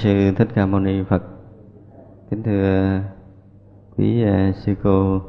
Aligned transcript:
sư 0.00 0.32
thích 0.36 0.48
ca 0.54 0.66
mâu 0.66 0.80
ni 0.80 1.02
phật. 1.02 1.22
Kính 2.30 2.42
thưa 2.42 3.00
quý 3.96 4.24
uh, 4.24 4.54
sư 4.56 4.74
cô 4.82 5.16
uh, 5.16 5.22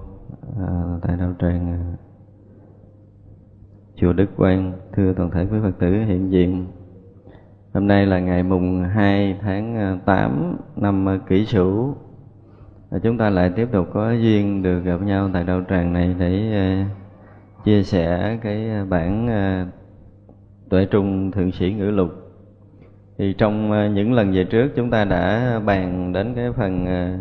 tại 1.01 1.17
đạo 1.17 1.33
tràng 1.39 1.93
uh, 1.93 1.99
chùa 3.95 4.13
Đức 4.13 4.25
Quang 4.37 4.73
thưa 4.93 5.13
toàn 5.13 5.31
thể 5.31 5.47
quý 5.51 5.57
Phật 5.63 5.79
tử 5.79 5.91
hiện 5.91 6.31
diện. 6.31 6.67
Hôm 7.73 7.87
nay 7.87 8.05
là 8.05 8.19
ngày 8.19 8.43
mùng 8.43 8.83
2 8.83 9.37
tháng 9.41 9.99
8 10.05 10.57
năm 10.75 11.19
Kỷ 11.27 11.45
Sửu. 11.45 11.95
Chúng 13.03 13.17
ta 13.17 13.29
lại 13.29 13.51
tiếp 13.55 13.67
tục 13.71 13.87
có 13.93 14.11
duyên 14.11 14.63
được 14.63 14.79
gặp 14.79 15.01
nhau 15.01 15.29
tại 15.33 15.43
đạo 15.43 15.61
tràng 15.69 15.93
này 15.93 16.15
để 16.19 16.85
chia 17.65 17.83
sẻ 17.83 18.37
cái 18.41 18.85
bản 18.89 19.27
tuệ 20.69 20.85
trung 20.85 21.31
thượng 21.31 21.51
sĩ 21.51 21.73
ngữ 21.73 21.91
lục 21.91 22.20
thì 23.21 23.33
trong 23.33 23.71
ờ, 23.71 23.87
những 23.87 24.13
lần 24.13 24.31
về 24.31 24.43
trước 24.43 24.71
chúng 24.75 24.89
ta 24.89 25.05
đã 25.05 25.59
bàn 25.65 26.13
đến 26.13 26.33
cái 26.35 26.51
phần 26.51 26.85
ờ, 26.85 27.17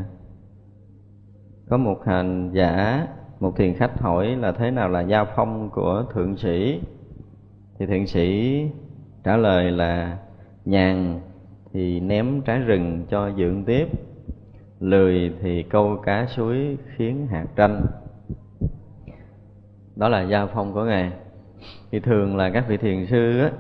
có 1.69 1.77
một 1.77 2.05
hành 2.07 2.51
giả 2.53 3.07
một 3.41 3.57
thiền 3.57 3.75
khách 3.75 4.01
hỏi 4.01 4.37
là 4.37 4.53
thế 4.53 4.71
nào 4.71 4.89
là 4.89 5.01
gia 5.01 5.25
phong 5.25 5.71
của 5.71 6.05
thượng 6.15 6.37
sĩ. 6.37 6.81
Thì 7.79 7.87
thượng 7.87 8.07
sĩ 8.07 8.61
trả 9.25 9.37
lời 9.37 9.71
là 9.71 10.19
nhàn 10.65 11.21
thì 11.73 12.01
ném 12.01 12.41
trái 12.43 12.59
rừng 12.59 13.05
cho 13.11 13.31
dưỡng 13.39 13.65
tiếp 13.65 13.87
lười 14.81 15.33
thì 15.43 15.63
câu 15.63 15.97
cá 15.97 16.27
suối 16.27 16.77
khiến 16.97 17.27
hạt 17.27 17.47
tranh. 17.57 17.87
Đó 19.97 20.09
là 20.09 20.23
gia 20.23 20.47
phong 20.47 20.73
của 20.73 20.85
ngài. 20.85 21.13
Thì 21.91 22.01
thường 22.01 22.37
là 22.37 22.51
các 22.51 22.65
vị 22.69 22.77
thiền 22.77 23.07
sư 23.07 23.41
á, 23.41 23.51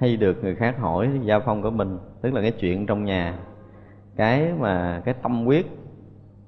hay 0.00 0.16
được 0.16 0.44
người 0.44 0.54
khác 0.54 0.78
hỏi 0.78 1.10
gia 1.22 1.38
phong 1.38 1.62
của 1.62 1.70
mình, 1.70 1.98
tức 2.22 2.34
là 2.34 2.42
cái 2.42 2.52
chuyện 2.52 2.86
trong 2.86 3.04
nhà. 3.04 3.34
Cái 4.16 4.52
mà 4.58 5.02
cái 5.04 5.14
tâm 5.22 5.44
quyết 5.46 5.66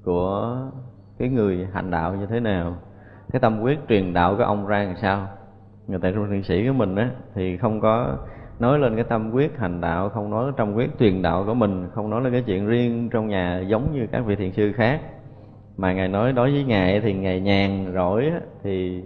của 0.04 0.56
cái 1.18 1.28
người 1.28 1.68
hành 1.72 1.90
đạo 1.90 2.14
như 2.14 2.26
thế 2.26 2.40
nào, 2.40 2.76
cái 3.32 3.40
tâm 3.40 3.60
quyết 3.60 3.78
truyền 3.88 4.12
đạo 4.12 4.36
của 4.36 4.42
ông 4.42 4.66
ra 4.66 4.82
làm 4.82 4.96
sao. 4.96 5.26
Người 5.86 5.98
tại 6.02 6.12
trong 6.14 6.30
thiền 6.30 6.42
sĩ 6.42 6.66
của 6.66 6.72
mình 6.72 6.96
á, 6.96 7.10
thì 7.34 7.56
không 7.56 7.80
có 7.80 8.16
nói 8.58 8.78
lên 8.78 8.94
cái 8.94 9.04
tâm 9.04 9.30
quyết 9.30 9.58
hành 9.58 9.80
đạo, 9.80 10.08
không 10.08 10.30
nói 10.30 10.52
trong 10.56 10.76
quyết 10.76 10.98
truyền 10.98 11.22
đạo 11.22 11.44
của 11.46 11.54
mình, 11.54 11.88
không 11.92 12.10
nói 12.10 12.22
lên 12.22 12.32
cái 12.32 12.42
chuyện 12.42 12.66
riêng 12.66 13.08
trong 13.12 13.28
nhà 13.28 13.60
giống 13.60 13.92
như 13.92 14.06
các 14.12 14.20
vị 14.26 14.36
thiền 14.36 14.52
sư 14.52 14.72
khác. 14.72 15.00
Mà 15.76 15.92
ngài 15.92 16.08
nói 16.08 16.32
đối 16.32 16.52
với 16.52 16.64
ngài 16.64 17.00
thì 17.00 17.12
ngài 17.14 17.40
nhàn 17.40 17.92
rỗi 17.94 18.32
thì 18.62 19.04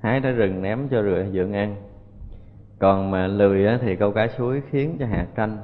hái 0.00 0.20
trái 0.20 0.32
rừng 0.32 0.62
ném 0.62 0.88
cho 0.88 1.02
rửa 1.02 1.24
dưỡng 1.32 1.52
ăn 1.52 1.76
còn 2.78 3.10
mà 3.10 3.26
lười 3.26 3.78
thì 3.80 3.96
câu 3.96 4.12
cá 4.12 4.28
suối 4.28 4.62
khiến 4.70 4.96
cho 5.00 5.06
hạt 5.06 5.26
tranh. 5.36 5.58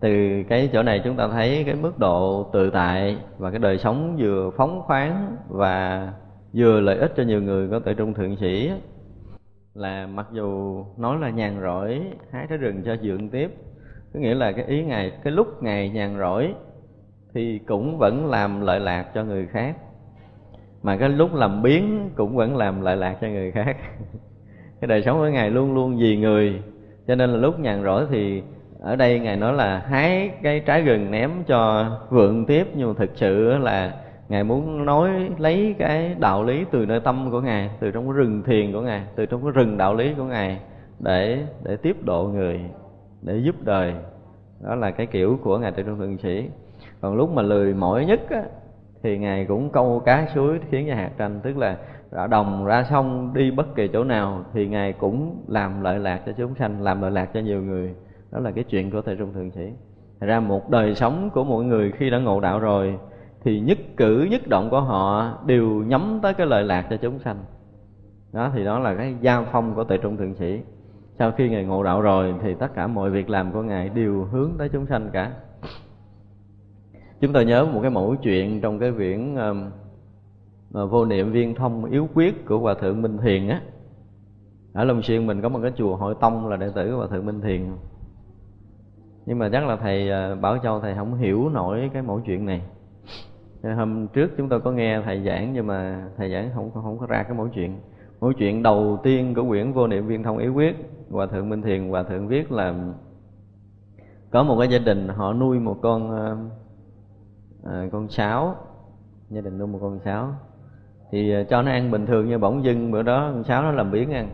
Từ 0.00 0.42
cái 0.48 0.70
chỗ 0.72 0.82
này 0.82 1.00
chúng 1.04 1.16
ta 1.16 1.28
thấy 1.28 1.62
cái 1.66 1.74
mức 1.74 1.98
độ 1.98 2.50
tự 2.52 2.70
tại 2.70 3.16
và 3.38 3.50
cái 3.50 3.58
đời 3.58 3.78
sống 3.78 4.16
vừa 4.18 4.50
phóng 4.56 4.82
khoáng 4.82 5.36
và 5.48 6.12
vừa 6.54 6.80
lợi 6.80 6.96
ích 6.96 7.12
cho 7.16 7.22
nhiều 7.22 7.42
người 7.42 7.68
có 7.68 7.80
thể 7.84 7.94
trung 7.94 8.14
thượng 8.14 8.36
sĩ 8.36 8.70
là 9.74 10.06
mặc 10.06 10.26
dù 10.32 10.84
nói 10.96 11.18
là 11.20 11.30
nhàn 11.30 11.60
rỗi, 11.62 12.02
hái 12.30 12.46
trái 12.48 12.58
rừng 12.58 12.82
cho 12.84 12.96
dưỡng 12.96 13.28
tiếp, 13.28 13.50
có 14.14 14.20
nghĩa 14.20 14.34
là 14.34 14.52
cái 14.52 14.64
ý 14.64 14.84
ngài 14.84 15.10
cái 15.24 15.32
lúc 15.32 15.62
ngài 15.62 15.88
nhàn 15.88 16.18
rỗi 16.18 16.54
thì 17.34 17.58
cũng 17.58 17.98
vẫn 17.98 18.30
làm 18.30 18.60
lợi 18.60 18.80
lạc 18.80 19.10
cho 19.14 19.24
người 19.24 19.46
khác, 19.46 19.76
mà 20.82 20.96
cái 20.96 21.08
lúc 21.08 21.34
làm 21.34 21.62
biến 21.62 22.10
cũng 22.16 22.36
vẫn 22.36 22.56
làm 22.56 22.80
lợi 22.80 22.96
lạc 22.96 23.18
cho 23.20 23.28
người 23.28 23.52
khác. 23.52 23.76
cái 24.82 24.88
đời 24.88 25.02
sống 25.02 25.18
của 25.18 25.26
ngài 25.26 25.50
luôn 25.50 25.74
luôn 25.74 25.96
vì 25.96 26.16
người. 26.16 26.62
Cho 27.06 27.14
nên 27.14 27.30
là 27.30 27.36
lúc 27.36 27.58
nhàn 27.58 27.82
rỗi 27.84 28.06
thì 28.10 28.42
ở 28.80 28.96
đây 28.96 29.20
ngài 29.20 29.36
nói 29.36 29.52
là 29.52 29.78
hái 29.78 30.30
cái 30.42 30.60
trái 30.60 30.82
gừng 30.82 31.10
ném 31.10 31.30
cho 31.46 31.90
vượng 32.10 32.46
tiếp. 32.46 32.66
Nhưng 32.74 32.88
mà 32.88 32.94
thực 32.98 33.10
sự 33.14 33.58
là 33.58 33.92
ngài 34.28 34.44
muốn 34.44 34.84
nói 34.84 35.10
lấy 35.38 35.74
cái 35.78 36.14
đạo 36.18 36.44
lý 36.44 36.64
từ 36.70 36.86
nơi 36.86 37.00
tâm 37.00 37.30
của 37.30 37.40
ngài 37.40 37.70
từ 37.80 37.90
trong 37.90 38.04
cái 38.04 38.12
rừng 38.16 38.42
thiền 38.42 38.72
của 38.72 38.80
ngài 38.80 39.02
từ 39.16 39.26
trong 39.26 39.42
cái 39.42 39.52
rừng 39.52 39.78
đạo 39.78 39.94
lý 39.94 40.14
của 40.16 40.24
ngài 40.24 40.58
để 41.00 41.38
để 41.64 41.76
tiếp 41.76 41.96
độ 42.04 42.24
người 42.24 42.60
để 43.22 43.36
giúp 43.36 43.56
đời. 43.64 43.94
Đó 44.60 44.74
là 44.74 44.90
cái 44.90 45.06
kiểu 45.06 45.38
của 45.42 45.58
ngài 45.58 45.72
từ 45.72 45.82
trong 45.82 45.98
thượng 45.98 46.18
sĩ. 46.18 46.48
Còn 47.00 47.14
lúc 47.16 47.30
mà 47.30 47.42
lười 47.42 47.74
mỏi 47.74 48.04
nhất 48.04 48.20
á, 48.30 48.42
thì 49.02 49.18
ngài 49.18 49.44
cũng 49.44 49.70
câu 49.70 50.02
cá 50.04 50.26
suối 50.34 50.58
khiến 50.70 50.86
cho 50.88 50.94
hạt 50.94 51.10
tranh. 51.18 51.40
Tức 51.42 51.58
là 51.58 51.76
ra 52.12 52.26
đồng 52.26 52.64
ra 52.64 52.84
sông 52.90 53.30
đi 53.34 53.50
bất 53.50 53.74
kỳ 53.74 53.88
chỗ 53.88 54.04
nào 54.04 54.44
thì 54.52 54.68
ngài 54.68 54.92
cũng 54.92 55.44
làm 55.48 55.80
lợi 55.80 55.98
lạc 55.98 56.22
cho 56.26 56.32
chúng 56.32 56.54
sanh 56.54 56.82
làm 56.82 57.02
lợi 57.02 57.10
lạc 57.10 57.30
cho 57.34 57.40
nhiều 57.40 57.62
người. 57.62 57.94
Đó 58.30 58.38
là 58.38 58.50
cái 58.50 58.64
chuyện 58.64 58.90
của 58.90 59.02
thầy 59.02 59.16
trung 59.16 59.32
thượng 59.32 59.50
sĩ. 59.50 59.72
Thật 60.20 60.26
ra 60.26 60.40
một 60.40 60.70
đời 60.70 60.94
sống 60.94 61.30
của 61.34 61.44
mỗi 61.44 61.64
người 61.64 61.92
khi 61.92 62.10
đã 62.10 62.18
ngộ 62.18 62.40
đạo 62.40 62.58
rồi 62.58 62.98
thì 63.44 63.60
nhất 63.60 63.78
cử 63.96 64.28
nhất 64.30 64.48
động 64.48 64.70
của 64.70 64.80
họ 64.80 65.38
đều 65.46 65.68
nhắm 65.68 66.18
tới 66.22 66.34
cái 66.34 66.46
lợi 66.46 66.64
lạc 66.64 66.86
cho 66.90 66.96
chúng 66.96 67.18
sanh. 67.18 67.36
Đó 68.32 68.50
thì 68.54 68.64
đó 68.64 68.78
là 68.78 68.94
cái 68.94 69.14
giao 69.20 69.46
phong 69.52 69.74
của 69.74 69.84
Thầy 69.84 69.98
trung 69.98 70.16
thượng 70.16 70.34
sĩ. 70.34 70.60
Sau 71.18 71.32
khi 71.32 71.48
ngài 71.48 71.64
ngộ 71.64 71.82
đạo 71.82 72.00
rồi 72.00 72.34
thì 72.42 72.54
tất 72.54 72.74
cả 72.74 72.86
mọi 72.86 73.10
việc 73.10 73.30
làm 73.30 73.52
của 73.52 73.62
ngài 73.62 73.88
đều 73.88 74.24
hướng 74.24 74.50
tới 74.58 74.68
chúng 74.68 74.86
sanh 74.86 75.10
cả. 75.12 75.32
Chúng 77.20 77.32
tôi 77.32 77.44
nhớ 77.44 77.64
một 77.64 77.80
cái 77.82 77.90
mẫu 77.90 78.16
chuyện 78.22 78.60
trong 78.60 78.78
cái 78.78 78.90
viễn 78.90 79.36
um, 79.36 79.70
vô 80.72 81.04
niệm 81.04 81.32
viên 81.32 81.54
thông 81.54 81.84
yếu 81.84 82.08
quyết 82.14 82.46
của 82.46 82.58
hòa 82.58 82.74
thượng 82.74 83.02
minh 83.02 83.18
thiền 83.18 83.48
á. 83.48 83.62
Ở 84.72 84.84
long 84.84 85.02
xuyên 85.02 85.26
mình 85.26 85.42
có 85.42 85.48
một 85.48 85.58
cái 85.62 85.72
chùa 85.76 85.96
hội 85.96 86.14
tông 86.20 86.48
là 86.48 86.56
đệ 86.56 86.70
tử 86.74 86.90
của 86.90 86.96
hòa 86.96 87.06
thượng 87.06 87.26
minh 87.26 87.40
thiền. 87.40 87.72
Nhưng 89.26 89.38
mà 89.38 89.48
chắc 89.52 89.66
là 89.66 89.76
thầy 89.76 90.10
à, 90.10 90.34
bảo 90.34 90.58
châu 90.58 90.80
thầy 90.80 90.94
không 90.94 91.14
hiểu 91.14 91.48
nổi 91.48 91.90
cái 91.92 92.02
mẫu 92.02 92.20
chuyện 92.20 92.46
này. 92.46 92.62
Hôm 93.62 94.08
trước 94.08 94.30
chúng 94.36 94.48
tôi 94.48 94.60
có 94.60 94.72
nghe 94.72 95.02
thầy 95.04 95.22
giảng 95.24 95.52
nhưng 95.52 95.66
mà 95.66 96.08
thầy 96.16 96.32
giảng 96.32 96.50
không 96.54 96.70
không 96.70 96.98
có 96.98 97.06
ra 97.06 97.22
cái 97.22 97.36
mẫu 97.36 97.48
chuyện. 97.48 97.80
Mẫu 98.20 98.32
chuyện 98.32 98.62
đầu 98.62 99.00
tiên 99.02 99.34
của 99.34 99.44
quyển 99.48 99.72
vô 99.72 99.86
niệm 99.86 100.06
viên 100.06 100.22
thông 100.22 100.38
yếu 100.38 100.54
quyết, 100.54 100.76
hòa 101.10 101.26
thượng 101.26 101.48
minh 101.48 101.62
thiền, 101.62 101.88
hòa 101.88 102.02
thượng 102.02 102.28
viết 102.28 102.52
là 102.52 102.74
có 104.30 104.42
một 104.42 104.56
cái 104.58 104.68
gia 104.68 104.78
đình 104.78 105.08
họ 105.08 105.32
nuôi 105.32 105.58
một 105.58 105.76
con 105.82 106.10
à, 106.10 106.36
à 107.64 107.88
con 107.92 108.08
sáo. 108.08 108.56
Gia 109.30 109.40
đình 109.40 109.58
nuôi 109.58 109.68
một 109.68 109.78
con 109.82 109.98
sáo 110.04 110.34
thì 111.12 111.32
ờ, 111.32 111.44
cho 111.44 111.62
nó 111.62 111.70
ăn 111.70 111.90
bình 111.90 112.06
thường 112.06 112.28
như 112.28 112.38
bỗng 112.38 112.64
dưng 112.64 112.90
bữa 112.90 113.02
đó 113.02 113.30
con 113.32 113.44
sáo 113.44 113.62
nó 113.62 113.72
làm 113.72 113.90
biến 113.90 114.12
ăn. 114.12 114.28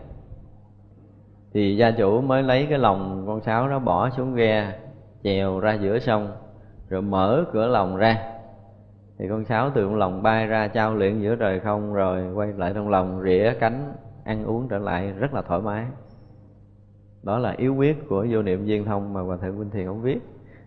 Thì 1.52 1.76
gia 1.76 1.90
chủ 1.90 2.20
mới 2.20 2.42
lấy 2.42 2.66
cái 2.70 2.78
lồng 2.78 3.24
con 3.26 3.40
sáo 3.40 3.68
đó 3.68 3.78
bỏ 3.78 4.10
xuống 4.10 4.34
ghe, 4.34 4.78
chèo 5.22 5.60
ra 5.60 5.74
giữa 5.74 5.98
sông, 5.98 6.32
rồi 6.88 7.02
mở 7.02 7.44
cửa 7.52 7.66
lồng 7.66 7.96
ra. 7.96 8.32
Thì 9.18 9.28
con 9.28 9.44
sáo 9.44 9.70
từ 9.74 9.82
trong 9.82 9.96
lồng 9.96 10.22
bay 10.22 10.46
ra 10.46 10.68
trao 10.68 10.94
luyện 10.94 11.20
giữa 11.20 11.36
trời 11.36 11.60
không, 11.60 11.94
rồi 11.94 12.32
quay 12.34 12.52
lại 12.52 12.72
trong 12.74 12.88
lồng 12.88 13.22
rỉa 13.22 13.52
cánh, 13.60 13.92
ăn 14.24 14.44
uống 14.44 14.68
trở 14.68 14.78
lại 14.78 15.12
rất 15.18 15.34
là 15.34 15.42
thoải 15.42 15.60
mái. 15.60 15.86
Đó 17.22 17.38
là 17.38 17.54
yếu 17.56 17.74
quyết 17.74 18.08
của 18.08 18.26
vô 18.30 18.42
niệm 18.42 18.64
viên 18.64 18.84
thông 18.84 19.12
mà 19.12 19.20
hòa 19.20 19.36
thượng 19.36 19.58
Vinh 19.58 19.70
thiền 19.70 19.86
ông 19.86 20.02
viết 20.02 20.18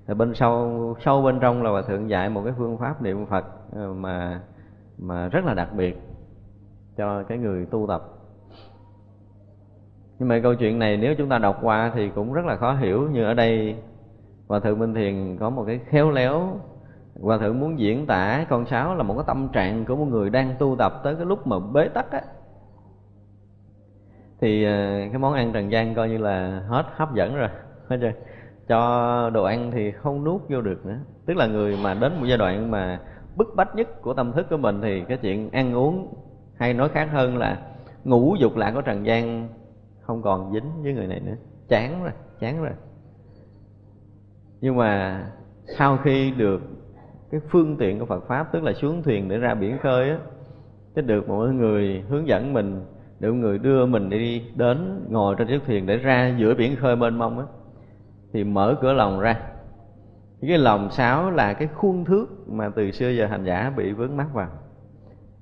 thì 0.07 0.13
bên 0.13 0.33
sâu 0.33 0.95
sâu 1.05 1.21
bên 1.21 1.39
trong 1.39 1.63
là 1.63 1.69
hòa 1.69 1.81
thượng 1.81 2.09
dạy 2.09 2.29
một 2.29 2.41
cái 2.43 2.53
phương 2.57 2.77
pháp 2.77 3.01
niệm 3.01 3.25
phật 3.25 3.45
ờ, 3.75 3.93
mà 3.93 4.41
mà 5.01 5.27
rất 5.27 5.45
là 5.45 5.53
đặc 5.53 5.69
biệt 5.75 5.97
cho 6.97 7.23
cái 7.23 7.37
người 7.37 7.65
tu 7.65 7.85
tập. 7.87 8.03
Nhưng 10.19 10.27
mà 10.27 10.39
câu 10.43 10.55
chuyện 10.55 10.79
này 10.79 10.97
nếu 10.97 11.15
chúng 11.15 11.29
ta 11.29 11.37
đọc 11.37 11.59
qua 11.61 11.91
thì 11.95 12.09
cũng 12.09 12.33
rất 12.33 12.45
là 12.45 12.55
khó 12.55 12.73
hiểu 12.73 13.09
như 13.09 13.23
ở 13.23 13.33
đây 13.33 13.75
hòa 14.47 14.59
thượng 14.59 14.79
minh 14.79 14.93
thiền 14.93 15.37
có 15.39 15.49
một 15.49 15.63
cái 15.67 15.79
khéo 15.89 16.11
léo. 16.11 16.59
Hòa 17.21 17.37
thượng 17.37 17.59
muốn 17.59 17.79
diễn 17.79 18.05
tả 18.05 18.45
con 18.49 18.65
sáo 18.65 18.95
là 18.95 19.03
một 19.03 19.13
cái 19.13 19.23
tâm 19.27 19.47
trạng 19.53 19.85
của 19.85 19.95
một 19.95 20.05
người 20.05 20.29
đang 20.29 20.55
tu 20.59 20.75
tập 20.75 21.01
tới 21.03 21.15
cái 21.15 21.25
lúc 21.25 21.47
mà 21.47 21.59
bế 21.73 21.87
tắc 21.87 22.11
á. 22.11 22.21
Thì 24.41 24.63
ờ, 24.63 24.71
cái 25.09 25.17
món 25.19 25.33
ăn 25.33 25.51
trần 25.53 25.71
gian 25.71 25.95
coi 25.95 26.09
như 26.09 26.17
là 26.17 26.63
hết 26.67 26.85
hấp 26.95 27.13
dẫn 27.13 27.35
rồi. 27.35 27.49
Hết 27.87 27.97
chưa 28.01 28.11
cho 28.67 29.29
đồ 29.33 29.43
ăn 29.43 29.71
thì 29.71 29.91
không 29.91 30.23
nuốt 30.23 30.41
vô 30.49 30.61
được 30.61 30.85
nữa. 30.85 30.97
Tức 31.25 31.37
là 31.37 31.47
người 31.47 31.77
mà 31.83 31.93
đến 31.93 32.13
một 32.19 32.25
giai 32.25 32.37
đoạn 32.37 32.71
mà 32.71 32.99
bức 33.35 33.55
bách 33.55 33.75
nhất 33.75 34.01
của 34.01 34.13
tâm 34.13 34.31
thức 34.31 34.47
của 34.49 34.57
mình 34.57 34.79
thì 34.81 35.03
cái 35.07 35.17
chuyện 35.17 35.49
ăn 35.49 35.73
uống 35.73 36.13
hay 36.55 36.73
nói 36.73 36.89
khác 36.89 37.09
hơn 37.11 37.37
là 37.37 37.61
ngủ 38.03 38.35
dục 38.39 38.55
lạc 38.55 38.71
của 38.71 38.81
trần 38.81 39.05
gian 39.05 39.47
không 40.01 40.21
còn 40.21 40.53
dính 40.53 40.83
với 40.83 40.93
người 40.93 41.07
này 41.07 41.19
nữa. 41.19 41.35
Chán 41.67 42.03
rồi 42.03 42.11
chán 42.39 42.63
rồi. 42.63 42.71
Nhưng 44.61 44.77
mà 44.77 45.23
sau 45.77 45.97
khi 45.97 46.31
được 46.31 46.61
cái 47.31 47.41
phương 47.49 47.77
tiện 47.77 47.99
của 47.99 48.05
Phật 48.05 48.27
pháp, 48.27 48.51
tức 48.51 48.63
là 48.63 48.73
xuống 48.73 49.03
thuyền 49.03 49.29
để 49.29 49.37
ra 49.37 49.53
biển 49.53 49.77
khơi 49.77 50.09
á, 50.09 50.17
cái 50.95 51.03
được 51.03 51.29
một 51.29 51.47
người 51.47 52.03
hướng 52.09 52.27
dẫn 52.27 52.53
mình, 52.53 52.85
được 53.19 53.33
người 53.33 53.57
đưa 53.57 53.85
mình 53.85 54.09
đi 54.09 54.43
đến, 54.55 55.05
ngồi 55.09 55.35
trên 55.37 55.47
chiếc 55.47 55.61
thuyền 55.65 55.85
để 55.85 55.97
ra 55.97 56.35
giữa 56.37 56.55
biển 56.55 56.75
khơi 56.75 56.95
mênh 56.95 57.17
mông 57.17 57.39
á, 57.39 57.45
thì 58.33 58.43
mở 58.43 58.77
cửa 58.81 58.93
lòng 58.93 59.19
ra 59.19 59.41
cái 60.49 60.57
lòng 60.57 60.91
sáo 60.91 61.31
là 61.31 61.53
cái 61.53 61.67
khuôn 61.67 62.05
thước 62.05 62.25
mà 62.47 62.69
từ 62.75 62.91
xưa 62.91 63.09
giờ 63.09 63.25
hành 63.25 63.43
giả 63.43 63.71
bị 63.77 63.91
vướng 63.91 64.17
mắc 64.17 64.27
vào. 64.33 64.49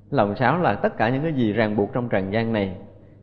Lòng 0.09 0.35
sáo 0.35 0.57
là 0.57 0.75
tất 0.75 0.97
cả 0.97 1.09
những 1.09 1.23
cái 1.23 1.33
gì 1.33 1.53
ràng 1.53 1.75
buộc 1.75 1.93
trong 1.93 2.09
trần 2.09 2.33
gian 2.33 2.53
này. 2.53 2.77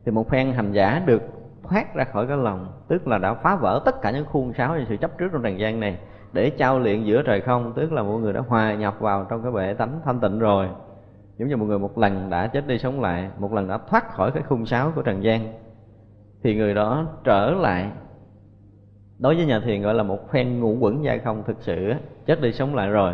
Thì 0.05 0.11
một 0.11 0.29
phen 0.29 0.51
hành 0.51 0.71
giả 0.71 1.01
được 1.05 1.21
thoát 1.63 1.95
ra 1.95 2.03
khỏi 2.03 2.27
cái 2.27 2.37
lòng, 2.37 2.67
tức 2.87 3.07
là 3.07 3.17
đã 3.17 3.33
phá 3.33 3.55
vỡ 3.55 3.81
tất 3.85 4.01
cả 4.01 4.11
những 4.11 4.25
khuôn 4.25 4.53
sáo 4.53 4.73
và 4.73 4.85
sự 4.89 4.97
chấp 4.97 5.17
trước 5.17 5.27
trong 5.33 5.43
trần 5.43 5.59
gian 5.59 5.79
này, 5.79 5.99
để 6.33 6.49
trao 6.49 6.79
luyện 6.79 7.03
giữa 7.03 7.21
trời 7.21 7.41
không, 7.41 7.73
tức 7.75 7.93
là 7.93 8.03
mọi 8.03 8.19
người 8.19 8.33
đã 8.33 8.41
hòa 8.47 8.73
nhập 8.73 8.95
vào 8.99 9.25
trong 9.29 9.43
cái 9.43 9.51
bể 9.51 9.73
tánh 9.73 9.99
thanh 10.05 10.19
tịnh 10.19 10.39
rồi. 10.39 10.67
Giống 11.37 11.49
như 11.49 11.57
một 11.57 11.65
người 11.65 11.79
một 11.79 11.97
lần 11.97 12.29
đã 12.29 12.47
chết 12.47 12.67
đi 12.67 12.77
sống 12.77 13.01
lại, 13.01 13.29
một 13.37 13.53
lần 13.53 13.67
đã 13.67 13.79
thoát 13.89 14.09
khỏi 14.11 14.31
cái 14.31 14.43
khung 14.43 14.65
sáo 14.65 14.91
của 14.95 15.01
trần 15.01 15.23
gian, 15.23 15.53
thì 16.43 16.55
người 16.55 16.73
đó 16.73 17.05
trở 17.23 17.51
lại 17.51 17.91
đối 19.19 19.35
với 19.35 19.45
nhà 19.45 19.59
thiền 19.59 19.81
gọi 19.81 19.93
là 19.93 20.03
một 20.03 20.31
phen 20.31 20.59
ngũ 20.59 20.77
quẩn 20.79 21.03
giai 21.03 21.19
không 21.19 21.43
thực 21.47 21.57
sự 21.59 21.93
chết 22.25 22.41
đi 22.41 22.51
sống 22.51 22.75
lại 22.75 22.89
rồi. 22.89 23.13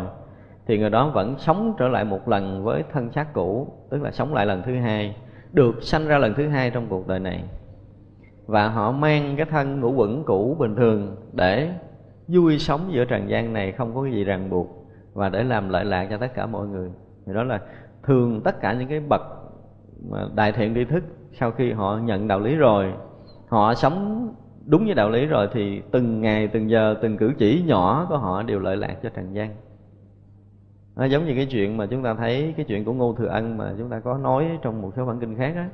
Thì 0.66 0.78
người 0.78 0.90
đó 0.90 1.08
vẫn 1.08 1.34
sống 1.38 1.74
trở 1.78 1.88
lại 1.88 2.04
một 2.04 2.28
lần 2.28 2.64
với 2.64 2.82
thân 2.92 3.12
xác 3.12 3.32
cũ, 3.32 3.68
tức 3.90 4.02
là 4.02 4.10
sống 4.10 4.34
lại 4.34 4.46
lần 4.46 4.62
thứ 4.62 4.76
hai, 4.76 5.16
được 5.52 5.82
sanh 5.82 6.06
ra 6.06 6.18
lần 6.18 6.34
thứ 6.34 6.48
hai 6.48 6.70
trong 6.70 6.86
cuộc 6.88 7.08
đời 7.08 7.18
này. 7.18 7.44
Và 8.46 8.68
họ 8.68 8.92
mang 8.92 9.34
cái 9.36 9.46
thân 9.46 9.80
ngũ 9.80 9.92
quẩn 9.92 10.24
cũ 10.24 10.56
bình 10.58 10.76
thường 10.76 11.16
để 11.32 11.70
vui 12.28 12.58
sống 12.58 12.80
giữa 12.92 13.04
trần 13.04 13.28
gian 13.28 13.52
này, 13.52 13.72
không 13.72 13.94
có 13.94 14.02
cái 14.02 14.12
gì 14.12 14.24
ràng 14.24 14.50
buộc, 14.50 14.86
và 15.12 15.28
để 15.28 15.44
làm 15.44 15.68
lợi 15.68 15.84
lạc 15.84 16.06
cho 16.10 16.16
tất 16.16 16.34
cả 16.34 16.46
mọi 16.46 16.66
người. 16.66 16.90
Thì 17.26 17.32
đó 17.34 17.42
là 17.42 17.60
thường 18.02 18.40
tất 18.44 18.60
cả 18.60 18.72
những 18.72 18.88
cái 18.88 19.00
bậc 19.00 19.22
đại 20.34 20.52
thiện 20.52 20.74
tri 20.74 20.84
thức 20.84 21.04
sau 21.32 21.50
khi 21.50 21.72
họ 21.72 21.98
nhận 22.04 22.28
đạo 22.28 22.40
lý 22.40 22.54
rồi, 22.54 22.92
họ 23.48 23.74
sống 23.74 24.28
đúng 24.66 24.84
với 24.84 24.94
đạo 24.94 25.10
lý 25.10 25.26
rồi 25.26 25.48
thì 25.52 25.82
từng 25.90 26.20
ngày, 26.20 26.48
từng 26.48 26.70
giờ, 26.70 26.96
từng 27.02 27.16
cử 27.16 27.32
chỉ 27.38 27.62
nhỏ 27.66 28.06
của 28.08 28.18
họ 28.18 28.42
đều 28.42 28.60
lợi 28.60 28.76
lạc 28.76 28.96
cho 29.02 29.08
trần 29.08 29.34
gian. 29.34 29.54
Nó 30.96 31.04
giống 31.04 31.24
như 31.24 31.34
cái 31.34 31.46
chuyện 31.46 31.76
mà 31.76 31.86
chúng 31.86 32.02
ta 32.02 32.14
thấy 32.14 32.54
cái 32.56 32.64
chuyện 32.68 32.84
của 32.84 32.92
ngô 32.92 33.14
thừa 33.18 33.26
ân 33.26 33.56
mà 33.56 33.74
chúng 33.78 33.88
ta 33.90 34.00
có 34.00 34.18
nói 34.18 34.58
trong 34.62 34.82
một 34.82 34.92
số 34.96 35.06
bản 35.06 35.20
kinh 35.20 35.36
khác 35.36 35.52
á. 35.56 35.68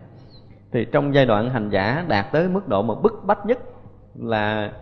Thì 0.73 0.85
trong 0.93 1.15
giai 1.15 1.27
đoạn 1.27 1.51
hành 1.51 1.71
giả 1.71 2.05
đạt 2.09 2.27
tới 2.33 2.49
mức 2.49 2.69
độ 2.69 2.83
mà 2.83 2.95
bức 2.95 3.13
bách 3.27 3.47
nhất 3.47 3.59
là 4.15 4.73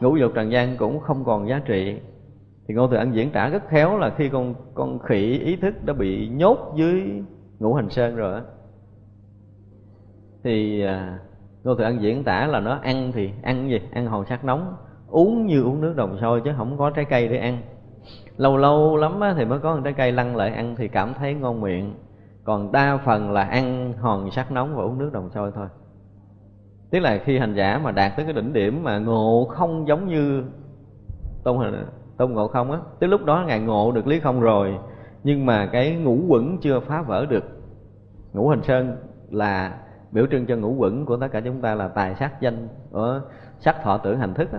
ngũ 0.00 0.16
dục 0.16 0.32
trần 0.34 0.52
gian 0.52 0.76
cũng 0.76 1.00
không 1.00 1.24
còn 1.24 1.48
giá 1.48 1.60
trị. 1.64 1.98
Thì 2.68 2.74
ngô 2.74 2.88
thừa 2.88 2.96
ân 2.96 3.14
diễn 3.14 3.30
tả 3.30 3.48
rất 3.48 3.68
khéo 3.68 3.98
là 3.98 4.10
khi 4.16 4.28
con 4.28 4.54
con 4.74 4.98
khỉ 4.98 5.38
ý 5.44 5.56
thức 5.56 5.74
đã 5.84 5.94
bị 5.94 6.28
nhốt 6.28 6.72
dưới 6.76 7.22
ngũ 7.58 7.74
hành 7.74 7.90
sơn 7.90 8.16
rồi 8.16 8.34
á. 8.34 8.42
Thì 10.44 10.82
à, 10.82 11.18
ngô 11.64 11.74
thừa 11.74 11.84
ân 11.84 12.02
diễn 12.02 12.24
tả 12.24 12.46
là 12.46 12.60
nó 12.60 12.78
ăn 12.82 13.12
thì 13.14 13.30
ăn 13.42 13.70
gì? 13.70 13.80
Ăn 13.92 14.06
hòn 14.06 14.26
sắt 14.26 14.44
nóng. 14.44 14.76
Uống 15.08 15.46
như 15.46 15.62
uống 15.62 15.80
nước 15.80 15.96
đồng 15.96 16.18
sôi 16.20 16.40
chứ 16.44 16.50
không 16.56 16.78
có 16.78 16.90
trái 16.90 17.04
cây 17.04 17.28
để 17.28 17.38
ăn. 17.38 17.58
Lâu 18.36 18.56
lâu 18.56 18.96
lắm 18.96 19.20
thì 19.36 19.44
mới 19.44 19.58
có 19.58 19.74
một 19.76 19.80
trái 19.84 19.92
cây 19.92 20.12
lăn 20.12 20.36
lại 20.36 20.50
ăn 20.50 20.74
thì 20.76 20.88
cảm 20.88 21.14
thấy 21.14 21.34
ngon 21.34 21.60
miệng. 21.60 21.94
Còn 22.44 22.72
đa 22.72 22.98
phần 23.04 23.32
là 23.32 23.42
ăn 23.42 23.92
hòn 23.92 24.30
sắt 24.30 24.52
nóng 24.52 24.76
và 24.76 24.82
uống 24.82 24.98
nước 24.98 25.10
đồng 25.12 25.30
sôi 25.30 25.52
thôi. 25.54 25.66
Tức 26.90 27.00
là 27.00 27.18
khi 27.24 27.38
hành 27.38 27.54
giả 27.54 27.80
mà 27.84 27.90
đạt 27.90 28.12
tới 28.16 28.24
cái 28.24 28.34
đỉnh 28.34 28.52
điểm 28.52 28.82
mà 28.82 28.98
ngộ 28.98 29.46
không 29.50 29.88
giống 29.88 30.08
như 30.08 30.44
tôn 31.44 31.58
tôn 32.16 32.32
ngộ 32.32 32.48
không 32.48 32.72
á, 32.72 32.78
tới 33.00 33.08
lúc 33.08 33.24
đó 33.24 33.44
ngài 33.46 33.60
ngộ 33.60 33.92
được 33.92 34.06
lý 34.06 34.20
không 34.20 34.40
rồi. 34.40 34.78
Nhưng 35.24 35.46
mà 35.46 35.66
cái 35.66 35.96
ngũ 35.96 36.18
quẩn 36.28 36.58
chưa 36.58 36.80
phá 36.80 37.02
vỡ 37.02 37.26
được. 37.26 37.44
Ngũ 38.32 38.48
hành 38.48 38.62
sơn 38.62 38.96
là 39.30 39.78
biểu 40.14 40.26
trưng 40.26 40.46
cho 40.46 40.56
ngũ 40.56 40.74
quẩn 40.74 41.06
của 41.06 41.16
tất 41.16 41.28
cả 41.32 41.40
chúng 41.40 41.60
ta 41.60 41.74
là 41.74 41.88
tài 41.88 42.14
sắc 42.14 42.40
danh 42.40 42.68
ờ, 42.92 43.12
ở 43.12 43.22
sắc 43.60 43.82
thọ 43.82 43.98
tưởng 43.98 44.18
hành 44.18 44.34
thức 44.34 44.52
đó. 44.52 44.58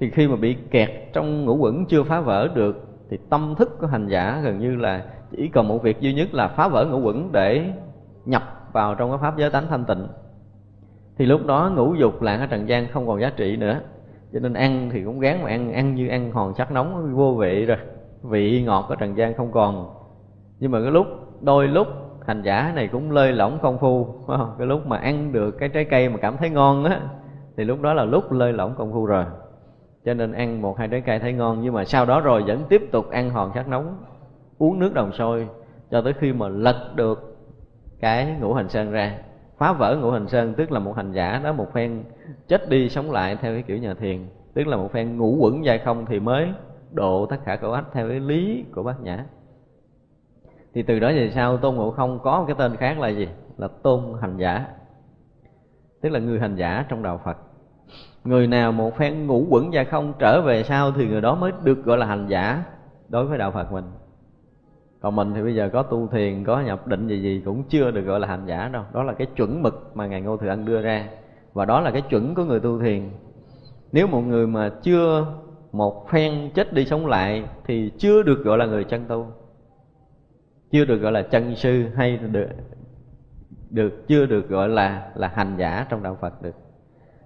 thì 0.00 0.10
khi 0.10 0.28
mà 0.28 0.36
bị 0.36 0.56
kẹt 0.70 0.90
trong 1.12 1.44
ngũ 1.44 1.56
quẩn 1.56 1.86
chưa 1.86 2.02
phá 2.02 2.20
vỡ 2.20 2.48
được, 2.54 2.86
thì 3.10 3.18
tâm 3.30 3.54
thức 3.58 3.78
của 3.80 3.86
hành 3.86 4.08
giả 4.08 4.40
gần 4.44 4.58
như 4.58 4.76
là 4.76 5.04
chỉ 5.30 5.48
còn 5.48 5.68
một 5.68 5.82
việc 5.82 6.00
duy 6.00 6.14
nhất 6.14 6.34
là 6.34 6.48
phá 6.48 6.68
vỡ 6.68 6.86
ngũ 6.86 7.00
quẩn 7.00 7.32
để 7.32 7.72
nhập 8.24 8.42
vào 8.72 8.94
trong 8.94 9.10
cái 9.10 9.18
pháp 9.22 9.38
giới 9.38 9.50
tánh 9.50 9.68
thanh 9.68 9.84
tịnh. 9.84 10.06
Thì 11.18 11.26
lúc 11.26 11.46
đó 11.46 11.72
ngũ 11.74 11.94
dục 11.94 12.22
là 12.22 12.38
cái 12.38 12.46
trần 12.50 12.68
gian 12.68 12.86
không 12.88 13.06
còn 13.06 13.20
giá 13.20 13.32
trị 13.36 13.56
nữa. 13.56 13.80
Cho 14.32 14.40
nên 14.40 14.54
ăn 14.54 14.90
thì 14.92 15.04
cũng 15.04 15.20
gán 15.20 15.42
mà 15.42 15.48
ăn 15.48 15.72
ăn 15.72 15.94
như 15.94 16.08
ăn 16.08 16.32
hòn 16.32 16.54
sắt 16.54 16.72
nóng, 16.72 17.14
vô 17.14 17.34
vị 17.34 17.64
rồi. 17.64 17.78
Vị 18.22 18.62
ngọt 18.62 18.84
của 18.88 18.96
trần 18.96 19.16
gian 19.16 19.34
không 19.34 19.52
còn. 19.52 19.94
Nhưng 20.60 20.70
mà 20.70 20.82
cái 20.82 20.90
lúc, 20.90 21.06
đôi 21.40 21.68
lúc 21.68 21.86
hành 22.26 22.42
giả 22.42 22.72
này 22.74 22.88
cũng 22.88 23.10
lơi 23.10 23.32
lỏng 23.32 23.58
công 23.62 23.78
phu 23.78 24.06
cái 24.58 24.66
lúc 24.66 24.86
mà 24.86 24.96
ăn 24.96 25.32
được 25.32 25.50
cái 25.50 25.68
trái 25.68 25.84
cây 25.84 26.08
mà 26.08 26.18
cảm 26.18 26.36
thấy 26.36 26.50
ngon 26.50 26.84
á, 26.84 27.00
thì 27.56 27.64
lúc 27.64 27.82
đó 27.82 27.94
là 27.94 28.04
lúc 28.04 28.32
lơi 28.32 28.52
lỏng 28.52 28.74
công 28.78 28.92
phu 28.92 29.06
rồi. 29.06 29.24
Cho 30.04 30.14
nên 30.14 30.32
ăn 30.32 30.62
một 30.62 30.78
hai 30.78 30.88
trái 30.88 31.00
cây 31.00 31.18
thấy 31.18 31.32
ngon, 31.32 31.60
nhưng 31.62 31.74
mà 31.74 31.84
sau 31.84 32.06
đó 32.06 32.20
rồi 32.20 32.42
vẫn 32.46 32.64
tiếp 32.68 32.82
tục 32.92 33.10
ăn 33.10 33.30
hòn 33.30 33.50
sắt 33.54 33.68
nóng, 33.68 33.96
uống 34.58 34.78
nước 34.78 34.94
đồng 34.94 35.12
sôi, 35.12 35.48
cho 35.90 36.00
tới 36.02 36.12
khi 36.12 36.32
mà 36.32 36.48
lật 36.48 36.92
được 36.94 37.36
cái 38.00 38.36
ngũ 38.40 38.54
hành 38.54 38.68
sơn 38.68 38.90
ra. 38.90 39.18
Phá 39.58 39.72
vỡ 39.72 39.96
ngũ 39.96 40.10
hành 40.10 40.28
sơn, 40.28 40.54
tức 40.54 40.72
là 40.72 40.78
một 40.78 40.96
hành 40.96 41.12
giả 41.12 41.40
đó, 41.44 41.52
một 41.52 41.72
phen 41.72 42.04
chết 42.48 42.68
đi 42.68 42.88
sống 42.88 43.10
lại 43.10 43.36
theo 43.36 43.52
cái 43.52 43.62
kiểu 43.62 43.78
nhà 43.78 43.94
thiền, 43.94 44.26
tức 44.54 44.66
là 44.66 44.76
một 44.76 44.92
phen 44.92 45.18
ngũ 45.18 45.36
quẩn 45.40 45.64
dài 45.64 45.78
không 45.78 46.06
thì 46.06 46.20
mới 46.20 46.48
độ 46.92 47.26
tất 47.26 47.36
cả 47.44 47.56
cõi 47.56 47.74
ách 47.74 47.84
theo 47.92 48.08
cái 48.08 48.20
lý 48.20 48.64
của 48.74 48.82
bác 48.82 49.00
nhã 49.02 49.24
thì 50.74 50.82
từ 50.82 50.98
đó 50.98 51.08
về 51.08 51.30
sau 51.30 51.56
tôn 51.56 51.74
ngộ 51.74 51.90
không 51.90 52.18
có 52.22 52.38
một 52.38 52.44
cái 52.46 52.56
tên 52.58 52.76
khác 52.76 52.98
là 52.98 53.08
gì? 53.08 53.28
Là 53.56 53.68
tôn 53.82 54.00
hành 54.20 54.36
giả. 54.36 54.66
Tức 56.02 56.08
là 56.08 56.18
người 56.18 56.40
hành 56.40 56.56
giả 56.56 56.84
trong 56.88 57.02
đạo 57.02 57.20
phật. 57.24 57.36
Người 58.24 58.46
nào 58.46 58.72
một 58.72 58.96
phen 58.96 59.26
ngủ 59.26 59.46
quẩn 59.50 59.70
và 59.72 59.84
không 59.84 60.12
trở 60.18 60.42
về 60.42 60.62
sau 60.62 60.92
thì 60.92 61.08
người 61.08 61.20
đó 61.20 61.34
mới 61.34 61.52
được 61.62 61.84
gọi 61.84 61.98
là 61.98 62.06
hành 62.06 62.26
giả 62.28 62.64
đối 63.08 63.24
với 63.24 63.38
đạo 63.38 63.50
phật 63.50 63.72
mình. 63.72 63.84
Còn 65.00 65.16
mình 65.16 65.32
thì 65.34 65.42
bây 65.42 65.54
giờ 65.54 65.70
có 65.72 65.82
tu 65.82 66.08
thiền, 66.08 66.44
có 66.44 66.60
nhập 66.60 66.86
định 66.86 67.08
gì 67.08 67.22
gì 67.22 67.42
cũng 67.44 67.62
chưa 67.68 67.90
được 67.90 68.02
gọi 68.02 68.20
là 68.20 68.28
hành 68.28 68.46
giả 68.46 68.68
đâu. 68.68 68.82
Đó 68.92 69.02
là 69.02 69.12
cái 69.12 69.26
chuẩn 69.36 69.62
mực 69.62 69.90
mà 69.94 70.06
ngài 70.06 70.20
ngô 70.20 70.36
thừa 70.36 70.48
ân 70.48 70.64
đưa 70.64 70.82
ra. 70.82 71.08
Và 71.52 71.64
đó 71.64 71.80
là 71.80 71.90
cái 71.90 72.02
chuẩn 72.02 72.34
của 72.34 72.44
người 72.44 72.60
tu 72.60 72.80
thiền. 72.80 73.10
Nếu 73.92 74.06
một 74.06 74.20
người 74.20 74.46
mà 74.46 74.70
chưa 74.82 75.26
một 75.72 76.08
phen 76.10 76.50
chết 76.54 76.72
đi 76.72 76.84
sống 76.84 77.06
lại 77.06 77.44
thì 77.66 77.92
chưa 77.98 78.22
được 78.22 78.44
gọi 78.44 78.58
là 78.58 78.66
người 78.66 78.84
chân 78.84 79.04
tu 79.08 79.26
chưa 80.74 80.84
được 80.84 80.96
gọi 80.96 81.12
là 81.12 81.22
chân 81.22 81.56
sư 81.56 81.84
hay 81.96 82.16
được 82.16 82.48
được, 83.70 84.08
chưa 84.08 84.26
được 84.26 84.48
gọi 84.48 84.68
là 84.68 85.08
là 85.14 85.28
hành 85.28 85.56
giả 85.58 85.86
trong 85.88 86.02
đạo 86.02 86.18
Phật 86.20 86.42
được. 86.42 86.54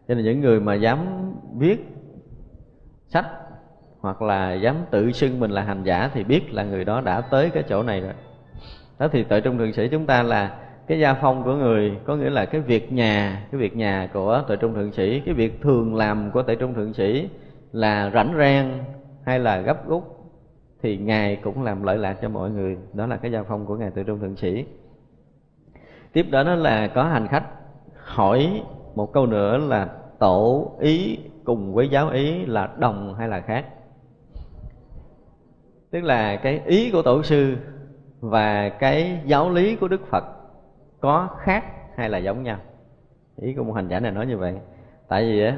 Cho 0.09 0.14
nên 0.14 0.25
những 0.25 0.40
người 0.40 0.61
mà 0.61 0.75
dám 0.75 0.99
viết 1.59 1.87
sách 3.07 3.26
hoặc 4.00 4.23
là 4.23 4.52
dám 4.52 4.76
tự 4.90 5.12
xưng 5.12 5.40
mình 5.40 5.50
là 5.50 5.62
hành 5.62 5.83
giả 5.83 6.11
thì 6.14 6.25
biết 6.25 6.55
là 6.55 6.64
người 6.64 6.85
đó 6.85 7.00
đã 7.00 7.21
tới 7.21 7.50
cái 7.50 7.62
chỗ 7.69 7.83
này 7.83 8.00
rồi. 8.00 8.12
Đó 8.99 9.09
thì 9.12 9.25
tại 9.25 9.40
trung 9.40 9.59
thượng 9.59 9.73
sĩ 9.73 9.88
chúng 9.88 10.07
ta 10.07 10.23
là 10.23 10.59
cái 10.87 11.00
gia 11.00 11.14
phong 11.14 11.43
của 11.43 11.55
người, 11.55 11.99
có 12.05 12.17
nghĩa 12.17 12.31
là 12.31 12.45
cái 12.45 12.61
việc 12.61 12.93
nhà, 12.93 13.47
cái 13.52 13.61
việc 13.61 13.76
nhà 13.76 14.09
của 14.12 14.45
tại 14.49 14.57
trung 14.57 14.75
thượng 14.75 14.93
sĩ, 14.93 15.21
cái 15.21 15.35
việc 15.35 15.62
thường 15.62 15.95
làm 15.95 16.31
của 16.31 16.43
tại 16.43 16.57
trung 16.57 16.75
thượng 16.75 16.95
sĩ 16.95 17.28
là 17.73 18.11
rảnh 18.14 18.35
rang 18.38 18.85
hay 19.25 19.38
là 19.38 19.61
gấp 19.61 19.88
rút 19.88 20.17
thì 20.82 20.97
ngài 20.97 21.37
cũng 21.37 21.62
làm 21.62 21.82
lợi 21.82 21.99
lạc 21.99 22.16
cho 22.23 22.28
mọi 22.28 22.50
người. 22.50 22.78
Đó 22.92 23.06
là 23.06 23.16
cái 23.16 23.32
giao 23.32 23.44
phong 23.44 23.66
của 23.66 23.76
ngài 23.76 23.90
tự 23.90 24.02
trung 24.02 24.20
thượng 24.20 24.37
sĩ. 24.37 24.66
Tiếp 26.12 26.26
đó 26.30 26.42
đó 26.42 26.54
là 26.54 26.87
có 26.87 27.04
hành 27.04 27.28
khách 27.28 27.44
hỏi 27.94 28.62
một 28.94 29.12
câu 29.12 29.26
nữa 29.26 29.58
là 29.58 29.88
tổ 30.18 30.73
ý 30.80 31.18
cùng 31.44 31.75
với 31.75 31.88
giáo 31.88 32.11
ý 32.11 32.47
là 32.47 32.68
đồng 32.78 33.14
hay 33.14 33.28
là 33.28 33.40
khác? 33.40 33.64
Tức 35.90 36.00
là 36.00 36.37
cái 36.37 36.61
ý 36.64 36.90
của 36.90 37.02
tổ 37.02 37.23
sư 37.23 37.56
và 38.20 38.68
cái 38.68 39.20
giáo 39.25 39.50
lý 39.50 39.76
của 39.76 39.88
đức 39.88 40.06
phật 40.06 40.25
có 41.00 41.28
khác 41.38 41.64
hay 41.97 42.08
là 42.08 42.18
giống 42.18 42.42
nhau? 42.42 42.58
Ý 43.37 43.54
của 43.54 43.64
một 43.64 43.73
hành 43.73 43.88
giả 43.88 44.00
này 44.00 44.12
nói 44.12 44.26
như 44.26 44.38
vậy. 44.38 44.54
Tại 45.08 45.23
vì 45.23 45.44
á, 45.44 45.56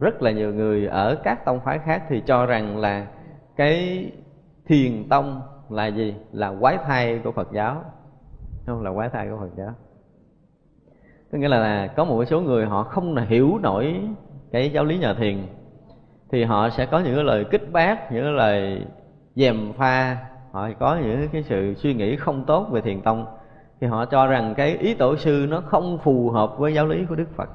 rất 0.00 0.22
là 0.22 0.30
nhiều 0.30 0.54
người 0.54 0.86
ở 0.86 1.20
các 1.24 1.44
tông 1.44 1.60
phái 1.60 1.78
khác 1.78 2.02
thì 2.08 2.22
cho 2.26 2.46
rằng 2.46 2.78
là 2.78 3.06
cái 3.56 4.06
thiền 4.68 5.08
tông 5.08 5.42
là 5.70 5.86
gì? 5.86 6.14
Là 6.32 6.54
quái 6.60 6.78
thai 6.78 7.18
của 7.24 7.32
phật 7.32 7.52
giáo. 7.52 7.84
Không? 8.66 8.82
Là 8.82 8.92
quái 8.92 9.08
thai 9.08 9.28
của 9.28 9.36
phật 9.36 9.50
giáo. 9.56 9.74
Có 11.32 11.38
nghĩa 11.38 11.48
là, 11.48 11.58
là 11.58 11.86
có 11.86 12.04
một 12.04 12.24
số 12.24 12.40
người 12.40 12.66
họ 12.66 12.82
không 12.82 13.16
hiểu 13.16 13.58
nổi 13.62 14.00
cái 14.50 14.70
giáo 14.70 14.84
lý 14.84 14.98
nhà 14.98 15.14
thiền 15.14 15.46
thì 16.30 16.44
họ 16.44 16.70
sẽ 16.70 16.86
có 16.86 16.98
những 16.98 17.14
cái 17.14 17.24
lời 17.24 17.44
kích 17.50 17.72
bác 17.72 18.12
những 18.12 18.24
cái 18.24 18.32
lời 18.32 18.86
dèm 19.34 19.72
pha. 19.72 20.16
Họ 20.52 20.68
có 20.78 20.96
những 20.96 21.28
cái 21.32 21.42
sự 21.42 21.74
suy 21.74 21.94
nghĩ 21.94 22.16
không 22.16 22.44
tốt 22.44 22.68
về 22.70 22.80
thiền 22.80 23.00
tông 23.00 23.26
thì 23.80 23.86
họ 23.86 24.04
cho 24.04 24.26
rằng 24.26 24.54
cái 24.56 24.76
ý 24.76 24.94
tổ 24.94 25.16
sư 25.16 25.46
nó 25.48 25.60
không 25.60 25.98
phù 25.98 26.30
hợp 26.30 26.58
với 26.58 26.74
giáo 26.74 26.86
lý 26.86 27.04
của 27.08 27.14
đức 27.14 27.36
phật. 27.36 27.48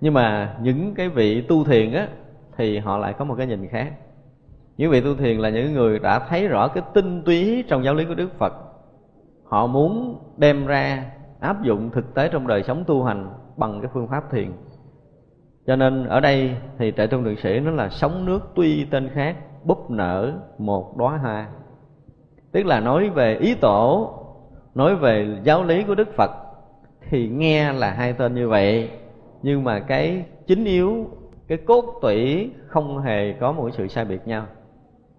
Nhưng 0.00 0.14
mà 0.14 0.56
những 0.62 0.94
cái 0.94 1.08
vị 1.08 1.42
tu 1.42 1.64
thiền 1.64 1.92
á 1.92 2.08
thì 2.56 2.78
họ 2.78 2.98
lại 2.98 3.12
có 3.12 3.24
một 3.24 3.34
cái 3.38 3.46
nhìn 3.46 3.68
khác 3.68 3.92
những 4.82 4.90
vị 4.90 5.00
tu 5.00 5.14
thiền 5.14 5.38
là 5.38 5.48
những 5.48 5.72
người 5.72 5.98
đã 5.98 6.18
thấy 6.18 6.48
rõ 6.48 6.68
cái 6.68 6.82
tinh 6.94 7.22
túy 7.24 7.64
trong 7.68 7.84
giáo 7.84 7.94
lý 7.94 8.04
của 8.04 8.14
đức 8.14 8.38
phật. 8.38 8.52
Họ 9.44 9.66
muốn 9.66 10.18
đem 10.36 10.66
ra 10.66 11.10
áp 11.40 11.62
dụng 11.62 11.90
thực 11.90 12.14
tế 12.14 12.28
trong 12.28 12.46
đời 12.46 12.62
sống 12.62 12.84
tu 12.86 13.02
hành 13.04 13.30
bằng 13.56 13.80
cái 13.80 13.90
phương 13.94 14.08
pháp 14.08 14.30
thiền. 14.30 14.52
Cho 15.66 15.76
nên 15.76 16.04
ở 16.06 16.20
đây 16.20 16.56
thì 16.78 16.92
trại 16.96 17.06
trung 17.06 17.24
thượng 17.24 17.36
sĩ 17.36 17.60
nó 17.60 17.70
là 17.70 17.88
sống 17.88 18.26
nước 18.26 18.40
tuy 18.54 18.84
tên 18.84 19.08
khác, 19.08 19.36
búp 19.64 19.90
nở 19.90 20.32
một 20.58 20.96
đóa 20.96 21.16
hoa. 21.16 21.48
Tức 22.52 22.66
là 22.66 22.80
nói 22.80 23.10
về 23.10 23.36
ý 23.36 23.54
tổ, 23.54 24.12
nói 24.74 24.96
về 24.96 25.38
giáo 25.42 25.64
lý 25.64 25.82
của 25.82 25.94
đức 25.94 26.08
phật 26.16 26.30
thì 27.08 27.28
nghe 27.28 27.72
là 27.72 27.90
hai 27.90 28.12
tên 28.12 28.34
như 28.34 28.48
vậy. 28.48 28.90
Nhưng 29.42 29.64
mà 29.64 29.80
cái 29.80 30.24
chính 30.46 30.64
yếu, 30.64 31.06
cái 31.48 31.58
cốt 31.58 31.84
tủy 32.02 32.50
không 32.66 32.98
hề 32.98 33.32
có 33.32 33.52
một 33.52 33.70
sự 33.72 33.88
sai 33.88 34.04
biệt 34.04 34.26
nhau 34.26 34.46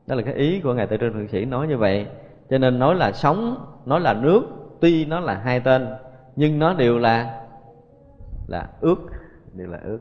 đó 0.07 0.15
là 0.15 0.22
cái 0.22 0.33
ý 0.33 0.62
của 0.62 0.74
ngài 0.74 0.88
tự 0.88 0.98
trương 0.98 1.13
thượng 1.13 1.27
sĩ 1.27 1.45
nói 1.45 1.67
như 1.67 1.77
vậy. 1.77 2.07
Cho 2.50 2.57
nên 2.57 2.79
nói 2.79 2.95
là 2.95 3.12
sống 3.12 3.65
nói 3.86 4.00
là 4.00 4.13
nước 4.13 4.41
tuy 4.79 5.05
nó 5.05 5.19
là 5.19 5.33
hai 5.33 5.60
tên 5.60 5.88
nhưng 6.36 6.60
nó 6.60 6.74
đều 6.74 7.00
là 7.00 7.43
là 8.48 8.69
ước 8.81 8.98
đều 9.53 9.67
là 9.67 9.79
ước. 9.83 10.00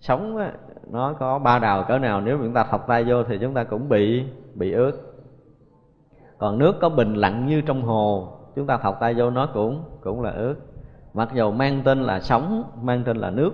Sống 0.00 0.36
á, 0.36 0.52
nó 0.90 1.12
có 1.12 1.38
ba 1.38 1.58
đào 1.58 1.84
cỡ 1.88 1.98
nào 1.98 2.20
nếu 2.20 2.38
chúng 2.38 2.54
ta 2.54 2.64
thọc 2.64 2.86
tay 2.86 3.04
vô 3.04 3.24
thì 3.24 3.38
chúng 3.40 3.54
ta 3.54 3.64
cũng 3.64 3.88
bị 3.88 4.24
bị 4.54 4.72
ướt 4.72 4.92
còn 6.38 6.58
nước 6.58 6.76
có 6.80 6.88
bình 6.88 7.14
lặng 7.14 7.46
như 7.46 7.60
trong 7.60 7.82
hồ 7.82 8.32
chúng 8.56 8.66
ta 8.66 8.76
thọc 8.76 9.00
tay 9.00 9.14
vô 9.14 9.30
nó 9.30 9.46
cũng 9.54 9.84
cũng 10.00 10.22
là 10.22 10.30
ướt 10.30 10.54
mặc 11.14 11.28
dù 11.34 11.50
mang 11.50 11.82
tên 11.84 12.02
là 12.02 12.20
sống 12.20 12.62
mang 12.82 13.02
tên 13.04 13.16
là 13.16 13.30
nước 13.30 13.52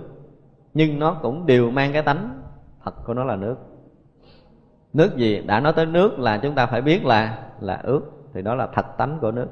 nhưng 0.75 0.99
nó 0.99 1.15
cũng 1.23 1.47
đều 1.47 1.71
mang 1.71 1.93
cái 1.93 2.03
tánh 2.03 2.41
thật 2.85 2.95
của 3.07 3.15
nó 3.15 3.25
là 3.25 3.37
nước 3.37 3.57
nước 4.95 5.17
gì? 5.17 5.43
Đã 5.47 5.61
nói 5.61 5.73
tới 5.73 5.87
nước 5.87 6.19
là 6.19 6.39
chúng 6.39 6.55
ta 6.55 6.67
phải 6.67 6.81
biết 6.81 7.05
là 7.05 7.39
là 7.61 7.81
ướt 7.83 8.01
thì 8.35 8.43
đó 8.43 8.55
là 8.55 8.67
thật 8.67 8.87
tánh 8.99 9.19
của 9.21 9.31
nước. 9.31 9.47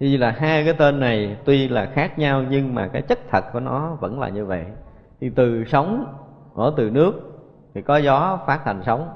Như 0.00 0.16
là 0.16 0.30
hai 0.30 0.64
cái 0.64 0.74
tên 0.74 1.00
này 1.00 1.36
tuy 1.44 1.68
là 1.68 1.86
khác 1.86 2.18
nhau 2.18 2.42
nhưng 2.50 2.74
mà 2.74 2.88
cái 2.88 3.02
chất 3.02 3.18
thật 3.30 3.44
của 3.52 3.60
nó 3.60 3.96
vẫn 4.00 4.20
là 4.20 4.28
như 4.28 4.46
vậy. 4.46 4.64
Thì 5.20 5.30
từ 5.30 5.64
sống, 5.64 6.06
ở 6.54 6.72
từ 6.76 6.90
nước, 6.90 7.12
thì 7.74 7.82
có 7.82 7.96
gió 7.96 8.38
phát 8.46 8.60
thành 8.64 8.82
sóng. 8.82 9.08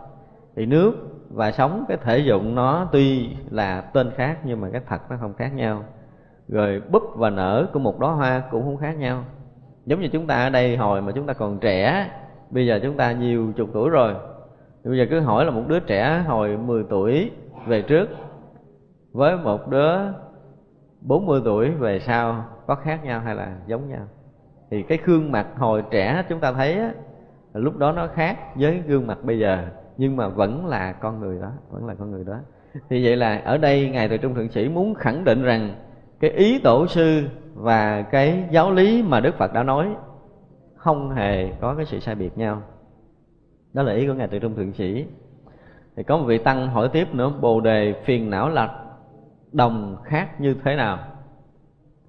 Thì 0.57 0.67
nước 0.67 0.93
và 1.31 1.53
sóng, 1.53 1.85
cái 1.89 1.97
thể 2.05 2.19
dụng 2.19 2.55
nó 2.55 2.89
tuy 2.93 3.31
là 3.51 3.81
tên 3.81 4.11
khác 4.11 4.39
nhưng 4.45 4.61
mà 4.61 4.69
cái 4.73 4.81
thật 4.89 5.11
nó 5.11 5.17
không 5.21 5.35
khác 5.35 5.55
nhau. 5.55 5.85
Rồi 6.49 6.83
búp 6.91 7.03
và 7.17 7.31
nở 7.31 7.67
của 7.73 7.79
một 7.79 8.01
đóa 8.01 8.13
hoa 8.13 8.43
cũng 8.51 8.63
không 8.63 8.77
khác 8.77 8.99
nhau. 8.99 9.25
Giống 9.87 10.01
như 10.01 10.09
chúng 10.09 10.27
ta 10.27 10.43
ở 10.43 10.51
đây 10.51 10.77
hồi 10.77 11.03
mà 11.03 11.13
chúng 11.13 11.27
ta 11.27 11.33
còn 11.33 11.59
trẻ, 11.59 12.11
bây 12.51 12.67
giờ 12.67 12.81
chúng 12.83 12.97
ta 12.97 13.13
nhiều 13.13 13.53
chục 13.57 13.69
tuổi 13.73 13.91
rồi 13.91 14.15
thì 14.87 14.91
bây 14.91 14.99
giờ 14.99 15.07
cứ 15.11 15.21
hỏi 15.21 15.45
là 15.45 15.51
một 15.51 15.63
đứa 15.69 15.81
trẻ 15.81 16.25
hồi 16.27 16.57
10 16.57 16.85
tuổi 16.89 17.31
về 17.67 17.83
trước 17.83 18.09
với 19.13 19.37
một 19.37 19.69
đứa 19.69 19.97
40 21.01 21.41
tuổi 21.45 21.71
về 21.71 21.99
sau 21.99 22.45
có 22.67 22.75
khác 22.75 23.05
nhau 23.05 23.21
hay 23.21 23.35
là 23.35 23.57
giống 23.67 23.89
nhau? 23.89 24.07
Thì 24.71 24.83
cái 24.83 24.99
gương 25.05 25.33
mặt 25.33 25.47
hồi 25.57 25.83
trẻ 25.91 26.25
chúng 26.29 26.41
ta 26.41 26.53
thấy 26.53 26.75
á, 26.75 26.93
lúc 27.53 27.77
đó 27.77 27.93
nó 27.93 28.07
khác 28.07 28.39
với 28.55 28.83
gương 28.87 29.07
mặt 29.07 29.19
bây 29.23 29.39
giờ 29.39 29.67
nhưng 29.97 30.17
mà 30.17 30.29
vẫn 30.29 30.67
là 30.67 30.93
con 30.93 31.21
người 31.21 31.41
đó 31.41 31.51
vẫn 31.71 31.87
là 31.87 31.95
con 31.95 32.11
người 32.11 32.25
đó. 32.25 32.37
Thì 32.89 33.05
vậy 33.05 33.17
là 33.17 33.43
ở 33.45 33.59
đây 33.59 33.91
ngài 33.91 34.09
từ 34.09 34.17
trung 34.17 34.35
thượng 34.35 34.49
sĩ 34.49 34.69
muốn 34.69 34.95
khẳng 34.95 35.25
định 35.25 35.43
rằng 35.43 35.75
cái 36.21 36.31
ý 36.31 36.59
tổ 36.59 36.87
sư 36.87 37.23
và 37.55 38.03
cái 38.03 38.45
giáo 38.51 38.73
lý 38.73 39.03
mà 39.03 39.21
đức 39.21 39.35
phật 39.39 39.53
đã 39.53 39.63
nói 39.63 39.89
không 40.77 41.11
hề 41.11 41.53
có 41.61 41.75
cái 41.75 41.85
sự 41.85 42.01
sai 42.01 42.15
biệt 42.15 42.39
nhau 42.39 42.63
đó 43.77 43.83
là 43.83 43.93
ý 43.93 44.07
của 44.07 44.15
ngài 44.15 44.29
từ 44.29 44.39
trung 44.39 44.55
thượng 44.55 44.73
sĩ. 44.73 45.07
Thì 45.97 46.03
có 46.03 46.17
một 46.17 46.25
vị 46.27 46.39
tăng 46.39 46.69
hỏi 46.69 46.89
tiếp 46.93 47.15
nữa, 47.15 47.33
bồ 47.41 47.61
đề 47.61 48.03
phiền 48.05 48.31
não 48.31 48.49
là 48.49 48.85
đồng 49.53 49.97
khác 50.05 50.41
như 50.41 50.57
thế 50.65 50.77
nào? 50.77 50.99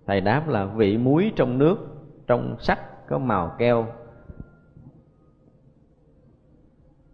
Thầy 0.06 0.22
đáp 0.22 0.48
là 0.48 0.66
vị 0.66 0.98
muối 0.98 1.32
trong 1.36 1.58
nước, 1.58 1.78
trong 2.28 2.56
sắt 2.60 3.08
có 3.08 3.18
màu 3.18 3.56
keo. 3.58 3.88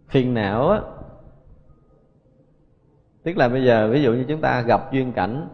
Phiền 0.08 0.34
não 0.34 0.68
á. 0.68 0.80
Tức 3.22 3.36
là 3.36 3.48
bây 3.48 3.64
giờ, 3.64 3.88
ví 3.92 4.02
dụ 4.02 4.12
như 4.12 4.24
chúng 4.28 4.40
ta 4.40 4.60
gặp 4.62 4.92
duyên 4.92 5.12
cảnh, 5.12 5.48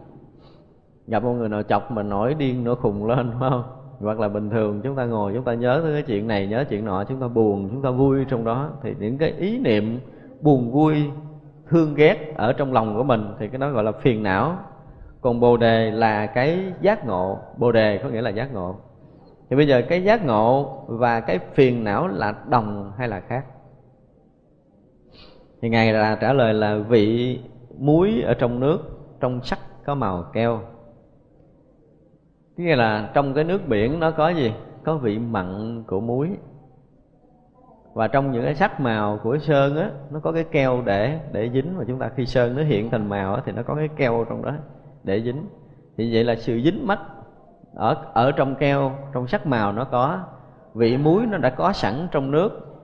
gặp 1.07 1.23
một 1.23 1.33
người 1.33 1.49
nào 1.49 1.63
chọc 1.63 1.91
mà 1.91 2.03
nổi 2.03 2.33
điên 2.33 2.63
nổi 2.63 2.75
khùng 2.75 3.05
lên 3.05 3.31
phải 3.39 3.49
không? 3.49 3.80
Hoặc 4.01 4.19
là 4.19 4.29
bình 4.29 4.49
thường, 4.49 4.81
chúng 4.83 4.95
ta 4.95 5.05
ngồi, 5.05 5.33
chúng 5.33 5.43
ta 5.43 5.53
nhớ 5.53 5.79
tới 5.83 5.93
cái 5.93 6.01
chuyện 6.01 6.27
này, 6.27 6.47
nhớ 6.47 6.65
chuyện 6.69 6.85
nọ, 6.85 7.03
chúng 7.03 7.19
ta 7.19 7.27
buồn, 7.27 7.69
chúng 7.71 7.81
ta 7.81 7.89
vui 7.89 8.25
trong 8.25 8.43
đó. 8.43 8.69
Thì 8.83 8.95
những 8.99 9.17
cái 9.17 9.31
ý 9.31 9.59
niệm 9.59 9.99
buồn 10.41 10.71
vui, 10.71 10.95
thương 11.69 11.95
ghét 11.95 12.33
ở 12.35 12.53
trong 12.53 12.73
lòng 12.73 12.95
của 12.95 13.03
mình 13.03 13.33
thì 13.39 13.47
cái 13.47 13.57
đó 13.57 13.69
gọi 13.69 13.83
là 13.83 13.91
phiền 13.91 14.23
não. 14.23 14.57
Còn 15.21 15.39
bồ 15.39 15.57
đề 15.57 15.91
là 15.91 16.25
cái 16.25 16.73
giác 16.81 17.05
ngộ. 17.05 17.39
Bồ 17.57 17.71
đề 17.71 17.97
có 17.97 18.09
nghĩa 18.09 18.21
là 18.21 18.29
giác 18.29 18.53
ngộ. 18.53 18.75
Thì 19.49 19.55
bây 19.55 19.67
giờ 19.67 19.81
cái 19.89 20.03
giác 20.03 20.25
ngộ 20.25 20.83
và 20.87 21.19
cái 21.19 21.39
phiền 21.53 21.83
não 21.83 22.07
là 22.07 22.35
đồng 22.49 22.91
hay 22.97 23.07
là 23.07 23.19
khác? 23.19 23.45
Thì 25.61 25.69
ngài 25.69 25.93
là 25.93 26.17
trả 26.21 26.33
lời 26.33 26.53
là 26.53 26.77
vị 26.89 27.39
muối 27.79 28.21
ở 28.21 28.33
trong 28.33 28.59
nước, 28.59 28.77
trong 29.19 29.41
sắc 29.43 29.59
có 29.85 29.95
màu 29.95 30.23
keo 30.33 30.59
nghĩa 32.61 32.75
là 32.75 33.09
trong 33.13 33.33
cái 33.33 33.43
nước 33.43 33.67
biển 33.67 33.99
nó 33.99 34.11
có 34.11 34.29
gì? 34.29 34.53
Có 34.83 34.97
vị 34.97 35.19
mặn 35.19 35.83
của 35.87 35.99
muối. 35.99 36.29
Và 37.93 38.07
trong 38.07 38.31
những 38.31 38.43
cái 38.43 38.55
sắc 38.55 38.79
màu 38.79 39.19
của 39.23 39.37
sơn 39.37 39.77
á 39.77 39.89
nó 40.11 40.19
có 40.19 40.31
cái 40.31 40.43
keo 40.43 40.81
để 40.85 41.19
để 41.31 41.49
dính. 41.53 41.77
Mà 41.77 41.83
chúng 41.87 41.99
ta 41.99 42.09
khi 42.15 42.25
sơn 42.25 42.55
nó 42.55 42.63
hiện 42.63 42.89
thành 42.89 43.09
màu 43.09 43.35
á, 43.35 43.41
thì 43.45 43.51
nó 43.51 43.63
có 43.63 43.75
cái 43.75 43.87
keo 43.87 44.25
trong 44.29 44.41
đó 44.41 44.51
để 45.03 45.21
dính. 45.21 45.45
Thì 45.97 46.13
vậy 46.13 46.23
là 46.23 46.35
sự 46.35 46.61
dính 46.63 46.87
mắt 46.87 46.99
ở 47.75 47.95
ở 48.13 48.31
trong 48.31 48.55
keo 48.55 48.91
trong 49.13 49.27
sắc 49.27 49.47
màu 49.47 49.71
nó 49.71 49.83
có. 49.83 50.19
Vị 50.73 50.97
muối 50.97 51.25
nó 51.25 51.37
đã 51.37 51.49
có 51.49 51.73
sẵn 51.73 52.07
trong 52.11 52.31
nước. 52.31 52.77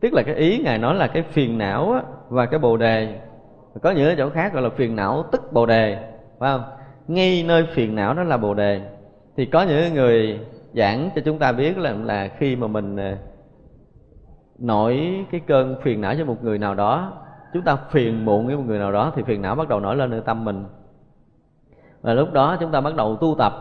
Tức 0.00 0.12
là 0.12 0.22
cái 0.22 0.34
ý 0.34 0.58
ngài 0.64 0.78
nói 0.78 0.94
là 0.94 1.06
cái 1.06 1.22
phiền 1.22 1.58
não 1.58 1.92
á, 1.92 2.02
và 2.28 2.46
cái 2.46 2.60
bồ 2.60 2.76
đề. 2.76 3.20
Có 3.82 3.90
những 3.90 4.14
chỗ 4.18 4.30
khác 4.30 4.52
gọi 4.52 4.62
là 4.62 4.68
phiền 4.68 4.96
não 4.96 5.24
tức 5.32 5.52
bồ 5.52 5.66
đề 5.66 6.12
phải 6.38 6.52
không? 6.52 6.62
Ngay 7.08 7.44
nơi 7.48 7.66
phiền 7.72 7.94
não 7.94 8.14
đó 8.14 8.22
là 8.22 8.36
bồ 8.36 8.54
đề 8.54 8.80
thì 9.40 9.46
có 9.46 9.62
những 9.62 9.94
người 9.94 10.40
giảng 10.74 11.10
cho 11.14 11.22
chúng 11.24 11.38
ta 11.38 11.52
biết 11.52 11.78
là 11.78 11.92
là 11.92 12.28
khi 12.38 12.56
mà 12.56 12.66
mình 12.66 12.96
à, 12.96 13.16
nổi 14.58 15.24
cái 15.30 15.40
cơn 15.46 15.76
phiền 15.82 16.00
não 16.00 16.14
cho 16.18 16.24
một 16.24 16.44
người 16.44 16.58
nào 16.58 16.74
đó, 16.74 17.12
chúng 17.52 17.62
ta 17.62 17.76
phiền 17.90 18.24
muộn 18.24 18.46
với 18.46 18.56
một 18.56 18.62
người 18.66 18.78
nào 18.78 18.92
đó 18.92 19.12
thì 19.16 19.22
phiền 19.22 19.42
não 19.42 19.54
bắt 19.54 19.68
đầu 19.68 19.80
nổi 19.80 19.96
lên 19.96 20.10
nơi 20.10 20.20
tâm 20.20 20.44
mình. 20.44 20.64
Và 22.02 22.14
lúc 22.14 22.32
đó 22.32 22.56
chúng 22.60 22.70
ta 22.70 22.80
bắt 22.80 22.96
đầu 22.96 23.16
tu 23.16 23.34
tập, 23.38 23.52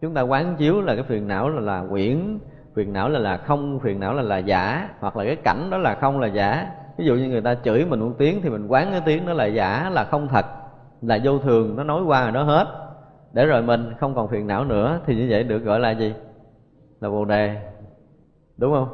chúng 0.00 0.14
ta 0.14 0.22
quán 0.22 0.56
chiếu 0.56 0.80
là 0.80 0.94
cái 0.94 1.04
phiền 1.04 1.28
não 1.28 1.48
là 1.48 1.60
là 1.60 1.84
quyển 1.90 2.38
phiền 2.74 2.92
não 2.92 3.08
là 3.08 3.18
là 3.18 3.36
không, 3.36 3.80
phiền 3.80 4.00
não 4.00 4.14
là 4.14 4.22
là 4.22 4.38
giả, 4.38 4.88
hoặc 5.00 5.16
là 5.16 5.24
cái 5.24 5.36
cảnh 5.36 5.70
đó 5.70 5.78
là 5.78 5.94
không, 5.94 6.20
là 6.20 6.26
giả. 6.26 6.70
Ví 6.98 7.06
dụ 7.06 7.14
như 7.14 7.28
người 7.28 7.42
ta 7.42 7.54
chửi 7.54 7.84
mình 7.84 8.00
một 8.00 8.12
tiếng 8.18 8.42
thì 8.42 8.50
mình 8.50 8.66
quán 8.68 8.88
cái 8.90 9.00
tiếng 9.04 9.26
đó 9.26 9.32
là 9.32 9.46
giả, 9.46 9.90
là 9.94 10.04
không 10.04 10.28
thật, 10.28 10.46
là 11.02 11.18
vô 11.24 11.38
thường, 11.38 11.76
nó 11.76 11.84
nói 11.84 12.02
qua 12.02 12.22
rồi 12.22 12.32
nó 12.32 12.42
hết 12.42 12.87
để 13.32 13.46
rồi 13.46 13.62
mình 13.62 13.94
không 14.00 14.14
còn 14.14 14.28
phiền 14.28 14.46
não 14.46 14.64
nữa 14.64 15.00
thì 15.06 15.16
như 15.16 15.26
vậy 15.30 15.44
được 15.44 15.58
gọi 15.58 15.80
là 15.80 15.90
gì? 15.90 16.14
Là 17.00 17.10
bồ 17.10 17.24
đề. 17.24 17.56
Đúng 18.56 18.72
không? 18.72 18.88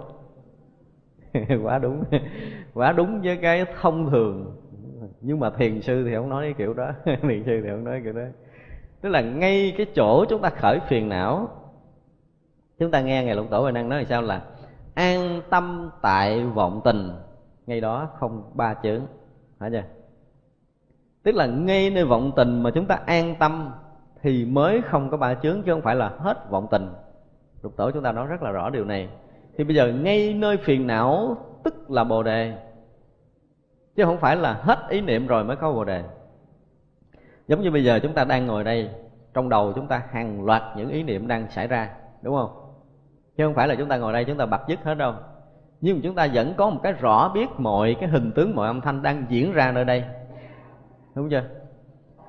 Quá 1.62 1.78
đúng. 1.78 2.04
Quá 2.74 2.92
đúng 2.92 3.20
với 3.22 3.36
cái 3.36 3.64
thông 3.80 4.10
thường. 4.10 4.56
Nhưng 5.20 5.40
mà 5.40 5.50
thiền 5.50 5.80
sư 5.80 6.04
thì 6.04 6.14
không 6.14 6.28
nói 6.28 6.44
cái 6.44 6.54
kiểu 6.58 6.74
đó. 6.74 6.90
Thiền 7.04 7.44
sư 7.44 7.60
thì 7.64 7.68
không 7.70 7.84
nói 7.84 7.94
cái 7.94 8.02
kiểu 8.04 8.12
đó. 8.12 8.28
Tức 9.00 9.08
là 9.08 9.20
ngay 9.20 9.74
cái 9.76 9.86
chỗ 9.94 10.24
chúng 10.24 10.42
ta 10.42 10.50
khởi 10.50 10.80
phiền 10.88 11.08
não, 11.08 11.48
chúng 12.78 12.90
ta 12.90 13.00
nghe 13.00 13.24
ngài 13.24 13.34
lục 13.34 13.46
tổ 13.50 13.60
huệ 13.60 13.72
năng 13.72 13.88
nói 13.88 13.98
là 13.98 14.04
sao 14.04 14.22
là 14.22 14.42
an 14.94 15.42
tâm 15.50 15.90
tại 16.02 16.44
vọng 16.44 16.80
tình. 16.84 17.10
Ngay 17.66 17.80
đó 17.80 18.08
không 18.18 18.50
ba 18.54 18.74
chướng. 18.82 19.00
Phải 19.58 19.70
chưa? 19.70 19.82
Tức 21.22 21.34
là 21.34 21.46
ngay 21.46 21.90
nơi 21.90 22.04
vọng 22.04 22.32
tình 22.36 22.62
mà 22.62 22.70
chúng 22.74 22.86
ta 22.86 22.98
an 23.06 23.34
tâm 23.38 23.70
thì 24.24 24.44
mới 24.44 24.82
không 24.82 25.10
có 25.10 25.16
ba 25.16 25.34
chướng, 25.34 25.62
chứ 25.62 25.72
không 25.72 25.82
phải 25.82 25.96
là 25.96 26.08
hết 26.18 26.50
vọng 26.50 26.66
tình. 26.70 26.88
Lục 27.62 27.76
tổ 27.76 27.90
chúng 27.90 28.02
ta 28.02 28.12
nói 28.12 28.26
rất 28.26 28.42
là 28.42 28.50
rõ 28.50 28.70
điều 28.70 28.84
này. 28.84 29.08
Thì 29.56 29.64
bây 29.64 29.76
giờ 29.76 29.88
ngay 29.88 30.34
nơi 30.34 30.56
phiền 30.56 30.86
não, 30.86 31.36
tức 31.64 31.90
là 31.90 32.04
bồ 32.04 32.22
đề. 32.22 32.58
Chứ 33.96 34.04
không 34.04 34.18
phải 34.18 34.36
là 34.36 34.52
hết 34.52 34.78
ý 34.88 35.00
niệm 35.00 35.26
rồi 35.26 35.44
mới 35.44 35.56
có 35.56 35.72
bồ 35.72 35.84
đề. 35.84 36.04
Giống 37.48 37.62
như 37.62 37.70
bây 37.70 37.84
giờ 37.84 37.98
chúng 38.02 38.12
ta 38.12 38.24
đang 38.24 38.46
ngồi 38.46 38.64
đây, 38.64 38.90
trong 39.34 39.48
đầu 39.48 39.72
chúng 39.72 39.86
ta 39.86 40.02
hàng 40.10 40.44
loạt 40.44 40.62
những 40.76 40.90
ý 40.90 41.02
niệm 41.02 41.28
đang 41.28 41.50
xảy 41.50 41.66
ra, 41.66 41.90
đúng 42.22 42.36
không? 42.36 42.50
Chứ 43.36 43.44
không 43.46 43.54
phải 43.54 43.68
là 43.68 43.74
chúng 43.74 43.88
ta 43.88 43.96
ngồi 43.96 44.12
đây 44.12 44.24
chúng 44.24 44.38
ta 44.38 44.46
bật 44.46 44.60
dứt 44.68 44.78
hết 44.84 44.94
đâu. 44.94 45.14
Nhưng 45.80 45.96
mà 45.96 46.00
chúng 46.04 46.14
ta 46.14 46.28
vẫn 46.34 46.54
có 46.56 46.70
một 46.70 46.80
cái 46.82 46.92
rõ 46.92 47.30
biết 47.34 47.48
mọi, 47.58 47.96
cái 48.00 48.08
hình 48.08 48.32
tướng 48.32 48.54
mọi 48.54 48.66
âm 48.66 48.80
thanh 48.80 49.02
đang 49.02 49.26
diễn 49.28 49.52
ra 49.52 49.72
nơi 49.72 49.84
đây. 49.84 50.04
Đúng 51.14 51.30
chưa? 51.30 51.42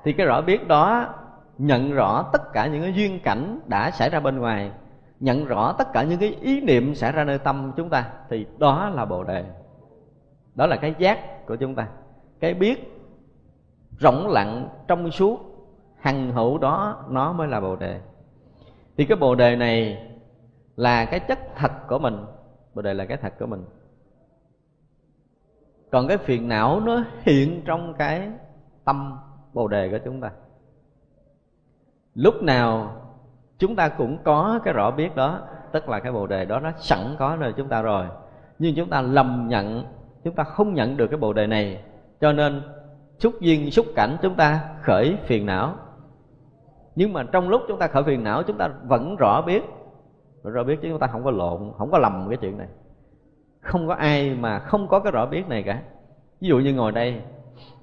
Thì 0.04 0.12
cái 0.12 0.26
rõ 0.26 0.40
biết 0.40 0.68
đó 0.68 1.14
nhận 1.58 1.92
rõ 1.92 2.28
tất 2.32 2.52
cả 2.52 2.66
những 2.66 2.82
cái 2.82 2.92
duyên 2.94 3.20
cảnh 3.20 3.60
đã 3.66 3.90
xảy 3.90 4.10
ra 4.10 4.20
bên 4.20 4.38
ngoài, 4.38 4.70
nhận 5.20 5.44
rõ 5.44 5.72
tất 5.78 5.92
cả 5.92 6.02
những 6.02 6.18
cái 6.18 6.36
ý 6.40 6.60
niệm 6.60 6.94
xảy 6.94 7.12
ra 7.12 7.24
nơi 7.24 7.38
tâm 7.38 7.72
chúng 7.76 7.90
ta, 7.90 8.10
thì 8.28 8.46
đó 8.58 8.88
là 8.88 9.04
bồ 9.04 9.24
đề. 9.24 9.44
Đó 10.54 10.66
là 10.66 10.76
cái 10.76 10.94
giác 10.98 11.46
của 11.46 11.56
chúng 11.56 11.74
ta. 11.74 11.88
Cái 12.40 12.54
biết 12.54 13.02
rộng 13.98 14.28
lặng 14.28 14.68
trong 14.88 15.10
suốt, 15.10 15.40
hằng 16.00 16.32
hữu 16.32 16.58
đó, 16.58 17.04
nó 17.08 17.32
mới 17.32 17.48
là 17.48 17.60
bồ 17.60 17.76
đề. 17.76 18.00
Thì 18.96 19.04
cái 19.04 19.16
bồ 19.16 19.34
đề 19.34 19.56
này 19.56 20.06
là 20.76 21.04
cái 21.04 21.20
chất 21.20 21.38
thật 21.56 21.72
của 21.88 21.98
mình. 21.98 22.24
Bồ 22.74 22.82
đề 22.82 22.94
là 22.94 23.04
cái 23.06 23.16
thật 23.16 23.32
của 23.38 23.46
mình. 23.46 23.64
Còn 25.90 26.08
cái 26.08 26.18
phiền 26.18 26.48
não 26.48 26.80
nó 26.80 27.04
hiện 27.22 27.62
trong 27.64 27.94
cái 27.94 28.30
tâm 28.84 29.18
bồ 29.52 29.68
đề 29.68 29.88
của 29.90 29.98
chúng 30.04 30.20
ta 30.20 30.30
lúc 32.16 32.42
nào 32.42 32.92
chúng 33.58 33.76
ta 33.76 33.88
cũng 33.88 34.18
có 34.24 34.60
cái 34.64 34.74
rõ 34.74 34.90
biết 34.90 35.16
đó 35.16 35.40
tức 35.72 35.88
là 35.88 36.00
cái 36.00 36.12
bồ 36.12 36.26
đề 36.26 36.44
đó 36.44 36.60
nó 36.60 36.70
sẵn 36.76 37.00
có 37.18 37.36
nơi 37.36 37.52
chúng 37.56 37.68
ta 37.68 37.82
rồi 37.82 38.06
nhưng 38.58 38.74
chúng 38.74 38.88
ta 38.88 39.00
lầm 39.02 39.46
nhận 39.48 39.84
chúng 40.24 40.34
ta 40.34 40.44
không 40.44 40.74
nhận 40.74 40.96
được 40.96 41.06
cái 41.06 41.18
bồ 41.18 41.32
đề 41.32 41.46
này 41.46 41.82
cho 42.20 42.32
nên 42.32 42.62
xúc 43.18 43.34
duyên 43.40 43.70
xúc 43.70 43.86
cảnh 43.96 44.16
chúng 44.22 44.34
ta 44.34 44.60
khởi 44.82 45.16
phiền 45.24 45.46
não 45.46 45.74
nhưng 46.94 47.12
mà 47.12 47.22
trong 47.32 47.48
lúc 47.48 47.62
chúng 47.68 47.78
ta 47.78 47.86
khởi 47.86 48.02
phiền 48.02 48.24
não 48.24 48.42
chúng 48.42 48.58
ta 48.58 48.68
vẫn 48.84 49.16
rõ 49.16 49.42
biết 49.42 49.62
rõ 50.44 50.64
biết 50.64 50.78
chứ 50.82 50.88
chúng 50.90 50.98
ta 50.98 51.06
không 51.06 51.24
có 51.24 51.30
lộn 51.30 51.72
không 51.78 51.90
có 51.90 51.98
lầm 51.98 52.26
cái 52.28 52.38
chuyện 52.40 52.58
này 52.58 52.68
không 53.60 53.88
có 53.88 53.94
ai 53.94 54.34
mà 54.34 54.58
không 54.58 54.88
có 54.88 55.00
cái 55.00 55.12
rõ 55.12 55.26
biết 55.26 55.48
này 55.48 55.62
cả 55.62 55.82
ví 56.40 56.48
dụ 56.48 56.58
như 56.58 56.74
ngồi 56.74 56.92
đây 56.92 57.20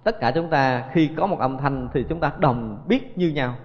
tất 0.03 0.19
cả 0.19 0.31
chúng 0.35 0.49
ta 0.49 0.89
khi 0.91 1.09
có 1.17 1.27
một 1.27 1.39
âm 1.39 1.57
thanh 1.57 1.89
thì 1.93 2.05
chúng 2.09 2.19
ta 2.19 2.31
đồng 2.39 2.83
biết 2.87 3.17
như 3.17 3.29
nhau 3.29 3.55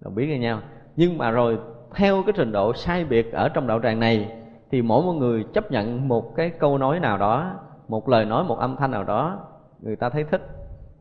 đồng 0.00 0.14
biết 0.14 0.26
với 0.26 0.38
nhau. 0.38 0.60
Nhưng 0.96 1.18
mà 1.18 1.30
rồi, 1.30 1.58
theo 1.94 2.22
cái 2.22 2.32
trình 2.36 2.52
độ 2.52 2.72
sai 2.72 3.04
biệt 3.04 3.32
ở 3.32 3.48
trong 3.48 3.66
đạo 3.66 3.80
tràng 3.82 4.00
này, 4.00 4.32
thì 4.70 4.82
mỗi 4.82 5.02
một 5.02 5.12
người 5.12 5.44
chấp 5.54 5.70
nhận 5.70 6.08
một 6.08 6.36
cái 6.36 6.50
câu 6.50 6.78
nói 6.78 7.00
nào 7.00 7.18
đó, 7.18 7.52
một 7.88 8.08
lời 8.08 8.24
nói, 8.24 8.44
một 8.44 8.58
âm 8.58 8.76
thanh 8.76 8.90
nào 8.90 9.04
đó, 9.04 9.38
người 9.80 9.96
ta 9.96 10.10
thấy 10.10 10.24
thích. 10.24 10.42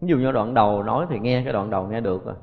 Ví 0.01 0.07
dụ 0.07 0.17
như 0.17 0.31
đoạn 0.31 0.53
đầu 0.53 0.83
nói 0.83 1.05
thì 1.09 1.19
nghe, 1.19 1.41
cái 1.43 1.53
đoạn 1.53 1.69
đầu 1.69 1.87
nghe 1.87 2.01
được 2.01 2.25
rồi, 2.25 2.35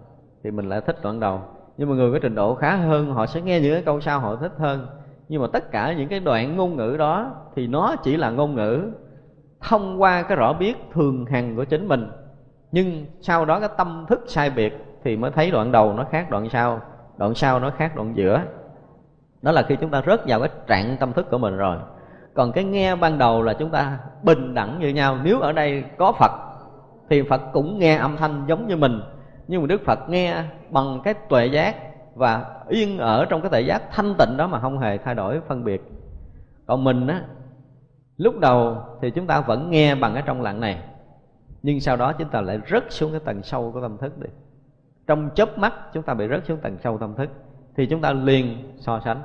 thì 0.44 0.50
mình 0.50 0.68
lại 0.68 0.80
thích 0.80 0.96
đoạn 1.02 1.20
đầu. 1.20 1.40
Nhưng 1.76 1.88
mà 1.88 1.94
người 1.94 2.12
có 2.12 2.18
trình 2.22 2.34
độ 2.34 2.54
khá 2.54 2.76
hơn, 2.76 3.12
họ 3.12 3.26
sẽ 3.26 3.40
nghe 3.40 3.60
những 3.60 3.72
cái 3.72 3.82
câu 3.82 4.00
sau 4.00 4.20
họ 4.20 4.36
thích 4.36 4.52
hơn. 4.58 4.86
Nhưng 5.28 5.42
mà 5.42 5.48
tất 5.52 5.70
cả 5.70 5.92
những 5.92 6.08
cái 6.08 6.20
đoạn 6.20 6.56
ngôn 6.56 6.76
ngữ 6.76 6.96
đó, 6.98 7.32
thì 7.56 7.66
nó 7.66 7.96
chỉ 8.02 8.16
là 8.16 8.30
ngôn 8.30 8.54
ngữ 8.54 8.90
thông 9.60 10.02
qua 10.02 10.22
cái 10.22 10.36
rõ 10.36 10.52
biết 10.52 10.76
thường 10.92 11.26
hằng 11.26 11.56
của 11.56 11.64
chính 11.64 11.88
mình. 11.88 12.10
Nhưng 12.72 13.06
sau 13.20 13.44
đó 13.44 13.60
cái 13.60 13.68
tâm 13.76 14.04
thức 14.08 14.24
sai 14.26 14.50
biệt 14.50 14.84
thì 15.04 15.16
mới 15.16 15.30
thấy 15.30 15.50
đoạn 15.50 15.72
đầu 15.72 15.92
nó 15.92 16.04
khác, 16.04 16.30
đoạn 16.30 16.50
sau. 16.50 16.80
Đoạn 17.16 17.34
sau 17.34 17.60
nó 17.60 17.70
khác 17.70 17.96
đoạn 17.96 18.16
giữa. 18.16 18.42
Đó 19.42 19.52
là 19.52 19.62
khi 19.62 19.76
chúng 19.80 19.90
ta 19.90 20.02
rớt 20.06 20.20
vào 20.26 20.40
cái 20.40 20.48
trạng 20.66 20.96
tâm 21.00 21.12
thức 21.12 21.30
của 21.30 21.38
mình 21.38 21.56
rồi. 21.56 21.76
Còn 22.34 22.52
cái 22.52 22.64
nghe 22.64 22.96
ban 22.96 23.18
đầu 23.18 23.42
là 23.42 23.54
chúng 23.54 23.70
ta 23.70 23.98
bình 24.22 24.54
đẳng 24.54 24.78
như 24.80 24.88
nhau. 24.88 25.18
Nếu 25.22 25.40
ở 25.40 25.52
đây 25.52 25.84
có 25.98 26.12
phật, 26.12 26.32
thì 27.10 27.22
phật 27.22 27.40
cũng 27.52 27.78
nghe 27.78 27.96
âm 27.96 28.16
thanh 28.16 28.44
giống 28.46 28.68
như 28.68 28.76
mình. 28.76 29.00
Nhưng 29.48 29.60
mà 29.60 29.66
đức 29.66 29.84
phật 29.84 30.08
nghe 30.08 30.42
bằng 30.70 31.00
cái 31.04 31.14
tuệ 31.14 31.46
giác 31.46 31.76
và 32.14 32.44
yên 32.68 32.98
ở 32.98 33.24
trong 33.24 33.40
cái 33.40 33.50
tuệ 33.50 33.60
giác 33.60 33.82
thanh 33.90 34.14
tịnh 34.18 34.36
đó 34.36 34.46
mà 34.46 34.60
không 34.60 34.78
hề 34.78 34.98
thay 34.98 35.14
đổi, 35.14 35.40
phân 35.48 35.64
biệt. 35.64 35.82
Còn 36.66 36.84
mình 36.84 37.06
á, 37.06 37.22
lúc 38.16 38.38
đầu 38.38 38.76
thì 39.02 39.10
chúng 39.10 39.26
ta 39.26 39.40
vẫn 39.40 39.70
nghe 39.70 39.94
bằng 39.94 40.14
cái 40.14 40.22
trong 40.26 40.42
lặng 40.42 40.60
này. 40.60 40.78
Nhưng 41.62 41.80
sau 41.80 41.96
đó 41.96 42.12
chúng 42.12 42.28
ta 42.28 42.40
lại 42.40 42.60
rớt 42.70 42.84
xuống 42.88 43.10
cái 43.10 43.20
tầng 43.24 43.42
sâu 43.42 43.70
của 43.72 43.80
tâm 43.80 43.98
thức 43.98 44.18
đi 44.18 44.28
trong 45.06 45.30
chớp 45.34 45.58
mắt, 45.58 45.74
chúng 45.92 46.02
ta 46.02 46.14
bị 46.14 46.28
rớt 46.28 46.44
xuống 46.44 46.58
tầng 46.58 46.78
sâu 46.84 46.98
tâm 46.98 47.14
thức, 47.14 47.30
thì 47.76 47.86
chúng 47.86 48.00
ta 48.00 48.12
liền 48.12 48.72
so 48.78 49.00
sánh. 49.04 49.22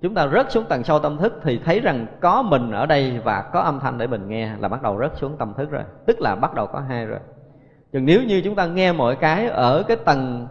Chúng 0.00 0.14
ta 0.14 0.28
rớt 0.28 0.50
xuống 0.50 0.64
tầng 0.68 0.84
sâu 0.84 0.98
tâm 0.98 1.16
thức 1.16 1.40
thì 1.42 1.60
thấy 1.64 1.80
rằng 1.80 2.06
có 2.20 2.42
mình 2.42 2.70
ở 2.70 2.86
đây 2.86 3.20
và 3.24 3.50
có 3.52 3.60
âm 3.60 3.80
thanh 3.80 3.98
để 3.98 4.06
mình 4.06 4.28
nghe 4.28 4.56
là 4.58 4.68
bắt 4.68 4.82
đầu 4.82 4.98
rớt 5.00 5.16
xuống 5.16 5.36
tâm 5.38 5.54
thức 5.54 5.70
rồi, 5.70 5.82
tức 6.06 6.20
là 6.20 6.34
bắt 6.34 6.54
đầu 6.54 6.66
có 6.66 6.80
hai 6.80 7.06
rồi. 7.06 7.18
Nhưng 7.92 8.04
nếu 8.04 8.22
như 8.22 8.40
chúng 8.44 8.54
ta 8.54 8.66
nghe 8.66 8.92
mọi 8.92 9.16
cái 9.16 9.46
ở 9.46 9.82
cái 9.82 9.96
tầng 9.96 10.48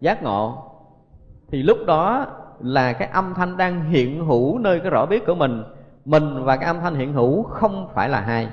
giác 0.00 0.22
ngộ, 0.22 0.64
thì 1.50 1.62
lúc 1.62 1.78
đó 1.86 2.26
là 2.60 2.92
cái 2.92 3.08
âm 3.08 3.34
thanh 3.34 3.56
đang 3.56 3.84
hiện 3.84 4.26
hữu 4.26 4.58
nơi 4.58 4.80
cái 4.80 4.90
rõ 4.90 5.06
biết 5.06 5.26
của 5.26 5.34
mình. 5.34 5.64
Mình 6.04 6.44
và 6.44 6.56
cái 6.56 6.66
âm 6.66 6.80
thanh 6.80 6.94
hiện 6.94 7.12
hữu 7.12 7.42
không 7.42 7.88
phải 7.94 8.08
là 8.08 8.20
hai. 8.20 8.48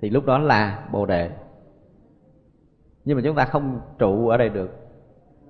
Thì 0.00 0.10
lúc 0.10 0.26
đó 0.26 0.38
là 0.38 0.84
bồ 0.92 1.06
đề 1.06 1.30
nhưng 3.04 3.16
mà 3.16 3.22
chúng 3.24 3.36
ta 3.36 3.44
không 3.44 3.80
trụ 3.98 4.28
ở 4.28 4.36
đây 4.36 4.48
được. 4.48 4.70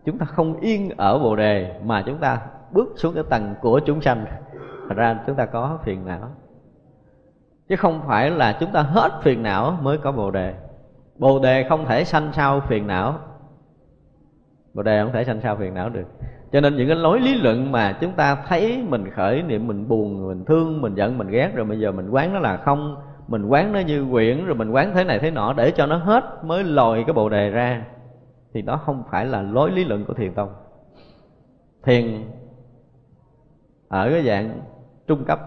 Chúng 0.04 0.18
ta 0.18 0.26
không 0.26 0.60
yên 0.60 0.90
ở 0.96 1.18
bồ 1.18 1.36
đề, 1.36 1.80
mà 1.84 2.02
chúng 2.06 2.18
ta 2.18 2.40
bước 2.72 2.92
xuống 2.96 3.14
cái 3.14 3.24
tầng 3.30 3.54
của 3.62 3.80
chúng 3.80 4.00
sanh. 4.00 4.24
Thật 4.88 4.94
ra 4.96 5.18
chúng 5.26 5.36
ta 5.36 5.46
có 5.46 5.78
phiền 5.84 6.06
não. 6.06 6.28
Chứ 7.68 7.76
không 7.76 8.00
phải 8.06 8.30
là 8.30 8.56
chúng 8.60 8.72
ta 8.72 8.82
hết 8.82 9.12
phiền 9.22 9.42
não 9.42 9.78
mới 9.82 9.98
có 9.98 10.12
bồ 10.12 10.30
đề. 10.30 10.54
Bồ 11.18 11.38
đề 11.38 11.66
không 11.68 11.84
thể 11.86 12.04
sanh 12.04 12.32
sau 12.32 12.60
phiền 12.60 12.86
não. 12.86 13.18
Bồ 14.74 14.82
đề 14.82 15.02
không 15.02 15.12
thể 15.12 15.24
sanh 15.24 15.40
sau 15.40 15.56
phiền 15.56 15.74
não 15.74 15.88
được. 15.88 16.06
Cho 16.52 16.60
nên 16.60 16.76
những 16.76 16.88
cái 16.88 16.96
lối 16.96 17.20
lý 17.20 17.34
luận 17.34 17.72
mà 17.72 17.96
chúng 18.00 18.12
ta 18.12 18.34
thấy 18.48 18.84
mình 18.88 19.10
khởi 19.10 19.42
niệm 19.42 19.66
mình 19.66 19.88
buồn, 19.88 20.28
mình 20.28 20.44
thương, 20.44 20.80
mình 20.82 20.94
giận, 20.94 21.18
mình 21.18 21.28
ghét, 21.28 21.50
rồi 21.54 21.66
bây 21.66 21.80
giờ 21.80 21.92
mình 21.92 22.10
quán 22.10 22.32
nó 22.32 22.38
là 22.38 22.56
không 22.56 22.96
mình 23.28 23.46
quán 23.46 23.72
nó 23.72 23.80
như 23.80 24.06
quyển, 24.10 24.46
rồi 24.46 24.54
mình 24.54 24.70
quán 24.70 24.92
thế 24.94 25.04
này 25.04 25.18
thế 25.18 25.30
nọ 25.30 25.52
để 25.52 25.70
cho 25.70 25.86
nó 25.86 25.96
hết 25.96 26.24
mới 26.44 26.64
lòi 26.64 27.04
cái 27.06 27.12
bồ 27.12 27.28
đề 27.28 27.50
ra. 27.50 27.84
Thì 28.54 28.62
đó 28.62 28.76
không 28.76 29.02
phải 29.10 29.26
là 29.26 29.42
lối 29.42 29.70
lý 29.70 29.84
luận 29.84 30.04
của 30.04 30.14
thiền 30.14 30.34
tông. 30.34 30.54
Thiền 31.82 32.24
ở 33.88 34.10
cái 34.10 34.22
dạng 34.22 34.60
trung 35.06 35.24
cấp. 35.24 35.40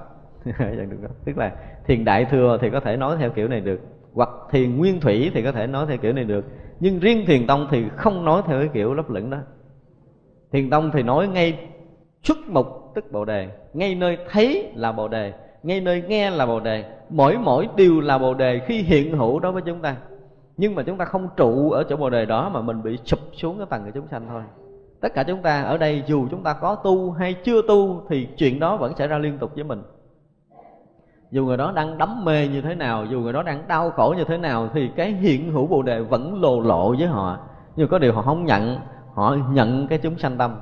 Dạng 0.46 0.90
trung 0.92 1.02
cấp. 1.02 1.12
Tức 1.26 1.38
là 1.38 1.52
thiền 1.86 2.06
đại 2.06 2.26
thừa 2.26 2.58
thì 2.62 2.70
có 2.70 2.80
thể 2.80 2.98
nói 2.98 3.18
theo 3.20 3.30
kiểu 3.30 3.48
này 3.48 3.62
được. 3.62 3.80
Hoặc 4.14 4.30
thiền 4.52 4.78
nguyên 4.78 5.00
thủy 5.00 5.32
thì 5.34 5.44
có 5.44 5.52
thể 5.52 5.68
nói 5.68 5.86
theo 5.88 5.98
kiểu 5.98 6.14
này 6.14 6.24
được. 6.24 6.46
Nhưng 6.80 7.00
riêng 7.00 7.26
thiền 7.26 7.48
tông 7.48 7.68
thì 7.72 7.86
không 7.96 8.26
nói 8.26 8.42
theo 8.48 8.60
cái 8.60 8.70
kiểu 8.74 8.94
lấp 8.94 9.10
lửng 9.10 9.30
đó. 9.30 9.38
Thiền 10.52 10.70
tông 10.70 10.92
thì 10.94 11.04
nói 11.04 11.28
ngay 11.28 11.60
xuất 12.24 12.38
mục 12.48 12.68
tức 12.96 13.12
bồ 13.12 13.26
đề. 13.26 13.50
Ngay 13.74 13.96
nơi 13.96 14.18
thấy 14.30 14.72
là 14.76 14.92
bồ 14.92 15.08
đề 15.08 15.34
ngay 15.66 15.82
nơi 15.82 16.04
nghe 16.08 16.30
là 16.30 16.46
bồ 16.46 16.60
đề. 16.60 16.84
Mỗi 17.10 17.38
mỗi 17.38 17.68
điều 17.76 18.02
là 18.02 18.18
bồ 18.18 18.34
đề 18.34 18.60
khi 18.60 18.82
hiện 18.82 19.18
hữu 19.18 19.40
đối 19.40 19.52
với 19.52 19.62
chúng 19.62 19.82
ta. 19.82 19.96
Nhưng 20.58 20.76
mà 20.76 20.84
chúng 20.84 20.98
ta 20.98 21.06
không 21.06 21.30
trụ 21.38 21.72
ở 21.72 21.84
chỗ 21.84 21.96
bồ 21.96 22.10
đề 22.10 22.26
đó 22.26 22.50
mà 22.50 22.62
mình 22.62 22.84
bị 22.84 22.98
sụp 23.06 23.20
xuống 23.34 23.58
cái 23.58 23.68
tầng 23.70 23.86
của 23.86 23.92
chúng 23.94 24.08
sanh 24.08 24.26
thôi. 24.30 24.42
Tất 25.02 25.14
cả 25.14 25.24
chúng 25.24 25.42
ta 25.42 25.62
ở 25.62 25.78
đây 25.78 26.04
dù 26.08 26.28
chúng 26.32 26.44
ta 26.44 26.54
có 26.54 26.76
tu 26.76 27.12
hay 27.12 27.34
chưa 27.34 27.62
tu 27.68 28.02
thì 28.10 28.28
chuyện 28.38 28.60
đó 28.60 28.78
vẫn 28.78 28.96
xảy 28.96 29.08
ra 29.08 29.18
liên 29.18 29.38
tục 29.38 29.52
với 29.56 29.64
mình. 29.64 29.82
Dù 31.32 31.46
người 31.46 31.58
đó 31.58 31.72
đang 31.76 31.98
đắm 31.98 32.26
mê 32.26 32.48
như 32.48 32.62
thế 32.62 32.76
nào, 32.76 33.06
dù 33.06 33.20
người 33.20 33.34
đó 33.34 33.44
đang 33.44 33.68
đau 33.68 33.90
khổ 33.90 34.14
như 34.18 34.24
thế 34.24 34.38
nào 34.38 34.70
thì 34.74 34.90
cái 34.96 35.12
hiện 35.12 35.52
hữu 35.52 35.68
bồ 35.68 35.82
đề 35.82 36.00
vẫn 36.00 36.42
lồ 36.42 36.60
lộ 36.60 36.96
với 36.98 37.08
họ. 37.08 37.38
Nhưng 37.76 37.88
có 37.88 38.00
điều 38.00 38.14
họ 38.14 38.22
không 38.22 38.46
nhận, 38.46 38.80
họ 39.14 39.36
nhận 39.52 39.88
cái 39.88 39.98
chúng 39.98 40.18
sanh 40.18 40.38
tâm, 40.38 40.56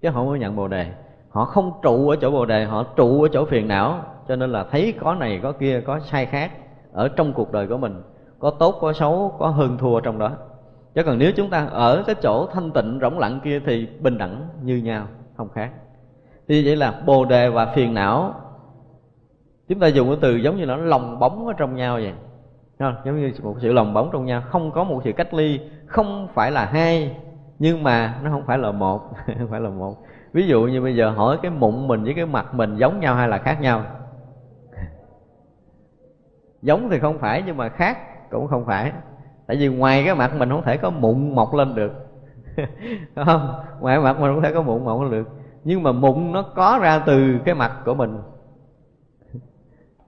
chứ 0.00 0.10
họ 0.10 0.20
không 0.20 0.28
có 0.28 0.34
nhận 0.34 0.56
bồ 0.56 0.68
đề. 0.68 0.86
Họ 1.30 1.44
không 1.44 1.72
trụ 1.82 2.08
ở 2.08 2.16
chỗ 2.16 2.30
bồ 2.30 2.46
đề, 2.46 2.64
họ 2.64 2.84
trụ 2.96 3.22
ở 3.22 3.28
chỗ 3.32 3.44
phiền 3.44 3.68
não 3.68 3.98
cho 4.28 4.36
nên 4.36 4.52
là 4.52 4.64
thấy 4.70 4.94
có 5.00 5.14
này, 5.14 5.40
có 5.42 5.52
kia, 5.52 5.80
có 5.80 6.00
sai 6.00 6.26
khác 6.26 6.50
ở 6.92 7.08
trong 7.08 7.32
cuộc 7.32 7.52
đời 7.52 7.66
của 7.66 7.78
mình. 7.78 8.02
Có 8.38 8.50
tốt, 8.50 8.78
có 8.80 8.92
xấu, 8.92 9.36
có 9.38 9.48
hơn 9.48 9.78
thua 9.78 10.00
trong 10.00 10.18
đó. 10.18 10.30
Chứ 10.94 11.02
còn 11.02 11.18
nếu 11.18 11.32
chúng 11.32 11.50
ta 11.50 11.66
ở 11.66 12.02
cái 12.06 12.14
chỗ 12.22 12.46
thanh 12.46 12.70
tịnh, 12.70 12.98
rỗng 13.02 13.18
lặng 13.18 13.40
kia 13.44 13.60
thì 13.66 13.88
bình 14.00 14.18
đẳng 14.18 14.48
như 14.62 14.76
nhau, 14.76 15.06
không 15.36 15.48
khác. 15.48 15.70
Thì 16.48 16.64
vậy 16.64 16.76
là 16.76 17.02
bồ 17.06 17.24
đề 17.24 17.48
và 17.48 17.66
phiền 17.66 17.94
não, 17.94 18.34
chúng 19.68 19.80
ta 19.80 19.86
dùng 19.86 20.08
cái 20.08 20.18
từ 20.20 20.36
giống 20.36 20.56
như 20.56 20.66
nó 20.66 20.76
lòng 20.76 21.18
bóng 21.18 21.46
ở 21.46 21.52
trong 21.52 21.76
nhau 21.76 21.94
vậy. 21.94 22.12
Không? 22.78 22.94
giống 23.04 23.20
như 23.20 23.32
một 23.42 23.56
sự 23.60 23.72
lòng 23.72 23.94
bóng 23.94 24.10
trong 24.12 24.24
nhau. 24.24 24.42
Không 24.48 24.70
có 24.70 24.84
một 24.84 25.00
sự 25.04 25.12
cách 25.12 25.34
ly, 25.34 25.60
không 25.86 26.28
phải 26.34 26.50
là 26.50 26.64
hai, 26.64 27.16
nhưng 27.58 27.82
mà 27.82 28.18
nó 28.22 28.30
không 28.30 28.46
phải 28.46 28.58
là 28.58 28.72
một, 28.72 29.10
không 29.38 29.48
phải 29.50 29.60
là 29.60 29.70
một. 29.70 29.96
Ví 30.32 30.46
dụ 30.46 30.62
như 30.62 30.82
bây 30.82 30.96
giờ 30.96 31.10
hỏi 31.10 31.38
cái 31.42 31.50
mụn 31.50 31.88
mình 31.88 32.04
với 32.04 32.14
cái 32.14 32.26
mặt 32.26 32.54
mình 32.54 32.76
giống 32.76 33.00
nhau 33.00 33.14
hay 33.14 33.28
là 33.28 33.38
khác 33.38 33.60
nhau? 33.60 33.84
Giống 36.62 36.88
thì 36.90 36.98
không 36.98 37.18
phải, 37.18 37.42
nhưng 37.46 37.56
mà 37.56 37.68
khác 37.68 37.98
cũng 38.30 38.46
không 38.46 38.64
phải. 38.64 38.92
Tại 39.46 39.56
vì 39.56 39.68
ngoài 39.68 40.02
cái 40.04 40.14
mặt 40.14 40.34
mình 40.36 40.50
không 40.50 40.62
thể 40.64 40.76
có 40.76 40.90
mụn 40.90 41.34
mọc 41.34 41.54
lên 41.54 41.74
được. 41.74 41.92
Không? 43.16 43.54
Ngoài 43.80 44.00
mặt 44.00 44.20
mình 44.20 44.34
không 44.34 44.42
thể 44.42 44.52
có 44.52 44.62
mụn 44.62 44.84
mọc 44.84 45.02
lên 45.02 45.10
được. 45.10 45.28
Nhưng 45.64 45.82
mà 45.82 45.92
mụn 45.92 46.32
nó 46.32 46.42
có 46.42 46.78
ra 46.82 46.98
từ 47.06 47.38
cái 47.44 47.54
mặt 47.54 47.72
của 47.84 47.94
mình. 47.94 48.18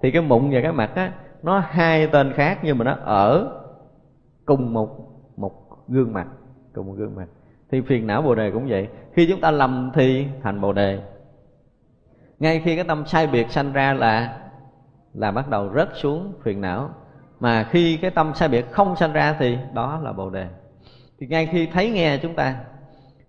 Thì 0.02 0.10
cái 0.10 0.22
mụn 0.22 0.50
và 0.50 0.60
cái 0.62 0.72
mặt 0.72 0.90
á, 0.94 1.12
nó 1.42 1.58
hai 1.58 2.06
tên 2.06 2.32
khác 2.32 2.58
nhưng 2.62 2.78
mà 2.78 2.84
nó 2.84 2.96
ở 3.04 3.58
cùng 4.44 4.72
một 4.72 4.88
một 5.36 5.52
gương 5.88 6.12
mặt, 6.12 6.26
cùng 6.74 6.86
một 6.86 6.94
gương 6.96 7.16
mặt. 7.16 7.26
Thì 7.70 7.80
phiền 7.80 8.06
não 8.06 8.22
bồ 8.22 8.34
đề 8.34 8.50
cũng 8.50 8.66
vậy. 8.68 8.88
Khi 9.12 9.26
chúng 9.30 9.40
ta 9.40 9.50
lầm 9.50 9.90
thì 9.94 10.26
thành 10.42 10.60
bồ 10.60 10.72
đề. 10.72 11.02
Ngay 12.38 12.60
khi 12.64 12.76
cái 12.76 12.84
tâm 12.84 13.06
sai 13.06 13.26
biệt 13.26 13.50
sanh 13.50 13.72
ra 13.72 13.92
là 13.92 14.38
là 15.14 15.30
bắt 15.30 15.48
đầu 15.48 15.70
rớt 15.74 15.88
xuống 15.94 16.32
phiền 16.42 16.60
não. 16.60 16.90
Mà 17.40 17.64
khi 17.70 17.96
cái 17.96 18.10
tâm 18.10 18.32
sai 18.34 18.48
biệt 18.48 18.70
không 18.70 18.96
sanh 18.96 19.12
ra 19.12 19.36
thì 19.38 19.58
đó 19.74 20.00
là 20.02 20.12
bồ 20.12 20.30
đề. 20.30 20.46
Thì 21.20 21.26
ngay 21.26 21.46
khi 21.46 21.66
thấy 21.66 21.90
nghe 21.90 22.18
chúng 22.18 22.34
ta, 22.34 22.56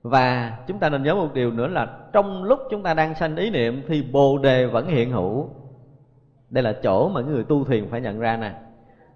và 0.04 0.58
chúng 0.68 0.80
ta 0.80 0.90
nên 0.90 1.04
nhớ 1.04 1.16
một 1.16 1.34
điều 1.34 1.52
nữa 1.52 1.68
là 1.68 1.88
trong 2.14 2.44
lúc 2.44 2.60
chúng 2.72 2.84
ta 2.84 2.94
đang 2.94 3.16
sanh 3.16 3.36
ý 3.36 3.50
niệm 3.50 3.84
thì 3.88 4.04
bồ 4.12 4.38
đề 4.38 4.66
vẫn 4.66 4.88
hiện 4.88 5.12
hữu. 5.12 5.50
Đây 6.50 6.64
là 6.64 6.74
chỗ 6.84 7.10
mà 7.10 7.22
người 7.22 7.44
tu 7.44 7.64
thiền 7.64 7.90
phải 7.90 8.02
nhận 8.02 8.20
ra 8.20 8.38
nè. 8.38 8.54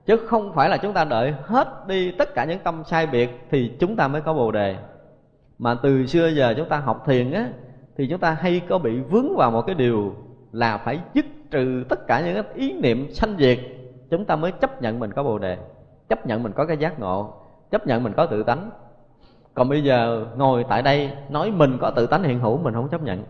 Chứ 0.05 0.17
không 0.27 0.53
phải 0.53 0.69
là 0.69 0.77
chúng 0.77 0.93
ta 0.93 1.03
đợi 1.03 1.33
hết 1.43 1.87
đi 1.87 2.11
tất 2.11 2.33
cả 2.35 2.45
những 2.45 2.59
tâm 2.59 2.83
sai 2.85 3.07
biệt 3.07 3.47
thì 3.51 3.71
chúng 3.79 3.95
ta 3.95 4.07
mới 4.07 4.21
có 4.21 4.33
bồ 4.33 4.51
đề. 4.51 4.75
Mà 5.59 5.75
từ 5.83 6.05
xưa 6.05 6.27
giờ 6.27 6.53
chúng 6.57 6.69
ta 6.69 6.77
học 6.77 7.03
thiền 7.05 7.31
á, 7.31 7.49
thì 7.97 8.07
chúng 8.07 8.19
ta 8.19 8.31
hay 8.31 8.61
có 8.69 8.77
bị 8.77 8.99
vướng 8.99 9.35
vào 9.35 9.51
một 9.51 9.61
cái 9.61 9.75
điều 9.75 10.15
là 10.55 10.77
phải 10.77 10.99
dứt 11.13 11.25
trừ 11.51 11.83
tất 11.89 12.07
cả 12.07 12.21
những 12.21 12.45
ý 12.53 12.73
niệm 12.73 13.07
sanh 13.11 13.35
diệt. 13.39 13.59
Chúng 14.09 14.25
ta 14.25 14.35
mới 14.35 14.51
chấp 14.51 14.81
nhận 14.81 14.99
mình 14.99 15.11
có 15.11 15.23
bồ 15.23 15.37
đề, 15.37 15.57
chấp 16.09 16.27
nhận 16.27 16.43
mình 16.43 16.51
có 16.55 16.65
cái 16.65 16.77
giác 16.77 16.99
ngộ, 16.99 17.33
chấp 17.71 17.87
nhận 17.87 18.03
mình 18.03 18.13
có 18.13 18.25
tự 18.25 18.43
tánh. 18.43 18.69
Còn 19.53 19.69
bây 19.69 19.83
giờ 19.83 20.25
ngồi 20.37 20.65
tại 20.69 20.81
đây 20.81 21.11
nói 21.29 21.51
mình 21.51 21.77
có 21.81 21.91
tự 21.91 22.07
tánh 22.07 22.23
hiện 22.23 22.39
hữu, 22.39 22.57
mình 22.57 22.73
không 22.73 22.89
chấp 22.89 23.03
nhận. 23.03 23.23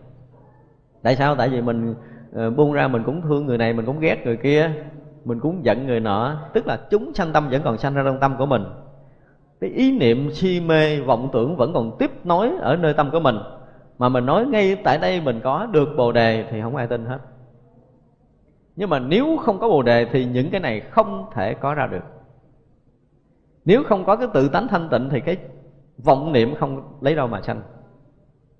Tại 1.02 1.16
sao? 1.16 1.34
Tại 1.34 1.48
vì 1.48 1.60
mình 1.60 1.94
ờ, 2.32 2.50
buông 2.50 2.72
ra 2.72 2.88
mình 2.88 3.02
cũng 3.06 3.22
thương 3.22 3.46
người 3.46 3.58
này, 3.58 3.72
mình 3.72 3.86
cũng 3.86 4.00
ghét 4.00 4.24
người 4.24 4.36
kia, 4.36 4.70
mình 5.24 5.40
cũng 5.40 5.64
giận 5.64 5.86
người 5.86 6.00
nọ. 6.00 6.36
Tức 6.52 6.66
là 6.66 6.78
chúng 6.90 7.14
sanh 7.14 7.32
tâm 7.32 7.48
vẫn 7.50 7.62
còn 7.64 7.78
sanh 7.78 7.94
ra 7.94 8.02
trong 8.04 8.20
tâm 8.20 8.36
của 8.38 8.46
mình. 8.46 8.64
Cái 9.60 9.70
ý 9.70 9.98
niệm 9.98 10.30
si 10.30 10.60
mê 10.60 11.00
vọng 11.00 11.28
tưởng 11.32 11.56
vẫn 11.56 11.72
còn 11.72 11.98
tiếp 11.98 12.10
nối 12.24 12.50
ở 12.60 12.76
nơi 12.76 12.94
tâm 12.94 13.10
của 13.10 13.20
mình 13.20 13.36
mà 13.98 14.08
mình 14.08 14.26
nói 14.26 14.46
ngay 14.46 14.76
tại 14.84 14.98
đây 14.98 15.20
mình 15.20 15.40
có 15.44 15.66
được 15.66 15.88
bồ 15.96 16.12
đề 16.12 16.44
thì 16.50 16.62
không 16.62 16.76
ai 16.76 16.86
tin 16.86 17.04
hết. 17.04 17.18
Nhưng 18.76 18.90
mà 18.90 18.98
nếu 18.98 19.36
không 19.36 19.58
có 19.58 19.68
bồ 19.68 19.82
đề 19.82 20.04
thì 20.04 20.24
những 20.24 20.50
cái 20.50 20.60
này 20.60 20.80
không 20.80 21.30
thể 21.34 21.54
có 21.54 21.74
ra 21.74 21.86
được. 21.86 22.04
Nếu 23.64 23.82
không 23.84 24.04
có 24.04 24.16
cái 24.16 24.28
tự 24.34 24.48
tánh 24.48 24.68
thanh 24.68 24.88
tịnh 24.88 25.08
thì 25.10 25.20
cái 25.20 25.36
vọng 25.98 26.32
niệm 26.32 26.54
không 26.54 26.98
lấy 27.00 27.14
đâu 27.14 27.28
mà 27.28 27.42
sanh. 27.42 27.62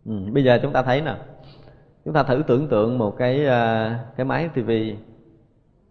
Ừ, 0.07 0.12
bây 0.33 0.44
giờ 0.44 0.59
chúng 0.62 0.72
ta 0.72 0.83
thấy 0.83 1.01
nè. 1.01 1.16
Chúng 2.05 2.14
ta 2.14 2.22
thử 2.22 2.42
tưởng 2.46 2.68
tượng 2.68 2.99
một 2.99 3.16
cái 3.16 3.44
ờ, 3.46 3.92
cái 4.16 4.25
máy 4.25 4.49
tivi 4.55 4.96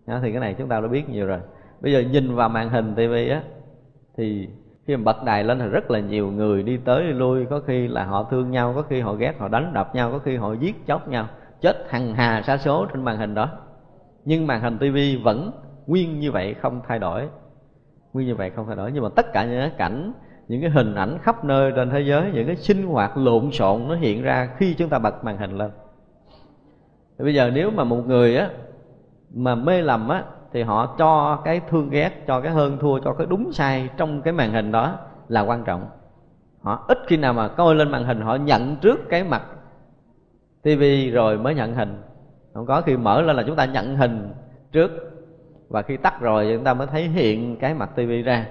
thì 0.08 0.32
cái 0.32 0.40
này 0.40 0.56
chúng 0.58 0.70
ta 0.70 0.80
đã 0.80 0.88
biết 0.88 1.10
nhiều 1.10 1.28
rồi. 1.28 1.40
Bây 1.82 1.94
giờ 1.94 2.00
nhìn 2.00 2.36
vào 2.36 2.50
màn 2.50 2.70
hình 2.70 2.96
tivi 2.96 3.30
á 3.30 3.44
thì 4.18 4.50
khi 4.88 4.98
mà 4.98 5.04
bật 5.04 5.24
đài 5.24 5.44
lên 5.44 5.60
thì 5.60 5.66
rất 5.66 5.92
là 5.92 6.00
nhiều 6.00 6.32
người 6.32 6.64
đi 6.64 6.78
tới 6.78 7.04
đi 7.04 7.14
lui. 7.14 7.46
Có 7.46 7.60
khi 7.60 7.88
là 7.88 8.04
họ 8.04 8.28
thương 8.32 8.52
nhau, 8.52 8.74
có 8.76 8.82
khi 8.82 9.02
họ 9.02 9.14
ghét, 9.14 9.34
họ 9.40 9.48
đánh 9.48 9.74
đập 9.74 9.96
nhau, 9.96 10.12
có 10.12 10.20
khi 10.20 10.36
họ 10.36 10.54
giết 10.54 10.88
chóc 10.88 11.08
nhau. 11.08 11.28
Chết 11.62 11.86
hằng 11.90 12.16
hà 12.16 12.42
sa 12.42 12.58
số 12.58 12.86
trên 12.86 13.04
màn 13.04 13.18
hình 13.18 13.34
đó. 13.34 13.50
Nhưng 14.26 14.48
màn 14.48 14.62
hình 14.62 14.78
tivi 14.78 15.18
vẫn 15.18 15.52
nguyên 15.88 16.20
như 16.20 16.32
vậy, 16.32 16.54
không 16.54 16.82
thay 16.88 17.00
đổi. 17.00 17.28
Nguyên 18.14 18.28
như 18.28 18.36
vậy, 18.36 18.50
không 18.50 18.68
thay 18.68 18.76
đổi. 18.76 18.92
Nhưng 18.92 19.04
mà 19.04 19.10
tất 19.16 19.34
cả 19.34 19.46
những 19.46 19.60
cái 19.60 19.72
cảnh, 19.78 20.14
những 20.48 20.62
cái 20.62 20.70
hình 20.70 20.96
ảnh 20.96 21.18
khắp 21.22 21.46
nơi 21.46 21.72
trên 21.76 21.90
thế 21.90 22.02
giới, 22.02 22.32
những 22.34 22.48
cái 22.48 22.56
sinh 22.56 22.88
hoạt 22.88 23.18
lộn 23.18 23.52
xộn 23.52 23.88
nó 23.88 23.96
hiện 23.96 24.22
ra 24.22 24.50
khi 24.58 24.74
chúng 24.74 24.90
ta 24.90 25.00
bật 25.00 25.24
màn 25.24 25.38
hình 25.38 25.58
lên. 25.58 25.72
Thì 27.18 27.24
bây 27.24 27.34
giờ 27.34 27.52
nếu 27.54 27.72
mà 27.72 27.84
một 27.84 28.08
người 28.08 28.38
á, 28.38 28.50
mà 29.34 29.56
mê 29.56 29.82
lầm 29.82 30.10
á 30.10 30.24
thì 30.56 30.64
họ 30.64 30.96
cho 30.98 31.42
cái 31.46 31.62
thương 31.70 31.90
ghét, 31.90 32.28
cho 32.28 32.42
cái 32.42 32.52
hơn 32.52 32.78
thua, 32.82 33.00
cho 33.00 33.14
cái 33.14 33.28
đúng 33.30 33.52
sai 33.54 33.90
trong 33.98 34.22
cái 34.22 34.34
màn 34.34 34.52
hình 34.52 34.72
đó 34.72 34.98
là 35.28 35.42
quan 35.42 35.64
trọng. 35.64 35.88
Họ 36.62 36.86
ít 36.88 36.98
khi 37.08 37.18
nào 37.18 37.34
mà 37.34 37.48
coi 37.48 37.76
lên 37.76 37.92
màn 37.92 38.04
hình 38.04 38.22
họ 38.22 38.36
nhận 38.36 38.76
trước 38.82 39.10
cái 39.10 39.24
mặt 39.24 39.44
tivi 40.62 41.12
rồi 41.12 41.38
mới 41.38 41.56
nhận 41.56 41.76
hình. 41.76 42.02
Không 42.54 42.66
có 42.66 42.82
khi 42.82 42.98
mở 42.98 43.22
lên 43.22 43.36
là 43.36 43.44
chúng 43.48 43.56
ta 43.56 43.66
nhận 43.66 43.96
hình 43.96 44.30
trước 44.72 44.92
và 45.70 45.82
khi 45.82 45.98
tắt 45.98 46.22
rồi 46.22 46.52
chúng 46.56 46.64
ta 46.64 46.74
mới 46.74 46.88
thấy 46.88 47.08
hiện 47.08 47.58
cái 47.58 47.74
mặt 47.74 47.90
tivi 47.96 48.22
ra. 48.22 48.46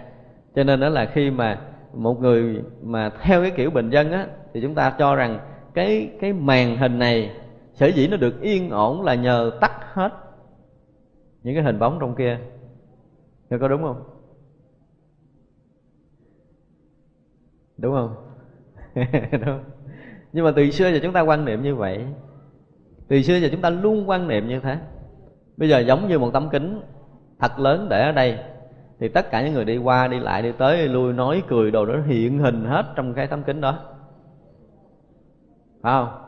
Cho 0.54 0.64
nên 0.64 0.80
đó 0.80 0.88
là 0.88 1.06
khi 1.06 1.30
mà 1.30 1.58
một 1.94 2.20
người 2.20 2.62
mà 2.82 3.10
theo 3.20 3.42
cái 3.42 3.50
kiểu 3.50 3.70
bình 3.70 3.90
dân 3.90 4.12
á, 4.12 4.26
thì 4.54 4.60
chúng 4.60 4.74
ta 4.74 4.90
cho 4.98 5.14
rằng 5.14 5.38
cái 5.74 6.10
cái 6.20 6.32
màn 6.32 6.76
hình 6.76 6.98
này 6.98 7.30
sở 7.74 7.86
dĩ 7.86 8.08
nó 8.08 8.16
được 8.16 8.40
yên 8.40 8.70
ổn 8.70 9.02
là 9.02 9.14
nhờ 9.14 9.50
tắt 9.60 9.72
hết 9.92 10.23
những 11.44 11.54
cái 11.54 11.64
hình 11.64 11.78
bóng 11.78 11.98
trong 12.00 12.14
kia 12.14 12.38
Nghe 13.50 13.58
có 13.58 13.68
đúng 13.68 13.82
không? 13.82 14.04
Đúng 17.76 17.94
không? 17.94 18.14
đúng. 19.46 19.60
Nhưng 20.32 20.44
mà 20.44 20.52
từ 20.56 20.70
xưa 20.70 20.92
giờ 20.92 20.98
chúng 21.02 21.12
ta 21.12 21.20
quan 21.20 21.44
niệm 21.44 21.62
như 21.62 21.76
vậy 21.76 22.06
Từ 23.08 23.22
xưa 23.22 23.36
giờ 23.36 23.48
chúng 23.52 23.60
ta 23.60 23.70
luôn 23.70 24.08
quan 24.08 24.28
niệm 24.28 24.48
như 24.48 24.60
thế 24.60 24.78
Bây 25.56 25.68
giờ 25.68 25.78
giống 25.78 26.08
như 26.08 26.18
một 26.18 26.30
tấm 26.32 26.48
kính 26.50 26.80
thật 27.38 27.58
lớn 27.58 27.86
để 27.90 28.02
ở 28.02 28.12
đây 28.12 28.38
Thì 29.00 29.08
tất 29.08 29.30
cả 29.30 29.42
những 29.42 29.52
người 29.54 29.64
đi 29.64 29.76
qua, 29.76 30.08
đi 30.08 30.20
lại, 30.20 30.42
đi 30.42 30.52
tới, 30.52 30.78
đi 30.78 30.88
lui, 30.88 31.12
nói, 31.12 31.42
cười 31.48 31.70
đồ 31.70 31.86
đó 31.86 31.94
hiện 32.06 32.38
hình 32.38 32.64
hết 32.64 32.86
trong 32.96 33.14
cái 33.14 33.26
tấm 33.26 33.42
kính 33.42 33.60
đó 33.60 33.78
Phải 35.82 35.92
không? 35.92 36.23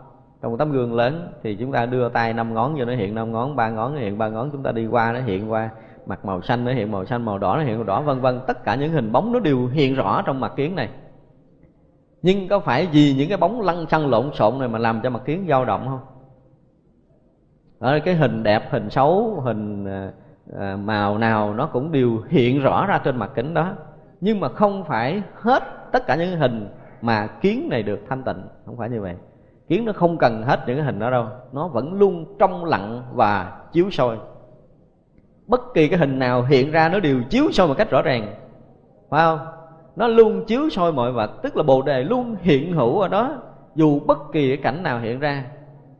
Trong 0.46 0.52
một 0.52 0.56
tấm 0.58 0.72
gương 0.72 0.94
lớn 0.94 1.32
thì 1.42 1.56
chúng 1.56 1.72
ta 1.72 1.86
đưa 1.86 2.08
tay 2.08 2.32
năm 2.32 2.54
ngón 2.54 2.74
cho 2.78 2.84
nó 2.84 2.94
hiện 2.94 3.14
năm 3.14 3.32
ngón 3.32 3.56
ba 3.56 3.70
ngón 3.70 3.94
nó 3.94 4.00
hiện 4.00 4.18
ba 4.18 4.28
ngón 4.28 4.50
chúng 4.52 4.62
ta 4.62 4.72
đi 4.72 4.86
qua 4.86 5.12
nó 5.12 5.20
hiện 5.20 5.50
qua. 5.50 5.70
Mặt 6.06 6.24
màu 6.24 6.42
xanh 6.42 6.64
nó 6.64 6.72
hiện 6.72 6.92
màu 6.92 7.04
xanh 7.04 7.24
màu 7.24 7.38
đỏ 7.38 7.56
nó 7.56 7.62
hiện 7.62 7.76
màu 7.76 7.84
đỏ 7.84 8.00
vân 8.00 8.20
vân. 8.20 8.40
Tất 8.46 8.64
cả 8.64 8.74
những 8.74 8.92
hình 8.92 9.12
bóng 9.12 9.32
nó 9.32 9.40
đều 9.40 9.66
hiện 9.66 9.94
rõ 9.94 10.22
trong 10.22 10.40
mặt 10.40 10.52
kiến 10.56 10.74
này. 10.74 10.88
Nhưng 12.22 12.48
có 12.48 12.60
phải 12.60 12.88
vì 12.92 13.14
những 13.14 13.28
cái 13.28 13.38
bóng 13.38 13.60
lăn 13.60 13.86
xăng 13.86 14.10
lộn 14.10 14.30
xộn 14.34 14.58
này 14.58 14.68
mà 14.68 14.78
làm 14.78 15.00
cho 15.02 15.10
mặt 15.10 15.22
kiến 15.24 15.46
dao 15.48 15.64
động 15.64 15.86
không? 15.88 16.00
Ở 17.78 18.00
cái 18.04 18.14
hình 18.14 18.42
đẹp 18.42 18.62
hình 18.70 18.90
xấu 18.90 19.40
hình 19.44 19.86
à, 20.58 20.76
màu 20.76 21.18
nào 21.18 21.54
nó 21.54 21.66
cũng 21.66 21.92
đều 21.92 22.22
hiện 22.28 22.62
rõ 22.62 22.86
ra 22.86 23.00
trên 23.04 23.16
mặt 23.16 23.30
kính 23.34 23.54
đó. 23.54 23.72
Nhưng 24.20 24.40
mà 24.40 24.48
không 24.48 24.84
phải 24.84 25.22
hết 25.34 25.62
tất 25.92 26.06
cả 26.06 26.16
những 26.16 26.38
hình 26.38 26.68
mà 27.02 27.26
kiến 27.26 27.68
này 27.70 27.82
được 27.82 28.00
thanh 28.08 28.22
tịnh. 28.22 28.42
Không 28.66 28.76
phải 28.76 28.90
như 28.90 29.00
vậy 29.00 29.14
kiến 29.68 29.84
nó 29.84 29.92
không 29.92 30.18
cần 30.18 30.42
hết 30.42 30.60
những 30.66 30.76
cái 30.76 30.86
hình 30.86 30.98
đó 30.98 31.10
đâu. 31.10 31.26
Nó 31.52 31.68
vẫn 31.68 31.92
luôn 31.92 32.36
trong 32.38 32.64
lặng 32.64 33.02
và 33.12 33.52
chiếu 33.72 33.90
soi. 33.90 34.16
Bất 35.46 35.60
kỳ 35.74 35.88
cái 35.88 35.98
hình 35.98 36.18
nào 36.18 36.42
hiện 36.42 36.70
ra 36.70 36.88
nó 36.88 37.00
đều 37.00 37.22
chiếu 37.30 37.44
soi 37.52 37.68
một 37.68 37.74
cách 37.78 37.90
rõ 37.90 38.02
ràng. 38.02 38.34
Phải 39.10 39.24
không? 39.24 39.38
Nó 39.96 40.08
luôn 40.08 40.44
chiếu 40.44 40.70
soi 40.70 40.92
mọi 40.92 41.12
vật, 41.12 41.30
tức 41.42 41.56
là 41.56 41.62
bồ 41.62 41.82
đề 41.82 42.04
luôn 42.04 42.36
hiện 42.40 42.72
hữu 42.72 43.00
ở 43.00 43.08
đó, 43.08 43.42
dù 43.74 44.00
bất 44.06 44.18
kỳ 44.32 44.48
cái 44.48 44.56
cảnh 44.56 44.82
nào 44.82 45.00
hiện 45.00 45.20
ra. 45.20 45.44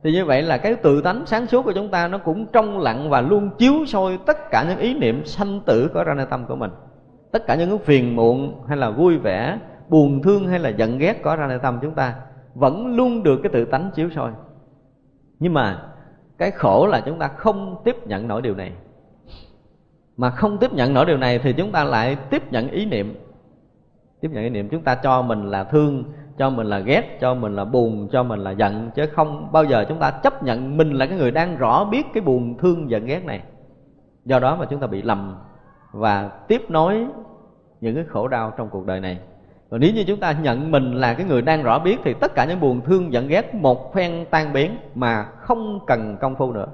Thì 0.03 0.13
như 0.13 0.25
vậy 0.25 0.43
là 0.43 0.59
cái 0.59 0.75
tự 0.75 1.03
tánh 1.03 1.27
sáng 1.27 1.47
suốt 1.47 1.63
của 1.63 1.73
chúng 1.73 1.89
ta 1.89 2.09
nó 2.09 2.19
cũng 2.19 2.47
trong 2.53 2.79
lặng 2.79 3.11
và 3.11 3.21
luôn 3.21 3.51
chiếu 3.59 3.75
soi 3.87 4.19
tất 4.27 4.51
cả 4.51 4.65
những 4.69 4.79
ý 4.79 4.95
niệm 4.95 5.25
sanh 5.25 5.61
tử 5.61 5.91
có 5.95 6.05
ra 6.05 6.15
nơi 6.15 6.27
tâm 6.27 6.45
của 6.47 6.57
mình. 6.57 6.71
Tất 7.33 7.47
cả 7.47 7.55
những 7.55 7.69
cái 7.71 7.79
phiền 7.79 8.17
muộn 8.17 8.65
hay 8.69 8.77
là 8.77 8.91
vui 8.91 9.19
vẻ, 9.19 9.59
buồn 9.89 10.23
thương 10.23 10.49
hay 10.49 10.59
là 10.59 10.69
giận 10.69 10.99
ghét 10.99 11.23
có 11.23 11.37
ra 11.37 11.47
nơi 11.47 11.59
tâm 11.59 11.79
chúng 11.83 11.95
ta 11.95 12.15
vẫn 12.59 12.97
luôn 12.97 13.23
được 13.23 13.41
cái 13.43 13.53
tự 13.53 13.65
tánh 13.65 13.91
chiếu 13.95 14.11
soi. 14.11 14.33
Nhưng 15.39 15.55
mà 15.55 15.83
cái 16.39 16.51
khổ 16.51 16.87
là 16.87 17.01
chúng 17.01 17.19
ta 17.19 17.29
không 17.29 17.77
tiếp 17.85 18.07
nhận 18.07 18.29
nổi 18.29 18.43
điều 18.43 18.55
này. 18.55 18.73
Mà 20.17 20.31
không 20.31 20.59
tiếp 20.59 20.73
nhận 20.73 20.95
nổi 20.95 21.07
điều 21.07 21.17
này 21.17 21.39
thì 21.39 21.53
chúng 21.53 21.73
ta 21.73 21.85
lại 21.85 22.17
tiếp 22.31 22.53
nhận 22.53 22.71
ý 22.71 22.87
niệm. 22.87 23.15
Tiếp 24.21 24.29
nhận 24.33 24.43
ý 24.43 24.51
niệm 24.51 24.69
chúng 24.69 24.83
ta 24.83 24.95
cho 24.95 25.23
mình 25.23 25.51
là 25.51 25.65
thương, 25.65 26.05
cho 26.39 26.51
mình 26.51 26.67
là 26.67 26.79
ghét, 26.79 27.19
cho 27.21 27.35
mình 27.35 27.57
là 27.57 27.65
buồn, 27.65 28.09
cho 28.13 28.23
mình 28.23 28.41
là 28.41 28.51
giận. 28.51 28.91
Chứ 28.95 29.07
không 29.07 29.53
bao 29.53 29.65
giờ 29.65 29.85
chúng 29.89 29.99
ta 29.99 30.11
chấp 30.11 30.43
nhận 30.43 30.77
mình 30.77 30.93
là 30.93 31.07
cái 31.07 31.19
người 31.19 31.31
đang 31.31 31.57
rõ 31.57 31.85
biết 31.85 32.07
cái 32.15 32.21
buồn, 32.21 32.59
thương 32.59 32.91
giận 32.91 33.07
ghét 33.07 33.25
này. 33.25 33.43
Do 34.25 34.39
đó 34.39 34.57
mà 34.57 34.67
chúng 34.71 34.81
ta 34.81 34.87
bị 34.87 35.03
lầm 35.03 35.37
và 35.93 36.29
tiếp 36.49 36.71
nối 36.71 37.07
những 37.81 37.95
cái 37.95 38.05
khổ 38.05 38.29
đau 38.29 38.53
trong 38.57 38.69
cuộc 38.69 38.87
đời 38.87 39.01
này 39.01 39.19
và 39.69 39.79
nếu 39.79 39.93
như 39.95 40.05
chúng 40.05 40.21
ta 40.21 40.33
nhận 40.33 40.71
mình 40.71 40.93
là 40.93 41.15
cái 41.15 41.27
người 41.27 41.43
đang 41.43 41.63
rõ 41.63 41.79
biết 41.79 41.97
thì 42.05 42.15
tất 42.21 42.35
cả 42.35 42.45
những 42.45 42.61
buồn 42.61 42.81
thương, 42.81 43.13
giận 43.13 43.29
ghét 43.29 43.55
một 43.55 43.95
phen 43.95 44.27
tan 44.31 44.53
biến 44.53 44.77
mà 44.95 45.25
không 45.25 45.81
cần 45.87 46.17
công 46.21 46.37
phu 46.37 46.53
nữa. 46.53 46.67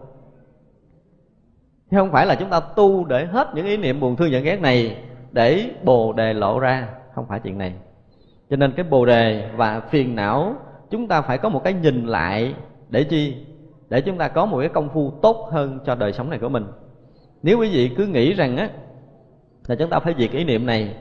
Chứ 1.90 1.96
không 1.96 2.12
phải 2.12 2.26
là 2.26 2.34
chúng 2.34 2.50
ta 2.50 2.60
tu 2.60 3.04
để 3.04 3.26
hết 3.26 3.48
những 3.54 3.66
ý 3.66 3.76
niệm 3.76 4.00
buồn 4.00 4.16
thương, 4.16 4.30
giận 4.30 4.44
ghét 4.44 4.60
này 4.60 4.96
để 5.32 5.70
bồ 5.84 6.12
đề 6.12 6.34
lộ 6.34 6.58
ra, 6.58 6.88
không 7.14 7.26
phải 7.28 7.40
chuyện 7.40 7.58
này. 7.58 7.74
Cho 8.50 8.56
nên 8.56 8.72
cái 8.72 8.84
bồ 8.90 9.06
đề 9.06 9.50
và 9.56 9.80
phiền 9.80 10.16
não, 10.16 10.54
chúng 10.90 11.08
ta 11.08 11.22
phải 11.22 11.38
có 11.38 11.48
một 11.48 11.64
cái 11.64 11.72
nhìn 11.72 12.06
lại 12.06 12.54
để 12.88 13.04
chi? 13.04 13.36
Để 13.88 14.00
chúng 14.00 14.18
ta 14.18 14.28
có 14.28 14.46
một 14.46 14.58
cái 14.60 14.68
công 14.68 14.88
phu 14.88 15.10
tốt 15.22 15.48
hơn 15.52 15.78
cho 15.86 15.94
đời 15.94 16.12
sống 16.12 16.30
này 16.30 16.38
của 16.38 16.48
mình. 16.48 16.66
Nếu 17.42 17.58
quý 17.58 17.70
vị 17.70 17.90
cứ 17.96 18.06
nghĩ 18.06 18.32
rằng 18.32 18.56
á, 18.56 18.68
là 19.66 19.76
chúng 19.76 19.90
ta 19.90 20.00
phải 20.00 20.14
diệt 20.18 20.30
ý 20.30 20.44
niệm 20.44 20.66
này 20.66 20.94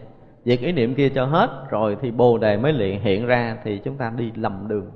diệt 0.45 0.59
ý 0.59 0.71
niệm 0.71 0.95
kia 0.95 1.09
cho 1.09 1.25
hết, 1.25 1.49
rồi 1.69 1.97
thì 2.01 2.11
bồ 2.11 2.37
đề 2.37 2.57
mới 2.57 2.73
liền 2.73 3.01
hiện 3.01 3.25
ra 3.25 3.57
thì 3.63 3.77
chúng 3.77 3.97
ta 3.97 4.11
đi 4.17 4.31
lầm 4.35 4.67
đường. 4.67 4.91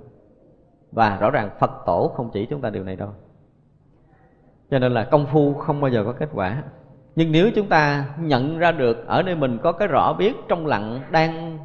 Và 0.92 1.18
rõ 1.18 1.32
ràng 1.32 1.50
phật 1.60 1.72
tổ 1.86 2.12
không 2.16 2.30
chỉ 2.34 2.46
chúng 2.46 2.62
ta 2.62 2.70
điều 2.70 2.84
này 2.84 2.96
đâu. 2.96 3.10
Cho 4.72 4.80
nên 4.80 4.92
là 4.92 5.04
công 5.04 5.26
phu 5.26 5.54
không 5.54 5.82
bao 5.82 5.92
giờ 5.92 6.04
có 6.06 6.12
kết 6.12 6.30
quả. 6.34 6.64
Nhưng 7.16 7.32
nếu 7.32 7.52
chúng 7.56 7.68
ta 7.68 8.06
nhận 8.20 8.58
ra 8.58 8.72
được 8.72 9.08
ở 9.08 9.24
nơi 9.24 9.36
mình 9.36 9.58
có 9.64 9.72
cái 9.72 9.88
rõ 9.88 10.14
biết 10.14 10.36
trong 10.48 10.66
lặng 10.66 11.02
đang 11.12 11.58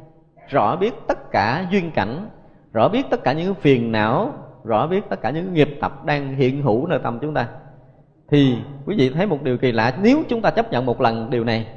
rõ 0.49 0.75
biết 0.75 0.93
tất 1.07 1.31
cả 1.31 1.67
duyên 1.71 1.91
cảnh, 1.91 2.29
rõ 2.73 2.89
biết 2.89 3.05
tất 3.09 3.23
cả 3.23 3.33
những 3.33 3.53
phiền 3.53 3.91
não, 3.91 4.33
rõ 4.63 4.87
biết 4.87 5.09
tất 5.09 5.21
cả 5.21 5.29
những 5.29 5.53
nghiệp 5.53 5.77
tập 5.81 6.05
đang 6.05 6.35
hiện 6.35 6.61
hữu 6.61 6.87
nơi 6.87 6.99
tâm 7.03 7.19
chúng 7.21 7.33
ta, 7.33 7.47
thì 8.29 8.57
quý 8.85 8.95
vị 8.97 9.09
thấy 9.09 9.27
một 9.27 9.43
điều 9.43 9.57
kỳ 9.57 9.71
lạ. 9.71 9.97
Nếu 10.01 10.23
chúng 10.29 10.41
ta 10.41 10.51
chấp 10.51 10.71
nhận 10.71 10.85
một 10.85 11.01
lần 11.01 11.29
điều 11.29 11.43
này 11.43 11.67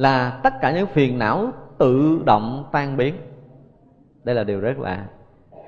là 0.00 0.40
tất 0.42 0.60
cả 0.60 0.72
những 0.72 0.86
phiền 0.86 1.18
não 1.18 1.52
tự 1.78 2.22
động 2.24 2.68
tan 2.72 2.96
biến. 2.96 3.14
Đây 4.24 4.34
là 4.34 4.44
điều 4.44 4.60
rất 4.60 4.78
lạ. 4.78 5.04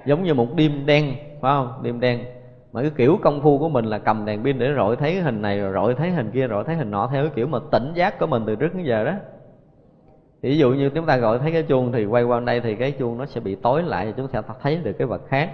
Giống 0.06 0.24
như 0.24 0.34
một 0.34 0.56
đêm 0.56 0.86
đen, 0.86 1.14
phải 1.40 1.50
không? 1.54 1.80
Đêm 1.82 2.00
đen. 2.00 2.20
Mà 2.72 2.80
cái 2.80 2.90
kiểu 2.96 3.18
công 3.22 3.40
phu 3.40 3.58
của 3.58 3.68
mình 3.68 3.84
là 3.84 3.98
cầm 3.98 4.24
đèn 4.24 4.44
pin 4.44 4.58
để 4.58 4.74
rọi 4.76 4.96
thấy 4.96 5.20
hình 5.20 5.42
này, 5.42 5.60
rồi 5.60 5.72
rọi 5.72 5.94
thấy 5.94 6.10
hình 6.10 6.30
kia, 6.30 6.48
rọi 6.48 6.64
thấy 6.64 6.76
hình 6.76 6.90
nọ, 6.90 7.08
theo 7.12 7.22
cái 7.22 7.32
kiểu 7.34 7.46
mà 7.46 7.58
tỉnh 7.70 7.92
giác 7.94 8.18
của 8.18 8.26
mình 8.26 8.42
từ 8.46 8.56
trước 8.56 8.74
đến 8.74 8.84
giờ 8.86 9.04
đó. 9.04 9.12
Thì 10.42 10.48
ví 10.48 10.58
dụ 10.58 10.72
như 10.72 10.90
chúng 10.90 11.06
ta 11.06 11.16
gọi 11.16 11.38
thấy 11.38 11.52
cái 11.52 11.62
chuông 11.62 11.92
thì 11.92 12.04
quay 12.04 12.22
qua 12.22 12.40
đây 12.40 12.60
thì 12.60 12.74
cái 12.74 12.92
chuông 12.92 13.18
nó 13.18 13.26
sẽ 13.26 13.40
bị 13.40 13.54
tối 13.54 13.82
lại 13.82 14.14
chúng 14.16 14.28
ta 14.28 14.42
thấy 14.62 14.76
được 14.76 14.92
cái 14.92 15.06
vật 15.06 15.22
khác. 15.28 15.50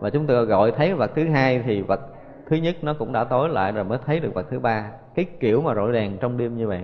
Và 0.00 0.10
chúng 0.10 0.26
ta 0.26 0.42
gọi 0.42 0.72
thấy 0.72 0.94
vật 0.94 1.10
thứ 1.14 1.28
hai 1.28 1.62
thì 1.66 1.80
vật 1.80 2.00
thứ 2.48 2.56
nhất 2.56 2.76
nó 2.82 2.94
cũng 2.94 3.12
đã 3.12 3.24
tối 3.24 3.48
lại 3.48 3.72
rồi 3.72 3.84
mới 3.84 3.98
thấy 4.06 4.20
được 4.20 4.34
vật 4.34 4.46
thứ 4.50 4.58
ba. 4.58 4.90
Cái 5.14 5.24
kiểu 5.40 5.62
mà 5.62 5.74
rọi 5.74 5.92
đèn 5.92 6.18
trong 6.18 6.38
đêm 6.38 6.56
như 6.56 6.68
vậy 6.68 6.80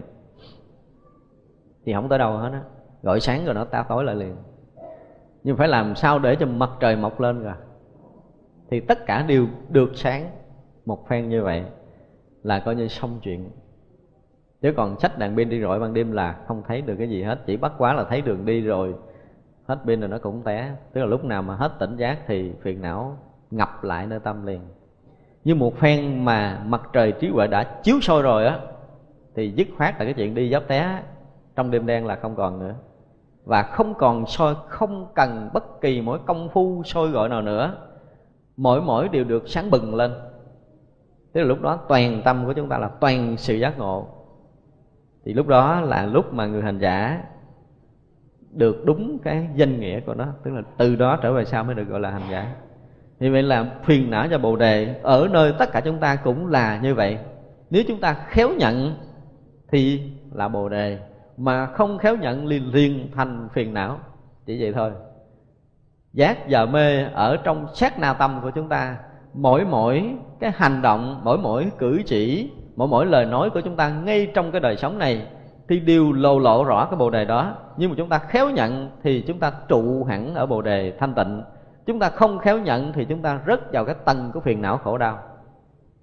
thì 1.88 1.94
không 1.94 2.09
tới 2.09 2.18
đâu 2.18 2.37
hết 2.37 2.51
á. 2.53 2.62
Gọi 3.03 3.20
sáng 3.20 3.44
rồi 3.44 3.55
nó 3.55 3.64
ta 3.64 3.83
tối 3.83 4.05
lại 4.05 4.14
liền. 4.14 4.37
Nhưng 5.44 5.57
phải 5.57 5.68
làm 5.68 5.94
sao 5.94 6.18
để 6.18 6.37
cho 6.37 6.46
mặt 6.46 6.70
trời 6.81 6.96
mọc 6.96 7.20
lên 7.20 7.42
rồi 7.42 7.55
thì 8.70 8.81
tất 8.81 9.07
cả 9.07 9.24
đều 9.29 9.46
được 9.68 9.90
sáng 9.94 10.31
một 10.87 11.09
phen 11.09 11.29
như 11.29 11.42
vậy 11.42 11.64
là 12.42 12.61
coi 12.61 12.77
như 12.77 12.88
xong 12.88 13.18
chuyện. 13.22 13.51
Chứ 14.62 14.72
còn 14.77 15.01
sách 15.01 15.18
đèn 15.18 15.37
pin 15.37 15.48
đi 15.48 15.62
rọi 15.62 15.81
ban 15.81 15.94
đêm 15.94 16.12
là 16.12 16.37
không 16.46 16.62
thấy 16.68 16.81
được 16.81 16.94
cái 16.98 17.09
gì 17.09 17.22
hết. 17.22 17.38
Chỉ 17.46 17.57
bắt 17.57 17.72
quá 17.79 17.92
là 17.92 18.05
thấy 18.05 18.20
đường 18.20 18.44
đi 18.44 18.61
rồi, 18.61 18.94
hết 19.66 19.79
pin 19.87 20.01
rồi 20.01 20.09
nó 20.09 20.18
cũng 20.18 20.42
té. 20.42 20.72
Tức 20.92 21.01
là 21.01 21.07
lúc 21.07 21.24
nào 21.24 21.42
mà 21.42 21.57
hết 21.57 21.72
tỉnh 21.79 21.96
giác 21.96 22.18
thì 22.27 22.53
phiền 22.62 22.83
não 22.83 23.16
ngập 23.51 23.85
lại 23.85 24.07
nơi 24.07 24.20
tâm 24.20 24.46
liền. 24.46 24.61
Như 25.44 25.55
một 25.55 25.77
phen 25.77 26.24
mà 26.24 26.62
mặt 26.66 26.83
trời 26.92 27.12
trí 27.12 27.29
huệ 27.29 27.46
đã 27.46 27.81
chiếu 27.83 28.01
soi 28.01 28.22
rồi 28.22 28.46
á, 28.46 28.59
thì 29.35 29.51
dứt 29.51 29.68
khoát 29.77 29.94
là 29.98 30.05
cái 30.05 30.14
chuyện 30.14 30.35
đi 30.35 30.48
dốc 30.48 30.62
té 30.66 31.03
trong 31.59 31.71
đêm 31.71 31.87
đen 31.87 32.07
là 32.07 32.16
không 32.16 32.37
còn 32.37 32.59
nữa. 32.59 32.75
Và 33.44 33.62
không 33.62 33.94
còn 33.94 34.27
soi, 34.27 34.55
không 34.68 35.07
cần 35.14 35.51
bất 35.53 35.81
kỳ 35.81 36.01
mỗi 36.01 36.18
công 36.27 36.49
phu 36.49 36.83
soi 36.85 37.09
gọi 37.09 37.29
nào 37.29 37.42
nữa. 37.42 37.75
Mỗi 38.57 38.83
mỗi 38.83 39.09
đều 39.09 39.25
được 39.25 39.49
sáng 39.49 39.71
bừng 39.71 39.94
lên. 39.94 40.12
Tức 41.33 41.40
là 41.40 41.47
lúc 41.47 41.62
đó 41.62 41.79
toàn 41.88 42.23
tâm 42.25 42.47
của 42.47 42.53
chúng 42.53 42.68
ta 42.68 42.79
là 42.79 42.88
toàn 42.88 43.37
sự 43.37 43.55
giác 43.55 43.79
ngộ. 43.79 44.07
Thì 45.25 45.33
lúc 45.33 45.47
đó 45.47 45.81
là 45.81 46.07
lúc 46.07 46.35
mà 46.35 46.47
người 46.47 46.62
hành 46.62 46.79
giả 46.79 47.23
được 48.51 48.85
đúng 48.85 49.18
cái 49.18 49.49
danh 49.55 49.81
nghĩa 49.81 50.01
của 50.01 50.14
nó, 50.14 50.27
tức 50.42 50.51
là 50.51 50.62
từ 50.77 50.97
đó 50.97 51.18
trở 51.23 51.33
về 51.33 51.44
sau 51.44 51.64
mới 51.64 51.75
được 51.75 51.88
gọi 51.88 52.01
là 52.01 52.11
hành 52.11 52.31
giả. 52.31 52.55
Như 53.21 53.33
vậy 53.33 53.42
là 53.42 53.75
phiền 53.85 54.11
não 54.11 54.27
cho 54.31 54.38
bồ 54.38 54.57
đề, 54.57 55.01
ở 55.03 55.29
nơi 55.31 55.55
tất 55.59 55.73
cả 55.73 55.81
chúng 55.81 55.99
ta 55.99 56.16
cũng 56.16 56.47
là 56.47 56.81
như 56.83 56.94
vậy. 56.94 57.18
Nếu 57.71 57.83
chúng 57.88 58.01
ta 58.01 58.14
khéo 58.29 58.51
nhận 58.59 58.94
thì 59.71 60.12
là 60.33 60.49
bồ 60.49 60.68
đề 60.68 61.08
mà 61.38 61.66
không 61.66 61.98
khéo 61.98 62.16
nhận 62.16 62.46
liền 62.46 62.72
liền 62.72 63.11
thành 63.14 63.48
phiền 63.53 63.74
não. 63.74 63.98
Chỉ 64.46 64.62
vậy 64.62 64.72
thôi. 64.72 64.90
Giác 66.12 66.38
và 66.48 66.66
mê 66.66 67.05
ở 67.05 67.37
trong 67.37 67.66
sát 67.74 67.98
na 67.98 68.12
tâm 68.12 68.40
của 68.42 68.51
chúng 68.51 68.68
ta, 68.68 68.96
mỗi 69.35 69.64
mỗi 69.64 70.14
cái 70.40 70.51
hành 70.55 70.83
động, 70.83 71.20
mỗi 71.24 71.38
mỗi 71.38 71.70
cử 71.79 72.03
chỉ, 72.07 72.51
mỗi 72.77 72.88
mỗi 72.88 73.07
lời 73.07 73.24
nói 73.24 73.51
của 73.51 73.61
chúng 73.61 73.77
ta 73.77 73.88
ngay 73.88 74.31
trong 74.35 74.53
cái 74.53 74.61
đời 74.61 74.77
sống 74.77 74.98
này 74.98 75.27
thì 75.68 75.81
đều 75.81 76.12
lộ 76.12 76.38
lộ 76.38 76.64
rõ 76.64 76.87
cái 76.90 76.96
bồ 76.96 77.11
đề 77.11 77.24
đó. 77.24 77.55
Nhưng 77.77 77.90
mà 77.90 77.96
chúng 77.98 78.09
ta 78.09 78.18
khéo 78.18 78.51
nhận 78.51 78.90
thì 79.03 79.20
chúng 79.27 79.38
ta 79.38 79.53
trụ 79.68 80.05
hẳn 80.05 80.35
ở 80.35 80.46
bồ 80.46 80.62
đề 80.62 80.92
thanh 80.98 81.14
tịnh. 81.14 81.42
Chúng 81.87 81.98
ta 81.98 82.11
không 82.11 82.38
khéo 82.38 82.59
nhận 82.59 82.92
thì 82.92 83.05
chúng 83.05 83.22
ta 83.22 83.40
rớt 83.46 83.72
vào 83.72 83.85
cái 83.85 83.94
tầng 84.05 84.31
của 84.35 84.40
phiền 84.40 84.62
não 84.62 84.79
khổ 84.79 84.98
đau. 84.98 85.18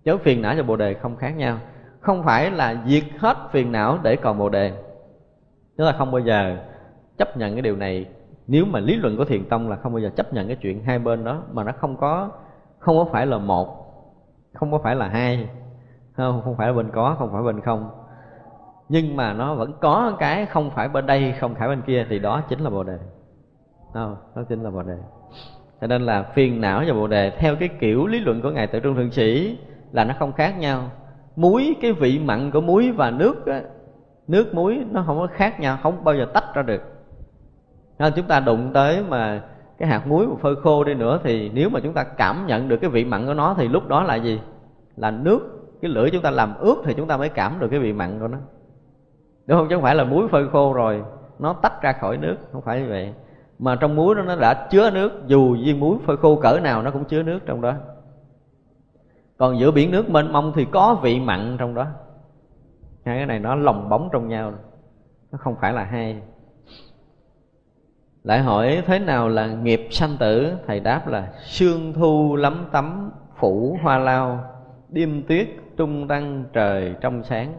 Chứ 0.04 0.18
phiền 0.18 0.42
não 0.42 0.54
và 0.58 0.64
bồ 0.64 0.76
đề 0.76 0.94
không 0.94 1.16
khác 1.16 1.38
nhau. 1.38 1.58
Không 2.00 2.24
phải 2.24 2.52
là 2.52 2.76
diệt 2.86 3.04
hết 3.20 3.38
phiền 3.52 3.72
não 3.72 4.00
để 4.04 4.16
còn 4.16 4.38
bồ 4.38 4.50
đề 4.50 4.85
chúng 5.78 5.88
ta 5.88 5.96
không 5.98 6.12
bao 6.12 6.20
giờ 6.20 6.58
chấp 7.18 7.38
nhận 7.38 7.54
cái 7.54 7.62
điều 7.62 7.76
này. 7.76 8.06
Nếu 8.48 8.66
mà 8.66 8.80
lý 8.80 8.96
luận 8.96 9.18
của 9.18 9.26
thiền 9.26 9.50
tông 9.50 9.70
là 9.70 9.76
không 9.76 9.94
bao 9.94 10.00
giờ 10.00 10.10
chấp 10.16 10.34
nhận 10.34 10.48
cái 10.48 10.56
chuyện 10.56 10.84
hai 10.84 11.00
bên 11.00 11.24
đó 11.24 11.42
mà 11.52 11.64
nó 11.64 11.72
không 11.72 11.98
có 11.98 12.30
không 12.80 12.98
có 12.98 13.06
phải 13.12 13.26
là 13.26 13.38
một 13.38 13.86
không 14.54 14.72
có 14.72 14.80
phải 14.84 14.96
là 14.96 15.08
hai 15.08 15.50
không 16.14 16.42
không 16.44 16.56
phải 16.58 16.68
là 16.68 16.74
bên 16.74 16.92
có 16.92 17.16
không 17.20 17.32
phải 17.32 17.44
bên 17.44 17.62
không. 17.62 17.90
Nhưng 18.90 19.16
mà 19.16 19.34
nó 19.34 19.56
vẫn 19.56 19.74
có 19.82 20.16
cái 20.20 20.46
không 20.46 20.72
phải 20.72 20.90
bên 20.90 21.06
đây 21.06 21.34
không 21.40 21.56
phải 21.56 21.68
bên 21.68 21.82
kia 21.82 22.06
thì 22.10 22.20
đó 22.20 22.42
chính 22.50 22.60
là 22.60 22.70
bồ 22.70 22.84
đề. 22.84 22.98
Không, 23.94 24.16
đó 24.36 24.44
chính 24.50 24.64
là 24.64 24.70
bồ 24.70 24.84
đề. 24.84 24.98
Cho 25.82 25.88
nên 25.88 26.02
là 26.02 26.24
phiền 26.24 26.62
não 26.62 26.84
và 26.88 26.94
bồ 26.94 27.08
đề 27.08 27.30
theo 27.30 27.56
cái 27.56 27.70
kiểu 27.80 28.08
lý 28.08 28.20
luận 28.20 28.42
của 28.42 28.52
ngài 28.52 28.68
tự 28.68 28.80
trung 28.80 28.96
thượng 28.96 29.12
sĩ 29.12 29.58
là 29.92 30.04
nó 30.04 30.14
không 30.20 30.34
khác 30.34 30.58
nhau. 30.58 30.84
Muối 31.36 31.76
cái 31.82 31.94
vị 31.94 32.20
mặn 32.20 32.52
của 32.52 32.62
muối 32.62 32.92
và 32.92 33.12
nước 33.12 33.46
á, 33.46 33.62
nước 34.28 34.56
muối 34.56 34.86
nó 34.92 35.04
không 35.08 35.18
có 35.18 35.28
khác 35.32 35.60
nhau, 35.60 35.78
không 35.84 36.04
bao 36.04 36.16
giờ 36.16 36.26
tách 36.34 36.54
ra 36.54 36.62
được. 36.62 36.82
Nên 38.00 38.14
chúng 38.16 38.26
ta 38.26 38.40
đụng 38.40 38.72
tới 38.74 39.04
mà 39.10 39.42
cái 39.78 39.90
hạt 39.90 40.08
muối 40.08 40.28
mà 40.28 40.36
phơi 40.42 40.56
khô 40.56 40.84
đi 40.84 40.94
nữa 40.94 41.20
thì 41.24 41.50
nếu 41.50 41.70
mà 41.70 41.80
chúng 41.80 41.94
ta 41.94 42.04
cảm 42.04 42.48
nhận 42.48 42.68
được 42.68 42.78
cái 42.78 42.90
vị 42.90 43.06
mặn 43.06 43.26
của 43.26 43.34
nó 43.34 43.56
thì 43.58 43.68
lúc 43.68 43.88
đó 43.88 44.04
là 44.04 44.16
gì? 44.16 44.42
Là 44.96 45.12
nước, 45.12 45.40
cái 45.82 45.92
lưỡi 45.92 46.10
chúng 46.10 46.22
ta 46.22 46.32
làm 46.32 46.58
ướt 46.58 46.76
thì 46.86 46.94
chúng 46.94 47.08
ta 47.08 47.18
mới 47.18 47.30
cảm 47.30 47.60
được 47.60 47.68
cái 47.72 47.80
vị 47.80 47.94
mặn 47.94 48.20
của 48.20 48.28
nó. 48.28 48.38
Đúng 49.48 49.58
không? 49.58 49.68
Chứ 49.70 49.76
không 49.76 49.84
phải 49.84 49.96
là 49.96 50.04
muối 50.04 50.28
phơi 50.28 50.48
khô 50.50 50.74
rồi 50.74 51.04
nó 51.40 51.54
tách 51.54 51.82
ra 51.82 51.94
khỏi 51.94 52.18
nước, 52.18 52.36
không 52.52 52.62
phải 52.62 52.82
như 52.82 52.90
vậy. 52.90 53.14
Mà 53.60 53.76
trong 53.76 53.96
muối 53.96 54.16
đó 54.16 54.22
nó 54.22 54.36
đã 54.36 54.68
chứa 54.72 54.92
nước, 54.92 55.28
dù 55.28 55.56
viên 55.56 55.80
muối 55.80 55.98
phơi 56.06 56.18
khô 56.18 56.36
cỡ 56.36 56.60
nào 56.64 56.82
nó 56.82 56.92
cũng 56.92 57.06
chứa 57.06 57.24
nước 57.24 57.40
trong 57.46 57.62
đó. 57.62 57.74
Còn 59.38 59.60
giữa 59.60 59.72
biển 59.72 59.92
nước 59.92 60.10
mênh 60.10 60.34
mông 60.34 60.52
thì 60.56 60.66
có 60.66 61.00
vị 61.02 61.20
mặn 61.20 61.56
trong 61.60 61.76
đó 61.76 61.86
hai 63.06 63.18
cái 63.18 63.26
này 63.26 63.40
nó 63.40 63.56
lồng 63.56 63.90
bóng 63.90 64.10
trong 64.14 64.28
nhau. 64.28 64.54
Nó 65.32 65.38
không 65.38 65.56
phải 65.62 65.74
là 65.74 65.84
hai. 65.84 66.22
Lại 68.24 68.40
hỏi 68.40 68.84
thế 68.86 69.00
nào 69.00 69.30
là 69.30 69.48
nghiệp 69.48 69.88
sanh 69.92 70.18
tử? 70.20 70.54
Thầy 70.68 70.80
đáp 70.80 71.08
là 71.08 71.34
sương 71.44 71.94
thu 71.94 72.36
lắm 72.36 72.66
tắm 72.72 73.12
phủ 73.36 73.78
hoa 73.82 73.98
lao, 73.98 74.44
đêm 74.90 75.24
tuyết 75.28 75.48
trung 75.78 76.08
tăng, 76.08 76.46
trời 76.54 76.96
trong 77.02 77.24
sáng. 77.24 77.54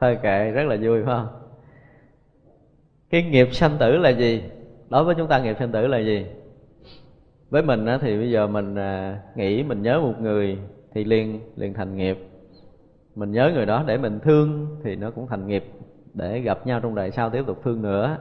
Thôi 0.00 0.18
kệ, 0.22 0.50
rất 0.50 0.62
là 0.62 0.76
vui, 0.82 1.04
phải 1.04 1.14
không? 1.14 1.28
Cái 3.10 3.22
nghiệp 3.22 3.48
sanh 3.52 3.76
tử 3.78 3.96
là 3.96 4.10
gì? 4.10 4.42
Đối 4.88 5.04
với 5.04 5.14
chúng 5.14 5.28
ta, 5.28 5.38
nghiệp 5.38 5.56
sanh 5.58 5.72
tử 5.72 5.86
là 5.86 5.98
gì? 5.98 6.26
Với 7.50 7.62
mình 7.62 7.86
thì 8.00 8.16
bây 8.16 8.30
giờ 8.30 8.46
mình 8.46 8.74
à, 8.74 9.20
nghĩ, 9.34 9.62
mình 9.62 9.82
nhớ 9.82 10.00
một 10.00 10.14
người 10.20 10.58
thì 10.94 11.04
liền 11.04 11.40
liền 11.56 11.74
thành 11.74 11.96
nghiệp 11.96 12.27
mình 13.18 13.32
nhớ 13.32 13.50
người 13.54 13.66
đó 13.66 13.84
để 13.86 13.98
mình 13.98 14.20
thương 14.20 14.66
thì 14.84 14.96
nó 14.96 15.10
cũng 15.10 15.26
thành 15.26 15.46
nghiệp 15.46 15.64
để 16.14 16.40
gặp 16.40 16.66
nhau 16.66 16.80
trong 16.80 16.94
đời 16.94 17.10
sau 17.10 17.30
tiếp 17.30 17.44
tục 17.46 17.60
thương 17.64 17.82
nữa. 17.82 18.16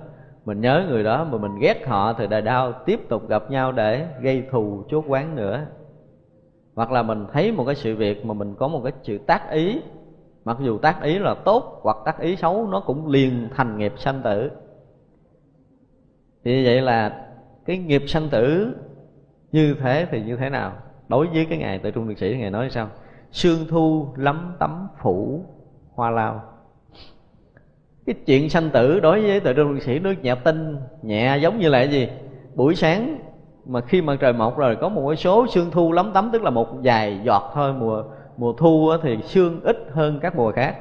Mình 0.45 0.61
nhớ 0.61 0.85
người 0.89 1.03
đó 1.03 1.27
mà 1.31 1.37
mình 1.37 1.59
ghét 1.61 1.87
họ 1.87 2.13
thì 2.13 2.27
đời 2.27 2.41
đau 2.41 2.73
tiếp 2.85 2.99
tục 3.09 3.29
gặp 3.29 3.51
nhau 3.51 3.71
để 3.71 4.07
gây 4.21 4.43
thù, 4.51 4.83
chốt 4.89 5.05
quán 5.07 5.35
nữa. 5.35 5.65
Hoặc 6.75 6.91
là 6.91 7.03
mình 7.03 7.25
thấy 7.33 7.51
một 7.51 7.63
cái 7.65 7.75
sự 7.75 7.95
việc 7.95 8.25
mà 8.25 8.33
mình 8.33 8.55
có 8.55 8.67
một 8.67 8.81
cái 8.83 8.93
sự 9.03 9.17
tác 9.17 9.51
ý, 9.51 9.81
mặc 10.45 10.57
dù 10.61 10.77
tác 10.77 11.03
ý 11.03 11.19
là 11.19 11.35
tốt 11.45 11.79
hoặc 11.83 11.97
tác 12.05 12.19
ý 12.19 12.35
xấu, 12.35 12.67
nó 12.67 12.79
cũng 12.79 13.07
liền 13.07 13.49
thành 13.55 13.77
nghiệp 13.77 13.93
sanh 13.97 14.21
tử. 14.23 14.51
Thì 16.43 16.65
vậy 16.65 16.81
là 16.81 17.27
cái 17.65 17.77
nghiệp 17.77 18.03
sanh 18.07 18.29
tử 18.29 18.75
như 19.51 19.75
thế 19.79 20.07
thì 20.11 20.21
như 20.21 20.35
thế 20.35 20.49
nào? 20.49 20.73
Đối 21.07 21.27
với 21.27 21.45
cái 21.45 21.57
ngày 21.57 21.79
tự 21.79 21.91
trung 21.91 22.07
liệt 22.07 22.17
sĩ, 22.17 22.37
ngài 22.39 22.51
nói 22.51 22.69
sao? 22.69 22.89
Sương 23.37 23.65
thu 23.69 24.07
lắm 24.15 24.55
tấm 24.59 24.87
phủ 25.01 25.45
hoa 25.95 26.09
lao. 26.09 26.41
Cái 28.05 28.15
chuyện 28.25 28.49
sanh 28.49 28.69
tử 28.69 28.99
đối 28.99 29.21
với 29.21 29.39
tự 29.39 29.53
trung 29.53 29.71
liệt 29.71 29.83
sĩ 29.83 29.99
nước 29.99 30.13
nhẹ 30.21 30.35
tinh 30.43 30.77
nhẹ 31.01 31.37
giống 31.37 31.59
như 31.59 31.69
là 31.69 31.79
cái 31.79 31.87
gì? 31.87 32.09
Buổi 32.55 32.75
sáng 32.75 33.17
mà 33.65 33.81
khi 33.81 34.01
mặt 34.01 34.17
trời 34.19 34.33
mọc 34.33 34.57
rồi 34.57 34.75
có 34.75 34.89
một 34.89 35.07
cái 35.07 35.15
số 35.15 35.47
sương 35.47 35.71
thu 35.71 35.91
lắm 35.91 36.11
tấm, 36.13 36.29
tức 36.33 36.43
là 36.43 36.49
một 36.49 36.67
vài 36.83 37.19
giọt 37.23 37.51
thôi, 37.53 37.73
mùa 37.73 38.03
mùa 38.37 38.53
thu 38.53 38.91
thì 39.03 39.17
sương 39.23 39.61
ít 39.63 39.77
hơn 39.91 40.19
các 40.21 40.35
mùa 40.35 40.51
khác. 40.51 40.75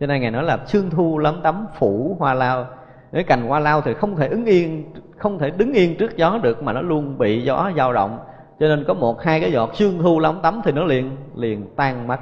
Cho 0.00 0.06
nên 0.06 0.20
ngài 0.20 0.30
nói 0.30 0.42
là 0.42 0.58
sương 0.66 0.90
thu 0.90 1.18
lắm 1.18 1.40
tấm 1.42 1.66
phủ 1.78 2.16
hoa 2.18 2.34
lao. 2.34 2.66
Cái 3.12 3.24
cành 3.24 3.48
hoa 3.48 3.60
lao 3.60 3.80
thì 3.80 3.94
không 3.94 4.16
thể 4.16 4.28
ứng 4.28 4.44
yên, 4.44 4.92
không 5.16 5.38
thể 5.38 5.50
đứng 5.50 5.72
yên 5.72 5.96
trước 5.96 6.16
gió 6.16 6.38
được 6.42 6.62
mà 6.62 6.72
nó 6.72 6.80
luôn 6.80 7.18
bị 7.18 7.42
gió 7.42 7.70
dao 7.76 7.92
động 7.92 8.18
cho 8.60 8.68
nên 8.68 8.84
có 8.88 8.94
một, 8.94 9.22
hai 9.22 9.40
cái 9.40 9.52
giọt 9.52 9.70
sương 9.74 9.98
thu 10.02 10.20
lóng 10.20 10.42
tắm 10.42 10.60
thì 10.64 10.72
nó 10.72 10.84
liền 10.84 11.16
liền 11.36 11.66
tan 11.76 12.06
mất. 12.06 12.20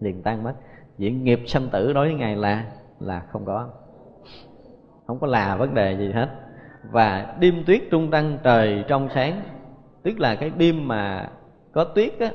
Liền 0.00 0.22
tan 0.22 0.42
mất. 0.42 0.54
Diện 0.98 1.24
nghiệp 1.24 1.40
sanh 1.46 1.68
tử 1.68 1.92
đối 1.92 2.06
với 2.06 2.14
ngài 2.14 2.36
là 2.36 2.64
là 3.00 3.22
không 3.32 3.44
có. 3.44 3.68
Không 5.06 5.18
có 5.18 5.26
là 5.26 5.56
vấn 5.56 5.74
đề 5.74 5.96
gì 5.98 6.12
hết. 6.12 6.28
Và 6.90 7.34
đêm 7.40 7.64
tuyết 7.66 7.82
trung 7.90 8.10
tăng 8.10 8.38
trời 8.42 8.84
trong 8.88 9.08
sáng, 9.14 9.42
tức 10.02 10.20
là 10.20 10.34
cái 10.34 10.50
đêm 10.56 10.88
mà 10.88 11.30
có 11.72 11.84
tuyết 11.84 12.18
á, 12.18 12.30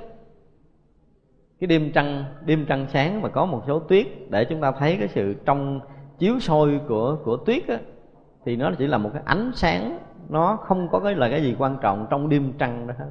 cái 1.59 1.67
đêm 1.67 1.91
trăng 1.91 2.25
đêm 2.45 2.65
trăng 2.65 2.85
sáng 2.89 3.21
mà 3.21 3.29
có 3.29 3.45
một 3.45 3.63
số 3.67 3.79
tuyết 3.79 4.07
để 4.29 4.45
chúng 4.45 4.61
ta 4.61 4.71
thấy 4.71 4.95
cái 4.99 5.07
sự 5.07 5.35
trong 5.45 5.79
chiếu 6.17 6.39
soi 6.39 6.79
của 6.87 7.17
của 7.23 7.37
tuyết 7.37 7.67
á, 7.67 7.79
thì 8.45 8.55
nó 8.55 8.71
chỉ 8.77 8.87
là 8.87 8.97
một 8.97 9.09
cái 9.13 9.21
ánh 9.25 9.51
sáng 9.55 9.99
nó 10.29 10.55
không 10.55 10.89
có 10.91 10.99
cái 10.99 11.15
là 11.15 11.29
cái 11.29 11.43
gì 11.43 11.55
quan 11.59 11.77
trọng 11.81 12.07
trong 12.09 12.29
đêm 12.29 12.53
trăng 12.57 12.87
đó. 12.87 12.93
Hết 12.97 13.05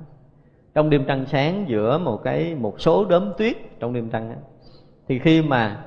trong 0.74 0.90
đêm 0.90 1.04
trăng 1.08 1.26
sáng 1.26 1.64
giữa 1.68 1.98
một 1.98 2.22
cái 2.24 2.54
một 2.54 2.80
số 2.80 3.04
đốm 3.04 3.32
tuyết 3.38 3.56
trong 3.80 3.92
đêm 3.92 4.10
trăng 4.10 4.30
đó, 4.30 4.36
thì 5.08 5.18
khi 5.18 5.42
mà 5.42 5.84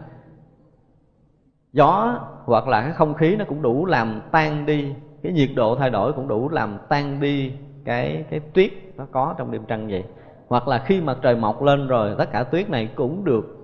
gió 1.74 2.20
hoặc 2.46 2.68
là 2.68 2.82
cái 2.82 2.92
không 2.92 3.14
khí 3.14 3.36
nó 3.36 3.46
cũng 3.46 3.62
đủ 3.62 3.86
làm 3.86 4.22
tan 4.32 4.66
đi 4.66 4.94
cái 5.24 5.32
nhiệt 5.32 5.50
độ 5.56 5.76
thay 5.76 5.90
đổi 5.90 6.14
cũng 6.14 6.28
đủ 6.28 6.50
làm 6.50 6.78
tan 6.90 7.20
đi 7.20 7.52
cái 7.86 8.26
cái 8.30 8.40
tuyết 8.40 8.72
nó 8.98 9.06
có 9.12 9.36
trong 9.38 9.52
đêm 9.52 9.66
trăng 9.68 9.88
vậy. 9.88 10.04
Hoặc 10.48 10.68
là 10.68 10.84
khi 10.86 11.02
mặt 11.02 11.18
trời 11.22 11.36
mọc 11.36 11.62
lên 11.62 11.88
rồi 11.88 12.16
tất 12.18 12.32
cả 12.32 12.44
tuyết 12.44 12.70
này 12.70 12.90
cũng 12.96 13.24
được 13.26 13.58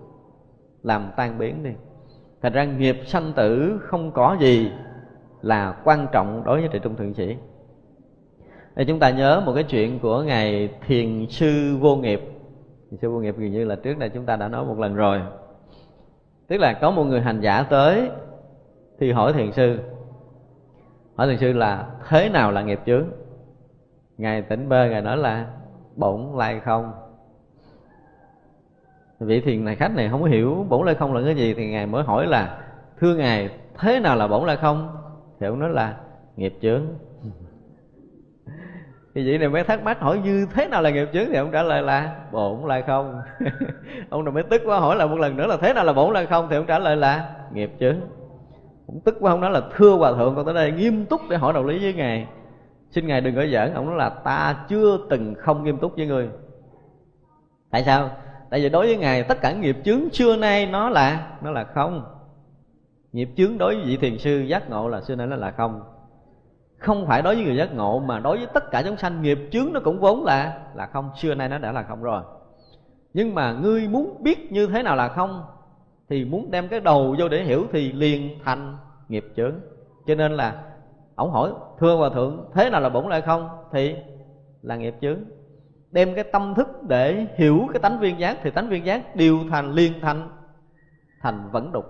làm 0.84 1.12
tan 1.17 1.38
biến 1.38 1.63
đi. 1.63 1.71
Thành 2.41 2.53
ra 2.53 2.63
nghiệp 2.63 2.97
sanh 3.06 3.34
tử 3.34 3.80
không 3.82 4.12
có 4.12 4.38
gì 4.39 4.71
là 5.41 5.75
quan 5.84 6.08
trọng 6.12 6.43
đối 6.43 6.60
với 6.60 6.69
trì 6.73 6.80
trung 6.80 6.95
thượng 6.95 7.13
sĩ 7.13 7.38
đây 8.78 8.86
chúng 8.86 9.00
ta 9.00 9.10
nhớ 9.10 9.42
một 9.46 9.54
cái 9.56 9.63
chuyện 9.63 10.00
của 10.00 10.22
ngài 10.22 10.70
thiền 10.88 11.26
sư 11.30 11.78
vô 11.80 11.96
nghiệp. 11.96 12.22
Thiền 12.89 12.99
sư 12.99 13.12
vô 13.12 13.20
nghiệp 13.20 13.36
gần 13.38 13.51
như 13.51 13.66
là 13.66 13.76
trước 13.76 13.97
đây 13.97 14.10
chúng 14.10 14.26
ta 14.26 14.36
đã 14.36 14.47
nói 14.47 14.66
một 14.66 14.80
lần 14.80 14.95
rồi. 14.95 15.22
Tức 16.47 16.58
là 16.58 16.74
có 16.74 16.91
một 16.91 17.04
người 17.04 17.22
hành 17.22 17.41
giả 17.41 17.64
tới 17.64 18.10
thì 18.99 19.12
hỏi 19.12 19.34
thiền 19.34 19.51
sư, 19.51 19.80
hỏi 21.16 21.28
thiền 21.28 21.38
sư 21.38 21.54
là 21.54 21.88
thế 22.08 22.30
nào 22.30 22.51
là 22.51 22.62
nghiệp 22.62 22.80
chướng? 22.86 23.06
Ngài 24.18 24.41
tỉnh 24.41 24.70
bơ, 24.70 24.89
ngài 24.89 25.01
nói 25.01 25.18
là 25.18 25.45
bổn 25.95 26.22
lai 26.36 26.60
không. 26.60 26.91
Vị 29.20 29.41
thiền 29.41 29.66
này 29.66 29.76
khách 29.76 29.95
này 29.95 30.10
không 30.10 30.22
có 30.22 30.28
hiểu 30.28 30.66
bổn 30.70 30.86
lai 30.86 30.95
không 30.95 31.14
là 31.14 31.22
cái 31.26 31.36
gì 31.36 31.54
thì 31.54 31.70
ngài 31.70 31.86
mới 31.86 32.04
hỏi 32.04 32.28
là, 32.28 32.60
thưa 32.99 33.16
ngài, 33.16 33.49
thế 33.78 33.99
nào 33.99 34.16
là 34.16 34.28
bổn 34.28 34.47
lai 34.47 34.58
không? 34.58 34.97
Thì 35.39 35.47
ông 35.47 35.60
nói 35.60 35.70
là 35.70 35.97
nghiệp 36.36 36.54
chướng 36.62 36.82
thì 39.18 39.24
vị 39.24 39.38
này 39.38 39.49
mới 39.49 39.63
thắc 39.63 39.84
mắc 39.84 39.99
hỏi 39.99 40.20
như 40.24 40.47
thế 40.53 40.68
nào 40.68 40.82
là 40.82 40.89
nghiệp 40.89 41.09
chướng 41.13 41.26
thì 41.28 41.36
ông 41.36 41.51
trả 41.51 41.63
lời 41.63 41.82
là 41.82 42.15
bổn 42.32 42.68
là 42.68 42.82
không. 42.88 43.22
Ông 44.09 44.26
này 44.26 44.32
mới 44.32 44.43
tức 44.43 44.61
quá, 44.65 44.80
hỏi 44.80 44.95
lại 44.95 45.07
một 45.07 45.20
lần 45.20 45.38
nữa 45.38 45.47
là 45.47 45.57
thế 45.57 45.74
nào 45.74 45.84
là 45.84 45.93
bổn 45.93 46.13
là 46.13 46.26
không 46.26 46.47
thì 46.49 46.55
ông 46.55 46.65
trả 46.65 46.80
lời 46.80 46.95
là 46.95 47.30
nghiệp 47.53 47.72
chướng. 47.80 47.95
Cũng 48.88 49.01
tức 49.05 49.18
quá, 49.20 49.32
ông 49.32 49.41
nói 49.41 49.51
là 49.51 49.61
thưa 49.76 49.91
hòa 49.91 50.13
thượng 50.13 50.36
con 50.36 50.45
tới 50.45 50.53
đây 50.53 50.72
nghiêm 50.72 51.05
túc 51.05 51.22
để 51.30 51.38
hỏi 51.38 51.53
đạo 51.53 51.63
lý 51.63 51.80
với 51.80 51.93
ngài. 51.93 52.28
Xin 52.91 53.07
ngài 53.07 53.22
đừng 53.22 53.36
có 53.36 53.45
giỡn, 53.45 53.74
ông 53.74 53.86
nói 53.86 53.95
là 53.95 54.09
ta 54.09 54.55
chưa 54.70 54.97
từng 55.09 55.36
không 55.36 55.63
nghiêm 55.63 55.78
túc 55.78 55.95
với 55.95 56.07
người. 56.07 56.30
Tại 57.72 57.84
sao? 57.84 58.09
Tại 58.49 58.61
vì 58.61 58.70
đối 58.70 58.86
với 58.86 58.97
ngài, 58.97 59.24
tất 59.24 59.41
cả 59.41 59.51
nghiệp 59.51 59.78
chướng 59.86 60.09
xưa 60.09 60.36
nay 60.36 60.65
nó 60.65 60.89
là 60.89 61.28
nó 61.41 61.51
là 61.51 61.63
không. 61.63 62.05
Nghiệp 63.11 63.30
chướng 63.38 63.57
đối 63.57 63.76
với 63.76 63.86
vị 63.86 63.97
thiền 63.97 64.18
sư 64.18 64.39
giác 64.39 64.70
ngộ 64.70 64.89
là 64.89 65.01
xưa 65.01 65.15
nay 65.15 65.28
nó 65.28 65.36
là 65.36 65.51
không 65.51 65.82
không 66.78 67.05
phải 67.07 67.21
đối 67.21 67.36
với 67.36 67.43
người 67.43 67.55
giác 67.55 67.75
ngộ, 67.75 67.99
mà 67.99 68.19
đối 68.19 68.38
với 68.38 68.47
tất 68.53 68.71
cả 68.71 68.82
chúng 68.86 68.97
sanh, 68.97 69.21
nghiệp 69.21 69.39
chướng 69.51 69.73
nó 69.73 69.80
cũng 69.84 69.99
vốn 69.99 70.23
là 70.25 70.59
là 70.75 70.86
không. 70.86 71.09
Xưa 71.15 71.36
nay 71.36 71.49
nó 71.49 71.57
đã 71.57 71.71
là 71.71 71.84
không 71.84 72.03
rồi. 72.03 72.21
Nhưng 73.13 73.36
mà 73.36 73.51
ngươi 73.51 73.88
muốn 73.88 74.23
biết 74.23 74.51
như 74.51 74.67
thế 74.67 74.84
nào 74.84 74.95
là 74.95 75.07
không, 75.07 75.43
thì 76.09 76.25
muốn 76.25 76.51
đem 76.51 76.67
cái 76.67 76.80
đầu 76.80 77.15
vô 77.19 77.28
để 77.28 77.43
hiểu 77.43 77.65
thì 77.71 77.91
liền 77.91 78.39
thành 78.43 78.78
nghiệp 79.09 79.25
chướng. 79.36 79.53
Cho 80.07 80.15
nên 80.15 80.32
là, 80.32 80.63
ổng 81.15 81.32
hỏi, 81.32 81.51
thưa 81.80 81.95
hòa 81.95 82.09
thượng, 82.09 82.49
thế 82.53 82.69
nào 82.69 82.82
là 82.82 82.89
bổn 82.89 83.09
lại 83.09 83.21
không? 83.21 83.49
Thì 83.71 83.95
là 84.61 84.75
nghiệp 84.75 84.95
chướng. 85.01 85.17
Đem 85.91 86.15
cái 86.15 86.23
tâm 86.23 86.53
thức 86.55 86.67
để 86.88 87.25
hiểu 87.36 87.67
cái 87.73 87.80
tánh 87.80 87.99
viên 87.99 88.19
giác, 88.19 88.38
thì 88.43 88.51
tánh 88.51 88.69
viên 88.69 88.86
giác 88.86 89.15
điều 89.15 89.39
thành 89.49 89.71
liên 89.71 89.93
thành 90.01 90.30
thành 91.21 91.49
vẫn 91.51 91.71
đục, 91.71 91.86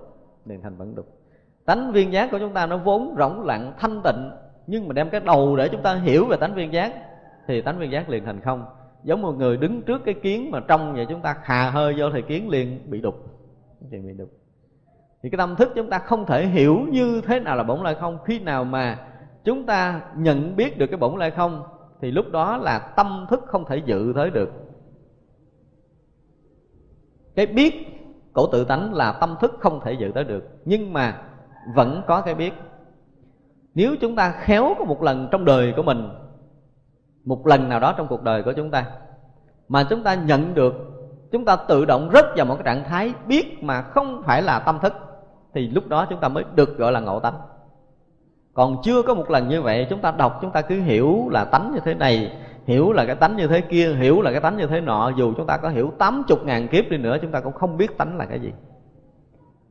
liền 0.46 0.62
thành 0.62 0.78
vẫn 0.78 0.96
đục. 0.96 1.06
Tánh 1.66 1.92
viên 1.92 2.14
giác 2.14 2.32
của 2.32 2.40
chúng 2.40 2.54
ta 2.54 2.66
nó 2.66 2.78
vốn 2.78 3.16
rỗng 3.18 3.46
lặng, 3.46 3.74
thanh 3.80 4.02
tịnh 4.04 4.32
nhưng 4.68 4.88
mà 4.88 4.94
đem 4.94 5.10
cái 5.10 5.22
đầu 5.22 5.56
để 5.56 5.70
chúng 5.70 5.82
ta 5.82 5.96
hiểu 5.96 6.26
về 6.26 6.38
tánh 6.38 6.56
viên 6.56 6.74
giác 6.74 6.94
thì 7.48 7.62
tánh 7.62 7.80
viên 7.80 7.92
giác 7.92 8.10
liền 8.10 8.26
thành 8.26 8.42
không. 8.42 8.66
Giống 9.04 9.22
một 9.22 9.32
người 9.32 9.58
đứng 9.58 9.82
trước 9.82 10.02
cái 10.06 10.14
kiến 10.14 10.52
mà 10.52 10.60
trong 10.68 10.94
vậy 10.94 11.06
chúng 11.10 11.22
ta 11.22 11.36
hà 11.44 11.70
hơi 11.70 11.96
vô 11.98 12.10
thì 12.14 12.22
kiến 12.22 12.50
liền 12.50 12.92
bị 12.92 13.02
đục. 13.02 13.16
Liền 13.92 14.08
bị 14.08 14.14
đục. 14.14 14.30
Thì 15.24 15.30
cái 15.30 15.38
tâm 15.38 15.56
thức 15.56 15.72
chúng 15.76 15.90
ta 15.90 16.00
không 16.00 16.26
thể 16.26 16.46
hiểu 16.46 16.80
như 16.90 17.22
thế 17.22 17.40
nào 17.40 17.56
là 17.56 17.64
bổn 17.64 17.84
lai 17.84 17.96
không. 17.96 18.18
Khi 18.26 18.40
nào 18.40 18.64
mà 18.64 19.08
chúng 19.44 19.66
ta 19.66 20.02
nhận 20.16 20.56
biết 20.56 20.78
được 20.78 20.88
cái 20.88 20.98
bổn 20.98 21.20
lai 21.20 21.32
không, 21.32 21.64
thì 22.02 22.12
lúc 22.12 22.26
đó 22.32 22.58
là 22.58 22.80
tâm 22.80 23.26
thức 23.30 23.44
không 23.48 23.66
thể 23.66 23.78
dự 23.78 24.12
tới 24.16 24.30
được. 24.30 24.52
Cái 27.36 27.46
biết 27.46 27.74
cổ 28.34 28.48
tự 28.52 28.66
tánh 28.66 28.94
là 28.94 29.12
tâm 29.12 29.36
thức 29.42 29.56
không 29.60 29.80
thể 29.84 29.94
dự 29.94 30.12
tới 30.16 30.24
được, 30.24 30.44
nhưng 30.66 30.94
mà 30.94 31.22
vẫn 31.76 32.02
có 32.08 32.22
cái 32.22 32.36
biết 32.36 32.54
nếu 33.78 33.96
chúng 33.96 34.16
ta 34.16 34.32
khéo 34.32 34.76
có 34.80 34.86
một 34.86 35.04
lần 35.04 35.28
trong 35.32 35.46
đời 35.46 35.74
của 35.76 35.84
mình, 35.84 36.10
một 37.26 37.48
lần 37.48 37.70
nào 37.70 37.80
đó 37.80 37.94
trong 37.98 38.08
cuộc 38.08 38.24
đời 38.24 38.44
của 38.44 38.54
chúng 38.54 38.72
ta, 38.72 38.86
mà 39.68 39.84
chúng 39.90 40.04
ta 40.04 40.16
nhận 40.16 40.54
được, 40.54 40.74
chúng 41.32 41.46
ta 41.46 41.56
tự 41.56 41.86
động 41.86 42.10
rớt 42.14 42.26
vào 42.36 42.46
một 42.46 42.56
cái 42.56 42.64
trạng 42.66 42.84
thái 42.90 43.14
biết 43.28 43.64
mà 43.64 43.82
không 43.82 44.22
phải 44.26 44.42
là 44.42 44.60
tâm 44.60 44.80
thức, 44.82 44.94
thì 45.54 45.68
lúc 45.68 45.88
đó 45.88 46.06
chúng 46.10 46.20
ta 46.20 46.28
mới 46.28 46.44
được 46.56 46.78
gọi 46.78 46.92
là 46.92 47.00
ngộ 47.00 47.20
tánh. 47.20 47.34
Còn 48.54 48.78
chưa 48.84 49.02
có 49.02 49.14
một 49.14 49.30
lần 49.30 49.48
như 49.48 49.62
vậy, 49.62 49.88
chúng 49.90 50.02
ta 50.02 50.12
đọc, 50.12 50.40
chúng 50.42 50.52
ta 50.52 50.62
cứ 50.62 50.82
hiểu 50.82 51.30
là 51.32 51.46
tánh 51.46 51.72
như 51.74 51.80
thế 51.86 51.94
này, 51.94 52.38
hiểu 52.66 52.92
là 52.94 53.06
cái 53.06 53.16
tánh 53.16 53.36
như 53.36 53.48
thế 53.48 53.62
kia, 53.62 53.94
hiểu 53.94 54.22
là 54.22 54.32
cái 54.32 54.42
tánh 54.42 54.58
như 54.58 54.68
thế 54.68 54.82
nọ, 54.82 55.12
dù 55.18 55.34
chúng 55.38 55.48
ta 55.48 55.58
có 55.58 55.70
hiểu 55.70 55.92
tám 55.98 56.24
chục 56.28 56.46
ngàn 56.46 56.68
kiếp 56.68 56.90
đi 56.90 56.98
nữa, 56.98 57.18
chúng 57.22 57.32
ta 57.32 57.40
cũng 57.40 57.54
không 57.54 57.78
biết 57.78 57.98
tánh 57.98 58.18
là 58.18 58.26
cái 58.26 58.40
gì. 58.40 58.54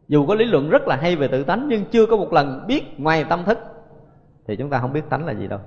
Dù 0.09 0.27
có 0.27 0.35
lý 0.35 0.45
luận 0.45 0.71
rất 0.71 0.89
là 0.89 0.97
hay 0.97 1.17
về 1.17 1.29
tự 1.29 1.45
tánh, 1.45 1.67
nhưng 1.69 1.85
chưa 1.85 2.07
có 2.07 2.17
một 2.17 2.33
lần 2.33 2.65
biết 2.67 3.01
ngoài 3.01 3.25
tâm 3.25 3.45
thức 3.45 3.59
thì 4.47 4.57
chúng 4.57 4.71
ta 4.71 4.81
không 4.81 4.93
biết 4.93 5.09
tánh 5.09 5.27
là 5.27 5.33
gì 5.33 5.47
đâu. 5.47 5.61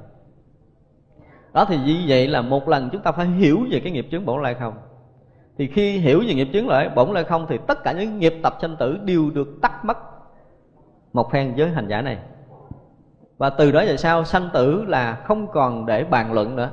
Đó 1.54 1.66
thì 1.66 1.78
như 1.78 2.04
vậy 2.08 2.28
là 2.28 2.42
một 2.42 2.70
lần 2.70 2.90
chúng 2.92 3.02
ta 3.02 3.12
phải 3.12 3.28
hiểu 3.28 3.60
về 3.72 3.80
cái 3.80 3.92
nghiệp 3.92 4.08
chướng 4.12 4.26
bổn 4.26 4.44
lai 4.44 4.54
không. 4.54 4.74
Thì 5.58 5.68
khi 5.68 5.98
hiểu 5.98 6.24
về 6.28 6.34
nghiệp 6.34 6.48
chướng 6.54 6.68
lại 6.68 6.90
bổn 6.96 7.12
lai 7.12 7.24
không 7.24 7.46
thì 7.50 7.58
tất 7.68 7.84
cả 7.84 7.92
những 7.92 8.20
nghiệp 8.20 8.34
tập 8.44 8.58
sanh 8.62 8.76
tử 8.80 8.98
đều 9.06 9.30
được 9.30 9.48
tắt 9.62 9.86
mất 9.86 9.98
một 11.14 11.32
phen 11.32 11.54
với 11.58 11.70
hành 11.70 11.88
giả 11.88 12.02
này. 12.02 12.18
Và 13.38 13.50
từ 13.50 13.72
đó 13.72 13.84
về 13.86 13.98
sau 13.98 14.24
sanh 14.24 14.50
tử 14.54 14.84
là 14.88 15.16
không 15.16 15.48
còn 15.48 15.86
để 15.86 16.04
bàn 16.04 16.34
luận 16.34 16.56
nữa. 16.56 16.72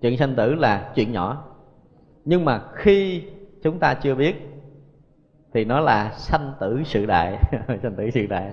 Chuyện 0.00 0.16
sanh 0.16 0.34
tử 0.34 0.54
là 0.54 0.92
chuyện 0.94 1.12
nhỏ. 1.12 1.44
Nhưng 2.24 2.44
mà 2.44 2.60
khi 2.74 3.22
chúng 3.62 3.78
ta 3.78 3.94
chưa 3.94 4.14
biết 4.14 4.48
thì 5.54 5.64
nó 5.64 5.80
là 5.80 6.10
sanh 6.10 6.52
tử 6.60 6.82
sự 6.84 7.06
đại. 7.06 7.38
Sanh 7.82 7.94
tử 7.96 8.10
sự 8.10 8.26
đại. 8.26 8.52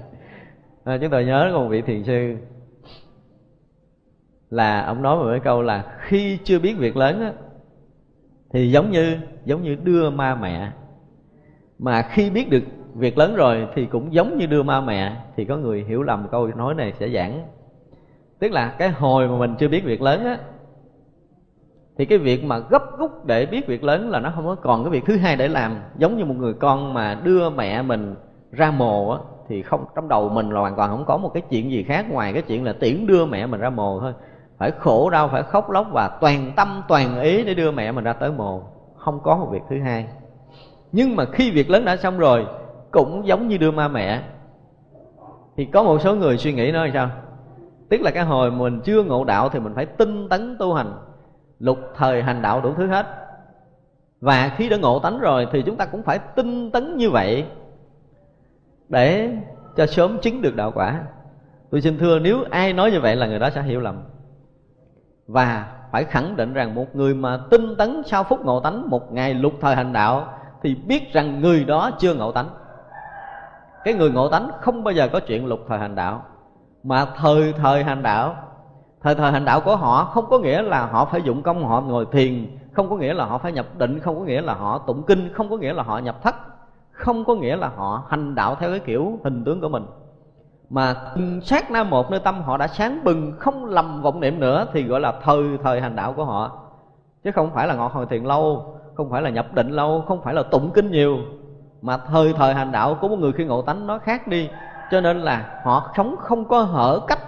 À, 0.84 0.98
chúng 1.02 1.12
tôi 1.12 1.26
nhớ 1.26 1.50
có 1.54 1.60
một 1.60 1.68
vị 1.68 1.82
thiền 1.82 2.04
sư 2.04 2.36
là 4.50 4.82
ông 4.82 5.02
nói 5.02 5.18
một 5.18 5.28
cái 5.32 5.40
câu 5.40 5.62
là 5.62 5.84
khi 6.00 6.38
chưa 6.44 6.60
biết 6.60 6.78
việc 6.78 6.98
lớn 6.98 7.22
á, 7.22 7.32
thì 8.52 8.72
giống 8.72 8.92
như 8.92 9.18
giống 9.46 9.64
như 9.64 9.76
đưa 9.84 10.10
ma 10.10 10.36
mẹ. 10.36 10.72
Mà 11.80 12.02
khi 12.02 12.30
biết 12.30 12.50
được 12.50 12.64
việc 12.94 13.18
lớn 13.18 13.36
rồi 13.36 13.68
thì 13.74 13.86
cũng 13.86 14.14
giống 14.14 14.38
như 14.38 14.46
đưa 14.46 14.64
ma 14.64 14.82
mẹ 14.82 15.16
thì 15.36 15.46
có 15.46 15.58
người 15.58 15.86
hiểu 15.88 16.04
lầm 16.04 16.28
câu 16.32 16.48
nói 16.48 16.74
này 16.74 16.94
sẽ 17.00 17.10
giảng. 17.10 17.46
Tức 18.40 18.52
là 18.52 18.70
cái 18.70 18.90
hồi 18.90 19.28
mà 19.28 19.38
mình 19.38 19.56
chưa 19.60 19.68
biết 19.68 19.84
việc 19.84 20.02
lớn 20.02 20.26
á 20.26 20.38
thì 21.98 22.06
cái 22.06 22.18
việc 22.18 22.44
mà 22.44 22.60
gấp 22.60 22.98
rút 22.98 23.26
để 23.26 23.46
biết 23.46 23.68
việc 23.68 23.84
lớn 23.84 24.10
là 24.10 24.20
nó 24.20 24.32
không 24.36 24.46
có 24.46 24.56
còn 24.56 24.84
cái 24.84 24.92
việc 24.92 25.06
thứ 25.06 25.18
hai 25.18 25.36
để 25.36 25.48
làm. 25.48 25.76
Giống 25.98 26.18
như 26.18 26.26
một 26.26 26.36
người 26.38 26.54
con 26.54 26.94
mà 26.94 27.20
đưa 27.24 27.50
mẹ 27.50 27.82
mình 27.82 28.16
ra 28.52 28.72
mồ 28.72 29.10
á 29.10 29.20
thì 29.48 29.62
không 29.62 29.86
trong 29.96 30.08
đầu 30.08 30.30
mình 30.30 30.50
là 30.50 30.60
hoàn 30.60 30.76
toàn 30.76 30.90
không 30.90 31.06
có 31.06 31.18
một 31.18 31.32
cái 31.34 31.44
chuyện 31.50 31.72
gì 31.72 31.84
khác 31.84 32.06
ngoài 32.10 32.34
cái 32.34 32.42
chuyện 32.42 32.64
là 32.64 32.74
tiễn 32.74 33.08
đưa 33.08 33.26
mẹ 33.26 33.46
mình 33.46 33.60
ra 33.60 33.70
mồ 33.70 34.00
thôi 34.00 34.14
phải 34.58 34.72
khổ 34.72 35.10
đau, 35.10 35.28
phải 35.28 35.44
khóc 35.44 35.70
lóc 35.70 35.88
và 35.92 36.08
toàn 36.22 36.52
tâm, 36.56 36.84
toàn 36.88 37.22
ý 37.22 37.44
để 37.44 37.54
đưa 37.54 37.72
mẹ 37.72 37.92
mình 37.92 38.04
ra 38.04 38.14
tới 38.14 38.32
mồ. 38.32 38.62
Không 38.96 39.20
có 39.24 39.38
một 39.38 39.48
việc 39.52 39.62
thứ 39.70 39.82
hai. 39.82 40.08
Nhưng 40.92 41.16
mà 41.16 41.26
khi 41.26 41.52
việc 41.52 41.70
lớn 41.70 41.86
đã 41.86 41.98
xong 41.98 42.18
rồi, 42.18 42.46
cũng 42.92 43.28
giống 43.28 43.48
như 43.48 43.58
đưa 43.58 43.72
ma 43.72 43.88
mẹ, 43.88 44.22
thì 45.58 45.66
có 45.66 45.84
một 45.84 46.02
số 46.02 46.16
người 46.16 46.38
suy 46.38 46.54
nghĩ 46.54 46.72
nói 46.72 46.92
sao? 46.94 47.10
Tức 47.90 48.02
là 48.02 48.12
cái 48.12 48.24
hồi 48.24 48.52
mình 48.52 48.82
chưa 48.82 49.04
ngộ 49.04 49.24
đạo 49.24 49.50
thì 49.50 49.60
mình 49.60 49.74
phải 49.76 49.86
tinh 49.86 50.30
tấn 50.30 50.58
tu 50.60 50.74
hành. 50.74 50.94
Lục 51.60 51.78
thời 51.96 52.24
hành 52.24 52.42
đạo 52.42 52.62
đủ 52.62 52.74
thứ 52.78 52.88
hết. 52.88 53.06
Và 54.22 54.52
khi 54.58 54.70
đã 54.70 54.78
ngộ 54.78 55.00
tánh 55.00 55.20
rồi 55.20 55.48
thì 55.52 55.64
chúng 55.66 55.78
ta 55.78 55.86
cũng 55.86 56.04
phải 56.04 56.20
tinh 56.20 56.72
tấn 56.72 56.98
như 56.98 57.10
vậy 57.10 57.46
để 58.90 59.30
cho 59.76 59.86
sớm 59.86 60.18
chứng 60.22 60.42
được 60.42 60.56
đạo 60.56 60.72
quả. 60.76 61.02
Tôi 61.72 61.82
xin 61.82 61.98
thưa, 61.98 62.20
nếu 62.20 62.44
ai 62.50 62.74
nói 62.74 62.92
như 62.92 63.00
vậy 63.00 63.16
là 63.16 63.28
người 63.28 63.40
đó 63.40 63.50
sẽ 63.50 63.62
hiểu 63.62 63.80
lầm 63.80 64.02
và 65.28 65.66
phải 65.92 66.04
khẳng 66.04 66.36
định 66.36 66.54
rằng 66.54 66.76
một 66.76 66.96
người 66.96 67.14
mà 67.14 67.40
tinh 67.50 67.76
tấn 67.78 68.02
sau 68.06 68.24
phút 68.24 68.46
ngộ 68.46 68.60
tánh, 68.60 68.90
một 68.90 69.12
ngày 69.14 69.34
lục 69.34 69.54
thời 69.62 69.76
hành 69.76 69.94
đạo, 69.94 70.28
thì 70.64 70.76
biết 70.76 71.14
rằng 71.14 71.42
người 71.42 71.66
đó 71.66 71.92
chưa 72.00 72.14
ngộ 72.14 72.32
tánh. 72.32 72.50
Cái 73.84 73.94
người 73.94 74.12
ngộ 74.12 74.30
tánh 74.30 74.50
không 74.62 74.84
bao 74.84 74.94
giờ 74.94 75.08
có 75.08 75.20
chuyện 75.20 75.46
lục 75.46 75.60
thời 75.68 75.80
hành 75.80 75.96
đạo, 75.96 76.24
mà 76.84 77.06
thời 77.18 77.54
thời 77.54 77.84
hành 77.84 78.04
đạo. 78.04 78.36
Thời 79.02 79.16
thời 79.16 79.32
hành 79.32 79.46
đạo 79.46 79.62
của 79.62 79.76
họ 79.76 80.04
không 80.04 80.26
có 80.30 80.40
nghĩa 80.40 80.62
là 80.62 80.86
họ 80.86 81.06
phải 81.06 81.22
dụng 81.22 81.42
công, 81.42 81.66
họ 81.66 81.82
ngồi 81.82 82.06
thiền, 82.12 82.58
không 82.74 82.90
có 82.90 82.96
nghĩa 82.96 83.14
là 83.14 83.26
họ 83.26 83.38
phải 83.38 83.52
nhập 83.52 83.66
định, 83.78 84.00
không 84.00 84.20
có 84.20 84.26
nghĩa 84.26 84.42
là 84.42 84.54
họ 84.54 84.78
tụng 84.78 85.04
kinh, 85.04 85.34
không 85.34 85.50
có 85.50 85.58
nghĩa 85.58 85.74
là 85.74 85.84
họ 85.84 85.98
nhập 85.98 86.24
thất, 86.24 86.36
không 86.92 87.26
có 87.26 87.36
nghĩa 87.36 87.56
là 87.56 87.68
họ 87.76 88.04
hành 88.10 88.36
đạo 88.36 88.56
theo 88.56 88.70
cái 88.70 88.80
kiểu 88.80 89.20
hình 89.24 89.44
tướng 89.44 89.62
của 89.62 89.70
mình 89.70 89.86
mà 90.76 90.96
sát 91.44 91.72
na 91.72 91.84
một 91.84 92.12
nơi 92.12 92.20
tâm 92.20 92.42
họ 92.42 92.58
đã 92.58 92.68
sáng 92.68 93.04
bừng, 93.04 93.34
không 93.40 93.66
lầm 93.66 94.02
vọng 94.02 94.20
niệm 94.20 94.40
nữa 94.40 94.66
thì 94.74 94.84
gọi 94.84 95.00
là 95.00 95.14
thời 95.24 95.44
thời 95.64 95.82
hành 95.82 95.96
đạo 95.96 96.14
của 96.14 96.26
họ. 96.26 96.52
Chứ 97.24 97.32
không 97.32 97.52
phải 97.54 97.68
là 97.68 97.76
ngọt 97.76 97.92
hồi 97.94 98.06
thiền 98.06 98.24
lâu, 98.24 98.76
không 98.96 99.10
phải 99.10 99.22
là 99.22 99.30
nhập 99.30 99.54
định 99.54 99.70
lâu, 99.70 100.04
không 100.08 100.22
phải 100.22 100.34
là 100.34 100.44
tụng 100.44 100.72
kinh 100.74 100.92
nhiều. 100.92 101.18
Mà 101.82 101.98
thời 101.98 102.34
thời 102.34 102.54
hành 102.54 102.72
đạo 102.72 102.98
của 103.02 103.08
một 103.08 103.16
người 103.20 103.32
khi 103.32 103.46
ngộ 103.46 103.62
tánh 103.62 103.88
nó 103.88 104.00
khác 104.00 104.28
đi. 104.28 104.50
Cho 104.92 105.02
nên 105.02 105.22
là 105.22 105.62
họ 105.64 105.92
sống 105.98 106.16
không 106.20 106.46
có 106.46 106.62
hở 106.62 107.00
cách. 107.08 107.20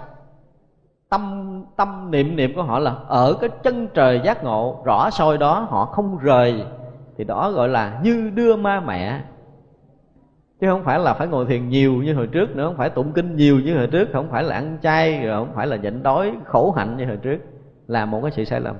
Tâm 1.08 1.64
tâm 1.76 2.10
niệm 2.10 2.36
niệm 2.36 2.54
của 2.54 2.62
họ 2.62 2.78
là 2.78 2.94
ở 3.08 3.34
cái 3.40 3.50
chân 3.62 3.88
trời 3.94 4.20
giác 4.24 4.44
ngộ, 4.44 4.82
rõ 4.84 5.10
soi 5.10 5.38
đó, 5.38 5.66
họ 5.70 5.84
không 5.84 6.18
rời. 6.18 6.64
Thì 7.18 7.24
đó 7.24 7.50
gọi 7.50 7.68
là 7.68 8.00
như 8.02 8.30
đưa 8.34 8.56
ma 8.56 8.80
mẹ 8.80 9.20
chứ 10.60 10.66
không 10.70 10.84
phải 10.84 10.98
là 10.98 11.14
phải 11.14 11.28
ngồi 11.28 11.46
thiền 11.46 11.68
nhiều 11.68 11.92
như 11.92 12.14
hồi 12.14 12.26
trước 12.26 12.56
nữa, 12.56 12.64
không 12.66 12.76
phải 12.76 12.90
tụng 12.90 13.12
kinh 13.12 13.36
nhiều 13.36 13.60
như 13.60 13.76
hồi 13.76 13.86
trước, 13.86 14.08
không 14.12 14.28
phải 14.30 14.42
là 14.42 14.54
ăn 14.54 14.78
chay, 14.82 15.22
rồi 15.26 15.44
không 15.44 15.54
phải 15.54 15.66
là 15.66 15.76
nhịn 15.76 16.02
đói, 16.02 16.32
khổ 16.44 16.70
hạnh 16.70 16.96
như 16.96 17.06
hồi 17.06 17.16
trước. 17.16 17.38
Là 17.86 18.06
một 18.06 18.20
cái 18.22 18.30
sự 18.30 18.44
sai 18.44 18.60
lầm. 18.60 18.76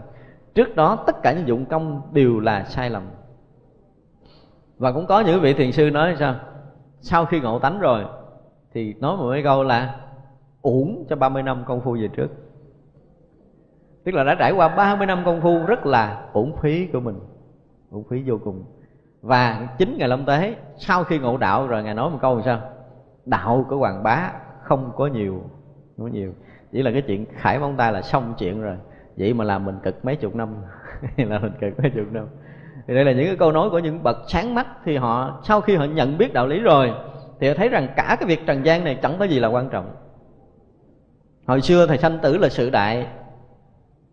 Trước 0.55 0.77
đó, 0.77 1.05
tất 1.07 1.17
cả 1.23 1.33
những 1.33 1.49
dụng 1.49 1.65
công 1.65 2.03
đều 2.13 2.41
là 2.41 2.65
sai 2.65 2.91
lầm. 2.91 3.03
Và 4.79 4.93
cũng 4.93 5.07
có 5.07 5.21
những 5.21 5.41
vị 5.41 5.55
thiền 5.55 5.73
sư 5.73 5.91
nói 5.91 6.17
sao? 6.19 6.35
Sau 7.01 7.25
khi 7.25 7.41
ngộ 7.41 7.59
tánh 7.59 7.79
rồi, 7.79 8.05
thì 8.75 8.95
nói 8.95 9.17
một 9.17 9.31
cái 9.33 9.43
câu 9.43 9.65
là, 9.65 9.97
uổng 10.63 11.07
cho 11.09 11.17
30 11.17 11.43
năm 11.43 11.65
công 11.67 11.81
phu 11.81 11.93
về 11.93 12.09
trước. 12.09 12.29
Tức 14.05 14.15
là 14.15 14.25
đã 14.25 14.35
trải 14.35 14.53
qua 14.53 14.69
30 14.69 15.07
năm 15.07 15.23
công 15.25 15.41
phu, 15.41 15.67
rất 15.67 15.87
là 15.87 16.29
uổng 16.33 16.57
phí 16.57 16.87
của 16.87 17.01
mình, 17.01 17.19
uổng 17.91 18.05
phí 18.09 18.23
vô 18.27 18.39
cùng 18.45 18.65
và 19.23 19.69
chính 19.79 19.97
ngày 19.99 20.09
lâm 20.09 20.25
tế, 20.25 20.57
sau 20.77 21.05
khi 21.05 21.19
ngộ 21.19 21.37
đạo 21.37 21.67
rồi, 21.67 21.83
ngài 21.83 21.95
nói 21.95 22.11
một 22.11 22.19
câu 22.23 22.35
làm 22.35 22.45
sao? 22.45 22.61
Đạo 23.25 23.67
của 23.69 23.77
hoàng 23.77 24.03
bá 24.03 24.33
không 24.63 24.93
có 24.97 25.07
nhiều, 25.07 25.43
không 25.97 26.07
có 26.07 26.13
nhiều. 26.13 26.33
Chỉ 26.73 26.83
là 26.83 26.91
cái 26.91 27.03
chuyện 27.03 27.27
khải 27.37 27.59
móng 27.59 27.77
tay 27.77 27.93
là 27.93 28.03
xong 28.03 28.35
chuyện 28.39 28.63
rồi. 28.63 28.77
Vậy 29.17 29.35
mà 29.35 29.45
làm 29.45 29.65
mình 29.65 29.79
cực 29.83 30.05
mấy 30.05 30.17
chục 30.17 30.35
năm. 30.35 30.55
Là 31.17 31.39
mình 31.39 31.53
cực 31.61 31.81
mấy 31.81 31.91
chục 31.91 32.13
năm. 32.13 32.27
Thì 32.87 32.95
đây 32.95 33.05
là 33.05 33.13
những 33.13 33.27
cái 33.27 33.37
câu 33.37 33.53
nói 33.53 33.71
của 33.71 33.79
những 33.79 34.03
bậc 34.03 34.17
sáng 34.29 34.55
mắt. 34.55 34.67
Thì 34.85 34.97
họ, 34.97 35.41
sau 35.45 35.61
khi 35.61 35.77
họ 35.77 35.85
nhận 35.85 36.19
biết 36.19 36.33
đạo 36.33 36.47
lý 36.47 36.61
rồi, 36.61 36.93
thì 37.41 37.49
họ 37.49 37.55
thấy 37.57 37.69
rằng 37.69 37.89
cả 37.97 38.17
cái 38.21 38.29
việc 38.29 38.47
trần 38.47 38.65
gian 38.65 38.85
này 38.85 38.99
chẳng 39.03 39.17
có 39.19 39.25
gì 39.25 39.41
là 39.41 39.49
quan 39.49 39.69
trọng. 39.69 39.95
Hồi 41.47 41.61
xưa 41.61 41.87
thầy 41.87 41.99
sanh 41.99 42.19
tử 42.19 42.37
là 42.37 42.49
sự 42.49 42.71
đại 42.71 43.07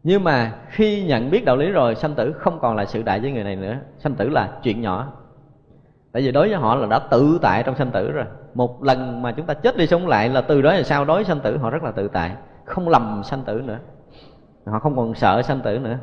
nhưng 0.05 0.23
mà 0.23 0.53
khi 0.69 1.03
nhận 1.03 1.31
biết 1.31 1.45
đạo 1.45 1.57
lý 1.57 1.71
rồi, 1.71 1.95
sanh 1.95 2.13
tử 2.15 2.33
không 2.33 2.59
còn 2.59 2.75
là 2.75 2.85
sự 2.85 3.03
đại 3.03 3.19
với 3.19 3.31
người 3.31 3.43
này 3.43 3.55
nữa. 3.55 3.75
Sanh 3.97 4.15
tử 4.15 4.29
là 4.29 4.49
chuyện 4.63 4.81
nhỏ. 4.81 5.13
Tại 6.11 6.23
vì 6.23 6.31
đối 6.31 6.47
với 6.47 6.57
họ 6.57 6.75
là 6.75 6.87
đã 6.87 6.99
tự 6.99 7.39
tại 7.41 7.63
trong 7.63 7.75
sanh 7.75 7.91
tử 7.91 8.11
rồi. 8.11 8.25
Một 8.53 8.83
lần 8.83 9.21
mà 9.21 9.31
chúng 9.31 9.45
ta 9.45 9.53
chết 9.53 9.77
đi 9.77 9.87
sống 9.87 10.07
lại 10.07 10.29
là 10.29 10.41
từ 10.41 10.61
đó 10.61 10.73
là 10.73 10.83
sau 10.83 11.05
đối 11.05 11.15
với 11.15 11.23
sanh 11.23 11.39
tử, 11.39 11.57
họ 11.57 11.69
rất 11.69 11.83
là 11.83 11.91
tự 11.91 12.07
tại. 12.07 12.31
Không 12.65 12.89
lầm 12.89 13.21
sanh 13.23 13.43
tử 13.43 13.61
nữa. 13.65 13.77
Họ 14.65 14.79
không 14.79 14.95
còn 14.95 15.15
sợ 15.15 15.41
sanh 15.41 15.59
tử 15.59 15.79
nữa. 15.79 15.97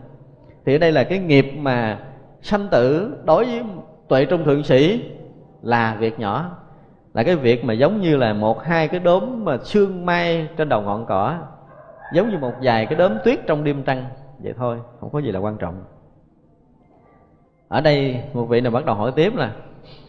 Thì 0.67 0.75
ở 0.75 0.79
đây 0.79 0.93
là 0.93 1.05
cái 1.05 1.19
nghiệp 1.19 1.53
mà 1.59 1.99
sanh 2.41 2.69
tử 2.69 3.17
đối 3.25 3.45
với 3.45 3.63
tuệ 4.09 4.25
trung 4.25 4.45
thượng 4.45 4.63
sĩ 4.63 5.11
là 5.63 5.97
việc 5.99 6.19
nhỏ. 6.19 6.51
Là 7.15 7.23
cái 7.23 7.37
việc 7.37 7.65
mà 7.65 7.75
giống 7.75 8.01
như 8.01 8.17
là 8.17 8.33
một, 8.33 8.65
hai 8.65 8.89
cái 8.89 9.01
đốm 9.01 9.45
mà 9.45 9.59
sương 9.59 10.07
mai 10.07 10.49
trên 10.57 10.69
đầu 10.69 10.83
ngọn 10.83 11.07
cỏ 11.07 11.39
giống 12.13 12.31
như 12.31 12.39
một 12.39 12.53
vài 12.63 12.87
cái 12.87 12.99
đốm 12.99 13.13
tuyết 13.25 13.39
trong 13.47 13.65
đêm 13.65 13.83
trăng 13.83 14.05
vậy 14.39 14.55
thôi, 14.57 14.79
không 15.01 15.11
có 15.11 15.19
gì 15.19 15.33
là 15.33 15.41
quan 15.41 15.57
trọng. 15.57 15.85
Ở 17.69 17.81
đây 17.81 18.23
một 18.33 18.45
vị 18.45 18.61
nào 18.61 18.73
bắt 18.73 18.85
đầu 18.85 18.95
hỏi 18.95 19.13
tiếp 19.17 19.35
là, 19.37 19.53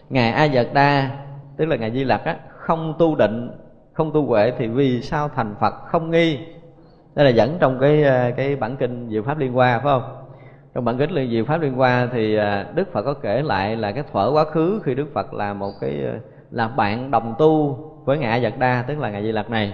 ngài 0.10 0.32
a 0.32 0.48
dật 0.48 0.68
đa, 0.74 1.10
tức 1.58 1.66
là 1.66 1.76
ngài 1.76 1.92
di 1.92 2.04
lặc 2.04 2.26
á, 2.26 2.36
không 2.48 2.94
tu 3.00 3.16
định, 3.16 3.52
không 3.94 4.12
tu 4.14 4.26
huệ 4.26 4.54
thì 4.58 4.68
vì 4.68 5.02
sao 5.02 5.30
thành 5.30 5.56
phật 5.60 5.74
không 5.86 6.12
nghi? 6.12 6.40
Đây 7.16 7.26
là 7.26 7.32
dẫn 7.32 7.58
trong 7.60 7.80
cái 7.80 8.04
ờ, 8.04 8.32
cái 8.38 8.56
bản 8.56 8.78
kinh 8.78 9.10
diệu 9.10 9.24
pháp 9.24 9.38
liên 9.38 9.54
hoa, 9.54 9.80
phải 9.80 10.00
không? 10.00 10.16
Trong 10.74 10.86
bản 10.86 10.98
kinh 10.98 11.30
diệu 11.32 11.46
pháp 11.46 11.62
liên 11.62 11.74
hoa 11.74 12.08
thì 12.14 12.36
ờ, 12.36 12.66
đức 12.76 12.92
phật 12.92 13.02
có 13.02 13.14
kể 13.14 13.42
lại 13.42 13.76
là 13.76 13.92
cái 13.92 14.04
thuở 14.12 14.32
quá 14.34 14.46
khứ 14.46 14.82
khi 14.84 14.96
đức 14.96 15.08
phật 15.14 15.34
là 15.34 15.54
một 15.54 15.72
cái 15.82 16.04
ờ, 16.06 16.20
là 16.52 16.68
bạn 16.68 17.12
đồng 17.12 17.36
tu 17.40 17.78
với 18.06 18.18
ngài 18.18 18.32
a 18.32 18.50
dật 18.50 18.60
đa, 18.60 18.84
tức 18.88 19.00
là 19.00 19.10
ngài 19.10 19.24
di 19.24 19.32
lặc 19.32 19.50
này 19.50 19.74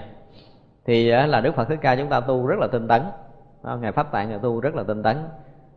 thì 0.90 1.10
à, 1.10 1.28
là 1.28 1.42
đức 1.42 1.56
phật 1.56 1.66
thích 1.70 1.80
ca 1.82 1.96
chúng 1.96 2.10
ta 2.10 2.20
tu 2.20 2.48
rất 2.48 2.60
là 2.60 2.68
tinh 2.68 2.88
tấn. 2.88 3.02
Ngài 3.80 3.92
pháp 3.92 4.12
tạng 4.12 4.30
ngài 4.30 4.40
tu 4.40 4.60
rất 4.60 4.76
là 4.76 4.84
tinh 4.84 5.04
tấn. 5.04 5.18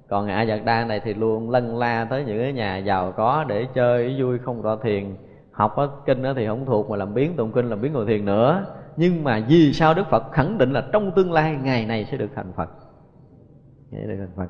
Còn 0.09 0.27
ngài 0.27 0.37
a 0.37 0.47
dật 0.47 0.65
đa 0.65 0.85
này 0.85 1.01
thì 1.01 1.15
luôn 1.15 1.51
lân 1.51 1.79
la 1.79 2.07
tới 2.11 2.25
những 2.25 2.39
cái 2.39 2.53
nhà 2.53 2.77
giàu 2.77 3.13
có 3.13 3.45
để 3.49 3.67
chơi 3.75 4.17
vui 4.19 4.39
không 4.39 4.63
rõ 4.63 4.77
thiền. 4.77 5.17
Học 5.53 5.77
ở 5.77 5.91
kinh 6.07 6.23
thì 6.37 6.47
không 6.47 6.67
thuộc 6.67 6.91
mà 6.91 6.97
làm 6.97 7.15
biến 7.15 7.37
tụng 7.37 7.53
kinh, 7.53 7.71
làm 7.71 7.81
biến 7.81 7.93
ngồi 7.93 8.07
thiền 8.07 8.25
nữa. 8.25 8.67
Nhưng 8.97 9.25
mà 9.25 9.41
vì 9.49 9.73
sao 9.73 9.95
đức 9.95 10.07
phật 10.11 10.33
khẳng 10.33 10.59
định 10.59 10.73
là 10.73 10.85
trong 10.93 11.13
tương 11.13 11.33
lai 11.33 11.57
ngày 11.63 11.87
này 11.87 12.05
sẽ 12.05 12.17
được 12.17 12.31
thành 12.35 12.53
phật? 12.57 12.71
Sẽ 13.91 13.99
được 13.99 14.17
thành 14.19 14.37
phật. 14.37 14.49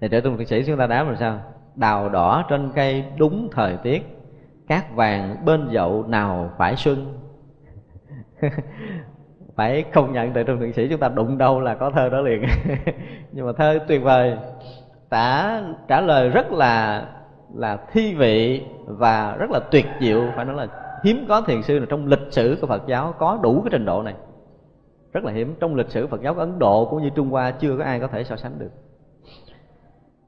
Thì 0.00 0.08
trở 0.08 0.20
tu 0.20 0.44
sĩ 0.44 0.64
chúng 0.66 0.78
ta 0.78 0.86
đáp 0.86 1.04
làm 1.04 1.16
sao? 1.16 1.40
Đào 1.74 2.08
đỏ 2.08 2.46
trên 2.48 2.72
cây 2.74 3.04
đúng 3.18 3.48
thời 3.52 3.76
tiết, 3.76 4.02
cát 4.68 4.94
vàng 4.94 5.36
bên 5.44 5.68
dậu 5.72 6.04
nào 6.08 6.50
phải 6.58 6.76
xuân 6.76 7.27
phải 9.56 9.84
không 9.92 10.12
nhận 10.12 10.32
từ 10.32 10.42
trong 10.42 10.60
thượng 10.60 10.72
sĩ 10.72 10.88
chúng 10.88 11.00
ta 11.00 11.08
đụng 11.08 11.38
đâu 11.38 11.60
là 11.60 11.74
có 11.74 11.90
thơ 11.90 12.08
đó 12.08 12.20
liền. 12.20 12.42
Nhưng 13.32 13.46
mà 13.46 13.52
thơ 13.52 13.78
tuyệt 13.88 14.02
vời, 14.02 14.36
tả 15.08 15.62
trả 15.88 16.00
lời 16.00 16.28
rất 16.28 16.52
là 16.52 17.04
là 17.54 17.78
thi 17.92 18.14
vị 18.14 18.62
và 18.86 19.36
rất 19.38 19.50
là 19.50 19.60
tuyệt 19.70 19.86
diệu. 20.00 20.22
Phải 20.36 20.44
nói 20.44 20.56
là 20.56 20.66
hiếm 21.04 21.24
có 21.28 21.40
thiền 21.40 21.62
sư 21.62 21.78
nào 21.78 21.86
trong 21.86 22.06
lịch 22.06 22.26
sử 22.30 22.58
của 22.60 22.66
Phật 22.66 22.86
giáo 22.86 23.14
có 23.18 23.38
đủ 23.42 23.60
cái 23.60 23.70
trình 23.72 23.84
độ 23.84 24.02
này. 24.02 24.14
Rất 25.12 25.24
là 25.24 25.32
hiếm. 25.32 25.54
Trong 25.60 25.74
lịch 25.74 25.90
sử 25.90 26.06
Phật 26.06 26.22
giáo 26.22 26.34
của 26.34 26.40
Ấn 26.40 26.58
Độ 26.58 26.84
cũng 26.90 27.02
như 27.02 27.10
Trung 27.10 27.30
Hoa 27.30 27.50
chưa 27.50 27.76
có 27.78 27.84
ai 27.84 28.00
có 28.00 28.06
thể 28.06 28.24
so 28.24 28.36
sánh 28.36 28.58
được. 28.58 28.70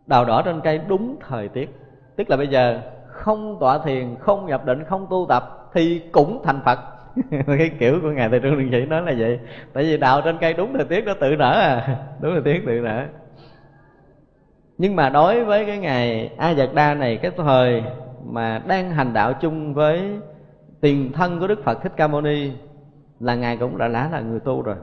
Đào 0.06 0.24
đỏ 0.24 0.42
trên 0.42 0.60
cây 0.60 0.80
đúng 0.88 1.16
thời 1.28 1.48
tiết. 1.48 1.70
Tức 2.16 2.30
là 2.30 2.36
bây 2.36 2.48
giờ 2.48 2.80
không 3.06 3.56
tọa 3.60 3.78
thiền, 3.78 4.16
không 4.20 4.46
nhập 4.46 4.66
định, 4.66 4.84
không 4.84 5.06
tu 5.10 5.26
tập 5.28 5.70
thì 5.74 6.02
cũng 6.12 6.42
thành 6.44 6.60
Phật. 6.64 6.78
cái 7.46 7.70
kiểu 7.78 8.00
của 8.02 8.10
ngài 8.10 8.28
thầy 8.28 8.40
trương 8.40 8.58
đường 8.58 8.70
sĩ 8.70 8.86
nói 8.86 9.02
là 9.02 9.14
vậy. 9.18 9.38
Tại 9.72 9.84
vì 9.84 9.96
đào 9.96 10.20
trên 10.24 10.38
cây 10.40 10.54
đúng 10.54 10.74
thời 10.74 10.84
tiết 10.84 11.04
nó 11.04 11.14
tự 11.14 11.36
nở 11.36 11.52
à. 11.52 11.96
Đúng 12.20 12.32
thời 12.32 12.42
tiết 12.42 12.62
tự 12.66 12.80
nở. 12.80 13.06
Nhưng 14.78 14.96
mà 14.96 15.10
đối 15.10 15.44
với 15.44 15.66
cái 15.66 15.78
ngày 15.78 16.30
a 16.36 16.50
giật 16.50 16.74
đa 16.74 16.94
này, 16.94 17.16
cái 17.16 17.30
thời 17.36 17.82
mà 18.24 18.62
đang 18.66 18.90
hành 18.90 19.12
đạo 19.12 19.32
chung 19.32 19.74
với 19.74 20.18
tiền 20.80 21.12
thân 21.12 21.40
của 21.40 21.46
đức 21.46 21.64
phật 21.64 21.82
thích 21.82 21.92
ca 21.96 22.08
mâu 22.08 22.20
ni 22.20 22.52
là 23.20 23.34
ngài 23.34 23.56
cũng 23.56 23.78
đã 23.78 23.88
lá 23.88 24.08
là 24.12 24.20
người 24.20 24.40
tu 24.40 24.62
rồi. 24.62 24.76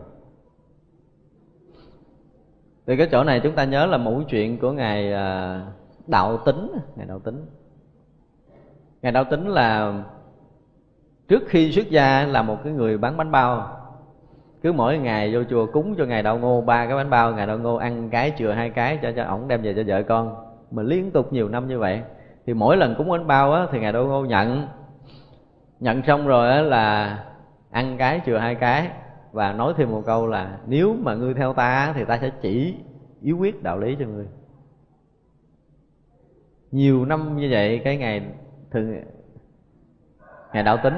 Từ 2.85 2.95
cái 2.97 3.07
chỗ 3.11 3.23
này 3.23 3.39
chúng 3.39 3.55
ta 3.55 3.63
nhớ 3.63 3.85
là 3.85 3.97
một 3.97 4.21
chuyện 4.29 4.57
của 4.57 4.71
ngài 4.71 5.13
à, 5.13 5.61
đạo 6.07 6.37
tính. 6.37 6.71
Ngài 6.95 7.05
đạo 7.07 7.19
tính. 7.19 7.45
Ngài 9.01 9.11
đạo 9.11 9.23
tính 9.23 9.47
là 9.47 9.93
trước 11.27 11.43
khi 11.47 11.71
xuất 11.71 11.89
gia 11.89 12.25
là 12.25 12.41
một 12.41 12.57
cái 12.63 12.73
người 12.73 12.97
bán 12.97 13.17
bánh 13.17 13.31
bao. 13.31 13.73
Cứ 14.61 14.71
mỗi 14.71 14.97
ngày 14.97 15.33
vô 15.33 15.43
chùa 15.49 15.65
cúng 15.65 15.95
cho 15.97 16.05
ngài 16.05 16.23
đạo 16.23 16.37
ngô 16.37 16.61
ba 16.61 16.85
cái 16.85 16.95
bánh 16.95 17.09
bao 17.09 17.33
ngài 17.33 17.47
đạo 17.47 17.57
ngô 17.57 17.75
ăn 17.75 18.09
cái 18.09 18.33
chừa 18.37 18.51
hai 18.51 18.69
cái 18.69 18.99
cho 19.01 19.11
cho 19.11 19.23
ổng 19.23 19.47
đem 19.47 19.61
về 19.61 19.73
cho 19.73 19.83
vợ 19.87 20.03
con. 20.03 20.35
Mà 20.71 20.83
liên 20.83 21.11
tục 21.11 21.33
nhiều 21.33 21.49
năm 21.49 21.67
như 21.67 21.79
vậy 21.79 22.01
thì 22.45 22.53
mỗi 22.53 22.77
lần 22.77 22.95
cúng 22.97 23.09
bánh 23.09 23.27
bao 23.27 23.53
á, 23.53 23.67
thì 23.71 23.79
ngài 23.79 23.93
đạo 23.93 24.05
ngô 24.05 24.25
nhận. 24.25 24.67
Nhận 25.79 26.03
xong 26.03 26.27
rồi 26.27 26.49
á, 26.49 26.61
là 26.61 27.19
ăn 27.71 27.97
cái 27.97 28.21
chừa 28.25 28.37
hai 28.37 28.55
cái 28.55 28.89
và 29.31 29.53
nói 29.53 29.73
thêm 29.77 29.91
một 29.91 30.03
câu 30.05 30.27
là 30.27 30.57
nếu 30.67 30.95
mà 30.99 31.15
ngươi 31.15 31.33
theo 31.33 31.53
ta 31.53 31.93
thì 31.95 32.05
ta 32.05 32.17
sẽ 32.21 32.29
chỉ 32.41 32.75
yếu 33.21 33.37
quyết 33.37 33.63
đạo 33.63 33.79
lý 33.79 33.95
cho 33.99 34.05
ngươi. 34.05 34.25
Nhiều 36.71 37.05
năm 37.05 37.37
như 37.37 37.47
vậy 37.51 37.81
cái 37.83 37.97
ngày 37.97 38.21
thường 38.71 38.95
ngài 40.57 40.63
đạo 40.63 40.77
tính 40.83 40.93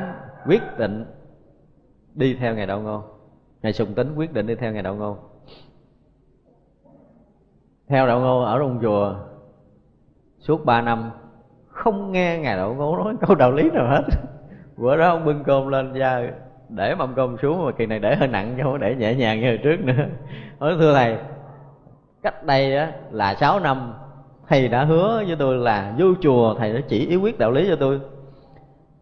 quyết 0.46 0.78
định 0.78 1.06
đi 2.16 2.34
theo 2.34 2.56
ngài 2.56 2.68
đạo 2.68 2.82
ngô 2.82 3.04
ngài 3.62 3.74
sùng 3.74 3.94
tính 3.94 4.16
quyết 4.16 4.34
định 4.34 4.48
đi 4.48 4.56
theo 4.56 4.74
ngài 4.74 4.84
đạo 4.84 4.96
ngô 4.96 5.18
theo 7.88 8.08
đạo 8.08 8.20
ngô 8.20 8.42
ở 8.42 8.60
trong 8.60 8.80
chùa 8.82 9.16
suốt 10.40 10.66
ba 10.66 10.82
năm, 10.82 11.12
không 11.68 12.12
nghe 12.12 12.40
ngài 12.40 12.58
đạo 12.58 12.74
ngô 12.74 12.98
nói 12.98 13.14
câu 13.28 13.36
đạo 13.36 13.52
lý 13.52 13.70
nào 13.70 13.88
hết. 13.88 14.02
Bữa 14.78 14.98
đó 14.98 15.10
ông 15.10 15.26
bưng 15.26 15.44
cơm 15.44 15.68
lên 15.68 15.94
ra, 15.94 16.30
để 16.70 16.96
mâm 16.96 17.14
cơm 17.16 17.38
xuống, 17.38 17.66
mà 17.66 17.72
kỳ 17.72 17.86
này 17.86 18.00
để 18.00 18.16
hơi 18.16 18.28
nặng 18.28 18.54
chứ 18.58 18.64
không 18.64 18.80
để 18.80 18.96
nhẹ 18.96 19.16
nhàng 19.16 19.40
như 19.40 19.48
hồi 19.48 19.60
trước 19.64 19.80
nữa. 19.80 19.94
Nói, 20.60 20.76
thưa 20.80 20.94
thầy, 20.94 21.18
cách 22.24 22.44
đây 22.44 22.76
đó 22.76 22.86
là 23.12 23.36
6 23.36 23.60
năm, 23.60 23.94
thầy 24.48 24.68
đã 24.68 24.84
hứa 24.84 25.24
với 25.28 25.36
tôi 25.40 25.58
là 25.58 25.94
vô 25.98 26.06
chùa 26.22 26.56
thầy 26.56 26.74
đã 26.74 26.80
chỉ 26.88 27.08
ý 27.08 27.16
quyết 27.16 27.40
đạo 27.40 27.52
lý 27.52 27.68
cho 27.70 27.76
tôi 27.76 28.00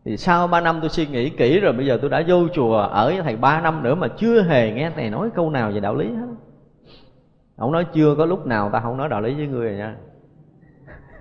thì 0.08 0.18
sau 0.18 0.48
3 0.48 0.62
năm 0.62 0.78
tôi 0.82 0.90
suy 0.90 1.08
nghĩ 1.08 1.30
kỹ 1.30 1.60
rồi, 1.60 1.74
bây 1.74 1.86
giờ 1.86 1.98
tôi 2.02 2.10
đã 2.10 2.24
vô 2.28 2.48
chùa 2.54 2.78
ở 2.78 3.06
với 3.06 3.22
thầy 3.22 3.36
3 3.36 3.62
năm 3.62 3.84
nữa 3.84 3.96
mà 3.96 4.08
chưa 4.08 4.42
hề 4.42 4.72
nghe 4.72 4.92
thầy 4.96 5.10
nói 5.10 5.30
câu 5.36 5.50
nào 5.50 5.72
về 5.72 5.80
đạo 5.80 5.96
lý 5.96 6.06
hết. 6.06 6.28
Ông 7.56 7.72
nói 7.72 7.86
chưa 7.94 8.16
có 8.16 8.26
lúc 8.26 8.46
nào 8.46 8.70
ta 8.70 8.80
không 8.80 8.98
nói 8.98 9.10
đạo 9.10 9.22
lý 9.22 9.34
với 9.34 9.48
người 9.48 9.70
rồi 9.70 9.78
nha. 9.78 9.96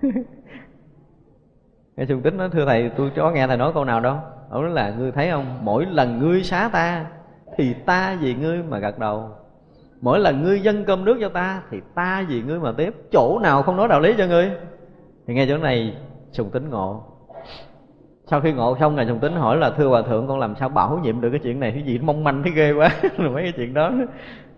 Nghe 1.96 2.06
sùng 2.06 2.22
tính 2.22 2.36
nói, 2.36 2.48
thưa 2.52 2.66
thầy, 2.66 2.90
tôi 2.96 3.10
có 3.16 3.30
nghe 3.30 3.46
thầy 3.46 3.56
nói 3.56 3.72
câu 3.74 3.84
nào 3.84 4.00
đâu. 4.00 4.16
Ông 4.50 4.62
nói 4.62 4.70
là, 4.70 4.90
ngươi 4.90 5.12
thấy 5.12 5.30
không? 5.30 5.58
Mỗi 5.62 5.86
lần 5.86 6.18
ngươi 6.18 6.42
xá 6.42 6.70
ta, 6.72 7.06
thì 7.56 7.74
ta 7.74 8.16
vì 8.20 8.34
ngươi 8.34 8.62
mà 8.62 8.78
gật 8.78 8.98
đầu. 8.98 9.30
Mỗi 10.00 10.18
lần 10.18 10.42
ngươi 10.42 10.60
dâng 10.60 10.84
cơm 10.84 11.04
nước 11.04 11.18
cho 11.20 11.28
ta, 11.28 11.62
thì 11.70 11.80
ta 11.94 12.26
vì 12.28 12.42
ngươi 12.42 12.60
mà 12.60 12.72
tiếp. 12.76 12.94
Chỗ 13.12 13.38
nào 13.42 13.62
không 13.62 13.76
nói 13.76 13.88
đạo 13.88 14.00
lý 14.00 14.14
cho 14.18 14.26
ngươi? 14.26 14.50
Thì 15.26 15.34
nghe 15.34 15.46
chỗ 15.48 15.58
này 15.58 15.96
sùng 16.32 16.50
tính 16.50 16.70
ngộ 16.70 17.15
sau 18.26 18.40
khi 18.40 18.52
ngộ 18.52 18.76
xong, 18.80 18.94
ngài 18.94 19.06
Trùng 19.06 19.18
tính 19.18 19.32
hỏi 19.32 19.56
là, 19.56 19.70
thưa 19.70 19.86
hòa 19.86 20.02
thượng, 20.02 20.26
con 20.28 20.38
làm 20.38 20.54
sao 20.56 20.68
bảo 20.68 21.00
nhiệm 21.02 21.20
được 21.20 21.30
cái 21.30 21.40
chuyện 21.42 21.60
này? 21.60 21.72
Cái 21.72 21.82
gì 21.82 21.98
mong 21.98 22.24
manh 22.24 22.42
thấy 22.42 22.52
ghê 22.52 22.72
quá. 22.72 22.90
Mấy 23.18 23.42
cái 23.42 23.52
chuyện 23.56 23.74
đó. 23.74 23.92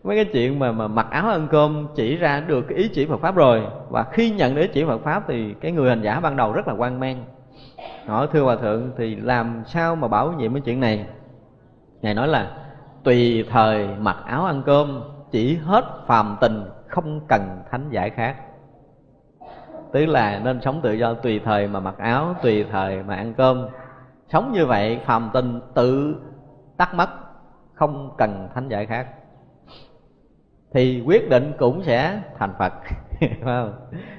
Mấy 0.05 0.17
cái 0.17 0.25
chuyện 0.25 0.59
mà 0.59 0.73
mà 0.73 0.89
mặc 0.89 1.07
áo 1.11 1.29
ăn 1.29 1.49
cơm 1.51 1.87
chỉ 1.95 2.17
ra 2.17 2.41
được 2.41 2.65
cái 2.69 2.79
ý 2.79 2.89
chỉ 2.89 3.07
Phật 3.07 3.21
pháp 3.21 3.37
rồi. 3.37 3.63
Và 3.91 4.05
khi 4.13 4.31
nhận 4.31 4.55
được 4.55 4.61
ý 4.61 4.69
chỉ 4.75 4.85
Phật 4.85 4.99
pháp 5.05 5.25
thì 5.29 5.55
cái 5.61 5.73
người 5.73 5.89
hành 5.89 6.03
giả 6.03 6.21
ban 6.21 6.37
đầu 6.37 6.53
rất 6.53 6.69
là 6.69 6.75
quan 6.75 7.01
mang. 7.01 7.25
Hỏi, 8.07 8.29
thưa 8.33 8.43
hòa 8.43 8.57
thượng, 8.57 8.91
thì 8.97 9.17
làm 9.17 9.63
sao 9.67 9.97
mà 9.97 10.09
bảo 10.09 10.33
nhiệm 10.33 10.55
cái 10.55 10.61
chuyện 10.61 10.81
này? 10.81 11.07
Ngài 12.03 12.15
nói 12.15 12.29
là, 12.29 12.51
tùy 13.05 13.45
thời 13.51 13.89
mặc 13.99 14.17
áo 14.27 14.45
ăn 14.45 14.63
cơm, 14.67 15.03
chỉ 15.31 15.57
hết 15.57 15.85
phàm 16.07 16.37
tình, 16.41 16.65
không 16.87 17.21
cần 17.29 17.43
thánh 17.71 17.91
giải 17.91 18.11
khác 18.11 18.37
tức 19.93 20.07
là 20.07 20.41
nên 20.45 20.61
sống 20.61 20.81
tự 20.83 20.93
do 20.93 21.15
tùy 21.15 21.41
thời 21.45 21.67
mà 21.67 21.81
mặc 21.81 21.95
áo, 21.99 22.35
tùy 22.43 22.65
thời 22.71 23.03
mà 23.03 23.15
ăn 23.17 23.35
cơm. 23.35 23.69
Sống 24.29 24.53
như 24.53 24.67
vậy, 24.67 25.01
phàm 25.07 25.31
tình 25.33 25.61
tự 25.75 26.17
tắt 26.77 26.95
mất, 26.95 27.09
không 27.75 28.15
cần 28.19 28.49
thánh 28.55 28.69
giải 28.69 28.87
khác. 28.87 29.07
Thì 30.75 31.03
quyết 31.07 31.31
định 31.31 31.53
cũng 31.59 31.83
sẽ 31.83 32.21
thành 32.39 32.55
phật. 32.59 32.73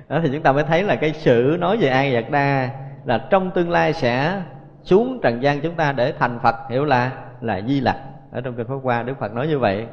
Đó, 0.09 0.19
thì 0.23 0.29
chúng 0.33 0.43
ta 0.43 0.51
mới 0.51 0.63
thấy 0.63 0.83
là 0.83 0.95
cái 0.95 1.13
sự 1.13 1.57
nói 1.59 1.77
về 1.77 1.89
ai 1.89 2.13
vật 2.13 2.29
đa 2.31 2.69
là 3.05 3.27
trong 3.29 3.51
tương 3.51 3.71
lai 3.71 3.93
sẽ 3.93 4.41
xuống 4.83 5.19
trần 5.23 5.43
gian 5.43 5.61
chúng 5.61 5.75
ta 5.75 5.91
để 5.91 6.13
thành 6.19 6.39
phật, 6.43 6.55
hiểu 6.69 6.85
là 6.85 7.11
là 7.41 7.61
di 7.61 7.81
lặc. 7.81 7.97
Ở 8.31 8.41
trong 8.41 8.53
kinh 8.53 8.67
pháp 8.67 8.75
hoa 8.83 9.03
đức 9.03 9.19
phật 9.19 9.33
nói 9.33 9.47
như 9.47 9.59
vậy. 9.59 9.87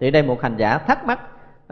Thì 0.00 0.10
đây 0.10 0.22
một 0.22 0.42
hành 0.42 0.56
giả 0.56 0.78
thắc 0.78 1.04
mắc 1.04 1.20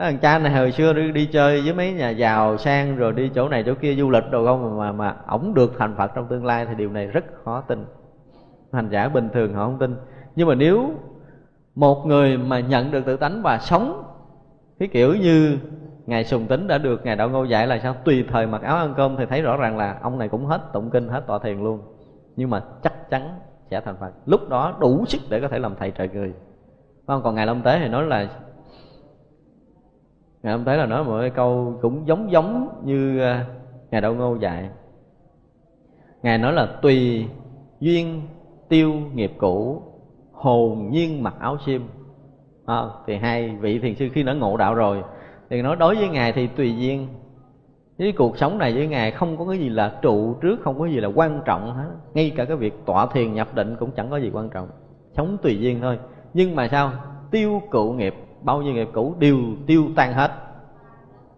thằng 0.00 0.18
cha 0.18 0.38
này 0.38 0.52
hồi 0.52 0.72
xưa 0.72 0.92
đi, 0.92 1.12
đi 1.12 1.26
chơi 1.26 1.62
với 1.64 1.74
mấy 1.74 1.92
nhà 1.92 2.10
giàu 2.10 2.56
sang 2.56 2.96
rồi 2.96 3.12
đi 3.12 3.30
chỗ 3.34 3.48
này 3.48 3.62
chỗ 3.66 3.74
kia 3.74 3.94
du 3.94 4.10
lịch 4.10 4.30
đồ 4.30 4.46
không 4.46 4.78
mà 4.78 4.92
mà 4.92 5.16
ổng 5.26 5.54
được 5.54 5.72
thành 5.78 5.94
phật 5.96 6.10
trong 6.14 6.26
tương 6.26 6.44
lai 6.44 6.66
thì 6.66 6.74
điều 6.74 6.90
này 6.90 7.06
rất 7.06 7.24
khó 7.44 7.60
tin. 7.60 7.84
Hành 8.72 8.88
giả 8.90 9.08
bình 9.08 9.28
thường 9.32 9.54
họ 9.54 9.64
không 9.64 9.78
tin. 9.78 9.96
Nhưng 10.36 10.48
mà 10.48 10.54
nếu 10.54 10.90
một 11.74 12.06
người 12.06 12.38
mà 12.38 12.60
nhận 12.60 12.90
được 12.90 13.06
tự 13.06 13.16
tánh 13.16 13.42
và 13.42 13.58
sống 13.58 14.02
cái 14.78 14.88
kiểu 14.88 15.14
như 15.14 15.58
ngài 16.06 16.24
sùng 16.24 16.46
tính 16.46 16.66
đã 16.66 16.78
được 16.78 17.04
ngài 17.04 17.16
đạo 17.16 17.28
ngô 17.30 17.44
dạy 17.44 17.66
là 17.66 17.78
sao? 17.78 17.94
Tùy 18.04 18.24
thời 18.32 18.46
mặc 18.46 18.62
áo 18.62 18.76
ăn 18.76 18.94
cơm 18.96 19.16
thì 19.16 19.26
thấy 19.26 19.42
rõ 19.42 19.56
ràng 19.56 19.76
là 19.76 19.98
ông 20.02 20.18
này 20.18 20.28
cũng 20.28 20.46
hết 20.46 20.60
tụng 20.72 20.90
kinh 20.90 21.08
hết 21.08 21.26
tọa 21.26 21.38
thiền 21.38 21.62
luôn. 21.62 21.80
Nhưng 22.36 22.50
mà 22.50 22.62
chắc 22.82 23.10
chắn 23.10 23.38
sẽ 23.70 23.80
thành 23.80 23.96
phật. 24.00 24.10
Lúc 24.26 24.48
đó 24.48 24.76
đủ 24.80 25.04
sức 25.06 25.20
để 25.30 25.40
có 25.40 25.48
thể 25.48 25.58
làm 25.58 25.74
thầy 25.78 25.90
trời 25.90 26.08
người. 26.12 26.32
Không? 27.06 27.22
Còn 27.22 27.34
ngài 27.34 27.46
long 27.46 27.62
tế 27.62 27.78
thì 27.78 27.88
nói 27.88 28.04
là 28.04 28.28
ngài 30.42 30.52
long 30.52 30.64
thấy 30.64 30.76
là 30.76 30.86
nói 30.86 31.04
một 31.04 31.18
cái 31.20 31.30
câu 31.30 31.78
cũng 31.82 32.06
giống 32.06 32.32
giống 32.32 32.80
như 32.84 33.20
à, 33.20 33.46
ngài 33.90 34.00
đạo 34.00 34.14
ngô 34.14 34.36
dạy. 34.36 34.70
Ngài 36.22 36.38
nói 36.38 36.52
là 36.52 36.66
tùy 36.82 37.26
duyên 37.80 38.22
tiêu 38.68 38.92
nghiệp 39.14 39.32
cũ 39.38 39.82
hồn 40.32 40.88
nhiên 40.90 41.22
mặc 41.22 41.34
áo 41.38 41.56
xiêm. 41.66 41.82
À, 42.66 42.82
thì 43.06 43.16
hai 43.16 43.56
vị 43.60 43.78
thiền 43.78 43.94
sư 43.94 44.08
khi 44.12 44.22
đã 44.22 44.32
ngộ 44.32 44.56
đạo 44.56 44.74
rồi 44.74 45.02
thì 45.50 45.62
nói 45.62 45.76
đối 45.76 45.94
với 45.94 46.08
ngài 46.08 46.32
thì 46.32 46.46
tùy 46.46 46.76
duyên. 46.76 47.08
Với 47.98 48.12
cuộc 48.12 48.38
sống 48.38 48.58
này 48.58 48.72
với 48.74 48.86
ngài 48.86 49.10
không 49.10 49.36
có 49.36 49.44
cái 49.48 49.58
gì 49.58 49.68
là 49.68 49.98
trụ 50.02 50.34
trước 50.34 50.60
không 50.62 50.78
có 50.78 50.86
gì 50.86 51.00
là 51.00 51.08
quan 51.08 51.40
trọng 51.44 51.74
hết. 51.74 51.90
Ngay 52.14 52.32
cả 52.36 52.44
cái 52.44 52.56
việc 52.56 52.74
tọa 52.86 53.06
thiền 53.06 53.34
nhập 53.34 53.54
định 53.54 53.76
cũng 53.78 53.90
chẳng 53.90 54.10
có 54.10 54.16
gì 54.16 54.30
quan 54.32 54.48
trọng. 54.48 54.68
Sống 55.16 55.38
tùy 55.42 55.58
duyên 55.60 55.80
thôi. 55.80 55.98
Nhưng 56.34 56.56
mà 56.56 56.68
sao? 56.68 56.92
Tiêu 57.30 57.62
cựu 57.70 57.92
nghiệp 57.92 58.14
bao 58.42 58.62
nhiêu 58.62 58.74
nghiệp 58.74 58.88
cũ 58.92 59.14
đều 59.18 59.38
tiêu 59.66 59.84
tan 59.96 60.12
hết. 60.12 60.30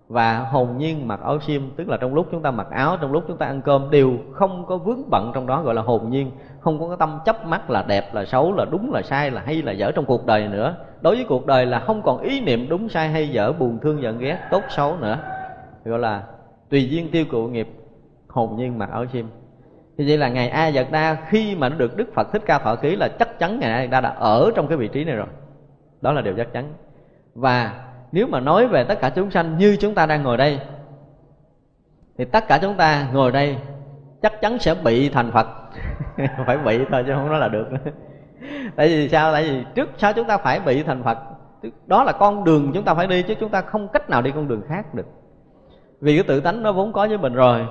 Và 0.09 0.39
hồn 0.39 0.79
nhiên 0.79 1.09
mặc 1.09 1.21
áo 1.21 1.41
sim 1.41 1.71
tức 1.77 1.89
là 1.89 1.97
trong 1.97 2.15
lúc 2.15 2.27
chúng 2.31 2.43
ta 2.43 2.51
mặc 2.51 2.67
áo, 2.71 2.97
trong 3.01 3.13
lúc 3.13 3.25
chúng 3.29 3.37
ta 3.37 3.47
ăn 3.47 3.63
cơm, 3.63 3.91
đều 3.91 4.13
không 4.33 4.67
có 4.67 4.77
vướng 4.77 5.11
bận 5.11 5.31
trong 5.35 5.47
đó, 5.47 5.63
gọi 5.63 5.75
là 5.75 5.83
hồn 5.83 6.11
nhiên. 6.11 6.31
Không 6.61 6.81
có 6.81 6.89
cái 6.89 6.97
tâm 7.01 7.19
chấp 7.25 7.47
mắt 7.47 7.71
là 7.71 7.83
đẹp, 7.83 8.15
là 8.15 8.25
xấu, 8.25 8.55
là 8.57 8.65
đúng, 8.71 8.93
là 8.93 9.03
sai, 9.03 9.31
là 9.31 9.43
hay, 9.47 9.63
là 9.63 9.73
dở 9.73 9.93
trong 9.93 10.05
cuộc 10.05 10.27
đời 10.27 10.49
nữa. 10.49 10.75
Đối 11.01 11.17
với 11.17 11.25
cuộc 11.29 11.47
đời 11.47 11.67
là 11.67 11.81
không 11.81 12.03
còn 12.03 12.19
ý 12.19 12.41
niệm 12.41 12.67
đúng, 12.69 12.89
sai, 12.89 13.09
hay, 13.09 13.29
dở, 13.29 13.53
buồn, 13.53 13.79
thương, 13.83 14.03
giận, 14.03 14.19
ghét, 14.19 14.39
tốt, 14.51 14.63
xấu 14.69 14.97
nữa. 14.97 15.19
Gọi 15.85 15.99
là 15.99 16.23
tùy 16.71 16.89
duyên 16.91 17.11
tiêu 17.11 17.25
cựu 17.31 17.49
nghiệp, 17.49 17.69
hồn 18.29 18.57
nhiên 18.57 18.79
mặc 18.79 18.91
áo 18.91 19.05
sim 19.13 19.27
thì 19.99 20.09
vậy 20.09 20.19
là 20.19 20.29
ngày 20.29 20.49
a 20.49 20.69
giật 20.69 20.87
đa, 20.91 21.17
khi 21.29 21.57
mà 21.57 21.69
nó 21.69 21.77
được 21.77 21.97
đức 21.97 22.15
phật 22.15 22.33
thích 22.33 22.43
ca 22.47 22.59
thọ 22.59 22.77
ký 22.77 22.97
là 22.97 23.09
chắc 23.19 23.39
chắn 23.39 23.61
ngày 23.61 23.73
a 23.73 23.83
giật 23.83 23.91
đa 23.91 24.01
đã 24.01 24.09
ở 24.09 24.51
trong 24.55 24.67
cái 24.67 24.77
vị 24.77 24.89
trí 24.89 25.05
này 25.05 25.17
rồi. 25.17 25.27
Đó 26.01 26.13
là 26.13 26.21
điều 26.21 26.35
chắc 26.37 26.53
chắn 26.53 26.73
và 27.35 27.85
nếu 28.13 28.27
mà 28.27 28.41
nói 28.41 28.67
về 28.67 28.85
tất 28.85 29.01
cả 29.01 29.11
chúng 29.11 29.31
sanh 29.31 29.59
như 29.59 29.77
chúng 29.81 29.95
ta 29.95 30.07
đang 30.07 30.23
ngồi 30.23 30.37
đây, 30.37 30.61
thì 32.19 32.25
tất 32.25 32.49
cả 32.49 32.59
chúng 32.63 32.77
ta 32.77 33.09
ngồi 33.13 33.33
đây 33.33 33.57
chắc 34.23 34.41
chắn 34.41 34.59
sẽ 34.59 34.75
bị 34.75 35.09
thành 35.09 35.31
phật. 35.31 35.47
Phải 36.47 36.59
bị 36.59 36.79
thôi 36.91 37.05
chứ 37.07 37.13
không 37.15 37.29
nói 37.29 37.41
là 37.41 37.49
được. 37.49 37.69
Tại 38.77 38.89
vì 38.89 39.09
sao? 39.09 39.33
Tại 39.33 39.43
vì 39.43 39.65
trước 39.75 39.91
sau 39.99 40.13
chúng 40.13 40.27
ta 40.27 40.39
phải 40.39 40.61
bị 40.61 40.83
thành 40.83 41.03
phật. 41.03 41.19
Đó 41.87 42.05
là 42.05 42.13
con 42.13 42.45
đường 42.45 42.71
chúng 42.75 42.85
ta 42.85 42.95
phải 42.95 43.07
đi 43.07 43.23
chứ 43.23 43.35
chúng 43.41 43.49
ta 43.49 43.61
không 43.61 43.89
cách 43.89 44.11
nào 44.11 44.23
đi 44.23 44.31
con 44.31 44.49
đường 44.49 44.63
khác 44.69 44.95
được. 44.95 45.07
Vì 46.01 46.15
cái 46.17 46.25
tự 46.25 46.41
tánh 46.41 46.63
nó 46.63 46.73
vốn 46.73 46.93
có 46.93 47.07
với 47.09 47.19
mình 47.19 47.35
rồi, 47.35 47.67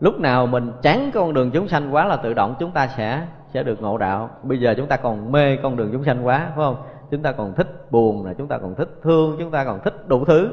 lúc 0.00 0.20
nào 0.20 0.46
mình 0.46 0.72
chán 0.82 1.10
con 1.14 1.34
đường 1.34 1.50
chúng 1.50 1.68
sanh 1.68 1.94
quá 1.94 2.04
là 2.04 2.16
tự 2.16 2.34
động 2.34 2.54
chúng 2.58 2.70
ta 2.70 2.86
sẽ 2.86 3.26
sẽ 3.54 3.62
được 3.62 3.82
ngộ 3.82 3.98
đạo. 3.98 4.30
Bây 4.42 4.60
giờ 4.60 4.74
chúng 4.76 4.86
ta 4.86 4.96
còn 4.96 5.32
mê 5.32 5.56
con 5.56 5.76
đường 5.76 5.88
chúng 5.92 6.04
sanh 6.04 6.26
quá, 6.26 6.38
phải 6.38 6.56
không? 6.56 6.76
Chúng 7.10 7.22
ta 7.22 7.32
còn 7.32 7.54
thích 7.54 7.90
buồn 7.90 8.26
là 8.26 8.34
chúng 8.34 8.48
ta 8.48 8.58
còn 8.58 8.74
thích 8.74 8.88
thương, 9.02 9.36
chúng 9.38 9.50
ta 9.50 9.64
còn 9.64 9.80
thích 9.84 10.08
đủ 10.08 10.24
thứ. 10.24 10.50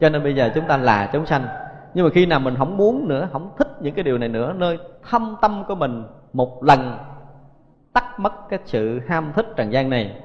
Cho 0.00 0.08
nên 0.08 0.22
bây 0.22 0.34
giờ 0.34 0.50
chúng 0.54 0.64
ta 0.68 0.76
là 0.76 1.10
chúng 1.12 1.26
sanh. 1.26 1.46
Nhưng 1.94 2.04
mà 2.04 2.10
khi 2.10 2.26
nào 2.26 2.40
mình 2.40 2.54
không 2.56 2.76
muốn 2.76 3.08
nữa, 3.08 3.28
không 3.32 3.50
thích 3.58 3.68
những 3.80 3.94
cái 3.94 4.02
điều 4.02 4.18
này 4.18 4.28
nữa, 4.28 4.54
nơi 4.56 4.78
thâm 5.10 5.36
tâm 5.40 5.64
của 5.68 5.74
mình 5.74 6.04
một 6.32 6.64
lần 6.64 6.98
tắt 7.92 8.20
mất 8.20 8.32
cái 8.48 8.58
sự 8.64 9.00
ham 9.08 9.32
thích 9.34 9.46
trần 9.56 9.72
gian 9.72 9.90
này, 9.90 10.20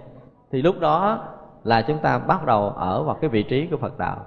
thì 0.51 0.61
lúc 0.61 0.79
đó 0.79 1.27
là 1.63 1.81
chúng 1.81 1.97
ta 1.97 2.17
bắt 2.17 2.45
đầu 2.45 2.69
ở 2.69 3.03
vào 3.03 3.15
cái 3.21 3.29
vị 3.29 3.43
trí 3.43 3.67
của 3.67 3.77
phật 3.77 3.97
đạo. 3.97 4.17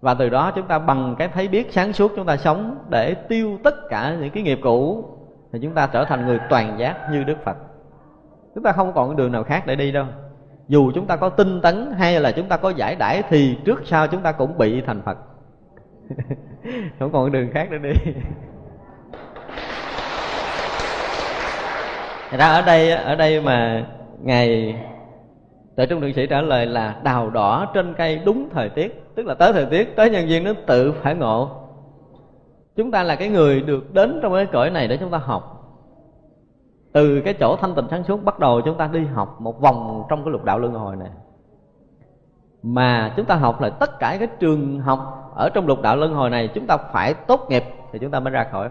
Và 0.00 0.14
từ 0.14 0.28
đó 0.28 0.52
chúng 0.54 0.66
ta 0.66 0.78
bằng 0.78 1.14
cái 1.18 1.28
thấy 1.28 1.48
biết 1.48 1.72
sáng 1.72 1.92
suốt 1.92 2.12
chúng 2.16 2.26
ta 2.26 2.36
sống 2.36 2.76
để 2.88 3.14
tiêu 3.14 3.58
tất 3.64 3.74
cả 3.88 4.16
những 4.20 4.30
cái 4.30 4.42
nghiệp 4.42 4.58
cũ, 4.62 5.04
thì 5.52 5.58
chúng 5.62 5.74
ta 5.74 5.86
trở 5.86 6.04
thành 6.04 6.26
người 6.26 6.40
toàn 6.50 6.78
giác 6.78 7.08
như 7.12 7.24
đức 7.24 7.36
phật. 7.44 7.56
Chúng 8.54 8.64
ta 8.64 8.72
không 8.72 8.92
còn 8.92 9.08
cái 9.08 9.16
đường 9.16 9.32
nào 9.32 9.44
khác 9.44 9.66
để 9.66 9.76
đi 9.76 9.92
đâu 9.92 10.06
dù 10.68 10.92
chúng 10.94 11.06
ta 11.06 11.16
có 11.16 11.28
tinh 11.28 11.60
tấn 11.60 11.92
hay 11.98 12.20
là 12.20 12.32
chúng 12.32 12.48
ta 12.48 12.56
có 12.56 12.70
giải 12.70 12.96
đãi 12.96 13.22
thì 13.28 13.58
trước 13.64 13.82
sau 13.84 14.06
chúng 14.08 14.22
ta 14.22 14.32
cũng 14.32 14.58
bị 14.58 14.80
thành 14.80 15.02
phật. 15.02 15.18
Không 16.98 17.12
còn 17.12 17.32
đường 17.32 17.50
khác 17.52 17.70
nữa 17.70 17.78
đi. 17.82 18.12
Thật 22.30 22.36
ra 22.38 22.48
ở 22.48 22.62
đây 22.62 22.90
ở 22.90 23.14
đây 23.14 23.40
mà 23.40 23.86
ngài 24.22 24.76
Tại 25.76 25.86
Trung 25.86 26.00
Thượng 26.00 26.12
Sĩ 26.12 26.26
trả 26.26 26.40
lời 26.40 26.66
là 26.66 27.00
đào 27.04 27.30
đỏ 27.30 27.70
trên 27.74 27.94
cây 27.94 28.20
đúng 28.24 28.48
thời 28.52 28.68
tiết. 28.68 29.02
Tức 29.14 29.26
là 29.26 29.34
tới 29.34 29.52
thời 29.52 29.66
tiết, 29.66 29.96
tới 29.96 30.10
nhân 30.10 30.26
viên 30.26 30.44
nó 30.44 30.52
tự 30.66 30.92
phải 30.92 31.14
ngộ. 31.14 31.50
Chúng 32.76 32.90
ta 32.90 33.02
là 33.02 33.16
cái 33.16 33.28
người 33.28 33.60
được 33.60 33.94
đến 33.94 34.18
trong 34.22 34.34
cái 34.34 34.46
cõi 34.46 34.70
này 34.70 34.88
để 34.88 34.96
chúng 34.96 35.10
ta 35.10 35.18
học. 35.18 35.53
Từ 36.94 37.20
cái 37.20 37.34
chỗ 37.34 37.56
thanh 37.56 37.74
tịnh 37.74 37.86
sáng 37.90 38.04
suốt 38.04 38.24
bắt 38.24 38.38
đầu 38.38 38.60
chúng 38.60 38.76
ta 38.76 38.86
đi 38.92 39.04
học 39.04 39.40
một 39.40 39.60
vòng 39.60 40.04
trong 40.08 40.24
cái 40.24 40.32
lục 40.32 40.44
đạo 40.44 40.58
luân 40.58 40.74
hồi 40.74 40.96
này. 40.96 41.10
Mà 42.62 43.12
chúng 43.16 43.26
ta 43.26 43.34
học 43.34 43.60
là 43.60 43.70
tất 43.70 43.98
cả 43.98 44.16
cái 44.18 44.28
trường 44.38 44.80
học 44.80 45.32
ở 45.36 45.48
trong 45.54 45.66
lục 45.66 45.82
đạo 45.82 45.96
luân 45.96 46.14
hồi 46.14 46.30
này, 46.30 46.48
Chúng 46.54 46.66
ta 46.66 46.76
phải 46.76 47.14
tốt 47.14 47.46
nghiệp 47.48 47.64
thì 47.92 47.98
chúng 47.98 48.10
ta 48.10 48.20
mới 48.20 48.30
ra 48.30 48.46
khỏi. 48.52 48.68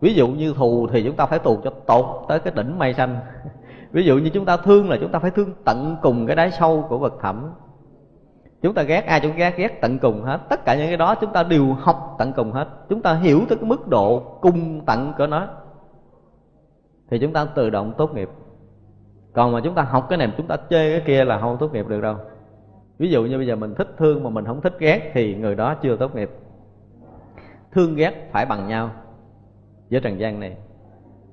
Ví 0.00 0.14
dụ 0.14 0.28
như 0.28 0.54
thù 0.56 0.86
thì 0.92 1.02
chúng 1.02 1.16
ta 1.16 1.26
phải 1.26 1.38
tù 1.38 1.58
cho 1.64 1.70
tột 1.86 2.06
tới 2.28 2.38
cái 2.38 2.52
đỉnh 2.56 2.78
mây 2.78 2.94
xanh. 2.94 3.20
Ví 3.92 4.04
dụ 4.04 4.18
như 4.18 4.30
chúng 4.30 4.44
ta 4.44 4.56
thương 4.56 4.90
là 4.90 4.96
chúng 5.00 5.10
ta 5.10 5.18
phải 5.18 5.30
thương 5.30 5.52
tận 5.64 5.96
cùng 6.02 6.26
cái 6.26 6.36
đáy 6.36 6.50
sâu 6.50 6.86
của 6.88 6.98
vật 6.98 7.14
thẳm. 7.20 7.52
Chúng 8.62 8.74
ta 8.74 8.82
ghét 8.82 9.06
ai 9.06 9.20
chúng 9.20 9.36
ghét 9.36 9.56
ghét 9.56 9.80
tận 9.80 9.98
cùng 9.98 10.22
hết. 10.22 10.38
Tất 10.48 10.64
cả 10.64 10.74
những 10.74 10.86
cái 10.86 10.96
đó 10.96 11.14
chúng 11.14 11.32
ta 11.32 11.42
đều 11.42 11.66
học 11.80 12.14
tận 12.18 12.32
cùng 12.32 12.52
hết. 12.52 12.68
Chúng 12.88 13.02
ta 13.02 13.14
hiểu 13.14 13.40
tới 13.48 13.58
cái 13.58 13.68
mức 13.68 13.88
độ 13.88 14.20
cung 14.40 14.80
tận 14.86 15.12
của 15.18 15.26
nó 15.26 15.46
thì 17.10 17.18
chúng 17.18 17.32
ta 17.32 17.44
tự 17.44 17.70
động 17.70 17.92
tốt 17.98 18.14
nghiệp. 18.14 18.28
Còn 19.32 19.52
mà 19.52 19.60
chúng 19.64 19.74
ta 19.74 19.82
học 19.82 20.06
cái 20.08 20.18
này, 20.18 20.32
chúng 20.36 20.46
ta 20.46 20.56
chê 20.70 20.90
cái 20.90 21.02
kia 21.06 21.24
là 21.24 21.40
không 21.40 21.56
tốt 21.60 21.72
nghiệp 21.72 21.88
được 21.88 22.00
đâu. 22.00 22.16
Ví 22.98 23.10
dụ 23.10 23.24
như 23.24 23.36
bây 23.36 23.46
giờ 23.46 23.56
mình 23.56 23.74
thích 23.74 23.94
thương 23.98 24.24
mà 24.24 24.30
mình 24.30 24.44
không 24.44 24.60
thích 24.60 24.76
ghét 24.78 25.10
thì 25.14 25.34
người 25.34 25.54
đó 25.54 25.74
chưa 25.74 25.96
tốt 25.96 26.14
nghiệp. 26.14 26.30
Thương 27.72 27.94
ghét 27.94 28.28
phải 28.32 28.46
bằng 28.46 28.68
nhau. 28.68 28.90
Với 29.90 30.00
trần 30.00 30.20
gian 30.20 30.40
này, 30.40 30.56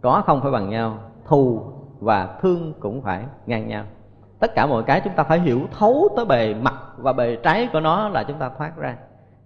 có 0.01 0.23
không 0.25 0.41
phải 0.41 0.51
bằng 0.51 0.69
nhau, 0.69 0.99
thù 1.25 1.63
và 1.99 2.37
thương 2.41 2.73
cũng 2.79 3.01
phải 3.01 3.25
ngang 3.45 3.67
nhau. 3.67 3.83
Tất 4.39 4.55
cả 4.55 4.65
mọi 4.65 4.83
cái 4.83 5.01
chúng 5.03 5.13
ta 5.15 5.23
phải 5.23 5.39
hiểu 5.39 5.61
thấu 5.79 6.09
tới 6.15 6.25
bề 6.25 6.53
mặt 6.53 6.73
và 6.97 7.13
bề 7.13 7.35
trái 7.35 7.69
của 7.73 7.79
nó 7.79 8.09
là 8.09 8.23
chúng 8.23 8.39
ta 8.39 8.49
thoát 8.57 8.77
ra. 8.77 8.97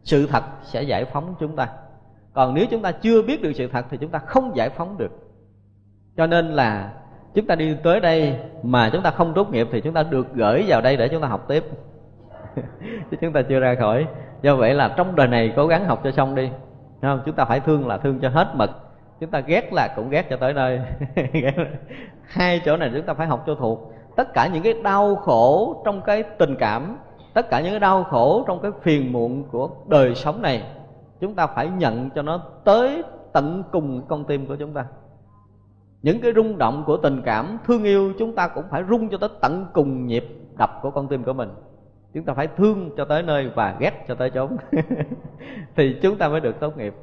Sự 0.04 0.28
thật 0.28 0.44
sẽ 0.64 0.84
giải 0.84 1.06
phóng 1.06 1.36
chúng 1.40 1.56
ta. 1.56 1.70
Còn 2.34 2.54
nếu 2.54 2.66
chúng 2.72 2.82
ta 2.82 2.92
chưa 2.92 3.22
biết 3.22 3.42
được 3.42 3.54
sự 3.56 3.68
thật 3.68 3.86
thì 3.90 3.98
chúng 3.98 4.10
ta 4.10 4.20
không 4.20 4.56
giải 4.56 4.70
phóng 4.70 4.98
được 4.98 5.12
cho 6.20 6.28
nên 6.28 6.48
là 6.48 6.92
chúng 7.34 7.48
ta 7.48 7.56
đi 7.56 7.76
tới 7.84 8.00
đây 8.00 8.36
mà 8.64 8.90
chúng 8.94 9.02
ta 9.02 9.12
không 9.12 9.34
tốt 9.34 9.52
nghiệp 9.52 9.68
thì 9.72 9.82
chúng 9.82 9.94
ta 9.94 10.04
được 10.04 10.34
gửi 10.34 10.64
vào 10.68 10.82
đây 10.82 10.98
để 10.98 11.08
chúng 11.08 11.22
ta 11.22 11.28
học 11.28 11.46
tiếp. 11.48 11.64
Chứ 13.12 13.18
chúng 13.22 13.34
ta 13.34 13.42
chưa 13.42 13.60
ra 13.60 13.76
khỏi. 13.80 14.06
Do 14.42 14.56
vậy 14.56 14.74
là 14.74 14.94
trong 14.98 15.16
đời 15.16 15.28
này 15.28 15.54
cố 15.56 15.68
gắng 15.68 15.86
học 15.86 16.02
cho 16.04 16.12
xong 16.12 16.36
đi. 16.36 16.50
Không? 17.02 17.22
Chúng 17.26 17.36
ta 17.36 17.46
phải 17.46 17.60
thương 17.60 17.88
là 17.88 17.98
thương 17.98 18.20
cho 18.20 18.30
hết 18.30 18.48
mực. 18.54 18.70
Chúng 19.20 19.30
ta 19.30 19.40
ghét 19.40 19.74
là 19.74 19.94
cũng 19.96 20.10
ghét 20.10 20.30
cho 20.30 20.38
tới 20.38 20.54
nơi. 20.54 20.80
Hai 22.24 22.62
chỗ 22.66 22.78
này 22.78 22.92
chúng 22.94 23.06
ta 23.06 23.14
phải 23.14 23.28
học 23.28 23.44
cho 23.48 23.56
thuộc. 23.56 23.94
Tất 24.16 24.34
cả 24.34 24.48
những 24.48 24.64
cái 24.64 24.74
đau 24.84 25.16
khổ 25.16 25.82
trong 25.86 26.02
cái 26.02 26.24
tình 26.24 26.56
cảm, 26.60 26.98
tất 27.34 27.50
cả 27.50 27.62
những 27.62 27.72
cái 27.72 27.80
đau 27.80 28.04
khổ 28.04 28.44
trong 28.48 28.62
cái 28.62 28.72
phiền 28.82 29.14
muộn 29.14 29.44
của 29.52 29.70
đời 29.88 30.16
sống 30.16 30.42
này, 30.42 30.64
chúng 31.20 31.36
ta 31.36 31.48
phải 31.48 31.70
nhận 31.70 32.10
cho 32.10 32.22
nó 32.22 32.42
tới 32.64 33.04
tận 33.34 33.64
cùng 33.72 34.02
con 34.08 34.26
tim 34.26 34.48
của 34.48 34.56
chúng 34.56 34.74
ta 34.74 34.86
những 36.02 36.22
cái 36.22 36.34
rung 36.36 36.58
động 36.58 36.84
của 36.86 36.98
tình 36.98 37.22
cảm 37.26 37.58
thương 37.66 37.84
yêu 37.84 38.14
chúng 38.20 38.36
ta 38.36 38.48
cũng 38.48 38.64
phải 38.70 38.84
rung 38.90 39.10
cho 39.10 39.18
tới 39.18 39.30
tận 39.42 39.66
cùng 39.74 40.08
nhịp 40.08 40.26
đập 40.58 40.80
của 40.82 40.92
con 40.92 41.08
tim 41.08 41.24
của 41.24 41.34
mình. 41.34 41.50
Chúng 42.14 42.26
ta 42.26 42.34
phải 42.34 42.48
thương 42.48 42.90
cho 42.98 43.06
tới 43.06 43.24
nơi 43.24 43.50
và 43.56 43.76
ghét 43.80 44.06
cho 44.08 44.16
tới 44.16 44.30
chốn. 44.30 44.58
Thì 45.76 45.96
chúng 46.02 46.18
ta 46.18 46.30
mới 46.30 46.40
được 46.40 46.60
tốt 46.60 46.78
nghiệp. 46.78 46.94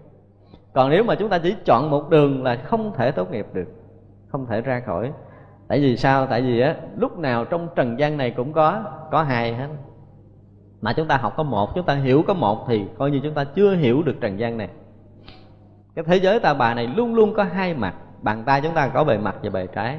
Còn 0.72 0.90
nếu 0.90 1.04
mà 1.04 1.14
chúng 1.14 1.28
ta 1.28 1.38
chỉ 1.38 1.54
chọn 1.64 1.90
một 1.90 2.10
đường 2.10 2.44
là 2.44 2.56
không 2.56 2.92
thể 2.96 3.10
tốt 3.10 3.30
nghiệp 3.30 3.46
được, 3.52 3.68
không 4.28 4.46
thể 4.46 4.60
ra 4.60 4.80
khỏi. 4.80 5.12
Tại 5.68 5.80
vì 5.80 5.96
sao? 5.96 6.26
Tại 6.26 6.42
vì 6.42 6.60
á, 6.60 6.76
lúc 6.96 7.18
nào 7.18 7.44
trong 7.44 7.68
trần 7.76 7.98
gian 7.98 8.16
này 8.16 8.30
cũng 8.30 8.52
có 8.52 8.82
có 9.10 9.22
hai 9.22 9.54
hết. 9.54 9.68
Mà 10.80 10.92
chúng 10.92 11.08
ta 11.08 11.16
học 11.16 11.34
có 11.36 11.42
một, 11.42 11.74
chúng 11.74 11.86
ta 11.86 11.94
hiểu 11.94 12.22
có 12.26 12.34
một 12.34 12.64
thì 12.68 12.84
coi 12.98 13.10
như 13.10 13.20
chúng 13.22 13.34
ta 13.34 13.44
chưa 13.44 13.74
hiểu 13.74 14.02
được 14.02 14.14
trần 14.20 14.38
gian 14.38 14.56
này. 14.56 14.68
Cái 15.94 16.04
thế 16.04 16.16
giới 16.16 16.40
ta 16.40 16.54
bà 16.54 16.74
này 16.74 16.86
luôn 16.86 17.14
luôn 17.14 17.34
có 17.34 17.44
hai 17.44 17.74
mặt 17.74 17.94
bàn 18.26 18.42
tay 18.46 18.60
chúng 18.60 18.74
ta 18.74 18.88
có 18.88 19.04
bề 19.04 19.18
mặt 19.18 19.36
và 19.42 19.50
bề 19.50 19.66
trái. 19.66 19.98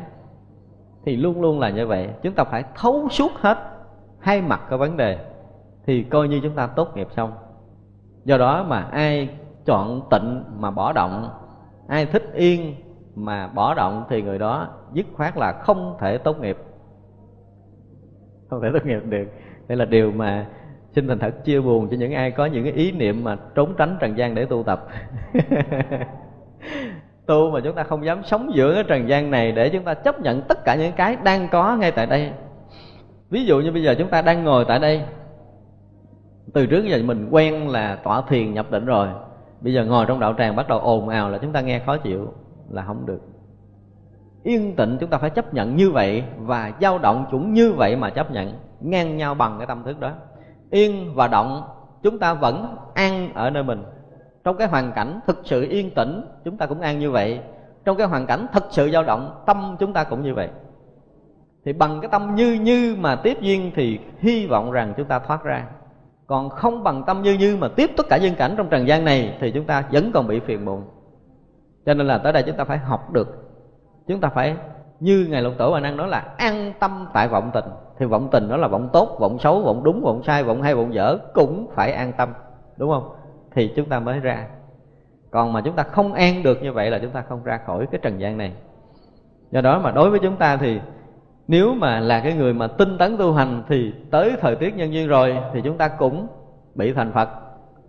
Thì 1.06 1.16
luôn 1.16 1.42
luôn 1.42 1.60
là 1.60 1.70
như 1.70 1.88
vậy. 1.88 2.10
Chúng 2.24 2.34
ta 2.34 2.44
phải 2.44 2.64
thấu 2.76 3.08
suốt 3.10 3.32
hết 3.36 3.58
hai 4.20 4.42
mặt 4.42 4.62
của 4.70 4.78
vấn 4.78 4.98
đề 4.98 5.18
thì 5.86 6.04
coi 6.04 6.28
như 6.28 6.40
chúng 6.44 6.56
ta 6.56 6.68
tốt 6.68 6.96
nghiệp 6.96 7.08
xong. 7.16 7.32
Do 8.26 8.38
đó 8.38 8.66
mà 8.68 8.82
ai 8.92 9.30
chọn 9.66 10.02
tịnh 10.12 10.44
mà 10.58 10.72
bỏ 10.72 10.94
động, 10.94 11.30
ai 11.88 12.06
thích 12.06 12.34
yên 12.34 12.76
mà 13.16 13.48
bỏ 13.48 13.74
động 13.74 14.06
thì 14.10 14.22
người 14.22 14.40
đó 14.40 14.68
dứt 14.94 15.06
khoát 15.14 15.38
là 15.38 15.52
không 15.52 15.98
thể 16.00 16.18
tốt 16.18 16.42
nghiệp. 16.42 16.58
Không 18.50 18.62
thể 18.62 18.70
tốt 18.74 18.86
nghiệp 18.86 19.02
được. 19.06 19.28
Đây 19.68 19.78
là 19.78 19.86
điều 19.86 20.12
mà 20.12 20.48
xin 20.92 21.08
thành 21.08 21.20
thật 21.20 21.44
chia 21.44 21.62
buồn 21.62 21.88
cho 21.92 21.98
những 21.98 22.14
ai 22.14 22.32
có 22.32 22.46
những 22.46 22.64
cái 22.64 22.74
ý 22.74 22.92
niệm 22.92 23.24
mà 23.24 23.38
trốn 23.56 23.74
tránh 23.78 23.98
trần 24.00 24.18
gian 24.18 24.36
để 24.36 24.46
tu 24.46 24.64
tập. 24.64 24.88
tu 27.28 27.52
mà 27.52 27.60
chúng 27.60 27.76
ta 27.76 27.84
không 27.84 28.06
dám 28.06 28.24
sống 28.24 28.52
giữa 28.54 28.74
cái 28.74 28.84
trần 28.84 29.10
gian 29.10 29.32
này 29.32 29.52
để 29.52 29.70
chúng 29.70 29.84
ta 29.84 29.94
chấp 29.94 30.20
nhận 30.20 30.42
tất 30.42 30.66
cả 30.66 30.76
những 30.76 30.94
cái 30.94 31.16
đang 31.24 31.48
có 31.50 31.76
ngay 31.76 31.92
tại 31.92 32.06
đây. 32.06 32.32
Ví 33.30 33.46
dụ 33.46 33.60
như 33.60 33.72
bây 33.72 33.84
giờ 33.84 33.96
chúng 33.98 34.10
ta 34.10 34.22
đang 34.22 34.44
ngồi 34.44 34.66
tại 34.68 34.80
đây. 34.80 35.02
Từ 36.54 36.66
trước 36.66 36.86
giờ 36.86 37.02
mình 37.06 37.28
quen 37.32 37.70
là 37.70 37.96
tỏa 37.96 38.22
thiền 38.22 38.54
nhập 38.54 38.72
định 38.72 38.86
rồi. 38.86 39.08
Bây 39.62 39.74
giờ 39.74 39.86
ngồi 39.86 40.06
trong 40.06 40.20
đạo 40.20 40.34
tràng 40.38 40.56
bắt 40.56 40.68
đầu 40.68 40.80
ồn 40.80 41.10
ào 41.10 41.30
là 41.30 41.38
chúng 41.38 41.52
ta 41.52 41.62
nghe 41.62 41.80
khó 41.80 41.98
chịu 41.98 42.34
là 42.70 42.84
không 42.84 43.06
được. 43.06 43.22
Yên 44.44 44.76
tịnh 44.76 44.98
chúng 45.00 45.10
ta 45.10 45.18
phải 45.18 45.30
chấp 45.30 45.54
nhận 45.54 45.76
như 45.76 45.92
vậy 45.92 46.24
và 46.38 46.72
dao 46.82 46.98
động 46.98 47.26
cũng 47.32 47.54
như 47.54 47.72
vậy 47.72 47.96
mà 47.96 48.10
chấp 48.10 48.32
nhận, 48.32 48.54
ngang 48.82 49.18
nhau 49.18 49.36
bằng 49.36 49.56
cái 49.58 49.68
tâm 49.68 49.84
thức 49.84 50.00
đó. 50.00 50.12
Yên 50.70 51.16
và 51.16 51.28
động 51.28 51.64
chúng 52.04 52.20
ta 52.20 52.34
vẫn 52.34 52.76
an 52.94 53.34
ở 53.34 53.50
nơi 53.50 53.64
mình 53.64 53.84
trong 54.48 54.58
cái 54.58 54.68
hoàn 54.68 54.92
cảnh 54.92 55.20
thực 55.28 55.42
sự 55.44 55.68
yên 55.70 55.94
tĩnh, 55.96 56.26
chúng 56.46 56.58
ta 56.58 56.66
cũng 56.66 56.82
an 56.82 57.00
như 57.00 57.12
vậy. 57.12 57.40
Trong 57.86 57.98
cái 57.98 58.08
hoàn 58.08 58.26
cảnh 58.26 58.48
thực 58.54 58.64
sự 58.70 58.90
dao 58.92 59.04
động, 59.04 59.44
tâm 59.46 59.76
chúng 59.80 59.94
ta 59.94 60.04
cũng 60.04 60.24
như 60.24 60.34
vậy. 60.34 60.50
Thì 61.66 61.74
bằng 61.74 62.02
cái 62.02 62.10
tâm 62.12 62.36
như 62.36 62.54
như 62.54 62.96
mà 63.00 63.16
tiếp 63.16 63.38
duyên 63.42 63.72
thì 63.76 64.00
hy 64.20 64.48
vọng 64.48 64.72
rằng 64.72 64.94
chúng 64.98 65.08
ta 65.08 65.20
thoát 65.20 65.44
ra. 65.44 65.68
Còn 66.28 66.50
không 66.50 66.84
bằng 66.84 67.04
tâm 67.04 67.22
như 67.22 67.34
như 67.34 67.58
mà 67.58 67.68
tiếp 67.76 67.92
tất 67.98 68.06
cả 68.10 68.16
duyên 68.16 68.36
cảnh 68.36 68.54
trong 68.58 68.70
trần 68.70 68.88
gian 68.88 69.06
này 69.06 69.38
thì 69.40 69.52
chúng 69.52 69.66
ta 69.66 69.84
vẫn 69.92 70.12
còn 70.14 70.28
bị 70.28 70.40
phiền 70.40 70.66
muộn. 70.66 70.84
Cho 71.86 71.94
nên 71.94 72.08
là 72.08 72.18
tới 72.18 72.34
đây 72.34 72.44
chúng 72.44 72.58
ta 72.58 72.64
phải 72.64 72.78
học 72.78 73.12
được. 73.14 73.28
Chúng 74.08 74.22
ta 74.22 74.30
phải, 74.30 74.56
như 75.00 75.28
ngài 75.30 75.42
lục 75.42 75.54
tổ 75.58 75.72
bà 75.72 75.80
năng 75.80 75.98
nói 75.98 76.08
là, 76.08 76.20
an 76.38 76.74
tâm 76.80 77.08
tại 77.14 77.28
vọng 77.28 77.52
tình. 77.54 77.66
Thì 78.00 78.06
vọng 78.06 78.30
tình 78.32 78.50
đó 78.50 78.58
là 78.58 78.68
vọng 78.68 78.90
tốt, 78.94 79.18
vọng 79.20 79.40
xấu, 79.40 79.62
vọng 79.62 79.84
đúng, 79.84 80.02
vọng 80.02 80.24
sai, 80.24 80.44
vọng 80.44 80.62
hay, 80.62 80.76
vọng 80.76 80.94
dở 80.94 81.18
cũng 81.34 81.68
phải 81.76 81.92
an 81.92 82.14
tâm. 82.18 82.34
Đúng 82.78 82.92
không? 82.92 83.10
Thì 83.58 83.72
chúng 83.76 83.90
ta 83.90 84.00
mới 84.00 84.20
ra. 84.20 84.46
Còn 85.32 85.54
mà 85.54 85.62
chúng 85.62 85.76
ta 85.76 85.84
không 85.84 86.14
an 86.14 86.44
được 86.44 86.64
như 86.64 86.74
vậy 86.74 86.92
là 86.92 87.00
chúng 87.00 87.12
ta 87.12 87.24
không 87.30 87.44
ra 87.44 87.60
khỏi 87.66 87.88
cái 87.92 88.00
trần 88.04 88.20
gian 88.20 88.38
này. 88.38 88.52
Do 89.52 89.62
đó 89.62 89.80
mà 89.80 89.92
đối 89.92 90.10
với 90.10 90.20
chúng 90.20 90.36
ta 90.36 90.58
thì 90.58 90.80
nếu 91.48 91.74
mà 91.74 92.00
là 92.00 92.20
cái 92.20 92.34
người 92.34 92.54
mà 92.54 92.68
tinh 92.68 92.98
tấn 92.98 93.18
tu 93.18 93.34
hành 93.34 93.64
thì 93.70 93.94
tới 94.12 94.36
thời 94.42 94.56
tiết 94.56 94.76
nhân 94.76 94.94
duyên 94.94 95.08
rồi 95.08 95.38
thì 95.54 95.62
chúng 95.64 95.78
ta 95.78 95.88
cũng 95.88 96.28
bị 96.76 96.94
thành 96.94 97.14
phật. 97.14 97.30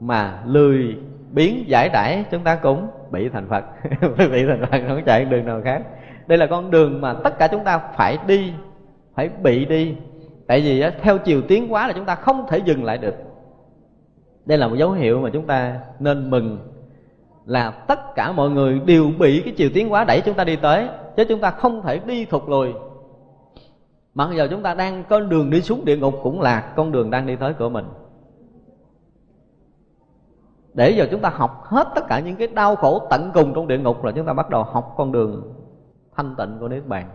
Mà 0.00 0.42
lười 0.46 0.96
biến 1.30 1.64
giải 1.66 1.88
đãi 1.88 2.24
chúng 2.30 2.44
ta 2.44 2.54
cũng 2.54 2.88
bị 3.10 3.28
thành 3.28 3.48
phật. 3.48 3.64
Bị 4.32 4.46
thành 4.46 4.66
phật 4.70 4.80
không 4.88 5.04
chạy 5.04 5.24
đường 5.24 5.46
nào 5.46 5.60
khác. 5.64 5.82
Đây 6.26 6.38
là 6.38 6.46
con 6.46 6.70
đường 6.70 7.00
mà 7.00 7.14
tất 7.24 7.38
cả 7.38 7.48
chúng 7.48 7.64
ta 7.64 7.78
phải 7.78 8.18
đi, 8.26 8.52
phải 9.14 9.28
bị 9.28 9.64
đi. 9.64 9.96
Tại 10.46 10.60
vì 10.60 10.84
theo 11.02 11.18
chiều 11.18 11.42
tiến 11.42 11.72
quá 11.72 11.86
là 11.86 11.92
chúng 11.92 12.04
ta 12.04 12.14
không 12.14 12.46
thể 12.48 12.58
dừng 12.58 12.84
lại 12.84 12.98
được 12.98 13.14
đây 14.48 14.58
là 14.58 14.68
một 14.68 14.76
dấu 14.76 14.92
hiệu 14.92 15.20
mà 15.20 15.30
chúng 15.32 15.46
ta 15.46 15.80
nên 15.98 16.30
mừng 16.30 16.58
là 17.46 17.70
tất 17.70 18.14
cả 18.14 18.32
mọi 18.32 18.50
người 18.50 18.78
đều 18.78 19.10
bị 19.18 19.42
cái 19.44 19.54
chiều 19.56 19.70
tiến 19.74 19.92
quá 19.92 20.04
đẩy 20.04 20.20
chúng 20.20 20.34
ta 20.34 20.44
đi 20.44 20.56
tới, 20.56 20.88
chứ 21.16 21.24
chúng 21.28 21.40
ta 21.40 21.50
không 21.50 21.82
thể 21.82 21.98
đi 21.98 22.24
thụt 22.24 22.42
lùi. 22.48 22.72
Mặc 24.14 24.28
giờ 24.36 24.48
chúng 24.50 24.62
ta 24.62 24.74
đang 24.74 25.04
con 25.08 25.28
đường 25.28 25.50
đi 25.50 25.62
xuống 25.62 25.84
địa 25.84 25.96
ngục 25.96 26.14
cũng 26.22 26.40
là 26.40 26.72
con 26.76 26.92
đường 26.92 27.10
đang 27.10 27.26
đi 27.26 27.36
tới 27.36 27.52
của 27.52 27.68
mình. 27.68 27.84
Để 30.74 30.90
giờ 30.90 31.06
chúng 31.10 31.20
ta 31.20 31.28
học 31.28 31.62
hết 31.64 31.88
tất 31.94 32.04
cả 32.08 32.20
những 32.20 32.36
cái 32.36 32.48
đau 32.48 32.76
khổ 32.76 33.06
tận 33.10 33.30
cùng 33.34 33.54
trong 33.54 33.68
địa 33.68 33.78
ngục 33.78 34.04
là 34.04 34.12
chúng 34.12 34.26
ta 34.26 34.32
bắt 34.32 34.50
đầu 34.50 34.62
học 34.62 34.94
con 34.96 35.12
đường 35.12 35.54
thanh 36.16 36.34
tịnh 36.38 36.56
của 36.60 36.68
niết 36.68 36.86
bàn. 36.86 37.08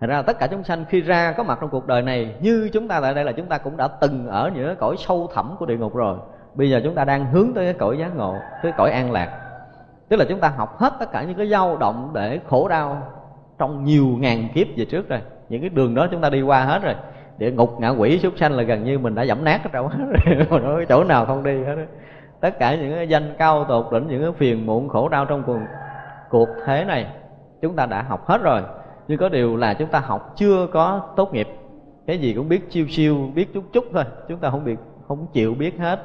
Thật 0.00 0.06
ra 0.06 0.22
tất 0.22 0.38
cả 0.38 0.46
chúng 0.46 0.64
sanh 0.64 0.84
khi 0.88 1.00
ra 1.00 1.32
có 1.32 1.42
mặt 1.42 1.58
trong 1.60 1.70
cuộc 1.70 1.86
đời 1.86 2.02
này 2.02 2.34
Như 2.40 2.70
chúng 2.72 2.88
ta 2.88 3.00
tại 3.00 3.14
đây 3.14 3.24
là 3.24 3.32
chúng 3.32 3.46
ta 3.46 3.58
cũng 3.58 3.76
đã 3.76 3.88
từng 3.88 4.26
ở 4.26 4.50
những 4.54 4.66
cái 4.66 4.74
cõi 4.74 4.96
sâu 4.98 5.30
thẳm 5.34 5.56
của 5.58 5.66
địa 5.66 5.76
ngục 5.76 5.94
rồi. 5.94 6.18
Bây 6.54 6.70
giờ 6.70 6.80
chúng 6.84 6.94
ta 6.94 7.04
đang 7.04 7.26
hướng 7.26 7.52
tới 7.54 7.64
cái 7.64 7.74
cõi 7.74 7.98
giác 7.98 8.16
ngộ 8.16 8.36
Cái 8.62 8.72
cõi 8.76 8.90
an 8.90 9.12
lạc. 9.12 9.40
Tức 10.08 10.16
là 10.16 10.24
chúng 10.28 10.40
ta 10.40 10.48
học 10.48 10.78
hết 10.78 10.92
tất 10.98 11.12
cả 11.12 11.22
những 11.22 11.34
cái 11.34 11.48
dao 11.48 11.76
động 11.76 12.10
để 12.14 12.40
khổ 12.48 12.68
đau 12.68 13.02
Trong 13.58 13.84
nhiều 13.84 14.06
ngàn 14.06 14.48
kiếp 14.54 14.66
về 14.76 14.84
trước 14.84 15.08
rồi. 15.08 15.20
Những 15.48 15.60
cái 15.60 15.70
đường 15.70 15.94
đó 15.94 16.08
chúng 16.10 16.20
ta 16.20 16.30
đi 16.30 16.42
qua 16.42 16.64
hết 16.64 16.82
rồi. 16.82 16.94
Địa 17.38 17.50
ngục 17.50 17.80
ngạ 17.80 17.88
quỷ 17.88 18.18
súc 18.18 18.32
sanh 18.36 18.52
là 18.52 18.62
gần 18.62 18.84
như 18.84 18.98
mình 18.98 19.14
đã 19.14 19.22
dẫm 19.22 19.44
nát 19.44 19.60
ở 19.64 19.70
trong 19.72 19.88
hết 19.88 20.04
rồi. 20.50 20.60
Nói 20.62 20.86
chỗ 20.88 21.04
nào 21.04 21.26
không 21.26 21.42
đi 21.42 21.64
hết 21.64 21.74
rồi. 21.74 21.86
Tất 22.40 22.58
cả 22.58 22.74
những 22.74 22.94
cái 22.94 23.08
danh 23.08 23.34
cao 23.38 23.64
tột 23.64 23.92
đỉnh 23.92 24.08
Những 24.08 24.22
cái 24.22 24.32
phiền 24.32 24.66
muộn 24.66 24.88
khổ 24.88 25.08
đau 25.08 25.24
trong 25.24 25.42
cuộc, 25.42 25.58
cuộc 26.30 26.48
thế 26.66 26.84
này 26.84 27.06
Chúng 27.62 27.76
ta 27.76 27.86
đã 27.86 28.02
học 28.02 28.26
hết 28.26 28.42
rồi 28.42 28.62
nhưng 29.08 29.18
có 29.18 29.28
điều 29.28 29.56
là 29.56 29.74
chúng 29.74 29.88
ta 29.88 30.00
học 30.00 30.32
chưa 30.36 30.66
có 30.72 31.00
tốt 31.16 31.34
nghiệp. 31.34 31.48
Cái 32.06 32.18
gì 32.18 32.34
cũng 32.34 32.48
biết 32.48 32.70
chiêu 32.70 32.86
siêu 32.88 33.30
biết 33.34 33.54
chút 33.54 33.64
chút 33.72 33.84
thôi. 33.92 34.04
Chúng 34.28 34.38
ta 34.38 34.50
không 34.50 34.64
biết, 34.64 34.76
không 35.08 35.26
chịu 35.32 35.54
biết 35.54 35.78
hết. 35.78 36.00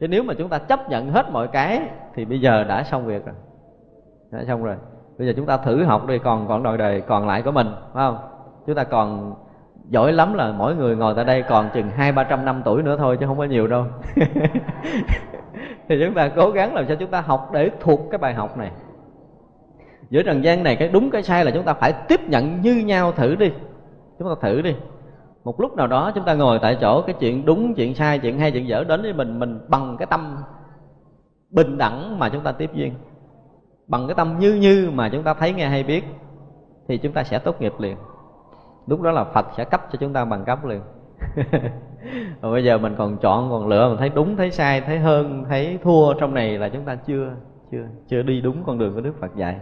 Chứ 0.00 0.08
nếu 0.08 0.22
mà 0.22 0.34
chúng 0.34 0.48
ta 0.48 0.58
chấp 0.58 0.90
nhận 0.90 1.10
hết 1.10 1.30
mọi 1.30 1.48
cái, 1.48 1.80
thì 2.14 2.24
bây 2.24 2.40
giờ 2.40 2.64
đã 2.64 2.82
xong 2.82 3.06
việc 3.06 3.26
rồi. 3.26 3.34
Đã 4.30 4.44
xong 4.44 4.64
rồi. 4.64 4.76
Bây 5.18 5.26
giờ 5.26 5.32
chúng 5.36 5.46
ta 5.46 5.56
thử 5.56 5.84
học 5.84 6.06
đi, 6.06 6.18
còn 6.18 6.48
còn 6.48 6.62
đời 6.62 6.78
đời, 6.78 7.00
còn 7.00 7.26
lại 7.26 7.42
của 7.42 7.50
mình, 7.50 7.66
phải 7.94 8.06
không? 8.06 8.18
Chúng 8.66 8.74
ta 8.74 8.84
còn 8.84 9.34
giỏi 9.88 10.12
lắm 10.12 10.34
là 10.34 10.52
mỗi 10.52 10.76
người 10.76 10.96
ngồi 10.96 11.14
tại 11.14 11.24
đây 11.24 11.42
còn 11.42 11.70
chừng 11.74 11.90
hai, 11.90 12.12
ba 12.12 12.24
trăm 12.24 12.44
năm 12.44 12.62
tuổi 12.64 12.82
nữa 12.82 12.96
thôi, 12.96 13.16
chứ 13.20 13.26
không 13.26 13.38
có 13.38 13.44
nhiều 13.44 13.66
đâu. 13.66 13.84
Thì 15.88 16.04
chúng 16.04 16.14
ta 16.14 16.28
cố 16.36 16.50
gắng 16.50 16.74
làm 16.74 16.86
sao 16.86 16.96
chúng 16.96 17.10
ta 17.10 17.20
học 17.20 17.50
để 17.52 17.70
thuộc 17.80 18.00
cái 18.10 18.18
bài 18.18 18.34
học 18.34 18.58
này 18.58 18.70
giữa 20.10 20.22
trần 20.22 20.44
gian 20.44 20.62
này, 20.62 20.76
cái 20.76 20.88
đúng, 20.88 21.10
cái 21.10 21.22
sai 21.22 21.44
là 21.44 21.50
chúng 21.50 21.64
ta 21.64 21.74
phải 21.74 21.92
tiếp 22.08 22.20
nhận 22.28 22.60
như 22.60 22.74
nhau 22.76 23.12
thử 23.12 23.34
đi. 23.34 23.50
Chúng 24.18 24.28
ta 24.28 24.34
thử 24.48 24.62
đi. 24.62 24.74
Một 25.44 25.60
lúc 25.60 25.76
nào 25.76 25.86
đó 25.86 26.12
chúng 26.14 26.24
ta 26.24 26.34
ngồi 26.34 26.58
tại 26.62 26.78
chỗ, 26.80 27.02
cái 27.02 27.14
chuyện 27.20 27.44
đúng, 27.44 27.74
chuyện 27.74 27.94
sai, 27.94 28.18
chuyện 28.18 28.38
hay, 28.38 28.52
chuyện 28.52 28.68
dở 28.68 28.84
đến 28.84 29.02
với 29.02 29.12
mình 29.12 29.38
mình 29.38 29.60
bằng 29.68 29.96
cái 29.98 30.06
tâm 30.06 30.36
bình 31.50 31.78
đẳng 31.78 32.18
mà 32.18 32.28
chúng 32.28 32.42
ta 32.42 32.52
tiếp 32.52 32.70
duyên. 32.74 32.94
Bằng 33.86 34.06
cái 34.06 34.14
tâm 34.14 34.38
như 34.38 34.54
như 34.54 34.90
mà 34.94 35.08
chúng 35.08 35.22
ta 35.22 35.34
thấy, 35.34 35.52
nghe 35.52 35.68
hay 35.68 35.82
biết, 35.82 36.04
thì 36.88 36.98
chúng 36.98 37.12
ta 37.12 37.24
sẽ 37.24 37.38
tốt 37.38 37.60
nghiệp 37.60 37.72
liền. 37.78 37.96
Lúc 38.86 39.00
đó 39.00 39.10
là 39.10 39.24
phật 39.24 39.46
sẽ 39.56 39.64
cấp 39.64 39.80
cho 39.92 39.96
chúng 40.00 40.12
ta 40.12 40.24
bằng 40.24 40.44
cấp 40.44 40.64
liền. 40.64 40.80
Rồi 42.42 42.52
bây 42.52 42.64
giờ 42.64 42.78
mình 42.78 42.94
còn 42.98 43.16
chọn 43.16 43.50
còn 43.50 43.68
lựa, 43.68 43.88
mình 43.88 43.98
thấy 43.98 44.08
đúng, 44.08 44.36
thấy 44.36 44.50
sai, 44.50 44.80
thấy 44.80 44.98
hơn, 44.98 45.44
thấy 45.48 45.78
thua 45.82 46.14
trong 46.14 46.34
này 46.34 46.58
là 46.58 46.68
chúng 46.68 46.84
ta 46.84 46.94
chưa 46.94 47.32
chưa 47.70 47.86
chưa 48.08 48.22
đi 48.22 48.40
đúng 48.40 48.62
con 48.66 48.78
đường 48.78 48.94
của 48.94 49.00
đức 49.00 49.12
phật 49.20 49.36
dạy 49.36 49.56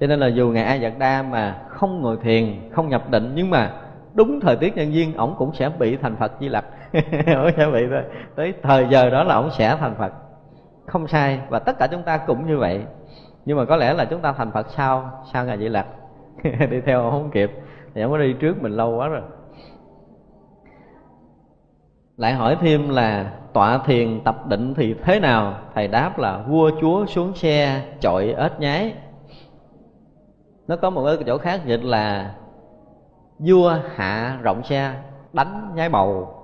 cho 0.00 0.06
nên 0.06 0.20
là 0.20 0.26
dù 0.26 0.48
ngài 0.50 0.64
a 0.64 0.78
Dật 0.78 0.92
đa 0.98 1.22
mà 1.22 1.58
không 1.68 2.02
ngồi 2.02 2.16
thiền, 2.22 2.70
không 2.72 2.88
nhập 2.88 3.10
định, 3.10 3.32
nhưng 3.34 3.50
mà 3.50 3.72
đúng 4.14 4.40
thời 4.40 4.56
tiết 4.56 4.76
nhân 4.76 4.94
duyên, 4.94 5.16
ổng 5.16 5.34
cũng 5.38 5.54
sẽ 5.54 5.68
bị 5.78 5.96
thành 5.96 6.16
phật 6.16 6.32
di 6.40 6.48
lặc. 6.48 6.64
Ổng 7.26 7.50
sẽ 7.56 7.66
bị 7.72 7.86
thôi. 7.90 8.02
Tới 8.36 8.54
thời 8.62 8.86
giờ 8.90 9.10
đó 9.10 9.24
là 9.24 9.34
ổng 9.34 9.50
sẽ 9.50 9.76
thành 9.80 9.94
phật. 9.98 10.12
Không 10.86 11.06
sai, 11.06 11.40
và 11.48 11.58
tất 11.58 11.78
cả 11.78 11.86
chúng 11.86 12.02
ta 12.02 12.18
cũng 12.18 12.46
như 12.46 12.58
vậy. 12.58 12.84
Nhưng 13.44 13.56
mà 13.56 13.64
có 13.64 13.76
lẽ 13.76 13.92
là 13.92 14.04
chúng 14.04 14.20
ta 14.20 14.32
thành 14.32 14.50
phật 14.52 14.66
sau 14.70 15.10
sau 15.32 15.44
ngài 15.44 15.58
di 15.58 15.68
lặc. 15.68 15.86
Đi 16.70 16.80
theo 16.86 17.10
không 17.10 17.30
kịp. 17.30 17.50
Thì 17.94 18.02
ổng 18.02 18.10
có 18.10 18.18
đi 18.18 18.32
trước 18.32 18.62
mình 18.62 18.72
lâu 18.72 18.96
quá 18.96 19.08
rồi. 19.08 19.22
Lại 22.16 22.32
hỏi 22.32 22.56
thêm 22.60 22.88
là 22.88 23.32
tọa 23.52 23.78
thiền 23.78 24.20
tập 24.24 24.46
định 24.46 24.74
thì 24.74 24.94
thế 25.04 25.20
nào? 25.20 25.54
Thầy 25.74 25.88
đáp 25.88 26.18
là 26.18 26.38
vua 26.48 26.70
chúa 26.80 27.06
xuống 27.06 27.34
xe 27.34 27.82
chọi 28.00 28.34
ếch 28.38 28.60
nhái 28.60 28.94
nó 30.70 30.76
có 30.76 30.90
một 30.90 31.04
cái 31.06 31.16
chỗ 31.26 31.38
khác 31.38 31.60
dịch 31.66 31.84
là 31.84 32.34
vua 33.38 33.76
hạ 33.94 34.38
rộng 34.42 34.62
xe, 34.64 34.94
đánh 35.32 35.72
nhái 35.74 35.88
bầu. 35.88 36.34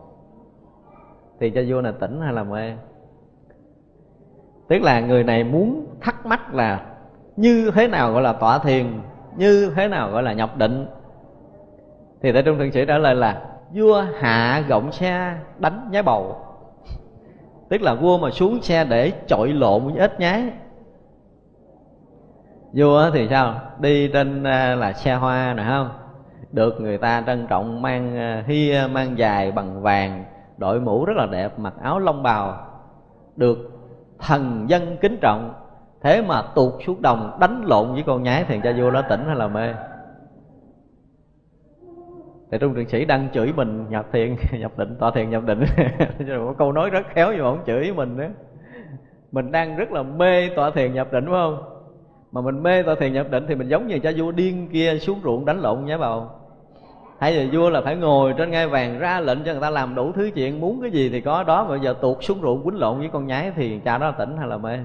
Thì 1.40 1.50
cho 1.50 1.62
vua 1.68 1.80
là 1.80 1.92
tỉnh 1.92 2.20
hay 2.20 2.32
là 2.32 2.44
mê? 2.44 2.72
Tức 4.68 4.82
là 4.82 5.00
người 5.00 5.24
này 5.24 5.44
muốn 5.44 5.86
thắc 6.00 6.26
mắc 6.26 6.54
là 6.54 6.86
như 7.36 7.70
thế 7.74 7.88
nào 7.88 8.12
gọi 8.12 8.22
là 8.22 8.32
tọa 8.32 8.58
thiền, 8.58 9.00
như 9.36 9.72
thế 9.76 9.88
nào 9.88 10.10
gọi 10.10 10.22
là 10.22 10.32
nhập 10.32 10.56
định? 10.56 10.86
Thì 12.22 12.32
tại 12.32 12.42
trung 12.42 12.58
thượng 12.58 12.72
sĩ 12.72 12.84
trả 12.86 12.98
lời 12.98 13.14
là 13.14 13.42
vua 13.74 14.04
hạ 14.18 14.64
gọng 14.68 14.92
xe, 14.92 15.38
đánh 15.58 15.88
nhái 15.90 16.02
bầu. 16.02 16.36
Tức 17.68 17.82
là 17.82 17.94
vua 17.94 18.18
mà 18.18 18.30
xuống 18.30 18.62
xe 18.62 18.84
để 18.84 19.12
chọi 19.26 19.48
lộn 19.48 19.84
với 19.84 19.98
ếch 19.98 20.20
nhái 20.20 20.52
vua 22.72 23.10
thì 23.10 23.28
sao? 23.28 23.54
Đi 23.80 24.08
trên 24.12 24.44
à, 24.44 24.74
là 24.74 24.92
xe 24.92 25.14
hoa 25.14 25.54
nè 25.54 25.64
không? 25.68 25.90
Được 26.52 26.80
người 26.80 26.98
ta 26.98 27.22
trân 27.26 27.46
trọng 27.46 27.82
mang 27.82 28.16
à, 28.16 28.44
hi 28.46 28.70
à, 28.70 28.88
mang 28.88 29.18
dài 29.18 29.52
bằng 29.52 29.82
vàng 29.82 30.24
đội 30.58 30.80
mũ 30.80 31.04
rất 31.04 31.16
là 31.16 31.26
đẹp 31.26 31.58
mặc 31.58 31.74
áo 31.82 31.98
lông 31.98 32.22
bào. 32.22 32.66
Được 33.36 33.58
thần 34.18 34.64
dân 34.68 34.96
kính 35.00 35.18
trọng 35.20 35.54
thế 36.02 36.22
mà 36.22 36.42
tuột 36.54 36.72
xuống 36.86 37.02
đồng 37.02 37.36
đánh 37.40 37.62
lộn 37.64 37.92
với 37.92 38.02
con 38.06 38.22
nhái 38.22 38.44
thì 38.48 38.60
cha 38.64 38.72
vua 38.78 38.90
đó 38.90 39.02
tỉnh 39.02 39.24
hay 39.26 39.36
là 39.36 39.48
mê? 39.48 39.74
Thì 42.50 42.58
trung 42.58 42.74
thượng 42.74 42.88
sĩ 42.88 43.04
đang 43.04 43.28
chửi 43.34 43.52
mình 43.52 43.90
nhập 43.90 44.06
thiền 44.12 44.36
nhập 44.52 44.78
định 44.78 44.96
tọa 44.98 45.10
thiền 45.10 45.30
nhập 45.30 45.42
định. 45.46 45.64
Có 46.18 46.54
câu 46.58 46.72
nói 46.72 46.90
rất 46.90 47.06
khéo 47.14 47.32
nhưng 47.32 47.42
mà 47.42 47.48
ông 47.48 47.62
chửi 47.66 47.92
mình 47.92 48.18
đó 48.18 48.24
mình 49.32 49.52
đang 49.52 49.76
rất 49.76 49.92
là 49.92 50.02
mê 50.02 50.48
tọa 50.48 50.70
thiền 50.70 50.92
nhập 50.92 51.12
định 51.12 51.24
phải 51.24 51.34
không? 51.34 51.75
Mà 52.32 52.40
mình 52.40 52.62
mê 52.62 52.82
tọa 52.82 52.94
thiền 52.94 53.12
nhập 53.12 53.30
định 53.30 53.44
thì 53.48 53.54
mình 53.54 53.68
giống 53.68 53.86
như 53.86 53.98
cha 53.98 54.10
vua 54.16 54.30
điên 54.30 54.68
kia 54.72 54.98
xuống 54.98 55.20
ruộng 55.24 55.44
đánh 55.44 55.60
lộn 55.60 55.84
nhá 55.84 55.98
bầu 55.98 56.28
hay 57.18 57.32
là 57.32 57.44
vua 57.52 57.70
là 57.70 57.80
phải 57.80 57.96
ngồi 57.96 58.34
trên 58.38 58.50
ngai 58.50 58.68
vàng 58.68 58.98
ra 58.98 59.20
lệnh 59.20 59.44
cho 59.44 59.52
người 59.52 59.60
ta 59.60 59.70
làm 59.70 59.94
đủ 59.94 60.12
thứ 60.12 60.30
chuyện, 60.34 60.60
muốn 60.60 60.80
cái 60.80 60.90
gì 60.90 61.08
thì 61.08 61.20
có 61.20 61.42
đó, 61.42 61.66
mà 61.68 61.76
giờ 61.76 61.94
tuột 62.00 62.16
xuống 62.20 62.38
ruộng 62.42 62.62
quýnh 62.62 62.78
lộn 62.78 62.98
với 62.98 63.08
con 63.12 63.26
nhái 63.26 63.52
thì 63.56 63.80
cha 63.84 63.98
đó 63.98 64.06
là 64.06 64.12
tỉnh 64.12 64.36
hay 64.36 64.48
là 64.48 64.56
mê? 64.56 64.78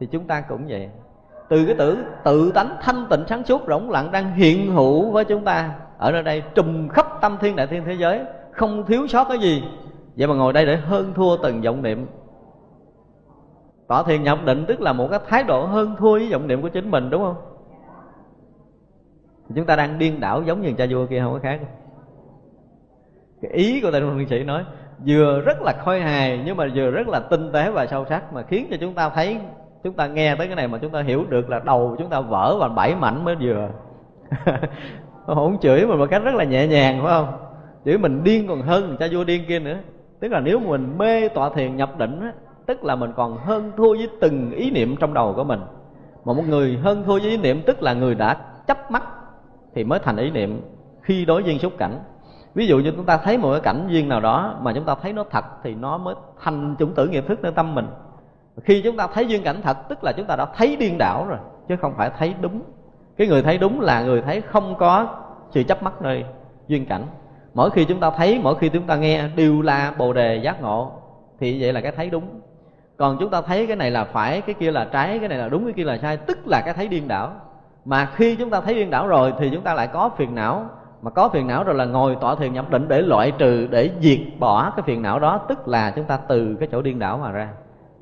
Thì 0.00 0.06
chúng 0.06 0.26
ta 0.26 0.40
cũng 0.40 0.64
vậy. 0.68 0.88
Từ 1.48 1.66
cái 1.66 1.74
tử, 1.74 1.98
tự 2.24 2.52
tánh 2.54 2.76
thanh 2.80 3.06
tịnh 3.10 3.24
sáng 3.28 3.44
suốt, 3.44 3.62
rỗng 3.68 3.90
lặng 3.90 4.10
đang 4.12 4.34
hiện 4.34 4.72
hữu 4.72 5.10
với 5.10 5.24
chúng 5.24 5.44
ta, 5.44 5.74
ở 5.98 6.12
nơi 6.12 6.22
đây 6.22 6.42
trùm 6.54 6.88
khắp 6.88 7.06
tâm 7.20 7.36
thiên 7.40 7.56
đại 7.56 7.66
thiên 7.66 7.84
thế 7.84 7.92
giới, 7.92 8.20
không 8.52 8.86
thiếu 8.86 9.06
sót 9.06 9.24
cái 9.28 9.38
gì. 9.38 9.62
Vậy 10.16 10.26
mà 10.28 10.34
ngồi 10.34 10.52
đây 10.52 10.66
để 10.66 10.76
hơn 10.76 11.12
thua 11.14 11.36
từng 11.36 11.60
vọng 11.62 11.82
niệm 11.82 12.06
tọa 13.92 14.02
thiền 14.02 14.22
nhập 14.22 14.38
định 14.44 14.64
tức 14.68 14.80
là 14.80 14.92
một 14.92 15.08
cái 15.10 15.20
thái 15.28 15.42
độ 15.42 15.66
hơn 15.66 15.96
thua 15.98 16.12
với 16.12 16.32
vọng 16.32 16.46
niệm 16.46 16.62
của 16.62 16.68
chính 16.68 16.90
mình, 16.90 17.10
đúng 17.10 17.22
không? 17.22 17.36
Chúng 19.54 19.66
ta 19.66 19.76
đang 19.76 19.98
điên 19.98 20.20
đảo 20.20 20.42
giống 20.42 20.62
như 20.62 20.72
cha 20.78 20.86
vua 20.90 21.06
kia, 21.06 21.20
không 21.20 21.32
có 21.32 21.38
khác. 21.38 21.60
Cái 23.42 23.50
ý 23.50 23.80
của 23.80 23.90
tên 23.90 24.02
luân 24.02 24.26
sĩ 24.26 24.44
nói, 24.44 24.64
vừa 25.06 25.40
rất 25.40 25.62
là 25.62 25.72
khôi 25.84 26.00
hài 26.00 26.42
nhưng 26.44 26.56
mà 26.56 26.66
vừa 26.74 26.90
rất 26.90 27.08
là 27.08 27.20
tinh 27.20 27.52
tế 27.52 27.70
và 27.70 27.86
sâu 27.86 28.04
sắc 28.08 28.32
mà 28.32 28.42
khiến 28.42 28.66
cho 28.70 28.76
chúng 28.80 28.94
ta 28.94 29.08
thấy, 29.08 29.38
chúng 29.84 29.94
ta 29.94 30.06
nghe 30.06 30.34
tới 30.36 30.46
cái 30.46 30.56
này 30.56 30.68
mà 30.68 30.78
chúng 30.78 30.90
ta 30.90 31.02
hiểu 31.02 31.24
được 31.28 31.50
là 31.50 31.60
đầu 31.64 31.96
chúng 31.98 32.08
ta 32.08 32.20
vỡ 32.20 32.56
và 32.60 32.68
bảy 32.68 32.94
mảnh 32.94 33.24
mới 33.24 33.36
vừa. 33.40 33.68
Không 35.26 35.58
chửi 35.60 35.86
mình 35.86 35.98
một 35.98 36.06
cách 36.10 36.22
rất 36.24 36.34
là 36.34 36.44
nhẹ 36.44 36.66
nhàng, 36.66 37.02
phải 37.02 37.10
không? 37.10 37.28
Chửi 37.84 37.98
mình 37.98 38.24
điên 38.24 38.48
còn 38.48 38.62
hơn 38.62 38.96
cha 39.00 39.06
vua 39.12 39.24
điên 39.24 39.44
kia 39.48 39.58
nữa. 39.58 39.76
Tức 40.20 40.32
là 40.32 40.40
nếu 40.40 40.58
mình 40.58 40.98
mê 40.98 41.28
tọa 41.28 41.50
thiền 41.50 41.76
nhập 41.76 41.98
định 41.98 42.20
á 42.20 42.32
tức 42.66 42.84
là 42.84 42.96
mình 42.96 43.12
còn 43.16 43.36
hơn 43.36 43.72
thua 43.76 43.88
với 43.88 44.08
từng 44.20 44.50
ý 44.50 44.70
niệm 44.70 44.96
trong 44.96 45.14
đầu 45.14 45.32
của 45.36 45.44
mình. 45.44 45.60
Mà 46.24 46.32
một 46.32 46.42
người 46.48 46.78
hơn 46.82 47.02
thua 47.06 47.18
với 47.18 47.30
ý 47.30 47.36
niệm 47.36 47.62
tức 47.66 47.82
là 47.82 47.92
người 47.92 48.14
đã 48.14 48.36
chấp 48.66 48.90
mắt 48.90 49.02
thì 49.74 49.84
mới 49.84 49.98
thành 49.98 50.16
ý 50.16 50.30
niệm 50.30 50.60
khi 51.02 51.24
đối 51.24 51.44
duyên 51.44 51.58
xúc 51.58 51.72
cảnh. 51.78 52.00
Ví 52.54 52.66
dụ 52.66 52.78
như 52.78 52.92
chúng 52.96 53.04
ta 53.04 53.16
thấy 53.16 53.38
một 53.38 53.52
cái 53.52 53.60
cảnh 53.60 53.86
duyên 53.90 54.08
nào 54.08 54.20
đó 54.20 54.58
mà 54.60 54.72
chúng 54.72 54.84
ta 54.84 54.94
thấy 55.02 55.12
nó 55.12 55.24
thật 55.30 55.44
thì 55.62 55.74
nó 55.74 55.98
mới 55.98 56.14
thành 56.40 56.76
chủng 56.78 56.94
tử 56.94 57.08
nghiệp 57.08 57.24
thức 57.28 57.42
nơi 57.42 57.52
tâm 57.52 57.74
mình. 57.74 57.86
Khi 58.64 58.82
chúng 58.82 58.96
ta 58.96 59.06
thấy 59.06 59.26
duyên 59.26 59.42
cảnh 59.42 59.56
thật 59.62 59.76
tức 59.88 60.04
là 60.04 60.12
chúng 60.12 60.26
ta 60.26 60.36
đã 60.36 60.46
thấy 60.56 60.76
điên 60.76 60.98
đảo 60.98 61.26
rồi, 61.28 61.38
chứ 61.68 61.76
không 61.76 61.94
phải 61.96 62.10
thấy 62.18 62.34
đúng. 62.40 62.62
Cái 63.16 63.26
người 63.26 63.42
thấy 63.42 63.58
đúng 63.58 63.80
là 63.80 64.02
người 64.02 64.22
thấy 64.22 64.40
không 64.40 64.74
có 64.78 65.06
sự 65.50 65.62
chấp 65.62 65.82
mắc 65.82 66.02
nơi 66.02 66.24
duyên 66.68 66.86
cảnh. 66.86 67.06
Mỗi 67.54 67.70
khi 67.70 67.84
chúng 67.84 68.00
ta 68.00 68.10
thấy, 68.10 68.40
mỗi 68.42 68.54
khi 68.54 68.68
chúng 68.68 68.86
ta 68.86 68.96
nghe 68.96 69.28
đều 69.28 69.62
là 69.62 69.92
bồ 69.98 70.12
đề 70.12 70.36
giác 70.36 70.62
ngộ, 70.62 70.92
thì 71.40 71.62
vậy 71.62 71.72
là 71.72 71.80
cái 71.80 71.92
thấy 71.92 72.10
đúng 72.10 72.40
còn 72.96 73.16
chúng 73.20 73.30
ta 73.30 73.40
thấy 73.40 73.66
cái 73.66 73.76
này 73.76 73.90
là 73.90 74.04
phải, 74.04 74.40
cái 74.40 74.54
kia 74.54 74.70
là 74.70 74.84
trái, 74.84 75.18
cái 75.18 75.28
này 75.28 75.38
là 75.38 75.48
đúng, 75.48 75.64
cái 75.64 75.72
kia 75.72 75.84
là 75.84 75.98
sai. 75.98 76.16
Tức 76.16 76.38
là 76.46 76.62
cái 76.64 76.74
thấy 76.74 76.88
điên 76.88 77.08
đảo. 77.08 77.32
Mà 77.84 78.08
khi 78.14 78.36
chúng 78.36 78.50
ta 78.50 78.60
thấy 78.60 78.74
điên 78.74 78.90
đảo 78.90 79.08
rồi 79.08 79.32
thì 79.38 79.50
chúng 79.52 79.62
ta 79.62 79.74
lại 79.74 79.86
có 79.86 80.10
phiền 80.16 80.34
não. 80.34 80.66
Mà 81.02 81.10
có 81.10 81.28
phiền 81.28 81.46
não 81.46 81.64
rồi 81.64 81.74
là 81.74 81.84
ngồi 81.84 82.16
tọa 82.20 82.34
thiền 82.34 82.52
nhập 82.52 82.70
định 82.70 82.88
để 82.88 83.02
loại 83.02 83.32
trừ, 83.38 83.66
để 83.70 83.90
diệt 84.00 84.20
bỏ 84.38 84.72
cái 84.76 84.82
phiền 84.82 85.02
não 85.02 85.18
đó. 85.18 85.40
Tức 85.48 85.68
là 85.68 85.92
chúng 85.96 86.04
ta 86.04 86.16
từ 86.16 86.56
cái 86.60 86.68
chỗ 86.72 86.82
điên 86.82 86.98
đảo 86.98 87.18
mà 87.18 87.32
ra. 87.32 87.48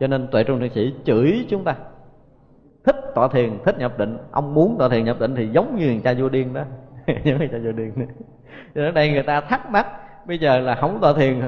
Cho 0.01 0.07
nên 0.07 0.28
tuệ 0.28 0.45
trung 0.45 0.61
thượng 0.61 0.70
sĩ 0.70 0.95
chửi 1.05 1.47
chúng 1.49 1.64
ta. 1.64 1.74
Thích 2.84 2.97
tọa 3.14 3.28
thiền, 3.28 3.59
thích 3.64 3.78
nhập 3.78 3.99
định. 3.99 4.18
Ông 4.30 4.55
muốn 4.55 4.76
tọa 4.78 4.88
thiền 4.88 5.05
nhập 5.05 5.20
định 5.20 5.34
thì 5.36 5.49
giống 5.49 5.76
như 5.76 6.01
cha 6.05 6.14
vua 6.18 6.28
điên 6.28 6.55
đó. 6.55 6.62
Giống 7.24 7.38
như 7.38 7.49
cha 7.53 7.59
vua 7.64 7.72
điên. 7.72 7.93
Đó. 7.97 8.05
cho 8.74 8.82
ở 8.82 8.91
đây 8.91 9.12
người 9.12 9.22
ta 9.22 9.41
thắc 9.41 9.70
mắc, 9.70 9.86
bây 10.26 10.38
giờ 10.38 10.59
là 10.59 10.74
không 10.74 10.99
tọa 11.01 11.12
thiền, 11.12 11.41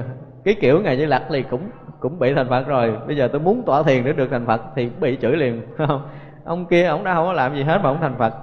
cái 0.43 0.55
kiểu 0.61 0.81
ngày 0.81 0.97
như 0.97 1.05
lạc 1.05 1.25
thì 1.29 1.43
cũng 1.43 1.69
cũng 2.03 2.19
bị 2.19 2.33
thành 2.33 2.49
phật 2.49 2.67
rồi. 2.67 2.93
Bây 3.07 3.17
giờ 3.17 3.27
tôi 3.27 3.41
muốn 3.41 3.63
tỏa 3.65 3.83
thiền 3.83 4.03
để 4.03 4.13
được 4.13 4.27
thành 4.31 4.45
phật 4.45 4.61
thì 4.75 4.89
bị 4.99 5.17
chửi 5.21 5.35
liền 5.35 5.61
không? 5.77 6.01
Ông 6.43 6.65
kia, 6.65 6.85
ông 6.85 7.03
đã 7.03 7.13
không 7.13 7.25
có 7.25 7.33
làm 7.33 7.55
gì 7.55 7.63
hết 7.63 7.79
mà 7.83 7.89
ông 7.89 7.97
thành 8.01 8.15
phật. 8.17 8.33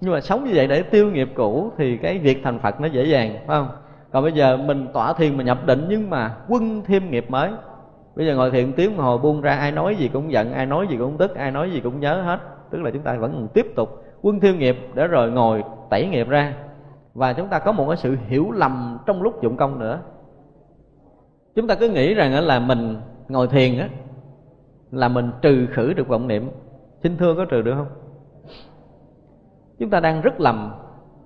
Nhưng 0.00 0.12
mà 0.12 0.20
sống 0.20 0.44
như 0.44 0.50
vậy 0.54 0.66
để 0.66 0.82
tiêu 0.82 1.10
nghiệp 1.10 1.28
cũ 1.34 1.72
thì 1.78 1.96
cái 1.96 2.18
việc 2.18 2.40
thành 2.44 2.58
phật 2.58 2.80
nó 2.80 2.86
dễ 2.86 3.04
dàng, 3.04 3.32
phải 3.46 3.58
không? 3.58 3.68
Còn 4.12 4.22
bây 4.22 4.32
giờ 4.32 4.56
mình 4.56 4.86
tỏa 4.92 5.12
thiền 5.12 5.36
mà 5.36 5.44
nhập 5.44 5.66
định 5.66 5.86
nhưng 5.88 6.10
mà 6.10 6.34
quân 6.48 6.82
thêm 6.86 7.10
nghiệp 7.10 7.30
mới. 7.30 7.50
Bây 8.16 8.26
giờ 8.26 8.36
ngồi 8.36 8.50
thiền 8.50 8.72
tiếng 8.72 8.96
hồi 8.96 9.18
buông 9.18 9.40
ra, 9.40 9.56
ai 9.56 9.72
nói 9.72 9.96
gì 9.96 10.08
cũng 10.08 10.32
giận, 10.32 10.52
ai 10.52 10.66
nói 10.66 10.86
gì 10.86 10.96
cũng 10.96 11.18
tức, 11.18 11.34
ai 11.34 11.50
nói 11.50 11.70
gì 11.70 11.80
cũng 11.80 12.00
nhớ 12.00 12.22
hết. 12.22 12.38
Tức 12.70 12.82
là 12.82 12.90
chúng 12.90 13.02
ta 13.02 13.16
vẫn 13.16 13.48
tiếp 13.54 13.66
tục 13.76 14.04
quân 14.22 14.40
thiêu 14.40 14.54
nghiệp 14.54 14.76
để 14.94 15.06
rồi 15.06 15.30
ngồi 15.30 15.64
tẩy 15.90 16.06
nghiệp 16.06 16.28
ra. 16.28 16.54
Và 17.14 17.32
chúng 17.32 17.48
ta 17.48 17.58
có 17.58 17.72
một 17.72 17.86
cái 17.88 17.96
sự 17.96 18.16
hiểu 18.28 18.50
lầm 18.50 18.98
trong 19.06 19.22
lúc 19.22 19.42
dụng 19.42 19.56
công 19.56 19.78
nữa 19.78 19.98
chúng 21.54 21.66
ta 21.66 21.74
cứ 21.74 21.88
nghĩ 21.88 22.14
rằng 22.14 22.46
là 22.46 22.58
mình 22.58 22.96
ngồi 23.28 23.48
thiền 23.48 23.78
á, 23.78 23.88
là 24.90 25.08
mình 25.08 25.30
trừ 25.42 25.66
khử 25.72 25.92
được 25.92 26.08
vọng 26.08 26.28
niệm. 26.28 26.50
Xin 27.02 27.16
thưa 27.16 27.34
có 27.34 27.44
trừ 27.44 27.62
được 27.62 27.74
không? 27.76 27.88
Chúng 29.78 29.90
ta 29.90 30.00
đang 30.00 30.20
rất 30.20 30.40
lầm, 30.40 30.74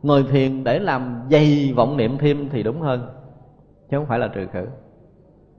ngồi 0.03 0.23
thiền 0.31 0.65
để 0.65 0.79
làm 0.79 1.23
dày 1.31 1.73
vọng 1.77 1.97
niệm 1.97 2.19
thêm 2.19 2.49
thì 2.49 2.63
đúng 2.63 2.81
hơn, 2.81 3.09
chứ 3.91 3.97
không 3.97 4.07
phải 4.07 4.19
là 4.19 4.29
trừ 4.29 4.47
khử. 4.53 4.67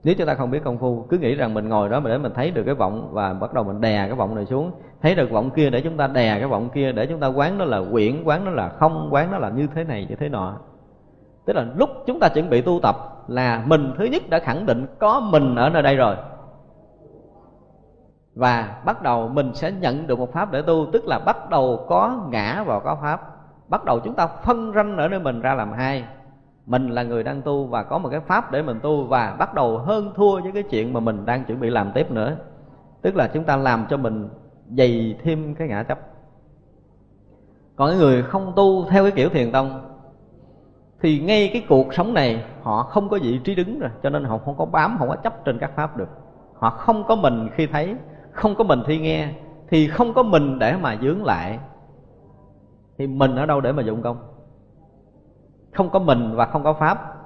Nếu 0.04 0.14
chúng 0.18 0.26
ta 0.26 0.34
không 0.34 0.50
biết 0.50 0.64
công 0.64 0.78
phu, 0.78 1.06
cứ 1.08 1.18
nghĩ 1.18 1.34
rằng 1.34 1.54
mình 1.54 1.68
ngồi 1.68 1.88
đó 1.88 2.00
mà 2.00 2.10
để 2.10 2.18
mình 2.18 2.32
thấy 2.34 2.50
được 2.50 2.62
cái 2.66 2.74
vọng 2.74 3.08
và 3.12 3.32
bắt 3.32 3.54
đầu 3.54 3.64
mình 3.64 3.80
đè 3.80 4.06
cái 4.06 4.14
vọng 4.14 4.34
này 4.34 4.46
xuống, 4.46 4.72
thấy 5.02 5.14
được 5.14 5.30
vọng 5.30 5.50
kia 5.50 5.70
để 5.70 5.80
chúng 5.80 5.96
ta 5.96 6.06
đè 6.06 6.38
cái 6.38 6.48
vọng 6.48 6.68
kia, 6.74 6.92
để 6.92 7.06
chúng 7.06 7.20
ta 7.20 7.26
quán 7.26 7.58
nó 7.58 7.64
là 7.64 7.82
quyển, 7.92 8.22
quán 8.24 8.44
nó 8.44 8.50
là 8.50 8.68
không, 8.68 9.08
quán 9.10 9.30
nó 9.30 9.38
là 9.38 9.50
như 9.50 9.66
thế 9.74 9.84
này, 9.84 10.06
như 10.08 10.14
thế 10.14 10.28
nọ. 10.28 10.56
Tức 11.46 11.52
là 11.52 11.66
lúc 11.76 11.90
chúng 12.06 12.20
ta 12.20 12.28
chuẩn 12.28 12.50
bị 12.50 12.62
tu 12.62 12.80
tập 12.82 12.96
là 13.28 13.62
mình 13.66 13.92
thứ 13.98 14.04
nhất 14.04 14.22
đã 14.30 14.38
khẳng 14.38 14.66
định 14.66 14.86
có 14.98 15.20
mình 15.20 15.54
ở 15.54 15.70
nơi 15.70 15.82
đây 15.82 15.96
rồi. 15.96 16.16
Và 18.34 18.80
bắt 18.84 19.02
đầu 19.02 19.28
mình 19.28 19.54
sẽ 19.54 19.72
nhận 19.72 20.06
được 20.06 20.18
một 20.18 20.32
pháp 20.32 20.52
để 20.52 20.62
tu, 20.62 20.86
tức 20.92 21.04
là 21.06 21.18
bắt 21.18 21.50
đầu 21.50 21.86
có 21.88 22.26
ngã 22.30 22.62
vào 22.62 22.80
có 22.80 22.96
pháp. 23.02 23.36
Bắt 23.68 23.84
đầu 23.84 24.00
chúng 24.00 24.14
ta 24.14 24.26
phân 24.26 24.72
ranh 24.74 24.96
ở 24.96 25.08
nơi 25.08 25.20
mình 25.20 25.40
ra 25.40 25.54
làm 25.54 25.72
hai. 25.72 26.04
Mình 26.66 26.88
là 26.88 27.02
người 27.02 27.22
đang 27.22 27.42
tu 27.42 27.66
và 27.66 27.82
có 27.82 27.98
một 27.98 28.08
cái 28.08 28.20
pháp 28.20 28.52
để 28.52 28.62
mình 28.62 28.80
tu, 28.82 29.04
và 29.04 29.36
bắt 29.38 29.54
đầu 29.54 29.78
hơn 29.78 30.12
thua 30.14 30.40
với 30.40 30.52
cái 30.52 30.62
chuyện 30.62 30.92
mà 30.92 31.00
mình 31.00 31.26
đang 31.26 31.44
chuẩn 31.44 31.60
bị 31.60 31.70
làm 31.70 31.92
tiếp 31.92 32.10
nữa. 32.10 32.36
Tức 33.02 33.16
là 33.16 33.28
chúng 33.28 33.44
ta 33.44 33.56
làm 33.56 33.86
cho 33.90 33.96
mình 33.96 34.28
dày 34.76 35.18
thêm 35.22 35.54
cái 35.54 35.68
ngã 35.68 35.82
chấp. 35.82 35.98
Còn 37.76 37.88
cái 37.90 37.98
người 37.98 38.22
không 38.22 38.52
tu 38.56 38.84
theo 38.84 39.02
cái 39.02 39.12
kiểu 39.12 39.28
thiền 39.28 39.52
tông 39.52 39.89
thì 41.02 41.20
ngay 41.20 41.50
cái 41.52 41.64
cuộc 41.68 41.94
sống 41.94 42.14
này, 42.14 42.44
họ 42.62 42.82
không 42.82 43.08
có 43.08 43.18
vị 43.22 43.40
trí 43.44 43.54
đứng 43.54 43.78
rồi, 43.78 43.90
cho 44.02 44.10
nên 44.10 44.24
họ 44.24 44.38
không 44.38 44.56
có 44.56 44.64
bám, 44.64 44.96
không 44.98 45.08
có 45.08 45.16
chấp 45.16 45.44
trên 45.44 45.58
các 45.58 45.72
pháp 45.76 45.96
được. 45.96 46.08
Họ 46.54 46.70
không 46.70 47.04
có 47.04 47.16
mình 47.16 47.48
khi 47.54 47.66
thấy, 47.66 47.94
không 48.32 48.54
có 48.54 48.64
mình 48.64 48.82
khi 48.86 48.98
nghe, 48.98 49.28
thì 49.68 49.88
không 49.88 50.14
có 50.14 50.22
mình 50.22 50.58
để 50.58 50.76
mà 50.76 50.98
dướng 51.02 51.24
lại. 51.24 51.58
Thì 52.98 53.06
mình 53.06 53.36
ở 53.36 53.46
đâu 53.46 53.60
để 53.60 53.72
mà 53.72 53.82
dụng 53.82 54.02
công? 54.02 54.16
Không 55.72 55.90
có 55.90 55.98
mình 55.98 56.34
và 56.34 56.46
không 56.46 56.64
có 56.64 56.72
pháp, 56.72 57.16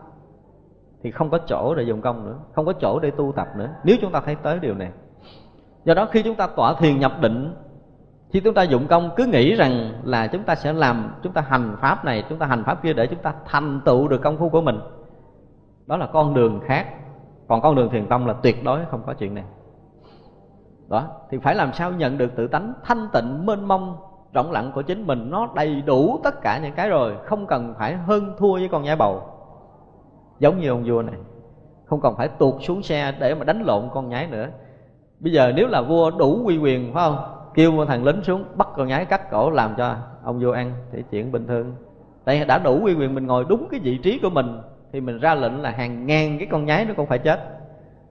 thì 1.03 1.11
không 1.11 1.31
có 1.31 1.39
chỗ 1.39 1.75
để 1.75 1.83
dùng 1.83 2.01
công 2.01 2.27
nữa, 2.27 2.39
không 2.53 2.66
có 2.66 2.72
chỗ 2.72 3.01
để 3.01 3.11
tu 3.11 3.33
tập 3.37 3.49
nữa. 3.57 3.68
Nếu 3.85 3.97
chúng 4.01 4.12
ta 4.12 4.20
thấy 4.20 4.35
tới 4.35 4.59
điều 4.59 4.75
này. 4.75 4.91
Do 5.85 5.95
đó 5.95 6.09
khi 6.11 6.22
chúng 6.22 6.37
ta 6.37 6.47
tỏa 6.47 6.75
thiền 6.75 7.01
nhập 7.01 7.12
định 7.20 7.55
khi 8.35 8.41
chúng 8.41 8.55
ta 8.55 8.62
dụng 8.62 8.87
công, 8.87 9.11
cứ 9.16 9.26
nghĩ 9.26 9.55
rằng 9.55 9.93
là 10.05 10.26
chúng 10.26 10.43
ta 10.43 10.55
sẽ 10.55 10.72
làm, 10.72 11.14
chúng 11.22 11.32
ta 11.32 11.41
hành 11.41 11.76
pháp 11.80 12.05
này, 12.05 12.24
chúng 12.28 12.39
ta 12.39 12.47
hành 12.47 12.64
pháp 12.64 12.82
kia 12.82 12.93
để 12.93 13.07
chúng 13.07 13.18
ta 13.18 13.35
thành 13.45 13.80
tựu 13.85 14.09
được 14.09 14.22
công 14.22 14.39
phu 14.39 14.49
của 14.49 14.61
mình. 14.61 14.80
Đó 15.87 15.97
là 15.97 16.07
con 16.07 16.35
đường 16.35 16.61
khác. 16.64 16.87
Còn 17.49 17.61
con 17.61 17.74
đường 17.74 17.91
thiền 17.91 18.07
tông 18.07 18.26
là 18.26 18.32
tuyệt 18.32 18.64
đối 18.64 18.80
không 18.91 19.03
có 19.07 19.14
chuyện 19.14 19.35
này. 19.35 19.45
Đó, 20.89 21.09
thì 21.30 21.39
phải 21.39 21.55
làm 21.55 21.72
sao 21.72 21.93
nhận 21.93 22.18
được 22.18 22.37
tự 22.37 22.47
tánh 22.47 22.74
thanh 22.85 23.09
tịnh, 23.12 23.47
mênh 23.47 23.68
mông, 23.68 23.97
rộng 24.32 24.53
lặng 24.53 24.72
của 24.74 24.82
chính 24.82 25.07
mình? 25.07 25.30
Nó 25.30 25.49
đầy 25.55 25.82
đủ 25.87 26.20
tất 26.24 26.41
cả 26.43 26.59
những 26.62 26.74
cái 26.74 26.89
rồi, 26.89 27.16
không 27.24 27.47
cần 27.47 27.74
phải 27.78 27.97
hơn 27.97 28.35
thua 28.39 28.53
với 28.53 28.68
con 28.68 28.82
nhái 28.82 28.97
bầu. 28.97 29.22
Giống 30.39 30.61
như 30.61 30.68
ông 30.68 30.85
vua 30.87 31.03
này, 31.03 31.16
không 31.87 32.01
cần 32.01 32.14
phải 32.16 32.28
tuột 32.28 32.55
xuống 32.61 32.82
xe 32.82 33.12
để 33.20 33.35
mà 33.35 33.45
đánh 33.45 33.62
lộn 33.62 33.89
con 33.93 34.09
nhái 34.09 34.26
nữa. 34.26 34.49
Bây 35.20 35.32
giờ 35.32 35.53
nếu 35.57 35.66
là 35.66 35.82
vua 35.82 36.11
đủ 36.11 36.43
uy 36.47 36.59
quyền, 36.59 36.95
phải 36.95 37.05
không? 37.05 37.34
Kêu 37.55 37.72
một 37.72 37.84
thằng 37.84 38.05
lính 38.05 38.22
xuống, 38.22 38.44
bắt 38.55 38.68
con 38.76 38.88
nhái 38.88 39.05
cắt 39.05 39.30
cổ 39.30 39.50
làm 39.50 39.74
cho 39.76 39.96
ông 40.24 40.38
vua 40.40 40.52
ăn 40.52 40.72
thì 40.92 41.02
chuyện 41.11 41.32
bình 41.32 41.46
thường. 41.46 41.74
Tại 42.24 42.44
đã 42.44 42.59
đủ 42.59 42.80
quy 42.84 42.94
quyền 42.94 43.14
mình 43.14 43.26
ngồi 43.26 43.44
đúng 43.48 43.68
cái 43.70 43.80
vị 43.80 43.98
trí 43.98 44.18
của 44.18 44.30
mình, 44.30 44.61
thì 44.92 45.00
mình 45.00 45.18
ra 45.18 45.34
lệnh 45.34 45.62
là 45.62 45.70
hàng 45.70 46.07
ngàn 46.07 46.38
cái 46.38 46.48
con 46.50 46.64
nhái 46.64 46.84
nó 46.84 46.94
cũng 46.96 47.07
phải 47.07 47.18
chết. 47.18 47.40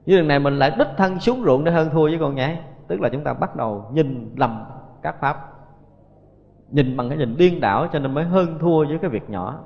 Như 0.05 0.17
lần 0.17 0.27
này 0.27 0.39
mình 0.39 0.59
lại 0.59 0.71
đích 0.77 0.87
thân 0.97 1.19
xuống 1.19 1.43
ruộng 1.45 1.63
để 1.63 1.71
hơn 1.71 1.89
thua 1.89 2.03
với 2.03 2.17
con 2.19 2.35
nhái, 2.35 2.59
tức 2.87 3.01
là 3.01 3.09
chúng 3.09 3.23
ta 3.23 3.33
bắt 3.33 3.55
đầu 3.55 3.85
nhìn 3.93 4.35
lầm 4.37 4.63
các 5.01 5.15
pháp, 5.21 5.37
nhìn 6.69 6.97
bằng 6.97 7.09
cái 7.09 7.17
nhìn 7.17 7.37
điên 7.37 7.59
đảo 7.61 7.87
cho 7.93 7.99
nên 7.99 8.13
mới 8.13 8.23
hơn 8.23 8.57
thua 8.59 8.85
với 8.85 8.97
cái 9.01 9.09
việc 9.09 9.29
nhỏ. 9.29 9.59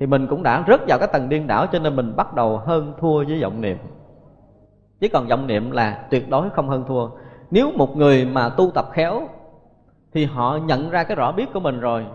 Thì 0.00 0.06
mình 0.06 0.26
cũng 0.26 0.42
đã 0.42 0.64
rớt 0.68 0.80
vào 0.88 0.98
cái 0.98 1.08
tầng 1.12 1.28
điên 1.28 1.46
đảo 1.46 1.66
cho 1.72 1.78
nên 1.78 1.96
mình 1.96 2.16
bắt 2.16 2.34
đầu 2.34 2.58
hơn 2.58 2.92
thua 3.00 3.24
với 3.24 3.42
vọng 3.42 3.60
niệm. 3.60 3.78
Chứ 5.00 5.08
còn 5.12 5.26
vọng 5.26 5.46
niệm 5.46 5.70
là 5.70 6.06
tuyệt 6.10 6.30
đối 6.30 6.50
không 6.50 6.68
hơn 6.68 6.84
thua 6.88 7.08
nếu 7.50 7.72
một 7.76 7.96
người 7.96 8.24
mà 8.24 8.48
tu 8.48 8.70
tập 8.70 8.88
khéo, 8.92 9.28
thì 10.12 10.24
họ 10.24 10.58
nhận 10.66 10.90
ra 10.90 11.04
cái 11.04 11.16
rõ 11.16 11.32
biết 11.32 11.52
của 11.54 11.60
mình 11.60 11.80
rồi. 11.80 12.06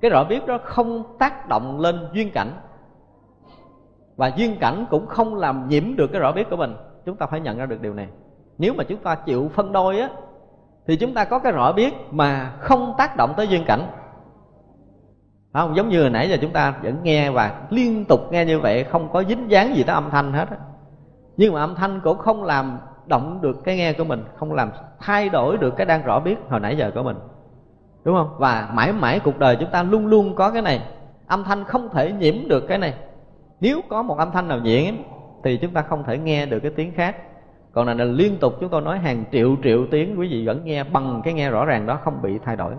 Cái 0.00 0.10
rõ 0.10 0.24
biết 0.24 0.46
đó 0.46 0.58
không 0.64 1.16
tác 1.18 1.48
động 1.48 1.80
lên 1.80 2.08
duyên 2.12 2.30
cảnh. 2.30 2.52
Và 4.16 4.32
duyên 4.36 4.56
cảnh 4.60 4.86
cũng 4.90 5.06
không 5.06 5.34
làm 5.34 5.68
nhiễm 5.68 5.96
được 5.96 6.06
cái 6.12 6.20
rõ 6.20 6.32
biết 6.32 6.50
của 6.50 6.56
mình. 6.56 6.74
Chúng 7.06 7.16
ta 7.16 7.26
phải 7.26 7.40
nhận 7.40 7.58
ra 7.58 7.66
được 7.66 7.82
điều 7.82 7.94
này. 7.94 8.08
Nếu 8.58 8.74
mà 8.74 8.84
chúng 8.84 8.98
ta 8.98 9.14
chịu 9.14 9.50
phân 9.54 9.72
đôi 9.72 10.00
á, 10.00 10.08
thì 10.86 10.96
chúng 10.96 11.14
ta 11.14 11.24
có 11.24 11.38
cái 11.38 11.52
rõ 11.52 11.72
biết 11.72 11.94
mà 12.10 12.52
không 12.58 12.94
tác 12.98 13.16
động 13.16 13.34
tới 13.36 13.48
duyên 13.48 13.64
cảnh. 13.64 13.86
Phải 15.52 15.62
không? 15.62 15.76
Giống 15.76 15.88
như 15.88 16.00
hồi 16.00 16.10
nãy 16.10 16.28
giờ 16.28 16.36
chúng 16.40 16.52
ta 16.52 16.74
vẫn 16.82 16.96
nghe 17.02 17.30
và 17.30 17.66
liên 17.70 18.04
tục 18.04 18.20
nghe 18.30 18.44
như 18.44 18.60
vậy, 18.60 18.84
không 18.84 19.12
có 19.12 19.22
dính 19.28 19.50
dáng 19.50 19.76
gì 19.76 19.82
tới 19.82 19.94
âm 19.94 20.10
thanh 20.10 20.32
hết 20.32 20.50
á. 20.50 20.56
Nhưng 21.36 21.54
mà 21.54 21.60
âm 21.60 21.74
thanh 21.74 22.00
cũng 22.04 22.18
không 22.18 22.44
làm 22.44 22.78
động 23.06 23.38
được 23.42 23.64
cái 23.64 23.76
nghe 23.76 23.92
của 23.92 24.04
mình, 24.04 24.24
không 24.36 24.52
làm 24.52 24.70
thay 25.00 25.28
đổi 25.28 25.58
được 25.58 25.76
cái 25.76 25.86
đang 25.86 26.02
rõ 26.02 26.20
biết 26.20 26.36
hồi 26.48 26.60
nãy 26.60 26.76
giờ 26.76 26.90
của 26.94 27.02
mình. 27.02 27.16
Đúng 28.04 28.16
không? 28.16 28.30
Và 28.38 28.68
mãi 28.72 28.92
mãi 28.92 29.20
cuộc 29.20 29.38
đời 29.38 29.56
chúng 29.60 29.70
ta 29.70 29.82
luôn 29.82 30.06
luôn 30.06 30.34
có 30.34 30.50
cái 30.50 30.62
này. 30.62 30.82
Âm 31.26 31.44
thanh 31.44 31.64
không 31.64 31.88
thể 31.88 32.12
nhiễm 32.12 32.48
được 32.48 32.66
cái 32.68 32.78
này. 32.78 32.94
Nếu 33.60 33.80
có 33.88 34.02
một 34.02 34.18
âm 34.18 34.30
thanh 34.30 34.48
nào 34.48 34.58
nhiễm 34.58 34.94
thì 35.44 35.56
chúng 35.56 35.72
ta 35.72 35.82
không 35.82 36.04
thể 36.04 36.18
nghe 36.18 36.46
được 36.46 36.60
cái 36.60 36.72
tiếng 36.76 36.92
khác. 36.94 37.16
Còn 37.72 37.86
là 37.86 38.04
liên 38.04 38.36
tục 38.36 38.54
chúng 38.60 38.68
tôi 38.68 38.80
nói 38.80 38.98
hàng 38.98 39.24
triệu 39.32 39.56
triệu 39.62 39.86
tiếng, 39.90 40.18
quý 40.18 40.28
vị 40.28 40.46
vẫn 40.46 40.64
nghe 40.64 40.84
bằng 40.84 41.20
cái 41.24 41.34
nghe 41.34 41.50
rõ 41.50 41.64
ràng 41.64 41.86
đó, 41.86 41.98
không 42.04 42.22
bị 42.22 42.38
thay 42.44 42.56
đổi. 42.56 42.74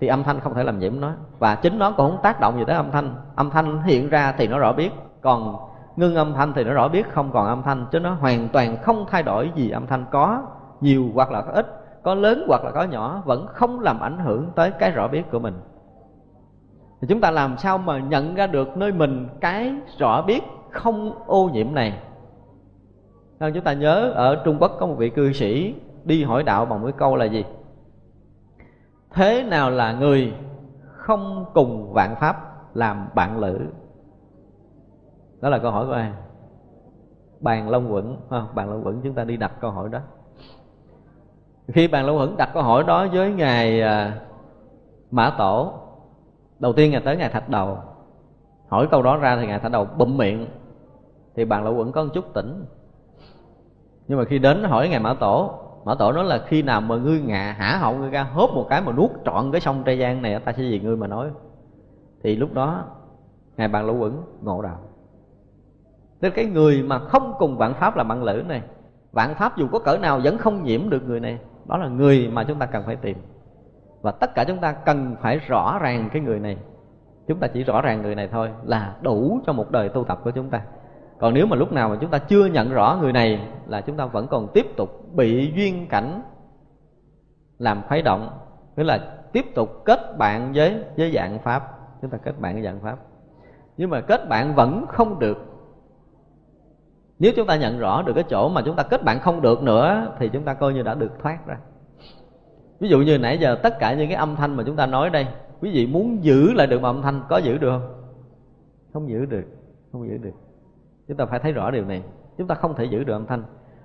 Thì 0.00 0.06
âm 0.06 0.24
thanh 0.24 0.40
không 0.40 0.54
thể 0.54 0.64
làm 0.64 0.78
nhiễm 0.78 1.00
nó. 1.00 1.12
Và 1.38 1.54
chính 1.54 1.78
nó 1.78 1.90
cũng 1.90 2.10
không 2.10 2.22
tác 2.22 2.40
động 2.40 2.58
gì 2.58 2.64
tới 2.66 2.76
âm 2.76 2.90
thanh. 2.90 3.14
Âm 3.36 3.50
thanh 3.50 3.82
hiện 3.82 4.08
ra 4.08 4.32
thì 4.38 4.46
nó 4.46 4.58
rõ 4.58 4.72
biết. 4.72 4.90
Còn 5.20 5.56
ngưng 5.96 6.14
âm 6.14 6.34
thanh 6.34 6.52
thì 6.52 6.64
nó 6.64 6.72
rõ 6.72 6.88
biết 6.88 7.12
không 7.12 7.32
còn 7.32 7.46
âm 7.46 7.62
thanh, 7.62 7.86
chứ 7.92 8.00
nó 8.00 8.14
hoàn 8.14 8.48
toàn 8.48 8.76
không 8.82 9.06
thay 9.10 9.22
đổi 9.22 9.52
gì 9.54 9.70
âm 9.70 9.86
thanh. 9.86 10.04
Có 10.10 10.42
nhiều 10.80 11.10
hoặc 11.14 11.30
là 11.30 11.42
có 11.42 11.52
ít, 11.52 11.66
có 12.02 12.14
lớn 12.14 12.44
hoặc 12.48 12.64
là 12.64 12.70
có 12.70 12.82
nhỏ, 12.82 13.22
vẫn 13.24 13.46
không 13.46 13.80
làm 13.80 14.00
ảnh 14.00 14.18
hưởng 14.18 14.50
tới 14.54 14.70
cái 14.70 14.90
rõ 14.90 15.08
biết 15.08 15.30
của 15.30 15.38
mình. 15.38 15.54
Thì 17.00 17.08
chúng 17.08 17.20
ta 17.20 17.30
làm 17.30 17.58
sao 17.58 17.78
mà 17.78 17.98
nhận 17.98 18.34
ra 18.34 18.46
được 18.46 18.76
nơi 18.76 18.92
mình 18.92 19.28
cái 19.40 19.74
rõ 19.98 20.22
biết 20.22 20.42
không 20.70 21.12
ô 21.26 21.50
nhiễm 21.52 21.74
này? 21.74 21.98
Nên 23.40 23.54
chúng 23.54 23.64
ta 23.64 23.72
nhớ, 23.72 24.12
ở 24.14 24.42
Trung 24.44 24.56
Quốc 24.60 24.76
có 24.80 24.86
một 24.86 24.94
vị 24.98 25.10
cư 25.10 25.32
sĩ 25.32 25.74
đi 26.04 26.24
hỏi 26.24 26.42
đạo 26.42 26.66
bằng 26.66 26.80
một 26.80 26.86
cái 26.86 26.98
câu 26.98 27.16
là 27.16 27.24
gì? 27.24 27.44
Thế 29.10 29.42
nào 29.42 29.70
là 29.70 29.92
người 29.92 30.34
không 30.92 31.44
cùng 31.54 31.92
vạn 31.92 32.16
pháp 32.16 32.36
làm 32.74 33.08
bạn 33.14 33.38
lữ? 33.38 33.58
Đó 35.46 35.50
là 35.50 35.58
câu 35.58 35.70
hỏi 35.70 35.86
của 35.86 35.92
ai? 35.92 36.12
Bàn 37.40 37.68
long 37.68 37.92
quẩn. 37.92 38.16
À, 38.30 38.42
bàn 38.54 38.70
long 38.70 38.86
quẩn 38.86 39.00
chúng 39.02 39.14
ta 39.14 39.24
đi 39.24 39.36
đặt 39.36 39.52
câu 39.60 39.70
hỏi 39.70 39.88
đó. 39.88 39.98
Khi 41.68 41.88
bàn 41.88 42.06
long 42.06 42.16
quẩn 42.16 42.36
đặt 42.36 42.50
câu 42.54 42.62
hỏi 42.62 42.84
đó 42.84 43.06
với 43.12 43.32
ngài 43.32 43.80
à, 43.82 44.20
mã 45.10 45.34
tổ 45.38 45.72
đầu 46.58 46.72
tiên 46.72 46.90
ngài 46.90 47.00
tới 47.00 47.16
ngài 47.16 47.28
thạch 47.28 47.48
đầu 47.48 47.78
hỏi 48.68 48.88
câu 48.90 49.02
đó 49.02 49.16
ra 49.16 49.36
thì 49.36 49.46
ngài 49.46 49.58
thạch 49.58 49.72
đầu 49.72 49.86
bụm 49.98 50.16
miệng. 50.16 50.46
Thì 51.34 51.44
bàn 51.44 51.64
long 51.64 51.78
quẩn 51.78 51.92
có 51.92 52.04
một 52.04 52.10
chút 52.14 52.34
tỉnh. 52.34 52.64
Nhưng 54.08 54.18
mà 54.18 54.24
khi 54.24 54.38
đến 54.38 54.64
hỏi 54.64 54.88
ngài 54.88 55.00
mã 55.00 55.14
tổ 55.14 55.50
mã 55.84 55.94
tổ 55.94 56.12
nói 56.12 56.24
là 56.24 56.38
khi 56.46 56.62
nào 56.62 56.80
mà 56.80 56.96
ngươi 56.96 57.20
ngạ 57.20 57.52
hả 57.58 57.78
họng 57.78 58.00
ngươi 58.00 58.10
ra 58.10 58.22
hốt 58.22 58.50
một 58.54 58.66
cái 58.70 58.82
mà 58.82 58.92
nuốt 58.92 59.10
trọn 59.24 59.52
cái 59.52 59.60
sông 59.60 59.82
trai 59.84 59.98
giang 59.98 60.22
này 60.22 60.40
ta 60.40 60.52
sẽ 60.52 60.62
vì 60.62 60.80
ngươi 60.80 60.96
mà 60.96 61.06
nói. 61.06 61.30
Thì 62.22 62.36
lúc 62.36 62.52
đó 62.52 62.84
ngài 63.56 63.68
bàn 63.68 63.86
lũ 63.86 63.96
quẩn 63.98 64.22
ngộ 64.42 64.62
đạo 64.62 64.78
nên 66.20 66.32
cái 66.32 66.44
người 66.44 66.82
mà 66.82 66.98
không 66.98 67.34
cùng 67.38 67.56
vạn 67.56 67.74
pháp 67.74 67.96
là 67.96 68.04
bạn 68.04 68.22
lữ 68.22 68.42
này. 68.48 68.62
Vạn 69.12 69.34
pháp 69.34 69.56
dù 69.56 69.68
có 69.72 69.78
cỡ 69.78 69.98
nào 69.98 70.20
vẫn 70.24 70.38
không 70.38 70.62
nhiễm 70.62 70.90
được 70.90 71.02
người 71.06 71.20
này. 71.20 71.38
Đó 71.66 71.76
là 71.76 71.88
người 71.88 72.28
mà 72.32 72.44
chúng 72.44 72.58
ta 72.58 72.66
cần 72.66 72.82
phải 72.86 72.96
tìm. 72.96 73.16
Và 74.02 74.10
tất 74.10 74.34
cả 74.34 74.44
chúng 74.44 74.58
ta 74.58 74.72
cần 74.72 75.16
phải 75.20 75.38
rõ 75.38 75.78
ràng 75.78 76.08
cái 76.12 76.22
người 76.22 76.40
này. 76.40 76.56
Chúng 77.28 77.38
ta 77.38 77.46
chỉ 77.46 77.64
rõ 77.64 77.82
ràng 77.82 78.02
người 78.02 78.14
này 78.14 78.28
thôi 78.32 78.50
Là 78.64 78.96
đủ 79.02 79.40
cho 79.46 79.52
một 79.52 79.70
đời 79.70 79.88
tu 79.88 80.04
tập 80.04 80.20
của 80.24 80.30
chúng 80.30 80.50
ta. 80.50 80.60
Còn 81.18 81.34
nếu 81.34 81.46
mà 81.46 81.56
lúc 81.56 81.72
nào 81.72 81.88
mà 81.88 81.96
chúng 82.00 82.10
ta 82.10 82.18
chưa 82.18 82.46
nhận 82.46 82.72
rõ 82.72 82.98
người 83.00 83.12
này 83.12 83.48
Là 83.66 83.80
chúng 83.80 83.96
ta 83.96 84.06
vẫn 84.06 84.26
còn 84.26 84.48
tiếp 84.54 84.66
tục 84.76 85.14
bị 85.14 85.52
duyên 85.56 85.88
cảnh 85.88 86.22
Làm 87.58 87.82
khuấy 87.88 88.02
động. 88.02 88.38
Nghĩa 88.76 88.84
là 88.84 88.98
tiếp 89.32 89.44
tục 89.54 89.84
kết 89.84 90.18
bạn 90.18 90.52
với 90.54 90.84
với 90.96 91.12
dạng 91.14 91.38
Pháp. 91.38 91.62
Chúng 92.02 92.10
ta 92.10 92.18
kết 92.18 92.40
bạn 92.40 92.54
với 92.54 92.62
dạng 92.62 92.80
Pháp. 92.80 92.96
Nhưng 93.76 93.90
mà 93.90 94.00
kết 94.00 94.28
bạn 94.28 94.54
vẫn 94.54 94.86
không 94.88 95.18
được 95.18 95.55
nếu 97.18 97.32
chúng 97.36 97.46
ta 97.46 97.56
nhận 97.56 97.78
rõ 97.78 98.02
được 98.02 98.12
cái 98.12 98.24
chỗ 98.24 98.48
mà 98.48 98.62
chúng 98.64 98.76
ta 98.76 98.82
kết 98.82 99.04
bạn 99.04 99.20
không 99.20 99.40
được 99.40 99.62
nữa, 99.62 100.12
thì 100.18 100.28
chúng 100.28 100.42
ta 100.42 100.54
coi 100.54 100.74
như 100.74 100.82
đã 100.82 100.94
được 100.94 101.12
thoát 101.22 101.46
ra. 101.46 101.56
Ví 102.80 102.88
dụ 102.88 102.98
như 102.98 103.18
nãy 103.18 103.38
giờ, 103.38 103.54
tất 103.62 103.78
cả 103.78 103.94
những 103.94 104.08
cái 104.08 104.16
âm 104.16 104.36
thanh 104.36 104.56
mà 104.56 104.62
chúng 104.66 104.76
ta 104.76 104.86
nói 104.86 105.10
đây, 105.10 105.26
quý 105.60 105.70
vị 105.70 105.86
muốn 105.86 106.24
giữ 106.24 106.52
lại 106.52 106.66
được 106.66 106.82
một 106.82 106.88
âm 106.88 107.02
thanh, 107.02 107.22
có 107.28 107.36
giữ 107.36 107.58
được 107.58 107.70
không? 107.70 107.92
Không 108.92 109.08
giữ 109.08 109.26
được, 109.26 109.44
không 109.92 110.08
giữ 110.08 110.18
được. 110.18 110.30
Chúng 111.08 111.16
ta 111.16 111.26
phải 111.26 111.38
thấy 111.38 111.52
rõ 111.52 111.70
điều 111.70 111.84
này. 111.84 112.02
Chúng 112.38 112.46
ta 112.46 112.54
không 112.54 112.74
thể 112.74 112.84
giữ 112.84 113.04
được 113.04 113.12
âm 113.12 113.26
thanh. 113.26 113.42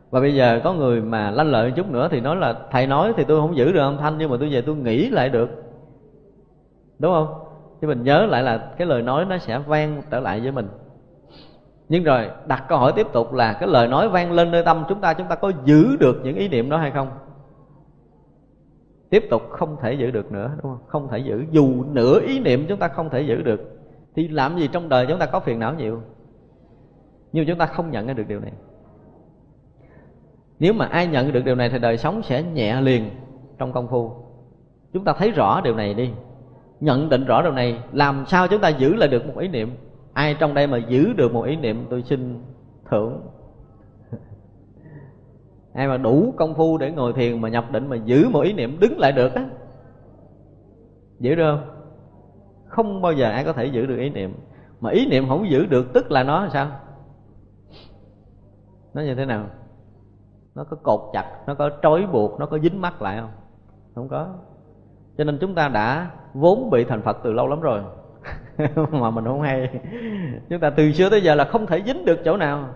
Và 0.10 0.20
bây 0.20 0.36
giờ 0.36 0.62
có 0.64 0.74
người 0.74 1.02
mà 1.02 1.32
lanh 1.32 1.48
lợi 1.48 1.72
chút 1.72 1.90
nữa 1.90 2.08
thì 2.12 2.22
nói 2.22 2.36
là, 2.36 2.56
thầy 2.72 2.88
nói 2.88 3.14
thì 3.18 3.24
tôi 3.28 3.42
không 3.42 3.56
giữ 3.56 3.72
được 3.72 3.80
âm 3.80 3.98
thanh, 3.98 4.18
nhưng 4.18 4.30
mà 4.30 4.38
tôi 4.40 4.50
về 4.50 4.62
tôi 4.62 4.76
nghĩ 4.76 5.10
lại 5.10 5.30
được. 5.30 5.50
Đúng 7.00 7.14
không? 7.14 7.28
Chứ 7.82 7.88
mình 7.88 8.04
nhớ 8.04 8.26
lại 8.26 8.44
là 8.44 8.58
cái 8.78 8.88
lời 8.88 9.02
nói 9.02 9.26
nó 9.26 9.38
sẽ 9.38 9.60
vang 9.60 10.02
trở 10.10 10.20
lại 10.20 10.40
với 10.40 10.52
mình 10.52 10.68
nhưng 11.92 12.04
rồi 12.04 12.30
đặt 12.48 12.66
câu 12.70 12.78
hỏi 12.78 12.94
tiếp 12.96 13.08
tục 13.14 13.34
là 13.34 13.54
cái 13.54 13.70
lời 13.70 13.88
nói 13.88 14.10
vang 14.10 14.32
lên 14.32 14.52
nơi 14.52 14.64
tâm 14.66 14.84
chúng 14.90 15.02
ta 15.02 15.14
chúng 15.14 15.28
ta 15.28 15.36
có 15.36 15.52
giữ 15.66 15.96
được 16.00 16.22
những 16.24 16.36
ý 16.36 16.48
niệm 16.48 16.70
đó 16.70 16.78
hay 16.78 16.92
không? 16.92 17.08
Tiếp 19.10 19.28
tục 19.30 19.42
không 19.50 19.78
thể 19.82 19.94
giữ 19.94 20.12
được 20.12 20.32
nữa, 20.32 20.52
đúng 20.64 20.72
không? 20.72 20.88
Không 20.88 21.08
thể 21.08 21.20
giữ. 21.20 21.46
Dù 21.52 21.84
nửa 21.92 22.20
ý 22.22 22.40
niệm 22.40 22.66
chúng 22.70 22.80
ta 22.80 22.88
không 22.88 23.10
thể 23.10 23.22
giữ 23.22 23.42
được, 23.42 23.80
thì 24.16 24.28
làm 24.28 24.58
gì 24.58 24.70
trong 24.72 24.90
đời 24.90 25.06
chúng 25.10 25.20
ta 25.20 25.26
có 25.26 25.40
phiền 25.40 25.60
não 25.60 25.74
nhiều? 25.74 26.02
Nhưng 27.32 27.48
chúng 27.48 27.58
ta 27.58 27.66
không 27.66 27.92
nhận 27.92 28.08
ra 28.08 28.14
được 28.14 28.28
điều 28.28 28.40
này. 28.40 28.52
Nếu 30.60 30.74
mà 30.74 30.86
ai 30.86 31.08
nhận 31.08 31.32
được 31.32 31.46
điều 31.46 31.56
này 31.56 31.70
thì 31.70 31.80
đời 31.80 31.98
sống 31.98 32.22
sẽ 32.24 32.44
nhẹ 32.44 32.82
liền 32.82 33.10
trong 33.58 33.72
công 33.72 33.88
phu. 33.88 34.12
Chúng 34.94 35.04
ta 35.04 35.14
thấy 35.14 35.32
rõ 35.32 35.62
điều 35.62 35.76
này 35.76 35.94
đi. 35.94 36.10
Nhận 36.80 37.10
định 37.10 37.26
rõ 37.26 37.42
điều 37.42 37.52
này, 37.52 37.84
làm 37.92 38.26
sao 38.28 38.48
chúng 38.48 38.62
ta 38.62 38.70
giữ 38.70 38.96
lại 38.96 39.08
được 39.10 39.26
một 39.26 39.38
ý 39.38 39.48
niệm? 39.48 39.76
Ai 40.14 40.36
trong 40.40 40.54
đây 40.54 40.68
mà 40.68 40.78
giữ 40.78 41.14
được 41.14 41.34
một 41.34 41.42
ý 41.42 41.56
niệm 41.56 41.88
tôi 41.90 42.04
xin 42.04 42.44
thưởng? 42.90 43.22
Ai 45.74 45.88
mà 45.88 45.98
đủ 45.98 46.34
công 46.38 46.56
phu 46.56 46.78
để 46.78 46.92
ngồi 46.92 47.14
thiền 47.14 47.42
mà 47.42 47.50
nhập 47.50 47.72
định 47.72 47.88
mà 47.88 47.96
giữ 47.96 48.30
một 48.30 48.42
ý 48.42 48.54
niệm 48.54 48.80
đứng 48.80 49.00
lại 49.00 49.12
được 49.12 49.34
á? 49.34 49.50
Giữ 51.20 51.36
được 51.36 51.56
không? 51.56 51.68
Không 52.68 53.02
bao 53.02 53.14
giờ 53.14 53.30
ai 53.30 53.46
có 53.46 53.54
thể 53.54 53.66
giữ 53.66 53.86
được 53.86 53.98
ý 53.98 54.10
niệm. 54.10 54.36
Mà 54.80 54.92
ý 54.92 55.08
niệm 55.10 55.28
không 55.28 55.50
giữ 55.50 55.66
được 55.66 55.94
tức 55.94 56.12
là 56.12 56.24
nó 56.24 56.48
sao? 56.54 56.68
Nó 58.94 59.02
như 59.02 59.16
thế 59.16 59.26
nào? 59.26 59.46
Nó 60.56 60.64
có 60.64 60.78
cột 60.84 61.02
chặt, 61.14 61.44
nó 61.48 61.56
có 61.56 61.70
trói 61.84 62.08
buộc, 62.12 62.40
nó 62.40 62.46
có 62.46 62.60
dính 62.60 62.82
mắt 62.82 63.02
lại 63.02 63.18
không? 63.22 63.32
Không 63.96 64.10
có. 64.10 64.28
Cho 65.18 65.24
nên 65.24 65.38
chúng 65.42 65.56
ta 65.56 65.68
đã 65.68 66.12
vốn 66.34 66.70
bị 66.70 66.84
thành 66.84 67.02
phật 67.02 67.18
từ 67.24 67.34
lâu 67.34 67.48
lắm 67.48 67.62
rồi. 67.62 67.82
mà 68.92 69.12
mình 69.12 69.26
không 69.26 69.42
hay. 69.42 69.70
Chúng 70.50 70.60
ta 70.60 70.70
từ 70.70 70.92
xưa 70.92 71.10
tới 71.10 71.22
giờ 71.22 71.36
là 71.36 71.46
không 71.46 71.66
thể 71.66 71.82
dính 71.86 72.06
được 72.06 72.20
chỗ 72.26 72.38
nào. 72.38 72.68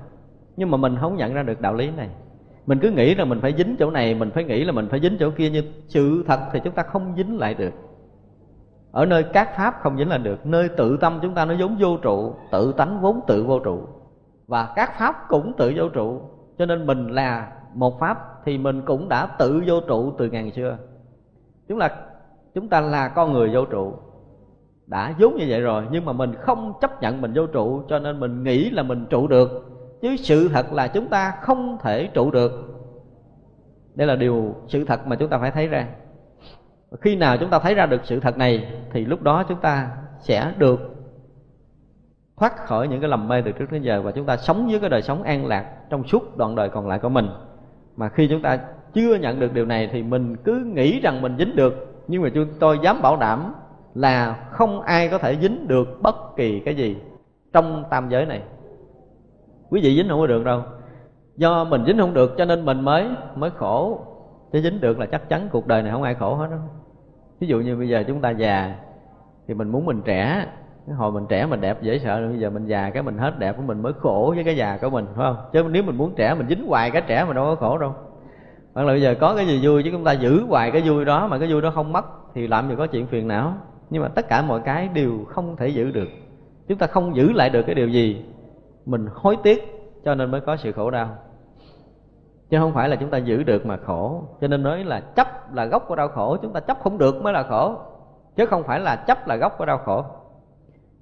Nhưng 0.58 0.72
mà 0.72 0.78
mình 0.78 0.98
không 1.02 1.16
nhận 1.16 1.34
ra 1.34 1.44
được 1.44 1.62
đạo 1.62 1.74
lý 1.74 1.92
này. 1.92 2.10
Mình 2.66 2.80
cứ 2.82 2.92
nghĩ 2.92 3.16
là 3.16 3.26
mình 3.26 3.42
phải 3.42 3.54
dính 3.58 3.76
chỗ 3.80 3.92
này, 3.92 4.16
mình 4.16 4.32
phải 4.32 4.44
nghĩ 4.44 4.64
là 4.64 4.72
mình 4.72 4.88
phải 4.90 5.00
dính 5.00 5.18
chỗ 5.20 5.30
kia, 5.38 5.50
nhưng 5.50 5.66
sự 5.88 6.24
thật 6.28 6.40
thì 6.54 6.60
chúng 6.64 6.74
ta 6.74 6.84
không 6.84 7.14
dính 7.18 7.40
lại 7.40 7.54
được. 7.54 7.74
Ở 8.92 9.06
nơi 9.06 9.24
các 9.24 9.50
pháp 9.58 9.76
không 9.82 9.98
dính 9.98 10.10
lại 10.10 10.20
được, 10.20 10.46
nơi 10.46 10.70
tự 10.70 10.98
tâm 11.02 11.20
chúng 11.22 11.34
ta 11.34 11.46
nó 11.46 11.54
giống 11.54 11.78
vô 11.80 11.98
trụ, 11.98 12.34
tự 12.52 12.74
tánh 12.78 13.02
vốn 13.02 13.22
tự 13.28 13.44
vô 13.44 13.60
trụ. 13.60 13.80
Và 14.48 14.74
các 14.76 15.00
pháp 15.00 15.16
cũng 15.28 15.54
tự 15.58 15.74
vô 15.76 15.90
trụ. 15.90 16.22
Cho 16.58 16.66
nên 16.66 16.86
mình 16.86 17.08
là 17.08 17.52
một 17.74 18.00
pháp 18.00 18.18
thì 18.46 18.58
mình 18.58 18.82
cũng 18.82 19.10
đã 19.10 19.26
tự 19.26 19.64
vô 19.68 19.82
trụ 19.88 20.12
từ 20.18 20.30
ngàn 20.30 20.52
xưa. 20.52 20.78
Chúng 21.68 21.78
là, 21.78 21.90
chúng 22.54 22.70
ta 22.70 22.82
là 22.82 23.08
con 23.08 23.34
người 23.34 23.50
vô 23.54 23.66
trụ 23.66 23.94
đã 24.88 25.14
vốn 25.20 25.36
như 25.36 25.46
vậy 25.50 25.62
rồi, 25.62 25.84
nhưng 25.92 26.06
mà 26.06 26.14
mình 26.14 26.34
không 26.36 26.74
chấp 26.82 27.02
nhận 27.02 27.22
mình 27.22 27.34
vô 27.36 27.48
trụ, 27.48 27.84
cho 27.90 28.00
nên 28.00 28.20
mình 28.20 28.44
nghĩ 28.44 28.70
là 28.70 28.84
mình 28.84 29.06
trụ 29.10 29.28
được. 29.28 29.72
Chứ 30.02 30.16
sự 30.16 30.50
thật 30.54 30.74
là 30.74 30.88
chúng 30.88 31.08
ta 31.08 31.34
không 31.42 31.78
thể 31.82 32.10
trụ 32.14 32.32
được. 32.32 32.52
Đây 33.96 34.08
là 34.08 34.16
điều 34.16 34.56
sự 34.68 34.86
thật 34.86 35.08
mà 35.08 35.16
chúng 35.16 35.30
ta 35.30 35.38
phải 35.38 35.52
thấy 35.52 35.68
ra. 35.68 35.88
Khi 37.02 37.16
nào 37.16 37.38
chúng 37.38 37.50
ta 37.50 37.60
thấy 37.60 37.76
ra 37.76 37.86
được 37.86 38.02
sự 38.04 38.20
thật 38.20 38.38
này, 38.38 38.74
thì 38.92 39.06
lúc 39.06 39.22
đó 39.22 39.44
chúng 39.44 39.60
ta 39.60 39.90
sẽ 40.20 40.54
được 40.58 40.80
thoát 42.38 42.58
khỏi 42.58 42.88
những 42.88 43.02
cái 43.02 43.10
lầm 43.10 43.28
mê 43.28 43.42
từ 43.42 43.52
trước 43.52 43.72
đến 43.72 43.82
giờ, 43.82 44.02
và 44.02 44.12
chúng 44.12 44.26
ta 44.26 44.38
sống 44.38 44.68
với 44.72 44.80
cái 44.80 44.90
đời 44.90 45.02
sống 45.02 45.24
an 45.24 45.46
lạc 45.46 45.66
trong 45.90 46.04
suốt 46.04 46.38
đoạn 46.38 46.56
đời 46.56 46.70
còn 46.70 46.88
lại 46.88 47.00
của 47.00 47.10
mình. 47.10 47.30
Mà 47.96 48.10
khi 48.10 48.28
chúng 48.28 48.42
ta 48.42 48.60
chưa 48.94 49.16
nhận 49.16 49.40
được 49.40 49.54
điều 49.54 49.66
này, 49.66 49.90
thì 49.92 50.04
mình 50.04 50.36
cứ 50.36 50.72
nghĩ 50.74 51.00
rằng 51.00 51.22
mình 51.22 51.36
dính 51.38 51.56
được. 51.56 52.04
Nhưng 52.08 52.22
mà 52.22 52.30
chúng 52.34 52.48
tôi 52.60 52.80
dám 52.84 53.02
bảo 53.02 53.18
đảm 53.18 53.54
là 53.96 54.48
không 54.52 54.82
ai 54.82 55.08
có 55.10 55.18
thể 55.18 55.38
dính 55.41 55.68
được 55.68 56.02
bất 56.02 56.16
kỳ 56.36 56.60
cái 56.60 56.76
gì 56.76 56.98
trong 57.54 57.84
tam 57.89 58.10
giới 58.10 58.26
này. 58.26 58.41
Quý 59.70 59.82
vị 59.84 59.96
dính 59.96 60.10
không 60.10 60.20
có 60.20 60.28
được 60.28 60.46
đâu. 60.46 60.62
Do 61.38 61.64
mình 61.64 61.86
dính 61.86 61.98
không 61.98 62.14
được 62.14 62.36
cho 62.38 62.46
nên 62.46 62.66
mình 62.66 62.82
mới 62.82 63.10
mới 63.36 63.50
khổ. 63.50 64.06
Chứ 64.52 64.62
dính 64.62 64.82
được 64.82 65.00
là 65.00 65.06
chắc 65.06 65.30
chắn 65.30 65.50
cuộc 65.52 65.68
đời 65.68 65.82
này 65.82 65.91
không 65.91 66.04
ai 66.04 66.16
khổ 66.16 66.36
hết 66.36 66.48
đó 66.52 66.58
ví 67.39 67.48
dụ 67.48 67.60
như 67.60 67.78
bây 67.78 67.89
giờ 67.89 68.04
chúng 68.08 68.22
ta 68.22 68.30
già, 68.30 68.76
thì 69.48 69.54
mình 69.54 69.70
muốn 69.70 69.86
mình 69.86 70.02
trẻ. 70.06 70.46
Cái 70.88 70.96
hồi 70.96 71.12
mình 71.12 71.26
trẻ 71.30 71.46
mình 71.46 71.62
đẹp 71.62 71.82
dễ 71.82 72.00
sợ, 72.00 72.20
rồi 72.20 72.30
bây 72.30 72.39
giờ 72.39 72.50
mình 72.50 72.66
già 72.66 72.89
cái 72.89 73.04
mình 73.04 73.18
hết 73.18 73.39
đẹp 73.39 73.58
của 73.58 73.64
mình 73.64 73.82
mới 73.82 73.93
khổ 73.93 74.34
với 74.36 74.43
cái 74.43 74.58
già 74.58 74.78
của 74.82 74.89
mình, 74.89 75.06
phải 75.16 75.26
không? 75.26 75.38
Chứ 75.54 75.64
nếu 75.72 75.84
mình 75.84 75.98
muốn 75.98 76.14
trẻ, 76.16 76.34
mình 76.34 76.48
dính 76.48 76.68
hoài 76.68 76.91
cái 76.91 77.02
trẻ 77.08 77.26
mình 77.26 77.36
đâu 77.36 77.46
có 77.46 77.56
khổ 77.56 77.78
đâu. 77.78 77.93
Hoặc 78.74 78.84
là 78.84 78.93
bây 78.93 79.02
giờ 79.02 79.16
có 79.20 79.36
cái 79.36 79.48
gì 79.48 79.60
vui 79.64 79.84
chứ 79.84 79.89
chúng 79.91 80.04
ta 80.04 80.12
giữ 80.12 80.46
hoài 80.46 80.72
cái 80.72 80.82
vui 80.86 81.06
đó 81.06 81.28
mà 81.28 81.39
cái 81.39 81.52
vui 81.52 81.62
đó 81.62 81.72
không 81.76 81.93
mất, 81.93 82.06
thì 82.34 82.48
làm 82.48 82.70
gì 82.70 82.76
có 82.78 82.88
chuyện 82.88 83.08
phiền 83.08 83.28
não 83.28 83.54
nhưng 83.90 84.04
mà 84.04 84.08
tất 84.08 84.28
cả 84.28 84.42
mọi 84.42 84.62
cái 84.66 84.88
đều 84.88 85.26
không 85.28 85.56
thể 85.56 85.68
giữ 85.68 85.92
được. 85.92 86.08
Chúng 86.68 86.78
ta 86.78 86.88
không 86.88 87.16
giữ 87.16 87.32
lại 87.32 87.50
được 87.50 87.64
cái 87.66 87.76
điều 87.76 87.88
gì 87.88 88.26
mình 88.86 89.08
hối 89.14 89.38
tiếc 89.44 89.76
cho 90.06 90.16
nên 90.16 90.32
mới 90.32 90.42
có 90.42 90.58
sự 90.58 90.72
khổ 90.72 90.92
đau. 90.92 91.10
Chứ 92.50 92.60
không 92.60 92.74
phải 92.74 92.90
là 92.90 92.96
chúng 92.96 93.10
ta 93.10 93.18
giữ 93.18 93.44
được 93.44 93.66
mà 93.66 93.78
khổ. 93.78 94.24
Cho 94.42 94.48
nên 94.48 94.64
nói 94.64 94.84
là 94.84 95.00
chấp 95.00 95.54
là 95.54 95.66
gốc 95.66 95.86
của 95.88 95.96
đau 95.96 96.08
khổ, 96.08 96.38
chúng 96.42 96.54
ta 96.54 96.60
chấp 96.60 96.78
không 96.84 96.98
được 96.98 97.16
mới 97.22 97.34
là 97.34 97.44
khổ. 97.44 97.78
Chứ 98.36 98.46
không 98.46 98.64
phải 98.64 98.80
là 98.80 98.96
chấp 98.96 99.28
là 99.28 99.36
gốc 99.36 99.56
của 99.58 99.66
đau 99.66 99.78
khổ. 99.78 100.06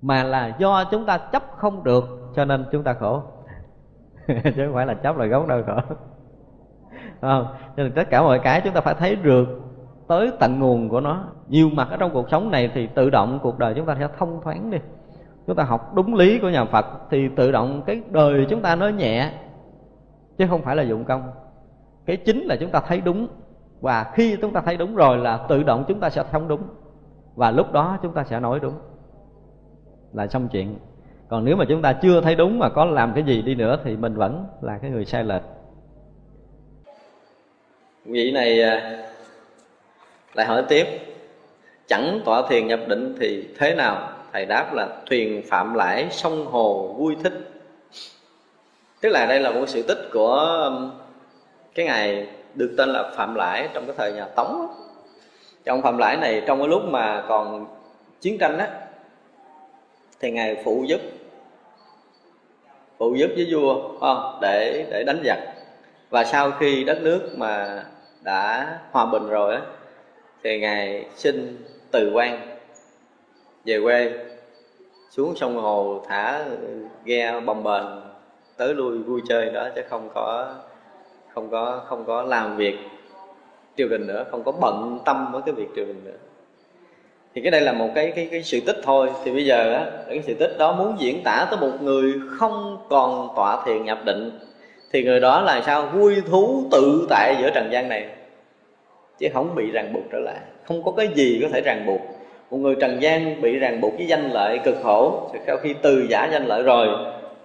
Mà 0.02 0.24
là 0.24 0.56
do 0.58 0.84
chúng 0.92 1.06
ta 1.06 1.18
chấp 1.18 1.44
không 1.58 1.84
được 1.84 2.04
cho 2.36 2.46
nên 2.46 2.66
chúng 2.72 2.84
ta 2.84 2.94
khổ. 2.94 3.22
Chứ 4.28 4.66
không 4.66 4.74
phải 4.74 4.86
là 4.86 4.94
chấp 4.94 5.18
là 5.18 5.26
gốc 5.26 5.48
đau 5.48 5.64
khổ. 5.68 5.96
Không? 7.22 7.48
Cho 7.78 7.84
nên 7.84 7.92
tất 7.92 8.10
cả 8.10 8.22
mọi 8.22 8.40
cái 8.40 8.62
chúng 8.64 8.74
ta 8.74 8.82
phải 8.82 8.94
thấy 8.94 9.16
được 9.16 9.48
tới 10.14 10.32
tận 10.40 10.60
nguồn 10.60 10.90
của 10.90 11.00
nó. 11.00 11.24
Nhiều 11.48 11.70
mặt 11.70 11.88
ở 11.92 11.98
trong 11.98 12.12
cuộc 12.14 12.30
sống 12.30 12.52
này 12.52 12.72
thì 12.74 12.88
tự 12.88 13.10
động 13.10 13.40
cuộc 13.44 13.60
đời 13.60 13.74
chúng 13.74 13.86
ta 13.86 13.96
sẽ 14.00 14.08
thông 14.18 14.42
thoáng 14.44 14.72
đi. 14.72 14.78
Chúng 15.48 15.56
ta 15.56 15.64
học 15.64 15.94
đúng 15.96 16.16
lý 16.16 16.40
của 16.40 16.50
nhà 16.50 16.66
Phật 16.66 16.86
thì 17.10 17.30
tự 17.36 17.52
động 17.52 17.82
cái 17.86 18.02
đời 18.10 18.46
chúng 18.50 18.62
ta 18.62 18.76
nó 18.76 18.88
nhẹ, 18.88 19.32
chứ 20.38 20.48
không 20.50 20.62
phải 20.62 20.76
là 20.76 20.84
dụng 20.84 21.04
công. 21.04 21.32
Cái 22.06 22.18
chính 22.18 22.44
là 22.44 22.56
chúng 22.56 22.70
ta 22.70 22.80
thấy 22.88 23.02
đúng, 23.02 23.28
và 23.82 24.12
khi 24.14 24.38
chúng 24.42 24.54
ta 24.54 24.62
thấy 24.62 24.78
đúng 24.78 24.96
rồi 24.96 25.18
là 25.18 25.38
tự 25.38 25.64
động 25.64 25.86
chúng 25.88 26.00
ta 26.00 26.10
sẽ 26.10 26.24
thông 26.32 26.48
đúng, 26.48 26.62
và 27.36 27.52
lúc 27.52 27.72
đó 27.72 27.98
chúng 28.02 28.14
ta 28.14 28.24
sẽ 28.24 28.40
nói 28.40 28.60
đúng. 28.60 28.74
Là 30.14 30.28
xong 30.28 30.48
chuyện. 30.48 30.76
Còn 31.28 31.46
nếu 31.46 31.56
mà 31.56 31.66
chúng 31.70 31.82
ta 31.82 31.94
chưa 31.94 32.22
thấy 32.22 32.36
đúng 32.36 32.60
mà 32.60 32.70
có 32.70 32.86
làm 32.86 33.14
cái 33.14 33.24
gì 33.24 33.42
đi 33.42 33.56
nữa 33.56 33.78
thì 33.84 33.98
mình 33.98 34.16
vẫn 34.16 34.46
là 34.62 34.78
cái 34.78 34.92
người 34.92 35.06
sai 35.06 35.24
lệch. 35.24 35.44
Vị 38.06 38.32
này 38.32 38.62
à, 38.64 39.00
lại 40.34 40.46
hỏi 40.48 40.64
tiếp, 40.68 40.88
chẳng 41.88 42.22
tọa 42.26 42.42
thiền 42.50 42.68
nhập 42.68 42.80
định 42.88 43.16
thì 43.20 43.48
thế 43.60 43.76
nào? 43.76 44.10
Thầy 44.34 44.46
đáp 44.46 44.74
là, 44.74 44.88
thuyền 45.10 45.44
phạm 45.50 45.74
lãi 45.74 46.08
sông 46.12 46.46
hồ 46.46 46.96
vui 46.98 47.16
thích. 47.24 47.34
Tức 49.02 49.10
là 49.10 49.26
đây 49.26 49.40
là 49.40 49.52
một 49.52 49.66
sự 49.70 49.82
tích 49.82 50.10
của 50.14 50.36
um, 50.70 50.92
cái 51.76 51.86
ngày 51.86 52.28
được 52.56 52.76
tên 52.78 52.90
là 52.90 53.12
phạm 53.16 53.36
lãi 53.36 53.70
trong 53.74 53.86
cái 53.86 53.96
thời 53.98 54.14
nhà 54.14 54.26
tống. 54.26 54.68
Trong 55.66 55.82
phạm 55.82 55.98
lãi 55.98 56.18
này 56.18 56.44
trong 56.48 56.60
cái 56.60 56.68
lúc 56.68 56.82
mà 56.86 57.24
còn 57.28 57.66
chiến 58.22 58.38
tranh 58.38 58.58
á, 58.58 58.68
thì 60.20 60.32
ngài 60.32 60.62
phụ 60.64 60.84
giúp 60.88 61.02
phụ 62.98 63.16
giúp 63.16 63.28
với 63.36 63.48
vua 63.52 63.98
không? 64.00 64.38
Để 64.42 64.86
để 64.90 65.04
đánh 65.04 65.22
giặc. 65.26 65.40
Và 66.10 66.24
sau 66.24 66.52
khi 66.52 66.84
đất 66.84 67.02
nước 67.02 67.30
mà 67.38 67.84
đã 68.22 68.68
hòa 68.92 69.06
bình 69.06 69.30
rồi 69.30 69.56
á 69.56 69.62
thì 70.44 70.60
ngài 70.60 71.06
xin 71.16 71.66
từ 71.92 72.12
quan 72.14 72.58
về 73.66 73.80
quê, 73.84 74.14
xuống 75.10 75.36
sông 75.36 75.56
hồ 75.56 76.06
thả 76.10 76.46
ghe 77.06 77.40
bồng 77.40 77.64
bềnh 77.64 77.86
tới 78.58 78.74
lui 78.74 78.98
vui 78.98 79.22
chơi 79.30 79.50
đó 79.50 79.68
chứ 79.76 79.82
không 79.90 80.10
có 80.14 80.56
không 81.34 81.50
có 81.50 81.82
không 81.88 82.06
có 82.06 82.22
làm 82.24 82.58
việc 82.58 82.76
triều 83.78 83.88
đình 83.88 84.08
nữa, 84.08 84.26
không 84.32 84.44
có 84.44 84.52
bận 84.52 85.00
tâm 85.06 85.32
với 85.32 85.42
cái 85.46 85.54
việc 85.56 85.68
triều 85.76 85.86
đình 85.86 86.02
nữa. 86.04 86.18
Thì 87.36 87.42
cái 87.42 87.52
đây 87.52 87.62
là 87.62 87.74
một 87.74 87.90
cái 87.96 88.14
cái 88.16 88.28
cái 88.32 88.44
sự 88.44 88.60
tích 88.60 88.78
thôi. 88.84 89.10
Thì 89.24 89.32
bây 89.32 89.46
giờ 89.46 89.74
á, 89.74 89.92
cái 90.08 90.24
sự 90.28 90.34
tích 90.34 90.56
đó 90.60 90.76
muốn 90.76 90.96
diễn 91.00 91.24
tả 91.24 91.48
tới 91.52 91.60
một 91.60 91.82
người 91.82 92.14
không 92.30 92.78
còn 92.90 93.30
tọa 93.36 93.66
thiền 93.66 93.86
nhập 93.86 94.00
định, 94.06 94.40
thì 94.92 95.04
người 95.04 95.20
đó 95.20 95.42
là 95.42 95.62
sao? 95.66 95.86
Vui 95.94 96.22
thú 96.22 96.64
tự 96.72 97.08
tại 97.10 97.36
giữa 97.42 97.50
trần 97.50 97.70
gian 97.72 97.90
này 97.90 98.10
chứ 99.20 99.28
không 99.34 99.56
bị 99.56 99.72
ràng 99.72 99.94
buộc 99.94 100.04
trở 100.12 100.20
lại. 100.20 100.38
Không 100.68 100.84
có 100.84 100.92
cái 100.92 101.08
gì 101.16 101.40
có 101.42 101.48
thể 101.54 101.62
ràng 101.62 101.86
buộc. 101.86 102.02
Một 102.52 102.58
người 102.58 102.76
trần 102.82 103.02
gian 103.02 103.42
bị 103.42 103.60
ràng 103.60 103.82
buộc 103.82 103.94
với 103.98 104.08
danh 104.08 104.32
lợi 104.32 104.60
cực 104.66 104.76
khổ, 104.84 105.30
thì 105.34 105.40
sau 105.48 105.58
khi 105.58 105.74
từ 105.82 106.06
giả 106.10 106.30
danh 106.32 106.46
lợi 106.46 106.64
rồi, 106.64 106.88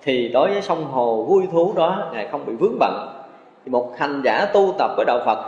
thì 0.02 0.28
đối 0.28 0.50
với 0.50 0.62
sông 0.62 0.84
hồ 0.84 1.22
vui 1.22 1.44
thú 1.52 1.72
đó, 1.76 2.10
ngài 2.12 2.26
không 2.26 2.46
bị 2.46 2.52
vướng 2.52 2.78
bận. 2.78 3.08
Thì 3.64 3.70
một 3.70 3.92
hành 3.98 4.22
giả 4.24 4.44
tu 4.52 4.74
tập 4.78 4.90
với 4.96 5.04
đạo 5.06 5.20
phật, 5.26 5.38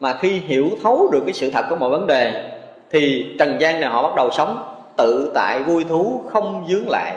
mà 0.00 0.14
khi 0.20 0.28
hiểu 0.30 0.68
thấu 0.82 1.08
được 1.12 1.22
cái 1.26 1.32
sự 1.32 1.50
thật 1.50 1.64
của 1.70 1.76
mọi 1.76 1.90
vấn 1.90 2.06
đề, 2.06 2.50
thì 2.90 3.26
trần 3.38 3.56
gian 3.60 3.80
này 3.80 3.90
họ 3.90 4.02
bắt 4.02 4.14
đầu 4.16 4.30
sống 4.30 4.74
tự 4.96 5.32
tại 5.34 5.62
vui 5.62 5.84
thú, 5.84 6.22
không 6.26 6.64
dướng 6.68 6.88
lại. 6.88 7.16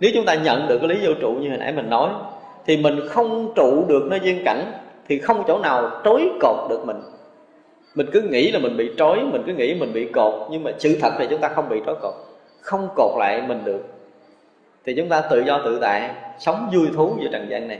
Nếu 0.00 0.10
chúng 0.14 0.24
ta 0.24 0.34
nhận 0.34 0.68
được 0.68 0.78
cái 0.78 0.88
lý 0.88 1.06
vô 1.06 1.12
trụ 1.20 1.30
như 1.30 1.48
hồi 1.48 1.58
nãy 1.58 1.72
mình 1.72 1.90
nói, 1.90 2.10
thì 2.66 2.76
mình 2.76 3.08
không 3.08 3.52
trụ 3.54 3.84
được 3.88 4.02
nơi 4.10 4.20
duyên 4.22 4.44
cảnh, 4.44 4.72
thì 5.08 5.18
không 5.18 5.42
chỗ 5.46 5.58
nào 5.58 5.90
trối 6.04 6.30
cột 6.40 6.56
được 6.70 6.86
mình 6.86 6.96
mình 7.94 8.06
cứ 8.12 8.20
nghĩ 8.20 8.50
là 8.50 8.58
mình 8.58 8.76
bị 8.76 8.90
trói, 8.96 9.20
mình 9.20 9.42
cứ 9.46 9.54
nghĩ 9.54 9.74
mình 9.74 9.92
bị 9.92 10.08
cột, 10.12 10.34
nhưng 10.50 10.64
mà 10.64 10.70
sự 10.78 10.98
thật 11.00 11.12
thì 11.18 11.26
chúng 11.30 11.40
ta 11.40 11.48
không 11.48 11.68
bị 11.68 11.80
trói 11.86 11.94
cột. 12.02 12.14
Không 12.60 12.88
cột 12.96 13.18
lại 13.18 13.42
mình 13.48 13.60
được. 13.64 13.84
Thì 14.84 14.94
chúng 14.94 15.08
ta 15.08 15.20
tự 15.20 15.42
do 15.46 15.62
tự 15.64 15.78
tại, 15.80 16.10
sống 16.38 16.70
vui 16.74 16.88
thú 16.94 17.16
giữa 17.22 17.28
trần 17.32 17.46
gian 17.50 17.68
này. 17.68 17.78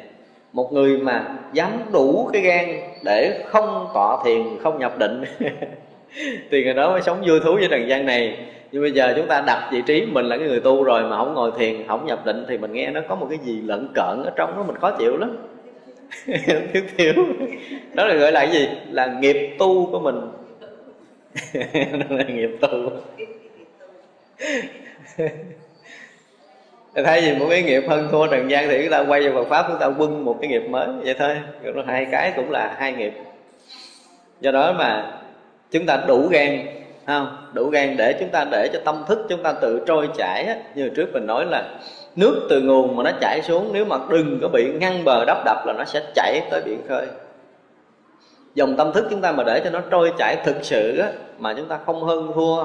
Một 0.52 0.72
người 0.72 0.98
mà 0.98 1.24
dám 1.52 1.70
đủ 1.92 2.30
cái 2.32 2.42
gan 2.42 2.66
để 3.04 3.44
không 3.46 3.88
tọa 3.94 4.24
thiền, 4.24 4.42
không 4.62 4.78
nhập 4.78 4.98
định, 4.98 5.24
thì 6.50 6.64
người 6.64 6.74
đó 6.74 6.90
mới 6.90 7.02
sống 7.02 7.22
vui 7.26 7.40
thú 7.40 7.54
với 7.54 7.68
trần 7.70 7.88
gian 7.88 8.06
này. 8.06 8.38
Nhưng 8.72 8.82
bây 8.82 8.92
giờ 8.92 9.12
chúng 9.16 9.26
ta 9.26 9.40
đặt 9.46 9.68
vị 9.72 9.82
trí 9.86 10.06
mình 10.06 10.24
là 10.26 10.36
cái 10.36 10.48
người 10.48 10.60
tu 10.60 10.84
rồi 10.84 11.02
mà 11.02 11.16
không 11.16 11.34
ngồi 11.34 11.50
thiền, 11.58 11.86
không 11.88 12.06
nhập 12.06 12.26
định, 12.26 12.44
thì 12.48 12.58
mình 12.58 12.72
nghe 12.72 12.90
nó 12.90 13.00
có 13.08 13.14
một 13.14 13.26
cái 13.30 13.38
gì 13.44 13.60
lận 13.60 13.88
cợn 13.94 14.22
ở 14.24 14.30
trong 14.36 14.56
đó, 14.56 14.64
mình 14.66 14.76
khó 14.76 14.90
chịu 14.90 15.16
lắm. 15.16 15.36
thiếu 16.72 16.82
thiếu 16.96 17.14
đó 17.94 18.06
là 18.06 18.14
gọi 18.14 18.32
là 18.32 18.40
cái 18.40 18.52
gì? 18.52 18.68
Là 18.90 19.06
nghiệp 19.20 19.56
tu 19.58 19.88
của 19.92 20.00
mình. 20.00 20.20
Đó 21.92 22.16
là 22.16 22.24
nghiệp 22.24 22.50
tu. 22.60 22.90
Thay 27.04 27.20
vì 27.20 27.34
một 27.34 27.46
cái 27.50 27.62
nghiệp 27.62 27.82
hơn 27.88 28.08
thua 28.10 28.26
trần 28.26 28.50
gian 28.50 28.68
thì 28.68 28.78
chúng 28.82 28.90
ta 28.90 29.04
quay 29.08 29.28
vào 29.28 29.44
Phật 29.44 29.50
pháp, 29.50 29.66
chúng 29.68 29.78
ta 29.80 29.86
quân 29.86 30.24
một 30.24 30.38
cái 30.40 30.50
nghiệp 30.50 30.62
mới. 30.68 30.86
Vậy 31.04 31.14
thôi. 31.18 31.36
Rồi 31.62 31.84
hai 31.86 32.06
cái 32.12 32.32
cũng 32.36 32.50
là 32.50 32.76
hai 32.78 32.92
nghiệp. 32.92 33.12
Do 34.40 34.50
đó 34.50 34.72
mà 34.72 35.20
chúng 35.70 35.86
ta 35.86 36.04
đủ 36.08 36.28
gan 36.28 36.66
không? 37.06 37.36
Đủ 37.52 37.68
gan 37.68 37.96
để 37.96 38.12
chúng 38.20 38.28
ta 38.28 38.44
để 38.50 38.68
cho 38.72 38.80
tâm 38.84 39.04
thức 39.08 39.26
chúng 39.28 39.42
ta 39.42 39.52
tự 39.52 39.84
trôi 39.86 40.08
chảy 40.16 40.56
như 40.74 40.88
trước 40.88 41.12
mình 41.12 41.26
nói 41.26 41.46
là 41.46 41.64
nước 42.16 42.46
từ 42.50 42.60
nguồn 42.60 42.96
mà 42.96 43.02
nó 43.02 43.10
chảy 43.20 43.42
xuống 43.42 43.70
nếu 43.72 43.84
mà 43.84 43.98
đừng 44.08 44.38
có 44.42 44.48
bị 44.48 44.72
ngăn 44.80 45.04
bờ 45.04 45.24
đắp 45.24 45.44
đập 45.44 45.66
là 45.66 45.72
nó 45.78 45.84
sẽ 45.84 46.02
chảy 46.14 46.40
tới 46.50 46.62
biển 46.64 46.80
khơi. 46.88 47.06
Dòng 48.54 48.76
tâm 48.76 48.92
thức 48.92 49.06
chúng 49.10 49.20
ta 49.20 49.32
mà 49.32 49.44
để 49.44 49.60
cho 49.64 49.70
nó 49.70 49.80
trôi 49.90 50.12
chảy 50.18 50.36
thực 50.44 50.56
sự 50.62 50.98
á, 50.98 51.12
mà 51.38 51.54
chúng 51.56 51.68
ta 51.68 51.78
không 51.86 52.04
hơn 52.04 52.32
thua 52.34 52.64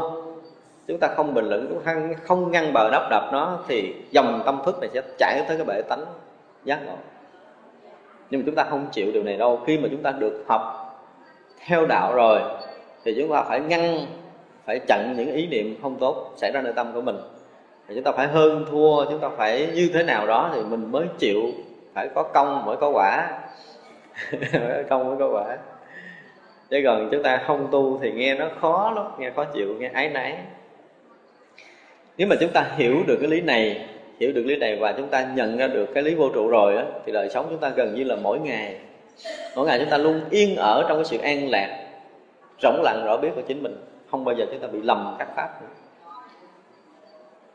chúng 0.88 1.00
ta 1.00 1.08
không 1.16 1.34
bình 1.34 1.50
luận 1.50 1.68
chúng 1.70 1.84
ta 1.84 1.96
không 2.24 2.52
ngăn 2.52 2.74
bờ 2.74 2.90
đắp 2.92 3.10
đập 3.10 3.30
nó 3.32 3.60
thì 3.68 3.94
dòng 4.12 4.42
tâm 4.46 4.62
thức 4.66 4.80
này 4.80 4.90
sẽ 4.94 5.02
chảy 5.18 5.44
tới 5.48 5.58
cái 5.58 5.66
bể 5.66 5.82
tánh 5.82 6.06
giác 6.66 6.86
ngộ. 6.86 6.96
Nhưng 8.30 8.42
mà 8.42 8.44
chúng 8.46 8.56
ta 8.56 8.64
không 8.64 8.88
chịu 8.92 9.12
điều 9.12 9.24
này 9.24 9.38
đâu. 9.38 9.62
Khi 9.66 9.78
mà 9.78 9.88
chúng 9.92 10.04
ta 10.04 10.12
được 10.12 10.44
học 10.48 10.84
theo 11.66 11.86
đạo 11.86 12.14
rồi 12.16 12.42
thì 13.06 13.16
chúng 13.18 13.32
ta 13.32 13.44
phải 13.44 13.60
ngăn 13.60 14.06
phải 14.66 14.80
chặn 14.88 15.14
những 15.18 15.34
ý 15.34 15.48
niệm 15.48 15.76
không 15.82 15.96
tốt 16.00 16.34
xảy 16.38 16.52
ra 16.52 16.62
nơi 16.62 16.74
tâm 16.74 16.94
của 16.94 17.02
mình 17.02 17.18
thì 17.88 17.96
chúng 17.96 18.04
ta 18.04 18.12
phải 18.12 18.28
hơn 18.28 18.66
thua 18.72 19.06
chúng 19.06 19.20
ta 19.20 19.30
phải 19.38 19.70
như 19.74 19.90
thế 19.94 20.04
nào 20.04 20.28
đó 20.28 20.52
thì 20.54 20.62
mình 20.62 20.92
mới 20.92 21.06
chịu 21.18 21.42
phải 21.94 22.10
có 22.16 22.24
công 22.24 22.66
mới 22.66 22.78
có 22.78 22.90
quả. 22.90 23.40
Phải 24.32 24.40
có 24.54 24.84
công 24.90 25.08
mới 25.08 25.18
có 25.20 25.30
quả. 25.30 25.58
Chứ 26.70 26.82
còn 26.86 27.10
chúng 27.12 27.24
ta 27.24 27.44
không 27.48 27.68
tu 27.72 28.00
thì 28.02 28.12
nghe 28.12 28.36
nó 28.36 28.50
khó 28.62 28.94
lắm 28.96 29.06
nghe 29.20 29.32
khó 29.32 29.44
chịu 29.44 29.76
nghe 29.80 29.90
ái 29.94 30.10
náy. 30.10 30.38
Nếu 32.18 32.28
mà 32.28 32.36
chúng 32.40 32.52
ta 32.52 32.66
hiểu 32.76 32.96
được 33.08 33.18
cái 33.22 33.30
lý 33.30 33.42
này 33.42 33.88
hiểu 34.20 34.32
được 34.32 34.44
lý 34.46 34.56
này 34.56 34.76
và 34.76 34.92
chúng 34.92 35.08
ta 35.08 35.28
nhận 35.36 35.58
ra 35.58 35.68
được 35.68 35.86
cái 35.94 36.04
lý 36.04 36.16
vô 36.16 36.30
trụ 36.34 36.48
rồi 36.48 36.76
đó, 36.76 36.84
thì 37.06 37.12
đời 37.12 37.30
sống 37.30 37.48
chúng 37.50 37.60
ta 37.60 37.70
gần 37.70 37.96
như 37.96 38.04
là 38.04 38.16
mỗi 38.16 38.40
ngày. 38.40 38.76
Mỗi 39.56 39.68
ngày 39.68 39.80
chúng 39.80 39.90
ta 39.90 39.98
luôn 39.98 40.22
yên 40.30 40.56
ở 40.56 40.86
trong 40.90 40.98
cái 40.98 41.06
sự 41.06 41.18
an 41.18 41.50
lạc 41.50 41.88
rỗng 42.62 42.82
lặng 42.82 43.04
rõ 43.06 43.18
biết 43.18 43.30
của 43.36 43.42
chính 43.48 43.64
mình. 43.64 43.76
Không 44.12 44.26
bao 44.26 44.36
giờ 44.36 44.46
chúng 44.52 44.60
ta 44.60 44.68
bị 44.68 44.82
lầm 44.82 45.16
các 45.20 45.28
pháp 45.36 45.62
nữa 45.62 45.87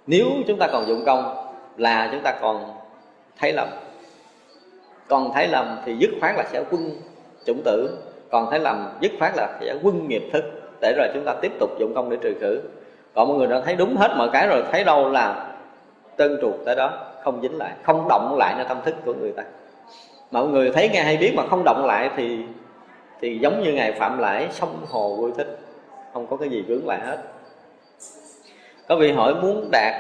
nếu 0.07 0.27
chúng 0.47 0.59
ta 0.59 0.67
còn 0.73 0.87
dụng 0.87 1.03
công 1.07 1.47
là 1.77 2.09
chúng 2.13 2.21
ta 2.23 2.33
còn 2.41 2.75
thấy 3.39 3.53
lầm. 3.53 3.69
Còn 5.09 5.31
thấy 5.35 5.49
lầm 5.49 5.79
thì 5.85 5.97
dứt 5.99 6.11
khoát 6.21 6.35
là 6.37 6.45
sẽ 6.53 6.63
quân 6.71 6.91
chủng 7.47 7.63
tử. 7.65 7.99
Còn 8.31 8.51
thấy 8.51 8.61
lầm, 8.61 8.93
dứt 9.01 9.13
khoát 9.19 9.37
là 9.37 9.59
sẽ 9.61 9.75
quân 9.83 10.09
nghiệp 10.09 10.23
thức. 10.33 10.45
Để 10.81 10.95
rồi 10.97 11.09
chúng 11.15 11.25
ta 11.25 11.35
tiếp 11.43 11.53
tục 11.61 11.71
dụng 11.79 11.93
công 11.95 12.11
để 12.11 12.17
trừ 12.23 12.35
khử. 12.41 12.61
Còn 13.15 13.29
mọi 13.29 13.37
người 13.37 13.47
đã 13.47 13.61
thấy 13.61 13.77
đúng 13.77 13.97
hết 13.97 14.15
mọi 14.17 14.29
cái 14.33 14.47
rồi, 14.47 14.63
thấy 14.73 14.85
đâu 14.85 15.11
là 15.11 15.49
tân 16.17 16.39
truột 16.41 16.55
tới 16.65 16.77
đó, 16.77 16.99
không 17.25 17.43
dính 17.43 17.59
lại, 17.59 17.73
không 17.83 18.07
động 18.09 18.37
lại 18.39 18.55
nơi 18.57 18.67
tâm 18.69 18.79
thức 18.85 18.95
của 19.05 19.15
người 19.15 19.33
ta. 19.33 19.43
Mọi 20.31 20.47
người 20.47 20.71
thấy 20.71 20.89
nghe 20.89 21.03
hay 21.03 21.17
biết 21.17 21.33
mà 21.37 21.43
không 21.51 21.63
động 21.65 21.85
lại 21.87 22.11
thì 22.17 22.39
thì 23.21 23.39
giống 23.39 23.63
như 23.63 23.73
ngài 23.73 23.93
phạm 23.93 24.19
lại 24.19 24.49
sông 24.51 24.87
hồ 24.91 25.17
vui 25.17 25.33
thích. 25.37 25.59
Không 26.13 26.27
có 26.27 26.37
cái 26.37 26.49
gì 26.49 26.65
vướng 26.69 26.87
lại 26.87 27.01
hết 27.07 27.19
có 28.89 28.97
vị 28.97 29.13
hỏi 29.13 29.35
muốn 29.35 29.69
đạt 29.73 29.95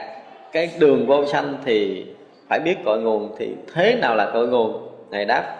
cái 0.52 0.70
đường 0.78 1.06
vô 1.06 1.26
sanh 1.26 1.54
thì 1.64 2.06
phải 2.48 2.60
biết 2.60 2.76
cội 2.84 3.00
nguồn 3.00 3.34
thì 3.38 3.48
thế 3.74 3.94
nào 4.00 4.16
là 4.16 4.30
cội 4.32 4.48
nguồn? 4.48 4.88
Này 5.10 5.24
đáp, 5.24 5.56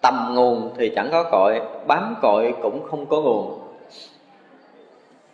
tầm 0.00 0.32
nguồn 0.34 0.70
thì 0.78 0.88
chẳng 0.96 1.08
có 1.12 1.22
cội, 1.22 1.60
bám 1.86 2.14
cội 2.22 2.54
cũng 2.62 2.82
không 2.82 3.06
có 3.06 3.20
nguồn. 3.20 3.58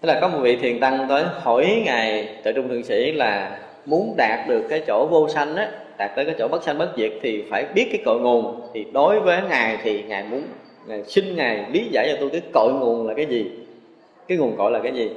Tức 0.01 0.07
là 0.09 0.21
có 0.21 0.29
một 0.29 0.39
vị 0.43 0.57
thiền 0.57 0.81
tăng 0.81 1.07
tới 1.09 1.25
hỏi 1.43 1.83
ngài 1.85 2.29
tự 2.45 2.53
trung 2.53 2.69
thượng 2.69 2.83
sĩ 2.83 3.13
là 3.13 3.59
muốn 3.87 4.15
đạt 4.17 4.49
được 4.49 4.63
cái 4.69 4.83
chỗ 4.87 5.07
vô 5.07 5.29
sanh 5.29 5.57
á, 5.57 5.71
đạt 5.99 6.11
tới 6.17 6.25
cái 6.25 6.35
chỗ 6.39 6.49
bất 6.49 6.63
sanh 6.63 6.79
bất 6.79 6.89
diệt 6.97 7.13
thì 7.23 7.45
phải 7.51 7.65
biết 7.75 7.89
cái 7.93 8.03
cội 8.05 8.21
nguồn. 8.21 8.61
Thì 8.75 8.87
đối 8.93 9.21
với 9.21 9.41
ngài 9.49 9.79
thì 9.83 10.03
ngài 10.03 10.25
muốn, 10.25 10.43
ngài 10.87 11.05
xin 11.05 11.37
ngài 11.37 11.67
lý 11.73 11.89
giải 11.91 12.09
cho 12.13 12.17
tôi 12.21 12.31
cái 12.31 12.41
cội 12.53 12.73
nguồn 12.73 13.07
là 13.09 13.15
cái 13.15 13.27
gì? 13.27 13.51
Cái 14.29 14.39
nguồn 14.39 14.57
cội 14.57 14.71
là 14.71 14.79
cái 14.79 14.93
gì? 14.93 15.11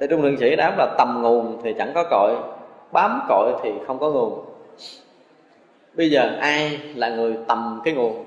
Thì 0.00 0.06
trung 0.10 0.22
thượng 0.22 0.36
sĩ 0.36 0.56
đáp 0.56 0.74
là 0.78 0.94
tầm 0.98 1.22
nguồn 1.22 1.60
thì 1.62 1.74
chẳng 1.78 1.92
có 1.94 2.04
cội, 2.10 2.36
bám 2.92 3.20
cội 3.28 3.52
thì 3.62 3.70
không 3.86 3.98
có 3.98 4.10
nguồn. 4.10 4.44
Bây 5.94 6.10
giờ 6.10 6.30
ai 6.40 6.80
là 6.94 7.08
người 7.08 7.36
tầm 7.46 7.80
cái 7.84 7.94
nguồn? 7.94 8.24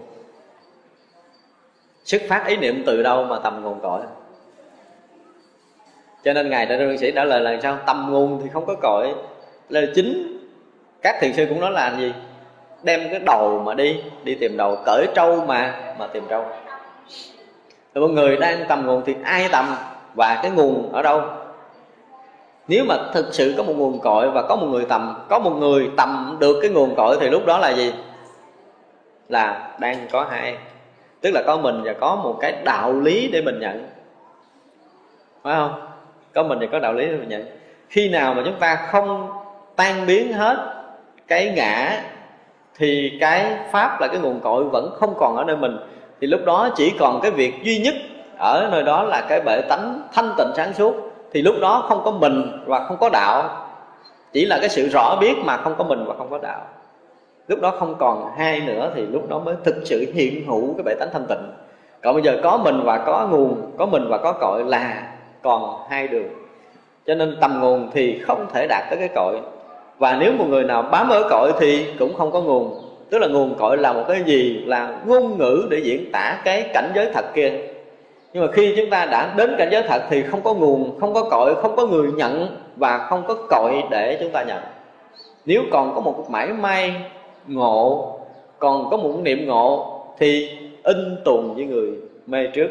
Xuất 2.03 2.21
phát 2.29 2.47
ý 2.47 2.57
niệm 2.57 2.83
từ 2.85 3.03
đâu 3.03 3.23
mà 3.23 3.39
tầm 3.39 3.63
nguồn 3.63 3.79
cội? 3.79 4.01
Cho 6.23 6.33
nên 6.33 6.49
ngài 6.49 6.65
đại 6.65 6.79
trung 6.79 6.97
sĩ 6.97 7.11
trả 7.11 7.23
lời 7.23 7.39
là 7.39 7.59
sao? 7.63 7.77
Tầm 7.85 8.07
nguồn 8.11 8.41
thì 8.43 8.49
không 8.53 8.65
có 8.65 8.75
cội. 8.75 9.13
Là 9.69 9.81
chính, 9.95 10.39
các 11.01 11.15
thiền 11.21 11.33
sư 11.33 11.45
cũng 11.49 11.59
nói 11.59 11.71
là 11.71 11.95
gì? 11.99 12.13
Đem 12.83 13.09
cái 13.09 13.19
đầu 13.19 13.59
mà 13.59 13.73
đi 13.73 14.03
đi 14.23 14.35
tìm 14.35 14.57
đầu 14.57 14.77
cởi 14.85 15.07
trâu 15.15 15.45
mà 15.45 15.93
mà 15.99 16.07
tìm 16.07 16.23
trâu. 16.29 16.45
Thì 17.95 18.01
mọi 18.01 18.09
người 18.09 18.37
đang 18.37 18.65
tầm 18.67 18.85
nguồn 18.85 19.01
thì 19.05 19.15
ai 19.23 19.49
tầm? 19.51 19.75
Và 20.13 20.39
cái 20.43 20.51
nguồn 20.51 20.91
ở 20.91 21.01
đâu? 21.01 21.21
Nếu 22.69 22.85
mà 22.85 22.97
thực 23.13 23.25
sự 23.31 23.53
có 23.57 23.63
một 23.63 23.73
nguồn 23.77 23.99
cội 23.99 24.31
và 24.31 24.41
có 24.41 24.55
một 24.55 24.67
người 24.67 24.85
tầm, 24.89 25.15
có 25.29 25.39
một 25.39 25.51
người 25.59 25.89
tầm 25.97 26.37
được 26.39 26.59
cái 26.61 26.71
nguồn 26.71 26.95
cội 26.95 27.17
thì 27.19 27.29
lúc 27.29 27.45
đó 27.45 27.57
là 27.57 27.69
gì? 27.69 27.93
Là 29.29 29.75
đang 29.79 30.07
có 30.11 30.27
hai. 30.29 30.57
Tức 31.21 31.31
là 31.33 31.43
có 31.45 31.57
mình 31.57 31.81
và 31.83 31.93
có 31.93 32.15
một 32.15 32.37
cái 32.41 32.53
đạo 32.63 32.93
lý 32.93 33.27
để 33.27 33.41
mình 33.41 33.59
nhận. 33.59 33.89
Phải 35.43 35.55
không? 35.55 35.81
Có 36.33 36.43
mình 36.43 36.57
thì 36.61 36.67
có 36.71 36.79
đạo 36.79 36.93
lý 36.93 37.05
để 37.05 37.17
mình 37.17 37.29
nhận. 37.29 37.45
Khi 37.89 38.09
nào 38.09 38.33
mà 38.33 38.41
chúng 38.45 38.59
ta 38.59 38.75
không 38.75 39.27
tan 39.75 40.05
biến 40.07 40.33
hết 40.33 40.57
cái 41.27 41.53
ngã 41.55 42.03
thì 42.77 43.17
cái 43.21 43.57
pháp 43.71 44.01
là 44.01 44.07
cái 44.07 44.17
nguồn 44.19 44.39
cội 44.39 44.63
vẫn 44.63 44.95
không 44.99 45.13
còn 45.17 45.37
ở 45.37 45.43
nơi 45.43 45.57
mình, 45.57 45.77
thì 46.21 46.27
lúc 46.27 46.41
đó 46.45 46.69
chỉ 46.75 46.93
còn 46.99 47.19
cái 47.21 47.31
việc 47.31 47.63
duy 47.63 47.79
nhất 47.79 47.95
ở 48.37 48.69
nơi 48.71 48.83
đó 48.83 49.03
là 49.03 49.25
cái 49.29 49.41
bệ 49.41 49.61
tánh 49.69 50.01
thanh 50.13 50.33
tịnh 50.37 50.47
sáng 50.55 50.73
suốt 50.73 51.08
thì 51.31 51.41
lúc 51.41 51.55
đó 51.61 51.85
không 51.89 52.01
có 52.05 52.11
mình 52.11 52.63
và 52.65 52.85
không 52.87 52.97
có 52.99 53.09
đạo. 53.09 53.65
Chỉ 54.33 54.45
là 54.45 54.57
cái 54.59 54.69
sự 54.69 54.89
rõ 54.89 55.17
biết 55.21 55.33
mà 55.45 55.57
không 55.57 55.75
có 55.77 55.83
mình 55.83 56.05
và 56.05 56.13
không 56.17 56.29
có 56.29 56.37
đạo. 56.37 56.61
Lúc 57.47 57.61
đó 57.61 57.73
không 57.79 57.95
còn 57.99 58.31
hai 58.37 58.59
nữa 58.59 58.91
thì 58.95 59.01
lúc 59.01 59.29
đó 59.29 59.39
mới 59.39 59.55
thực 59.63 59.75
sự 59.85 60.05
hiện 60.13 60.45
hữu 60.47 60.73
cái 60.73 60.83
bệ 60.83 60.93
tánh 60.99 61.09
thanh 61.13 61.25
tịnh. 61.29 61.51
Còn 62.03 62.13
bây 62.13 62.23
giờ 62.23 62.37
có 62.43 62.57
mình 62.57 62.81
và 62.83 62.97
có 62.97 63.27
nguồn, 63.31 63.71
có 63.77 63.85
mình 63.85 64.07
và 64.09 64.17
có 64.17 64.31
cội 64.31 64.63
là 64.65 65.03
còn 65.41 65.79
hai 65.89 66.07
đường. 66.07 66.27
Cho 67.07 67.15
nên 67.15 67.37
tầm 67.41 67.59
nguồn 67.61 67.89
thì 67.93 68.19
không 68.19 68.45
thể 68.53 68.67
đạt 68.67 68.83
tới 68.89 68.99
cái 68.99 69.09
cội. 69.15 69.39
Và 69.97 70.17
nếu 70.19 70.33
một 70.33 70.45
người 70.49 70.63
nào 70.63 70.81
bám 70.81 71.09
ở 71.09 71.27
cội 71.29 71.51
thì 71.59 71.85
cũng 71.99 72.13
không 72.17 72.31
có 72.31 72.41
nguồn. 72.41 72.81
Tức 73.09 73.19
là 73.19 73.27
nguồn 73.27 73.55
cội 73.55 73.77
là 73.77 73.93
một 73.93 74.03
cái 74.07 74.23
gì? 74.25 74.63
Là 74.65 74.99
ngôn 75.05 75.37
ngữ 75.37 75.67
để 75.69 75.79
diễn 75.83 76.11
tả 76.11 76.41
cái 76.43 76.69
cảnh 76.73 76.91
giới 76.95 77.11
thật 77.13 77.25
kia 77.33 77.51
nhưng 78.33 78.45
mà 78.45 78.51
khi 78.51 78.73
chúng 78.77 78.89
ta 78.89 79.05
đã 79.05 79.33
đến 79.37 79.55
cảnh 79.57 79.69
giới 79.71 79.83
thật 79.83 80.01
thì 80.09 80.23
không 80.23 80.41
có 80.43 80.53
nguồn, 80.53 80.99
không 80.99 81.13
có 81.13 81.23
cội, 81.31 81.55
không 81.55 81.75
có 81.75 81.87
người 81.87 82.11
nhận 82.11 82.57
và 82.75 82.97
không 82.97 83.23
có 83.27 83.35
cội 83.49 83.83
để 83.89 84.17
chúng 84.21 84.31
ta 84.31 84.43
nhận. 84.43 84.63
Nếu 85.45 85.63
còn 85.71 85.95
có 85.95 86.01
một 86.01 86.25
mảy 86.29 86.47
may 86.47 86.93
ngộ, 87.47 88.19
còn 88.59 88.89
có 88.89 88.97
một 88.97 89.19
niệm 89.23 89.47
ngộ 89.47 89.99
thì 90.17 90.57
in 90.83 91.17
tùng 91.25 91.55
với 91.55 91.65
người 91.65 91.93
mê 92.27 92.47
trước. 92.53 92.67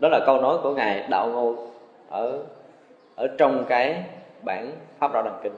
Đó 0.00 0.08
là 0.08 0.20
câu 0.26 0.40
nói 0.40 0.58
của 0.62 0.70
ngài 0.70 1.04
đạo 1.08 1.28
ngô 1.28 1.54
ở 2.08 2.38
ở 3.16 3.26
trong 3.38 3.64
cái 3.68 4.04
bản 4.42 4.72
pháp 4.98 5.12
đạo 5.12 5.22
đằng 5.22 5.40
kinh. 5.42 5.52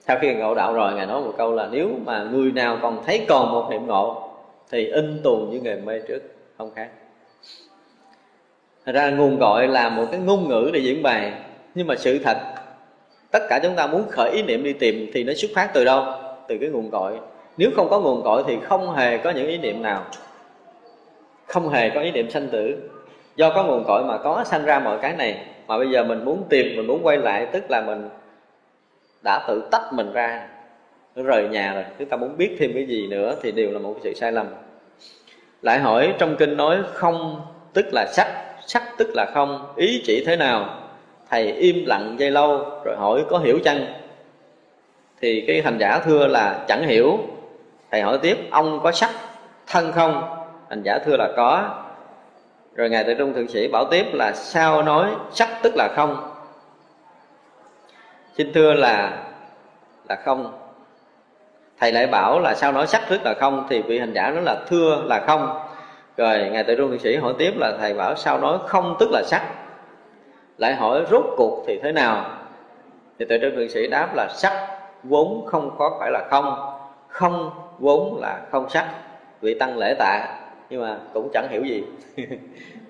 Sau 0.00 0.18
khi 0.20 0.34
ngộ 0.34 0.54
đạo 0.54 0.74
rồi, 0.74 0.92
ngài 0.94 1.06
nói 1.06 1.20
một 1.22 1.32
câu 1.38 1.52
là 1.52 1.68
nếu 1.70 1.88
mà 2.04 2.28
người 2.32 2.52
nào 2.52 2.78
còn 2.82 3.02
thấy 3.06 3.26
còn 3.28 3.52
một 3.52 3.66
niệm 3.70 3.86
ngộ 3.86 4.28
thì 4.70 4.86
in 4.86 5.20
tù 5.24 5.36
với 5.50 5.60
người 5.60 5.76
mê 5.76 6.00
trước, 6.08 6.20
không 6.58 6.70
khác. 6.74 6.88
Thật 8.90 8.94
ra 8.94 9.10
nguồn 9.10 9.38
gọi 9.38 9.68
là 9.68 9.88
một 9.88 10.04
cái 10.10 10.20
ngôn 10.20 10.48
ngữ 10.48 10.70
để 10.72 10.80
diễn 10.80 11.02
bày 11.02 11.32
nhưng 11.74 11.86
mà 11.86 11.94
sự 11.96 12.18
thật, 12.18 12.36
tất 13.30 13.38
cả 13.48 13.60
chúng 13.62 13.74
ta 13.76 13.86
muốn 13.86 14.04
khởi 14.10 14.30
ý 14.30 14.42
niệm 14.42 14.64
đi 14.64 14.72
tìm 14.72 15.10
thì 15.12 15.24
nó 15.24 15.32
xuất 15.34 15.50
phát 15.54 15.70
từ 15.74 15.84
đâu? 15.84 16.04
Từ 16.48 16.58
cái 16.60 16.68
nguồn 16.68 16.90
gọi. 16.90 17.12
Nếu 17.56 17.70
không 17.76 17.88
có 17.88 18.00
nguồn 18.00 18.22
gọi 18.22 18.42
thì 18.46 18.58
không 18.62 18.94
hề 18.94 19.18
có 19.18 19.30
những 19.30 19.46
ý 19.46 19.58
niệm 19.58 19.82
nào. 19.82 20.04
Không 21.46 21.68
hề 21.68 21.90
có 21.90 22.00
ý 22.00 22.10
niệm 22.10 22.30
sanh 22.30 22.48
tử. 22.48 22.90
Do 23.36 23.50
có 23.50 23.64
nguồn 23.64 23.84
cội 23.86 24.04
mà 24.04 24.18
có 24.18 24.44
sanh 24.44 24.64
ra 24.64 24.78
mọi 24.78 24.98
cái 25.02 25.16
này, 25.16 25.44
mà 25.66 25.78
bây 25.78 25.90
giờ 25.90 26.04
mình 26.04 26.24
muốn 26.24 26.42
tìm, 26.48 26.76
mình 26.76 26.86
muốn 26.86 27.00
quay 27.02 27.16
lại, 27.16 27.46
tức 27.52 27.70
là 27.70 27.80
mình 27.80 28.08
đã 29.24 29.44
tự 29.48 29.62
tách 29.70 29.92
mình 29.92 30.12
ra 30.12 30.48
rời 31.16 31.48
nhà 31.48 31.74
rồi, 31.74 31.84
chúng 31.98 32.08
ta 32.08 32.16
muốn 32.16 32.36
biết 32.36 32.56
thêm 32.58 32.70
cái 32.74 32.86
gì 32.86 33.06
nữa 33.06 33.36
thì 33.42 33.52
đều 33.52 33.70
là 33.70 33.78
một 33.78 33.96
sự 34.02 34.14
sai 34.14 34.32
lầm. 34.32 34.46
Lại 35.62 35.78
hỏi 35.78 36.14
trong 36.18 36.36
kinh 36.36 36.56
nói 36.56 36.78
không, 36.92 37.40
tức 37.72 37.86
là 37.92 38.06
sách 38.12 38.49
sắc 38.70 38.82
tức 38.96 39.08
là 39.14 39.26
không, 39.34 39.72
ý 39.76 40.02
chỉ 40.06 40.24
thế 40.26 40.36
nào? 40.36 40.64
Thầy 41.30 41.52
im 41.52 41.84
lặng 41.86 42.16
dây 42.18 42.30
lâu, 42.30 42.64
rồi 42.84 42.96
hỏi 42.96 43.24
có 43.30 43.38
hiểu 43.38 43.58
chăng? 43.64 43.86
Thì 45.20 45.44
cái 45.46 45.62
hành 45.62 45.78
giả 45.78 45.98
thưa 46.04 46.26
là, 46.26 46.64
chẳng 46.68 46.82
hiểu. 46.82 47.18
Thầy 47.90 48.02
hỏi 48.02 48.18
tiếp, 48.22 48.38
ông 48.50 48.80
có 48.82 48.92
sắc 48.92 49.10
thân 49.66 49.92
không? 49.92 50.22
Hành 50.68 50.82
giả 50.82 50.98
thưa 50.98 51.16
là, 51.16 51.28
có. 51.36 51.68
Rồi 52.74 52.90
ngài 52.90 53.04
tự 53.04 53.14
trung 53.14 53.34
thượng 53.34 53.48
sĩ 53.48 53.68
bảo 53.68 53.84
tiếp 53.90 54.06
là, 54.12 54.32
sao 54.32 54.82
nói 54.82 55.10
sắc 55.32 55.48
tức 55.62 55.72
là 55.76 55.88
không? 55.96 56.32
Xin 58.36 58.52
thưa 58.52 58.72
là 58.72 59.22
là 60.08 60.16
không. 60.24 60.58
Thầy 61.78 61.92
lại 61.92 62.06
bảo 62.06 62.40
là, 62.40 62.54
sao 62.54 62.72
nói 62.72 62.86
sắc 62.86 63.02
tức 63.08 63.20
là 63.24 63.34
không? 63.40 63.66
Thì 63.70 63.82
vị 63.82 63.98
hành 63.98 64.12
giả 64.12 64.30
nói 64.30 64.42
là, 64.42 64.56
thưa 64.68 65.02
là 65.06 65.24
không 65.26 65.69
rồi, 66.20 66.48
ngài 66.52 66.64
tự 66.64 66.74
trung 66.74 66.90
thượng 66.90 66.98
sĩ 66.98 67.16
hỏi 67.16 67.34
tiếp 67.38 67.52
là, 67.56 67.76
thầy 67.78 67.94
bảo 67.94 68.16
sao 68.16 68.38
nói 68.38 68.58
không 68.66 68.96
tức 69.00 69.10
là 69.10 69.22
sắc? 69.26 69.42
Lại 70.58 70.74
hỏi, 70.74 71.04
rốt 71.10 71.24
cuộc 71.36 71.64
thì 71.66 71.80
thế 71.82 71.92
nào? 71.92 72.38
Thì 73.18 73.24
tự 73.28 73.38
trung 73.38 73.56
thượng 73.56 73.68
sĩ 73.68 73.86
đáp 73.86 74.14
là, 74.14 74.28
sắc 74.28 74.68
vốn 75.02 75.46
không 75.46 75.76
có 75.78 75.96
phải 76.00 76.10
là 76.10 76.28
không 76.30 76.76
không 77.08 77.50
vốn 77.78 78.20
là 78.20 78.40
không 78.50 78.70
sắc. 78.70 78.94
Vị 79.40 79.54
tăng 79.58 79.78
lễ 79.78 79.94
tạ, 79.98 80.38
nhưng 80.70 80.82
mà 80.82 80.98
cũng 81.14 81.30
chẳng 81.32 81.48
hiểu 81.50 81.64
gì. 81.64 81.84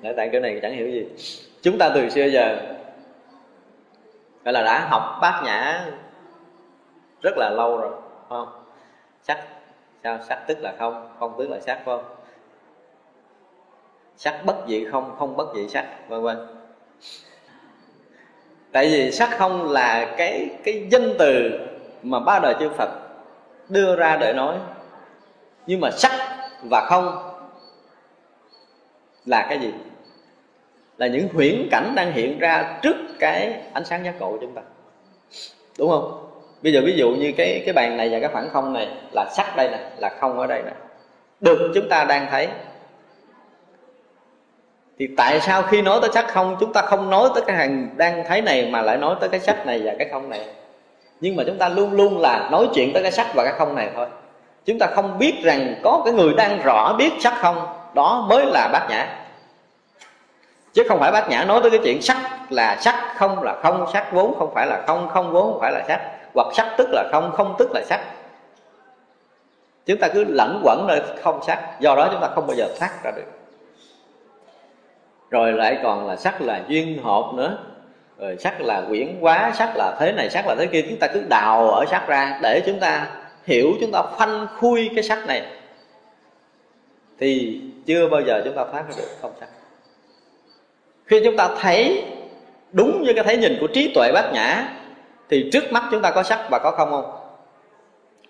Lễ 0.02 0.12
tạ 0.16 0.26
kiểu 0.32 0.40
này 0.40 0.58
chẳng 0.62 0.72
hiểu 0.72 0.88
gì. 0.88 1.06
Chúng 1.62 1.78
ta 1.78 1.90
từ 1.94 2.08
xưa 2.08 2.24
giờ, 2.24 2.56
gọi 4.44 4.52
là 4.52 4.62
đã 4.62 4.86
học 4.88 5.18
bát 5.22 5.42
nhã 5.44 5.84
rất 7.22 7.34
là 7.36 7.50
lâu 7.50 7.76
rồi, 7.76 7.90
phải 8.28 8.38
không? 8.38 8.48
Sắc, 9.22 9.38
sao 10.02 10.18
sắc 10.28 10.38
tức 10.46 10.58
là 10.60 10.74
không 10.78 11.08
không 11.18 11.34
tức 11.38 11.50
là 11.50 11.60
sắc, 11.60 11.74
phải 11.84 11.96
không? 11.96 12.19
Sắc 14.20 14.44
bất 14.44 14.56
dị 14.68 14.84
không 14.84 15.16
không 15.18 15.36
bất 15.36 15.46
dị 15.54 15.68
sắc, 15.68 15.86
vân 16.08 16.22
vân. 16.22 16.46
Tại 18.72 18.88
vì 18.88 19.12
sắc 19.12 19.30
không 19.38 19.70
là 19.70 20.14
cái 20.16 20.48
cái 20.64 20.86
danh 20.90 21.14
từ 21.18 21.50
mà 22.02 22.20
ba 22.20 22.38
đời 22.38 22.54
chư 22.60 22.68
Phật 22.68 22.88
đưa 23.68 23.96
ra 23.96 24.16
để 24.16 24.32
nói. 24.32 24.56
Nhưng 25.66 25.80
mà 25.80 25.90
sắc 25.90 26.12
và 26.62 26.86
không 26.88 27.32
là 29.26 29.46
cái 29.48 29.58
gì? 29.58 29.74
Là 30.96 31.06
những 31.06 31.28
huyễn 31.34 31.68
cảnh 31.70 31.92
đang 31.94 32.12
hiện 32.12 32.38
ra 32.38 32.78
trước 32.82 32.96
cái 33.18 33.62
ánh 33.72 33.84
sáng 33.84 34.04
giác 34.04 34.20
ngộ 34.20 34.30
của 34.30 34.38
chúng 34.40 34.54
ta. 34.54 34.62
Đúng 35.78 35.90
không? 35.90 36.26
Bây 36.62 36.72
giờ 36.72 36.80
ví 36.84 36.92
dụ 36.96 37.10
như 37.10 37.32
cái 37.36 37.62
cái 37.66 37.72
bàn 37.72 37.96
này 37.96 38.08
và 38.08 38.20
cái 38.20 38.28
khoảng 38.32 38.50
không 38.50 38.72
này 38.72 38.88
là 39.12 39.32
sắc 39.36 39.56
đây 39.56 39.70
nè, 39.70 39.90
là 39.98 40.16
không 40.20 40.38
ở 40.38 40.46
đây 40.46 40.62
nè. 40.62 40.72
Được, 41.40 41.72
chúng 41.74 41.88
ta 41.88 42.04
đang 42.04 42.26
thấy 42.30 42.48
thì 45.00 45.08
tại 45.16 45.40
sao 45.40 45.62
khi 45.62 45.82
nói 45.82 45.98
tới 46.02 46.10
sắc 46.14 46.28
không, 46.28 46.56
chúng 46.60 46.72
ta 46.72 46.82
không 46.82 47.10
nói 47.10 47.28
tới 47.34 47.44
cái 47.46 47.56
hàng 47.56 47.88
đang 47.96 48.24
thấy 48.28 48.42
này 48.42 48.68
mà 48.72 48.82
lại 48.82 48.96
nói 48.96 49.14
tới 49.20 49.28
cái 49.28 49.40
sắc 49.40 49.66
này 49.66 49.80
và 49.84 49.92
cái 49.98 50.08
không 50.12 50.30
này? 50.30 50.46
Nhưng 51.20 51.36
mà 51.36 51.42
chúng 51.46 51.58
ta 51.58 51.68
luôn 51.68 51.92
luôn 51.92 52.18
là 52.18 52.48
nói 52.50 52.68
chuyện 52.74 52.92
tới 52.92 53.02
cái 53.02 53.12
sắc 53.12 53.26
và 53.34 53.44
cái 53.44 53.52
không 53.58 53.74
này 53.74 53.90
thôi. 53.96 54.06
Chúng 54.64 54.78
ta 54.78 54.86
không 54.86 55.18
biết 55.18 55.34
rằng 55.42 55.74
có 55.82 56.02
cái 56.04 56.14
người 56.14 56.32
đang 56.32 56.62
rõ 56.62 56.94
biết 56.98 57.12
sắc 57.20 57.34
không, 57.36 57.66
đó 57.94 58.26
mới 58.28 58.46
là 58.46 58.68
bát 58.72 58.86
nhã. 58.90 59.06
Chứ 60.72 60.84
không 60.88 60.98
phải 61.00 61.12
bát 61.12 61.28
nhã 61.28 61.44
nói 61.44 61.60
tới 61.62 61.70
cái 61.70 61.80
chuyện 61.84 62.02
sắc 62.02 62.16
là 62.50 62.76
sắc 62.80 63.14
không 63.16 63.42
là 63.42 63.56
không 63.62 63.86
sắc 63.92 64.12
vốn 64.12 64.34
không 64.38 64.54
phải 64.54 64.66
là 64.66 64.82
không 64.86 65.08
không 65.08 65.32
vốn 65.32 65.52
không 65.52 65.60
phải 65.60 65.72
là 65.72 65.84
sắc 65.88 66.00
hoặc 66.34 66.46
sắc 66.52 66.74
tức 66.78 66.88
là 66.92 67.04
không 67.12 67.32
không 67.36 67.54
tức 67.58 67.70
là 67.74 67.82
sắc 67.84 68.00
chúng 69.86 69.98
ta 69.98 70.08
cứ 70.08 70.24
lẫn 70.28 70.60
quẩn 70.64 70.86
nơi 70.88 71.00
không 71.22 71.40
sắc 71.46 71.80
do 71.80 71.94
đó 71.94 72.08
chúng 72.12 72.20
ta 72.20 72.28
không 72.34 72.46
bao 72.46 72.56
giờ 72.56 72.68
thoát 72.78 72.90
ra 73.04 73.10
được 73.10 73.39
rồi 75.30 75.52
lại 75.52 75.78
còn 75.82 76.06
là 76.06 76.16
sắc 76.16 76.40
là 76.40 76.60
duyên 76.68 77.02
hợp 77.02 77.32
nữa. 77.34 77.58
Rồi 78.18 78.36
sắc 78.38 78.60
là 78.60 78.82
quyển 78.88 79.16
quá 79.20 79.52
sắc 79.54 79.76
là 79.76 79.96
thế 80.00 80.12
này, 80.12 80.30
sắc 80.30 80.46
là 80.46 80.54
thế 80.58 80.66
kia. 80.66 80.82
Chúng 80.88 80.98
ta 80.98 81.06
cứ 81.06 81.22
đào 81.28 81.70
ở 81.70 81.84
sắc 81.90 82.08
ra 82.08 82.38
để 82.42 82.62
chúng 82.66 82.80
ta 82.80 83.06
hiểu, 83.44 83.72
chúng 83.80 83.92
ta 83.92 84.02
phanh 84.02 84.46
khui 84.56 84.90
cái 84.94 85.04
sắc 85.04 85.26
này. 85.26 85.42
Thì 87.18 87.60
chưa 87.86 88.08
bao 88.08 88.20
giờ 88.20 88.42
chúng 88.44 88.56
ta 88.56 88.64
thoát 88.72 88.82
ra 88.88 88.94
được 88.96 89.08
không 89.22 89.32
sắc. 89.40 89.48
Khi 91.06 91.20
chúng 91.24 91.36
ta 91.36 91.48
thấy, 91.60 92.04
đúng 92.72 93.02
với 93.04 93.14
cái 93.14 93.24
thấy 93.24 93.36
nhìn 93.36 93.56
của 93.60 93.66
trí 93.66 93.92
tuệ 93.94 94.12
bát 94.14 94.32
nhã, 94.32 94.68
thì 95.28 95.50
trước 95.52 95.72
mắt 95.72 95.82
chúng 95.90 96.02
ta 96.02 96.10
có 96.10 96.22
sắc 96.22 96.46
và 96.50 96.58
có 96.58 96.70
không 96.70 96.90
không? 96.90 97.16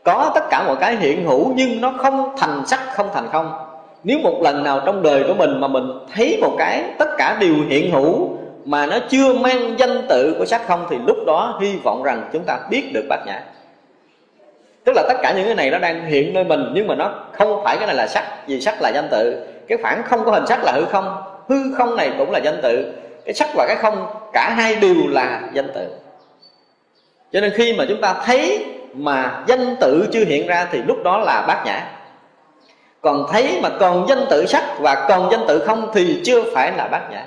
Có 0.04 0.32
tất 0.34 0.44
cả 0.50 0.64
mọi 0.66 0.76
cái 0.76 0.96
hiện 0.96 1.24
hữu, 1.24 1.52
nhưng 1.54 1.80
nó 1.80 1.92
không 1.98 2.34
thành 2.38 2.66
sắc, 2.66 2.80
không 2.94 3.10
thành 3.14 3.28
không 3.32 3.69
nếu 4.04 4.18
một 4.18 4.40
lần 4.42 4.64
nào 4.64 4.80
trong 4.86 5.02
đời 5.02 5.24
của 5.28 5.34
mình 5.34 5.60
mà 5.60 5.68
mình 5.68 5.84
thấy 6.14 6.38
một 6.40 6.54
cái 6.58 6.84
tất 6.98 7.08
cả 7.18 7.36
đều 7.40 7.54
hiện 7.68 7.90
hữu 7.90 8.30
mà 8.64 8.86
nó 8.86 8.98
chưa 9.08 9.34
mang 9.34 9.78
danh 9.78 10.06
tự 10.08 10.34
của 10.38 10.44
sắc 10.44 10.66
không 10.66 10.86
thì 10.90 10.96
lúc 11.06 11.16
đó 11.26 11.58
hy 11.62 11.76
vọng 11.84 12.02
rằng 12.02 12.28
chúng 12.32 12.44
ta 12.44 12.58
biết 12.70 12.90
được 12.92 13.04
bát 13.08 13.26
nhã. 13.26 13.42
Tức 14.84 14.92
là 14.96 15.02
tất 15.08 15.14
cả 15.22 15.32
những 15.36 15.46
cái 15.46 15.54
này 15.54 15.70
nó 15.70 15.78
đang 15.78 16.06
hiện 16.06 16.34
nơi 16.34 16.44
mình, 16.44 16.64
nhưng 16.74 16.86
mà 16.86 16.94
nó 16.94 17.14
không 17.32 17.60
phải 17.64 17.76
cái 17.76 17.86
này 17.86 17.96
là 17.96 18.06
sắc, 18.06 18.24
vì 18.46 18.60
sắc 18.60 18.82
là 18.82 18.88
danh 18.88 19.08
tự. 19.10 19.46
Cái 19.68 19.78
phản 19.82 20.02
không 20.02 20.24
có 20.24 20.32
hình 20.32 20.46
sắc 20.46 20.64
là 20.64 20.72
hư 20.72 20.84
không 20.84 21.22
hư 21.48 21.74
không 21.76 21.96
này 21.96 22.10
cũng 22.18 22.30
là 22.30 22.38
danh 22.38 22.60
tự. 22.62 22.92
Cái 23.24 23.34
sắc 23.34 23.48
và 23.54 23.66
cái 23.66 23.76
không, 23.76 24.06
cả 24.32 24.54
hai 24.56 24.76
đều 24.76 24.94
là 25.08 25.40
danh 25.52 25.68
tự. 25.74 25.88
Cho 27.32 27.40
nên 27.40 27.52
khi 27.54 27.72
mà 27.72 27.84
chúng 27.88 28.00
ta 28.00 28.14
thấy 28.24 28.64
mà 28.94 29.44
danh 29.46 29.76
tự 29.80 30.08
chưa 30.12 30.24
hiện 30.24 30.46
ra 30.46 30.66
thì 30.72 30.78
lúc 30.86 30.96
đó 31.04 31.18
là 31.18 31.44
bát 31.48 31.62
nhã 31.66 31.99
còn 33.00 33.26
thấy 33.30 33.60
mà 33.62 33.68
còn 33.80 34.06
danh 34.08 34.26
tự 34.30 34.46
sắc 34.46 34.64
và 34.78 35.06
còn 35.08 35.30
danh 35.30 35.44
tự 35.48 35.58
không 35.66 35.90
thì 35.94 36.20
chưa 36.24 36.42
phải 36.54 36.72
là 36.76 36.88
bát 36.88 37.10
nhã. 37.10 37.24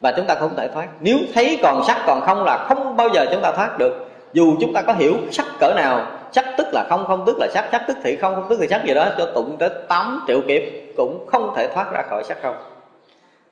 Và 0.00 0.12
chúng 0.12 0.26
ta 0.26 0.34
không 0.34 0.56
thể 0.56 0.68
thoát. 0.68 0.88
Nếu 1.00 1.16
thấy 1.34 1.58
còn 1.62 1.84
sắc 1.84 2.02
còn 2.06 2.20
không 2.20 2.44
là 2.44 2.66
không 2.68 2.96
bao 2.96 3.08
giờ 3.08 3.26
chúng 3.32 3.42
ta 3.42 3.52
thoát 3.52 3.78
được. 3.78 4.10
Dù 4.32 4.56
chúng 4.60 4.72
ta 4.72 4.82
có 4.82 4.92
hiểu 4.92 5.14
sắc 5.30 5.46
cỡ 5.60 5.72
nào, 5.76 6.06
sắc 6.32 6.44
tức 6.56 6.66
là 6.72 6.86
không 6.88 7.04
không 7.06 7.24
tức 7.26 7.36
là 7.38 7.46
sắc 7.54 7.68
sắc 7.72 7.82
tức 7.86 7.96
thì 8.04 8.16
không 8.16 8.34
không 8.34 8.46
tức 8.48 8.58
thì 8.60 8.68
sắc 8.68 8.84
gì 8.84 8.94
đó, 8.94 9.06
cho 9.18 9.26
tụng 9.34 9.56
tới 9.58 9.70
8 9.88 10.24
triệu 10.26 10.40
kiếp 10.48 10.62
cũng 10.96 11.26
không 11.26 11.52
thể 11.56 11.68
thoát 11.68 11.92
ra 11.92 12.02
khỏi 12.10 12.24
sắc 12.24 12.38
không. 12.42 12.56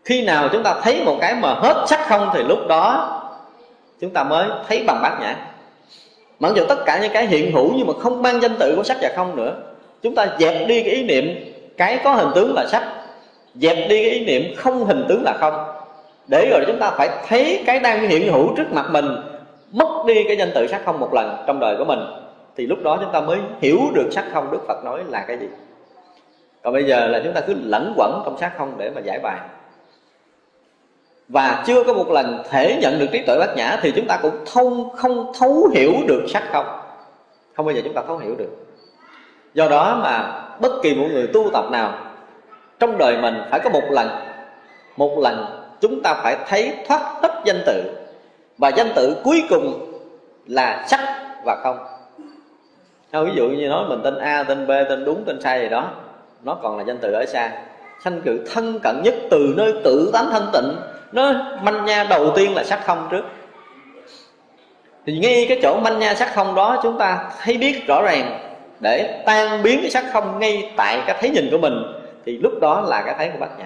Khi 0.05 0.25
nào 0.25 0.49
chúng 0.53 0.63
ta 0.63 0.75
thấy 0.83 1.03
một 1.05 1.17
cái 1.21 1.35
mà 1.35 1.55
hết 1.55 1.85
sắc 1.87 2.01
không 2.09 2.31
thì 2.35 2.43
lúc 2.43 2.59
đó 2.69 3.09
chúng 4.01 4.11
ta 4.11 4.25
mới 4.25 4.49
thấy 4.69 4.85
bằng 4.87 5.03
bát 5.03 5.19
nhã. 5.21 5.37
Mặc 6.39 6.53
dù 6.55 6.65
tất 6.69 6.79
cả 6.87 6.99
những 7.03 7.13
cái 7.13 7.27
hiện 7.27 7.53
hữu 7.53 7.73
nhưng 7.77 7.87
mà 7.87 7.93
không 8.01 8.23
mang 8.23 8.43
danh 8.43 8.57
tự 8.59 8.77
của 8.77 8.83
sắc 8.83 8.97
và 9.01 9.11
không 9.17 9.37
nữa 9.37 9.55
chúng 10.03 10.15
ta 10.15 10.37
dẹp 10.39 10.69
đi 10.69 10.83
cái 10.83 10.93
ý 10.93 11.03
niệm 11.03 11.53
cái 11.77 12.01
có 12.05 12.15
hình 12.15 12.29
tướng 12.35 12.55
là 12.55 12.67
sắc. 12.67 12.83
Dẹp 13.55 13.77
đi 13.77 14.05
cái 14.05 14.11
ý 14.11 14.25
niệm 14.25 14.57
không 14.57 14.85
hình 14.85 15.05
tướng 15.09 15.23
là 15.23 15.37
không. 15.41 15.55
Để 16.27 16.49
rồi 16.51 16.65
chúng 16.67 16.79
ta 16.79 16.91
phải 16.91 17.09
thấy 17.29 17.63
cái 17.67 17.81
đang 17.81 18.09
hiện 18.09 18.33
hữu 18.33 18.55
trước 18.57 18.73
mặt 18.73 18.87
mình, 18.91 19.07
mất 19.73 20.05
đi 20.07 20.25
cái 20.25 20.37
danh 20.37 20.51
tự 20.55 20.67
sắc 20.67 20.83
không 20.85 21.01
một 21.01 21.15
lần 21.15 21.45
trong 21.47 21.61
đời 21.61 21.77
của 21.79 21.85
mình, 21.85 22.01
thì 22.57 22.67
lúc 22.67 22.83
đó 22.83 22.99
chúng 23.01 23.13
ta 23.13 23.21
mới 23.21 23.39
hiểu 23.61 23.79
được 23.95 24.09
sắc 24.11 24.25
không 24.33 24.51
đức 24.51 24.59
phật 24.69 24.85
nói 24.85 25.01
là 25.09 25.25
cái 25.29 25.39
gì. 25.39 25.47
Còn 26.63 26.73
bây 26.73 26.85
giờ 26.85 27.07
là 27.07 27.21
chúng 27.25 27.33
ta 27.33 27.41
cứ 27.41 27.55
lẫn 27.65 27.95
quẩn 27.97 28.23
trong 28.25 28.37
sắc 28.41 28.53
không 28.59 28.75
để 28.79 28.91
mà 28.91 29.01
giải 29.01 29.19
bài. 29.19 29.39
Và 31.29 31.65
chưa 31.67 31.85
có 31.85 31.93
một 31.93 32.11
lần 32.11 32.43
thể 32.51 32.79
nhận 32.81 32.99
được 32.99 33.07
trí 33.13 33.23
tuệ 33.27 33.39
bát 33.39 33.57
nhã 33.57 33.79
thì 33.83 33.93
chúng 33.97 34.07
ta 34.07 34.19
cũng 34.23 34.35
thông, 34.53 34.91
không 34.97 35.33
thấu 35.39 35.69
hiểu 35.75 35.93
được 36.07 36.25
sắc 36.29 36.43
không. 36.53 36.67
Không 37.55 37.67
bao 37.67 37.75
giờ 37.75 37.81
chúng 37.85 37.95
ta 37.95 38.03
thấu 38.07 38.19
hiểu 38.19 38.35
được 38.35 38.51
do 39.55 39.69
đó 39.69 40.01
mà 40.03 40.45
bất 40.61 40.73
kỳ 40.83 40.95
một 40.95 41.07
người 41.13 41.27
tu 41.27 41.51
tập 41.53 41.65
nào 41.71 41.99
trong 42.81 42.99
đời 42.99 43.19
mình 43.19 43.43
phải 43.51 43.61
có 43.61 43.71
một 43.71 43.85
lần 43.91 44.09
một 44.97 45.19
lần 45.19 45.63
chúng 45.83 46.03
ta 46.03 46.15
phải 46.15 46.37
thấy 46.49 46.73
thoát 46.89 47.01
hết 47.23 47.41
danh 47.45 47.63
tự. 47.67 47.83
Và 48.59 48.69
danh 48.69 48.93
tự 48.95 49.17
cuối 49.25 49.45
cùng 49.49 49.93
là 50.47 50.85
sắc 50.89 51.01
và 51.45 51.57
không. 51.63 51.79
Thôi, 53.13 53.27
ví 53.27 53.33
dụ 53.37 53.49
như 53.49 53.69
nói 53.69 53.85
mình 53.89 54.01
tên 54.05 54.19
A, 54.19 54.43
tên 54.43 54.67
B, 54.67 54.71
tên 54.89 55.05
đúng, 55.05 55.25
tên 55.27 55.41
sai 55.41 55.61
gì 55.61 55.69
đó 55.69 55.91
Nó 56.43 56.55
còn 56.63 56.79
là 56.79 56.85
danh 56.85 56.99
từ 56.99 57.13
ở 57.13 57.27
xa. 57.27 57.51
Sanh 58.05 58.21
cự 58.21 58.47
thân 58.53 58.81
cận 58.83 59.03
nhất 59.03 59.15
từ 59.31 59.55
nơi 59.57 59.75
tự 59.85 60.11
tánh 60.13 60.27
thanh 60.31 60.47
tịnh 60.53 60.77
Nó 61.13 61.33
manh 61.63 61.85
nha 61.85 62.05
đầu 62.11 62.33
tiên 62.37 62.55
là 62.55 62.65
sắc 62.65 62.81
không 62.85 63.09
trước. 63.11 63.25
Thì 65.07 65.19
ngay 65.19 65.47
cái 65.49 65.59
chỗ 65.63 65.77
manh 65.77 65.99
nha 65.99 66.15
sắc 66.15 66.35
không 66.35 66.55
đó 66.55 66.81
Chúng 66.83 66.99
ta 66.99 67.31
thấy 67.43 67.59
biết 67.59 67.87
rõ 67.87 68.03
ràng 68.03 68.39
để 68.83 69.23
tan 69.27 69.63
biến 69.63 69.79
cái 69.83 69.91
sắc 69.91 70.05
không 70.13 70.39
ngay 70.39 70.73
tại 70.77 71.03
cái 71.07 71.17
thấy 71.21 71.31
nhìn 71.31 71.49
của 71.51 71.59
mình, 71.59 71.83
Thì 72.27 72.39
lúc 72.39 72.53
đó 72.61 72.81
là 72.81 73.03
cái 73.03 73.15
thấy 73.19 73.29
của 73.29 73.39
bát 73.41 73.59
nhã. 73.59 73.65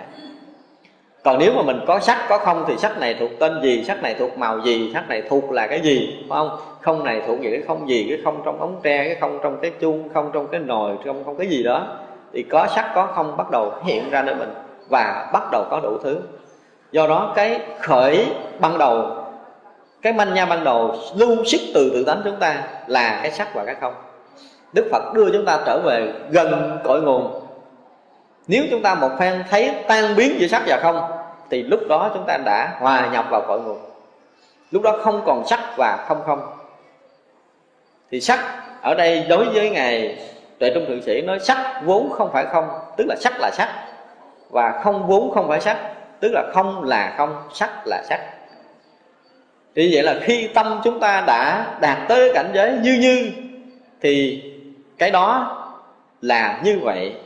Còn 1.24 1.38
nếu 1.38 1.52
mà 1.52 1.62
mình 1.62 1.80
có 1.86 2.00
sắc 2.00 2.26
có 2.28 2.38
không 2.38 2.64
thì 2.68 2.76
sắc 2.76 2.98
này 2.98 3.16
thuộc 3.20 3.30
tên 3.38 3.62
gì, 3.62 3.84
sắc 3.84 4.02
này 4.02 4.14
thuộc 4.18 4.38
màu 4.38 4.60
gì, 4.60 4.90
sắc 4.94 5.08
này 5.08 5.22
thuộc 5.28 5.50
là 5.50 5.66
cái 5.66 5.80
gì, 5.80 6.24
phải 6.28 6.36
không? 6.38 6.58
Không 6.80 7.04
này 7.04 7.22
thuộc 7.26 7.38
về 7.42 7.50
cái 7.50 7.62
không 7.66 7.88
gì, 7.88 8.06
cái 8.08 8.18
không 8.24 8.42
trong 8.44 8.60
ống 8.60 8.80
tre, 8.82 9.04
cái 9.04 9.14
không 9.14 9.38
trong 9.42 9.58
cái 9.62 9.70
chuông, 9.80 10.08
không 10.14 10.30
trong 10.34 10.48
cái 10.48 10.60
nồi, 10.60 10.96
không 11.04 11.24
không 11.24 11.36
cái 11.36 11.46
gì 11.46 11.62
đó. 11.62 11.86
Thì 12.32 12.42
có 12.42 12.66
sắc 12.66 12.92
có 12.94 13.06
không 13.14 13.36
bắt 13.36 13.50
đầu 13.50 13.72
hiện 13.84 14.10
ra 14.10 14.22
nơi 14.22 14.34
mình 14.34 14.54
và 14.88 15.30
bắt 15.32 15.42
đầu 15.52 15.64
có 15.70 15.80
đủ 15.80 15.98
thứ. 16.04 16.20
Do 16.92 17.06
đó 17.06 17.32
cái 17.36 17.60
khởi 17.80 18.26
ban 18.60 18.78
đầu, 18.78 19.24
cái 20.02 20.12
manh 20.12 20.34
nha 20.34 20.46
ban 20.46 20.64
đầu 20.64 20.94
lưu 21.16 21.44
sức 21.44 21.60
từ 21.74 21.90
tự 21.94 22.04
tánh 22.04 22.20
chúng 22.24 22.36
ta 22.36 22.62
là 22.86 23.20
cái 23.22 23.30
sắc 23.30 23.54
và 23.54 23.64
cái 23.64 23.74
không 23.74 23.94
đức 24.72 24.88
phật 24.92 25.12
đưa 25.14 25.30
chúng 25.32 25.44
ta 25.44 25.60
trở 25.66 25.78
về 25.84 26.12
gần 26.30 26.78
cội 26.84 27.02
nguồn. 27.02 27.42
Nếu 28.48 28.64
chúng 28.70 28.82
ta 28.82 28.94
một 28.94 29.10
phen 29.18 29.44
thấy 29.50 29.74
tan 29.88 30.16
biến 30.16 30.40
giữa 30.40 30.46
sắc 30.46 30.62
và 30.66 30.80
không, 30.82 31.10
thì 31.50 31.62
lúc 31.62 31.80
đó 31.88 32.10
chúng 32.14 32.24
ta 32.26 32.36
đã 32.36 32.76
hòa 32.80 33.08
nhập 33.12 33.26
vào 33.30 33.42
cội 33.48 33.60
nguồn. 33.60 33.78
Lúc 34.70 34.82
đó 34.82 34.98
không 35.02 35.22
còn 35.26 35.46
sắc 35.46 35.60
và 35.76 36.04
không 36.08 36.22
không. 36.26 36.40
Thì 38.10 38.20
sắc 38.20 38.40
ở 38.82 38.94
đây 38.94 39.26
đối 39.28 39.44
với 39.44 39.70
ngài 39.70 40.18
tuệ 40.58 40.70
trung 40.74 40.84
thượng 40.88 41.02
sĩ 41.02 41.22
nói 41.22 41.38
sắc 41.40 41.80
vốn 41.84 42.10
không 42.10 42.30
phải 42.32 42.46
không, 42.46 42.68
tức 42.96 43.04
là 43.08 43.16
sắc 43.20 43.32
là 43.40 43.50
sắc 43.50 43.68
và 44.50 44.80
không 44.84 45.06
vốn 45.06 45.30
không 45.34 45.48
phải 45.48 45.60
sắc, 45.60 45.76
tức 46.20 46.30
là 46.32 46.42
không 46.54 46.84
là 46.84 47.14
không, 47.16 47.42
sắc 47.52 47.86
là 47.86 48.02
sắc. 48.08 48.20
Thì 49.74 49.94
vậy 49.94 50.02
là 50.02 50.20
khi 50.22 50.48
tâm 50.54 50.80
chúng 50.84 51.00
ta 51.00 51.24
đã 51.26 51.66
đạt 51.80 51.98
tới 52.08 52.30
cảnh 52.34 52.50
giới 52.54 52.72
như 52.82 52.98
như, 53.00 53.30
thì 54.00 54.42
cái 54.98 55.10
đó 55.10 55.56
là 56.20 56.60
như 56.64 56.80
vậy 56.82 57.16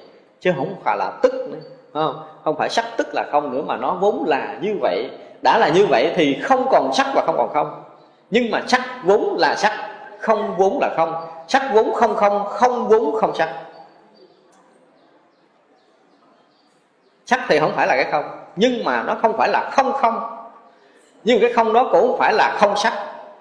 chứ 0.40 0.52
không 0.56 0.74
phải 0.84 0.96
là 0.96 1.12
tức 1.22 1.32
nữa 1.34 1.58
không? 1.94 2.22
Không 2.44 2.56
phải 2.56 2.68
sắc 2.68 2.84
tức 2.96 3.14
là 3.14 3.24
không 3.32 3.52
nữa 3.52 3.62
mà 3.66 3.76
nó 3.76 3.94
vốn 3.94 4.24
là 4.26 4.56
như 4.60 4.76
vậy. 4.80 5.10
Đã 5.42 5.58
là 5.58 5.68
như 5.68 5.86
vậy 5.86 6.12
thì 6.16 6.38
không 6.42 6.66
còn 6.70 6.90
sắc 6.94 7.06
và 7.14 7.22
không 7.26 7.36
còn 7.36 7.52
không. 7.54 7.82
Nhưng 8.30 8.50
mà 8.50 8.62
sắc 8.66 8.82
vốn 9.04 9.36
là 9.38 9.54
sắc, 9.56 9.72
không 10.20 10.56
vốn 10.56 10.78
là 10.80 10.94
không. 10.96 11.14
Sắc 11.48 11.62
vốn 11.74 11.94
không 11.94 12.16
không 12.16 12.44
không 12.46 12.88
vốn 12.88 13.14
không 13.20 13.34
sắc. 13.34 13.54
Sắc 17.26 17.40
thì 17.48 17.58
không 17.58 17.72
phải 17.76 17.86
là 17.86 17.96
cái 17.96 18.12
không, 18.12 18.24
nhưng 18.56 18.84
mà 18.84 19.02
nó 19.02 19.16
không 19.22 19.36
phải 19.36 19.48
là 19.48 19.70
không 19.72 19.92
không. 19.92 20.36
Nhưng 21.24 21.40
cái 21.40 21.52
không 21.52 21.72
đó 21.72 21.88
cũng 21.92 22.08
không 22.08 22.18
phải 22.18 22.32
là 22.32 22.56
không 22.60 22.76
sắc. 22.76 22.92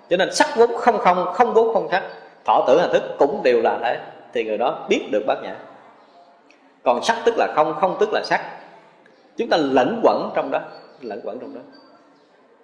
Cho 0.09 0.17
nên 0.17 0.33
sắc 0.33 0.47
vốn 0.55 0.77
không 0.77 0.97
không 0.97 1.33
không 1.33 1.53
vốn 1.53 1.73
không 1.73 1.87
sắc. 1.91 2.03
Thọ 2.45 2.63
tưởng 2.67 2.79
hành 2.79 2.89
thức 2.93 3.03
cũng 3.19 3.43
đều 3.43 3.61
là 3.61 3.77
thế 3.83 3.99
thì 4.33 4.43
người 4.43 4.57
đó 4.57 4.85
biết 4.89 5.09
được 5.11 5.23
bát 5.27 5.37
nhã. 5.43 5.55
Còn 6.83 7.03
sắc 7.03 7.17
tức 7.25 7.33
là 7.37 7.47
không 7.55 7.73
không 7.81 7.97
tức 7.99 8.09
là 8.13 8.21
sắc. 8.23 8.41
Chúng 9.37 9.49
ta 9.49 9.57
lẫn 9.57 10.01
quẩn 10.03 10.31
trong 10.35 10.51
đó 10.51 10.59
lẫn 11.01 11.21
quẩn 11.23 11.39
trong 11.39 11.55
đó. 11.55 11.61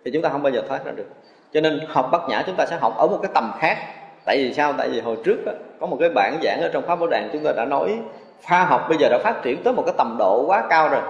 Thì 0.05 0.11
chúng 0.11 0.21
ta 0.21 0.29
không 0.29 0.43
bao 0.43 0.53
giờ 0.53 0.63
thoát 0.67 0.85
ra 0.85 0.91
được. 0.91 1.07
Cho 1.53 1.61
nên 1.61 1.79
học 1.87 2.09
bát 2.11 2.21
nhã 2.29 2.43
chúng 2.45 2.55
ta 2.55 2.65
sẽ 2.65 2.77
học 2.77 2.97
ở 2.97 3.07
một 3.07 3.19
cái 3.21 3.31
tầm 3.33 3.51
khác. 3.59 3.77
Tại 4.25 4.37
vì 4.37 4.53
sao? 4.53 4.73
Tại 4.77 4.89
vì 4.89 4.99
hồi 4.99 5.17
trước 5.23 5.37
đó, 5.45 5.51
có 5.79 5.87
một 5.87 5.97
cái 5.99 6.09
bản 6.09 6.39
giảng 6.43 6.61
ở 6.61 6.69
trong 6.73 6.83
pháp 6.87 6.99
bảo 6.99 7.07
đàn 7.07 7.29
chúng 7.33 7.43
ta 7.43 7.51
đã 7.51 7.65
nói 7.65 7.99
pha 8.41 8.63
học 8.63 8.85
bây 8.89 8.97
giờ 8.97 9.09
đã 9.09 9.19
phát 9.23 9.41
triển 9.43 9.63
tới 9.63 9.73
một 9.73 9.83
cái 9.85 9.95
tầm 9.97 10.15
độ 10.19 10.45
quá 10.47 10.63
cao 10.69 10.89
rồi. 10.89 11.01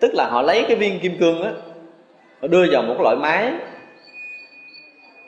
Tức 0.00 0.14
là 0.14 0.28
họ 0.28 0.42
lấy 0.42 0.64
cái 0.68 0.76
viên 0.76 1.00
kim 1.00 1.16
cương 1.20 1.42
á 1.42 1.50
họ 2.42 2.48
đưa 2.48 2.64
vào 2.72 2.82
một 2.82 2.96
loại 3.00 3.16
máy 3.16 3.52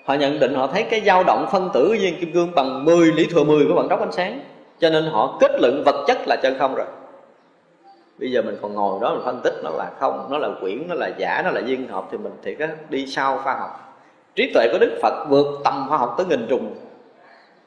họ 0.09 0.15
nhận 0.15 0.41
định 0.41 0.55
họ 0.55 0.67
thấy 0.67 0.83
cái 0.83 1.01
dao 1.01 1.25
động 1.25 1.47
phân 1.53 1.71
tử 1.75 1.97
viên 2.01 2.21
kim 2.21 2.33
cương 2.33 2.55
bằng 2.55 2.85
10 2.85 3.07
lý 3.07 3.27
thừa 3.27 3.45
10 3.45 3.67
của 3.69 3.75
vận 3.75 3.89
tốc 3.89 4.01
ánh 4.01 4.13
sáng. 4.13 4.41
Cho 4.81 4.91
nên 4.91 5.05
họ 5.05 5.37
kết 5.41 5.51
luận 5.61 5.83
vật 5.87 6.05
chất 6.07 6.19
là 6.27 6.37
chân 6.43 6.59
không 6.59 6.75
rồi. 6.75 6.87
Bây 8.19 8.31
giờ 8.31 8.43
mình 8.43 8.57
còn 8.63 8.75
ngồi 8.75 9.01
đó 9.03 9.15
mình 9.15 9.25
phân 9.25 9.41
tích 9.45 9.55
nó 9.65 9.71
là 9.71 9.91
không, 9.99 10.27
nó 10.31 10.39
là 10.39 10.49
quyển, 10.61 10.89
nó 10.89 10.95
là 10.95 11.11
giả, 11.19 11.43
nó 11.45 11.51
là 11.51 11.61
duyên 11.67 11.89
hợp 11.89 12.05
thì 12.11 12.19
mình 12.19 12.33
thiệt 12.45 12.59
á 12.59 12.69
đi 12.89 13.07
sau 13.07 13.39
khoa 13.39 13.55
học. 13.55 14.01
Trí 14.35 14.51
tuệ 14.55 14.69
của 14.73 14.79
đức 14.79 14.99
phật 15.03 15.25
vượt 15.29 15.47
tầm 15.65 15.87
khoa 15.89 15.99
học 15.99 16.15
tới 16.17 16.27
nghìn 16.27 16.47
trùng. 16.49 16.75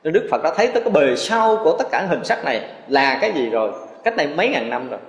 Nên 0.04 0.14
đức 0.14 0.28
phật 0.32 0.44
đã 0.44 0.54
thấy 0.58 0.68
tới 0.68 0.84
cái 0.84 0.92
bề 0.92 1.16
sau 1.16 1.58
của 1.64 1.76
tất 1.80 1.88
cả 1.92 2.06
hình 2.10 2.24
sắc 2.24 2.46
này 2.46 2.62
là 2.88 3.18
cái 3.22 3.32
gì 3.32 3.50
rồi? 3.50 3.72
Cách 4.04 4.18
đây 4.18 4.28
mấy 4.28 4.50
ngàn 4.50 4.70
năm 4.70 4.90
rồi. 4.90 5.00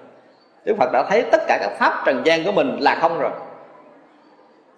Đức 0.64 0.74
phật 0.78 0.92
đã 0.92 1.06
thấy 1.10 1.22
tất 1.22 1.42
cả 1.48 1.58
các 1.60 1.76
pháp 1.78 2.02
trần 2.06 2.22
gian 2.24 2.44
của 2.44 2.52
mình 2.52 2.76
là 2.80 2.98
không 3.00 3.18
rồi. 3.18 3.30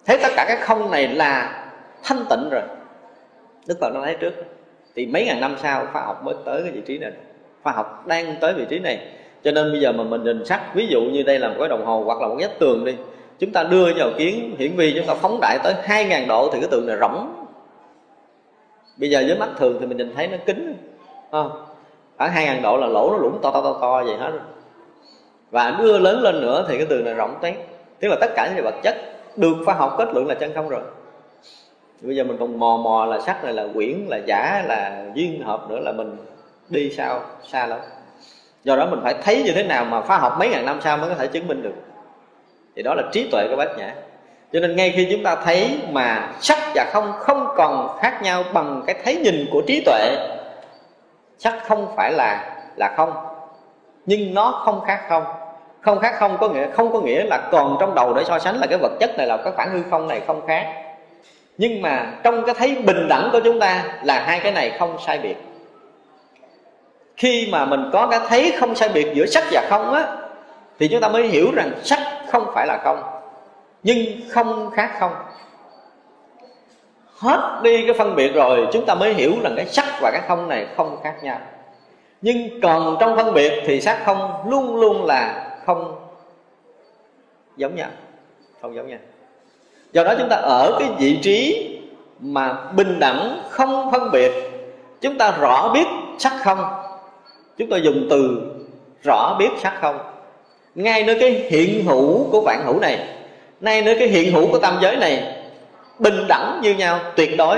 Thấy 0.05 0.17
tất 0.23 0.31
cả 0.35 0.45
cái 0.47 0.57
không 0.57 0.91
này 0.91 1.07
là 1.07 1.64
thanh 2.05 2.25
tịnh 2.29 2.49
rồi. 2.49 2.61
Đức 3.67 3.77
phật 3.81 3.93
đã 3.93 4.01
thấy 4.03 4.15
trước. 4.15 4.33
Thì 4.95 5.05
mấy 5.05 5.25
ngàn 5.25 5.41
năm 5.41 5.55
sau 5.61 5.87
khoa 5.93 6.01
học 6.01 6.23
mới 6.23 6.35
tới 6.45 6.61
cái 6.61 6.71
vị 6.71 6.81
trí 6.85 6.97
này. 6.97 7.11
Khoa 7.63 7.73
học 7.73 8.07
đang 8.07 8.35
tới 8.41 8.53
vị 8.53 8.65
trí 8.69 8.79
này. 8.79 8.99
Cho 9.43 9.51
nên 9.51 9.71
bây 9.71 9.81
giờ 9.81 9.91
mà 9.91 10.03
mình 10.03 10.23
nhìn 10.23 10.45
sắc, 10.45 10.75
ví 10.75 10.87
dụ 10.87 11.01
như 11.01 11.23
đây 11.23 11.39
là 11.39 11.47
một 11.47 11.55
cái 11.59 11.69
đồng 11.69 11.85
hồ 11.85 12.03
hoặc 12.05 12.21
là 12.21 12.27
một 12.27 12.35
vách 12.39 12.59
tường 12.59 12.85
đi. 12.85 12.95
Chúng 13.39 13.51
ta 13.51 13.63
đưa 13.63 13.93
vào 13.97 14.09
kiến 14.17 14.55
hiển 14.59 14.75
vi, 14.75 14.93
chúng 14.97 15.07
ta 15.07 15.13
phóng 15.13 15.39
đại 15.41 15.59
tới 15.63 15.73
2.000 15.85 16.27
độ 16.27 16.49
thì 16.53 16.59
cái 16.59 16.69
tường 16.71 16.87
này 16.87 16.97
rỗng. 16.99 17.45
Bây 18.97 19.09
giờ 19.09 19.23
với 19.27 19.37
mắt 19.37 19.49
thường 19.57 19.77
thì 19.79 19.85
mình 19.85 19.97
nhìn 19.97 20.13
thấy 20.15 20.27
nó 20.27 20.37
kính 20.45 20.75
ờ, 21.31 21.49
không 21.49 21.65
khoảng 22.17 22.31
2.000 22.31 22.61
độ 22.61 22.77
là 22.77 22.87
lỗ 22.87 23.11
nó 23.11 23.17
lũng 23.17 23.39
to 23.41 23.51
to 23.51 23.61
to 23.61 23.77
to 23.81 24.03
vậy 24.03 24.17
hết 24.17 24.31
và 25.51 25.75
đưa 25.79 25.99
lớn 25.99 26.21
lên 26.21 26.41
nữa 26.41 26.65
thì 26.67 26.77
cái 26.77 26.85
tường 26.85 27.05
này 27.05 27.13
rộng 27.13 27.37
toét. 27.41 27.55
Tức 27.99 28.07
là 28.07 28.15
tất 28.21 28.31
cả 28.35 28.51
những 28.55 28.63
vật 28.63 28.75
chất 28.83 28.95
được 29.35 29.53
khoa 29.65 29.75
học 29.75 29.95
kết 29.97 30.09
luận 30.13 30.27
là 30.27 30.35
chân 30.35 30.53
không 30.53 30.69
rồi 30.69 30.81
bây 32.01 32.15
giờ 32.15 32.23
mình 32.23 32.37
còn 32.39 32.59
mò 32.59 32.77
mò 32.77 33.05
là 33.05 33.19
sắc 33.19 33.43
này 33.43 33.53
là 33.53 33.65
quyển, 33.73 34.05
là 34.07 34.17
giả, 34.17 34.63
là 34.67 35.05
duyên 35.13 35.43
hợp 35.45 35.69
nữa 35.69 35.79
là 35.79 35.91
mình 35.91 36.17
đi 36.69 36.89
sao, 36.97 37.21
xa 37.47 37.65
lắm. 37.65 37.79
Do 38.63 38.75
đó 38.75 38.85
mình 38.85 38.99
phải 39.03 39.15
thấy 39.23 39.43
như 39.43 39.51
thế 39.55 39.63
nào 39.63 39.85
mà 39.85 40.01
phá 40.01 40.17
học 40.17 40.35
mấy 40.39 40.49
ngàn 40.49 40.65
năm 40.65 40.79
sau 40.81 40.97
mới 40.97 41.09
có 41.09 41.15
thể 41.15 41.27
chứng 41.27 41.47
minh 41.47 41.63
được. 41.63 41.73
Thì 42.75 42.83
đó 42.83 42.93
là 42.93 43.03
trí 43.11 43.29
tuệ 43.31 43.47
của 43.49 43.55
bát 43.55 43.77
nhã. 43.77 43.95
Cho 44.53 44.59
nên 44.59 44.75
ngay 44.75 44.93
khi 44.95 45.07
chúng 45.11 45.23
ta 45.23 45.35
thấy 45.35 45.79
mà 45.91 46.29
sắc 46.39 46.59
và 46.75 46.89
không 46.93 47.11
không 47.19 47.47
còn 47.55 47.97
khác 47.99 48.19
nhau 48.23 48.43
bằng 48.53 48.83
cái 48.87 48.95
thấy 49.03 49.15
nhìn 49.15 49.45
của 49.51 49.61
trí 49.67 49.83
tuệ, 49.85 50.17
sắc 51.37 51.59
không 51.67 51.87
phải 51.95 52.11
là 52.11 52.55
là 52.75 52.93
không, 52.97 53.13
nhưng 54.05 54.33
nó 54.33 54.61
không 54.65 54.81
khác 54.85 55.01
không. 55.09 55.23
Không 55.81 55.99
khác 55.99 56.15
không 56.17 56.37
có 56.37 56.49
nghĩa, 56.49 56.71
không 56.71 56.93
có 56.93 57.01
nghĩa 57.01 57.23
là 57.23 57.49
còn 57.51 57.77
trong 57.79 57.95
đầu 57.95 58.13
để 58.13 58.23
so 58.23 58.39
sánh 58.39 58.55
là 58.55 58.67
cái 58.67 58.79
vật 58.81 58.91
chất 58.99 59.17
này 59.17 59.27
là 59.27 59.37
cái 59.37 59.53
khoảng 59.55 59.71
hư 59.71 59.83
không 59.89 60.07
này 60.07 60.21
không 60.27 60.47
khác 60.47 60.84
nhưng 61.57 61.81
mà 61.81 62.13
trong 62.23 62.45
cái 62.45 62.55
thấy 62.55 62.75
bình 62.85 63.07
đẳng 63.07 63.29
của 63.31 63.39
chúng 63.39 63.59
ta 63.59 63.83
là 64.03 64.23
hai 64.23 64.39
cái 64.39 64.51
này 64.51 64.75
không 64.79 64.97
sai 65.05 65.19
biệt. 65.19 65.35
Khi 67.17 67.47
mà 67.51 67.65
mình 67.65 67.89
có 67.93 68.07
cái 68.07 68.19
thấy 68.27 68.53
không 68.59 68.75
sai 68.75 68.89
biệt 68.89 69.07
giữa 69.13 69.25
sắc 69.25 69.43
và 69.51 69.67
không 69.69 69.93
á, 69.93 70.17
thì 70.79 70.87
chúng 70.87 71.01
ta 71.01 71.07
mới 71.07 71.27
hiểu 71.27 71.51
rằng 71.55 71.71
sắc 71.83 71.99
không 72.27 72.51
phải 72.53 72.67
là 72.67 72.77
không, 72.83 73.03
nhưng 73.83 73.97
không 74.29 74.71
khác 74.73 74.91
không. 74.99 75.11
Hết 77.17 77.59
đi 77.63 77.83
cái 77.87 77.93
phân 77.97 78.15
biệt 78.15 78.33
rồi, 78.33 78.67
chúng 78.73 78.85
ta 78.85 78.95
mới 78.95 79.13
hiểu 79.13 79.31
rằng 79.43 79.53
cái 79.55 79.65
sắc 79.65 79.85
và 80.01 80.11
cái 80.11 80.21
không 80.27 80.49
này 80.49 80.67
không 80.77 80.97
khác 81.03 81.15
nhau. 81.23 81.39
Nhưng 82.21 82.61
còn 82.61 82.97
trong 82.99 83.15
phân 83.15 83.33
biệt 83.33 83.63
thì 83.65 83.81
sắc 83.81 84.01
không 84.05 84.49
luôn 84.49 84.75
luôn 84.75 85.05
là 85.05 85.51
không 85.65 85.95
giống 87.57 87.75
nhau. 87.75 87.89
Không 88.61 88.75
giống 88.75 88.87
nhau 88.87 88.99
do 89.95 90.03
đó 90.03 90.13
chúng 90.17 90.29
ta 90.29 90.35
ở 90.35 90.75
cái 90.79 90.87
vị 90.99 91.17
trí 91.21 91.67
mà 92.19 92.53
bình 92.75 92.99
đẳng, 92.99 93.41
không 93.49 93.91
phân 93.91 94.11
biệt, 94.11 94.31
chúng 95.01 95.17
ta 95.17 95.31
rõ 95.31 95.71
biết 95.73 95.85
sắc 96.17 96.33
không. 96.43 96.65
Chúng 97.57 97.69
ta 97.69 97.77
dùng 97.77 98.07
từ 98.09 98.41
rõ 99.03 99.35
biết 99.39 99.49
sắc 99.63 99.73
không. 99.81 99.99
Ngay 100.75 101.03
nơi 101.03 101.17
cái 101.19 101.31
hiện 101.31 101.85
hữu 101.85 102.27
của 102.31 102.41
vạn 102.41 102.63
hữu 102.65 102.79
này, 102.79 102.99
ngay 103.61 103.81
nơi 103.81 103.95
cái 103.99 104.07
hiện 104.07 104.33
hữu 104.33 104.47
của 104.51 104.57
tam 104.57 104.77
giới 104.81 104.95
này, 104.95 105.23
bình 105.99 106.27
đẳng 106.27 106.59
như 106.61 106.73
nhau, 106.73 106.99
tuyệt 107.15 107.37
đối, 107.37 107.57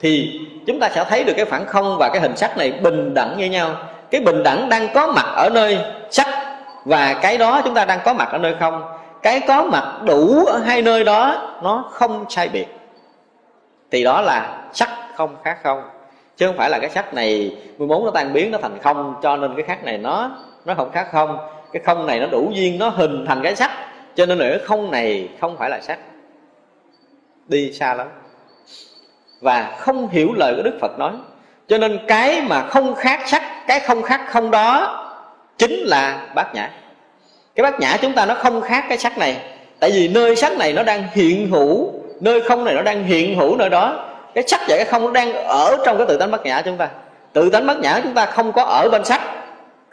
thì 0.00 0.40
chúng 0.66 0.80
ta 0.80 0.88
sẽ 0.94 1.04
thấy 1.08 1.24
được 1.24 1.34
cái 1.36 1.44
phản 1.44 1.66
không 1.66 1.96
và 1.98 2.08
cái 2.12 2.20
hình 2.20 2.36
sắc 2.36 2.58
này 2.58 2.72
bình 2.72 3.14
đẳng 3.14 3.34
như 3.38 3.46
nhau. 3.46 3.70
Cái 4.10 4.20
bình 4.20 4.42
đẳng 4.42 4.68
đang 4.68 4.88
có 4.94 5.06
mặt 5.06 5.26
ở 5.36 5.50
nơi 5.54 5.78
sắc 6.10 6.28
và 6.84 7.14
cái 7.22 7.38
đó 7.38 7.60
chúng 7.64 7.74
ta 7.74 7.84
đang 7.84 8.00
có 8.04 8.12
mặt 8.14 8.28
ở 8.32 8.38
nơi 8.38 8.54
không 8.60 8.82
cái 9.24 9.40
có 9.40 9.62
mặt 9.62 10.00
đủ 10.04 10.44
ở 10.44 10.58
hai 10.58 10.82
nơi 10.82 11.04
đó, 11.04 11.52
nó 11.62 11.88
không 11.90 12.24
sai 12.28 12.48
biệt. 12.48 12.66
Thì 13.90 14.04
đó 14.04 14.20
là 14.20 14.62
sắc 14.72 14.88
không 15.16 15.36
khác 15.44 15.58
không. 15.62 15.82
Chứ 16.36 16.46
không 16.46 16.56
phải 16.56 16.70
là 16.70 16.78
cái 16.78 16.90
sắc 16.90 17.14
này 17.14 17.56
14 17.78 18.04
nó 18.04 18.10
tan 18.10 18.32
biến, 18.32 18.50
nó 18.50 18.58
thành 18.62 18.78
không, 18.82 19.14
cho 19.22 19.36
nên 19.36 19.54
cái 19.56 19.64
khác 19.64 19.84
này 19.84 19.98
nó 19.98 20.30
nó 20.64 20.74
không 20.74 20.90
khác 20.92 21.08
không. 21.12 21.38
Cái 21.72 21.82
không 21.84 22.06
này 22.06 22.20
nó 22.20 22.26
đủ 22.26 22.50
duyên, 22.54 22.78
nó 22.78 22.88
hình 22.88 23.24
thành 23.28 23.42
cái 23.42 23.56
sắc. 23.56 23.70
Cho 24.14 24.26
nên 24.26 24.38
nữa 24.38 24.58
không 24.64 24.90
này 24.90 25.28
không 25.40 25.56
phải 25.56 25.70
là 25.70 25.80
sắc. 25.80 25.98
Đi 27.46 27.72
xa 27.72 27.94
lắm. 27.94 28.08
Và 29.40 29.74
không 29.78 30.08
hiểu 30.08 30.28
lời 30.36 30.54
của 30.56 30.62
đức 30.62 30.78
phật 30.80 30.98
nói. 30.98 31.12
Cho 31.68 31.78
nên 31.78 31.98
cái 32.08 32.42
mà 32.48 32.66
không 32.68 32.94
khác 32.94 33.20
sắc, 33.26 33.42
cái 33.66 33.80
không 33.80 34.02
khác 34.02 34.20
không 34.28 34.50
đó 34.50 35.00
chính 35.58 35.72
là 35.72 36.26
bát 36.34 36.54
nhã 36.54 36.70
cái 37.54 37.62
bát 37.62 37.80
nhã 37.80 37.96
chúng 38.02 38.12
ta 38.12 38.26
nó 38.26 38.34
không 38.34 38.60
khác 38.60 38.84
cái 38.88 38.98
sắc 38.98 39.18
này. 39.18 39.36
Tại 39.80 39.90
vì 39.90 40.08
nơi 40.08 40.36
sắc 40.36 40.56
này 40.58 40.72
nó 40.72 40.82
đang 40.82 41.04
hiện 41.12 41.50
hữu, 41.50 41.92
nơi 42.20 42.40
không 42.40 42.64
này 42.64 42.74
nó 42.74 42.82
đang 42.82 43.04
hiện 43.04 43.38
hữu 43.38 43.56
nơi 43.56 43.68
đó. 43.68 44.10
Cái 44.34 44.44
sắc 44.46 44.60
và 44.68 44.76
cái 44.76 44.84
không 44.84 45.04
nó 45.04 45.10
đang 45.10 45.32
ở 45.32 45.76
trong 45.86 45.98
cái 45.98 46.06
tự 46.06 46.16
tánh 46.16 46.30
bát 46.30 46.42
nhã 46.44 46.62
chúng 46.64 46.76
ta. 46.76 46.88
Tự 47.32 47.50
tánh 47.50 47.66
bát 47.66 47.78
nhã 47.78 48.00
chúng 48.02 48.14
ta 48.14 48.26
không 48.26 48.52
có 48.52 48.62
ở 48.62 48.88
bên 48.92 49.04
sắc, 49.04 49.20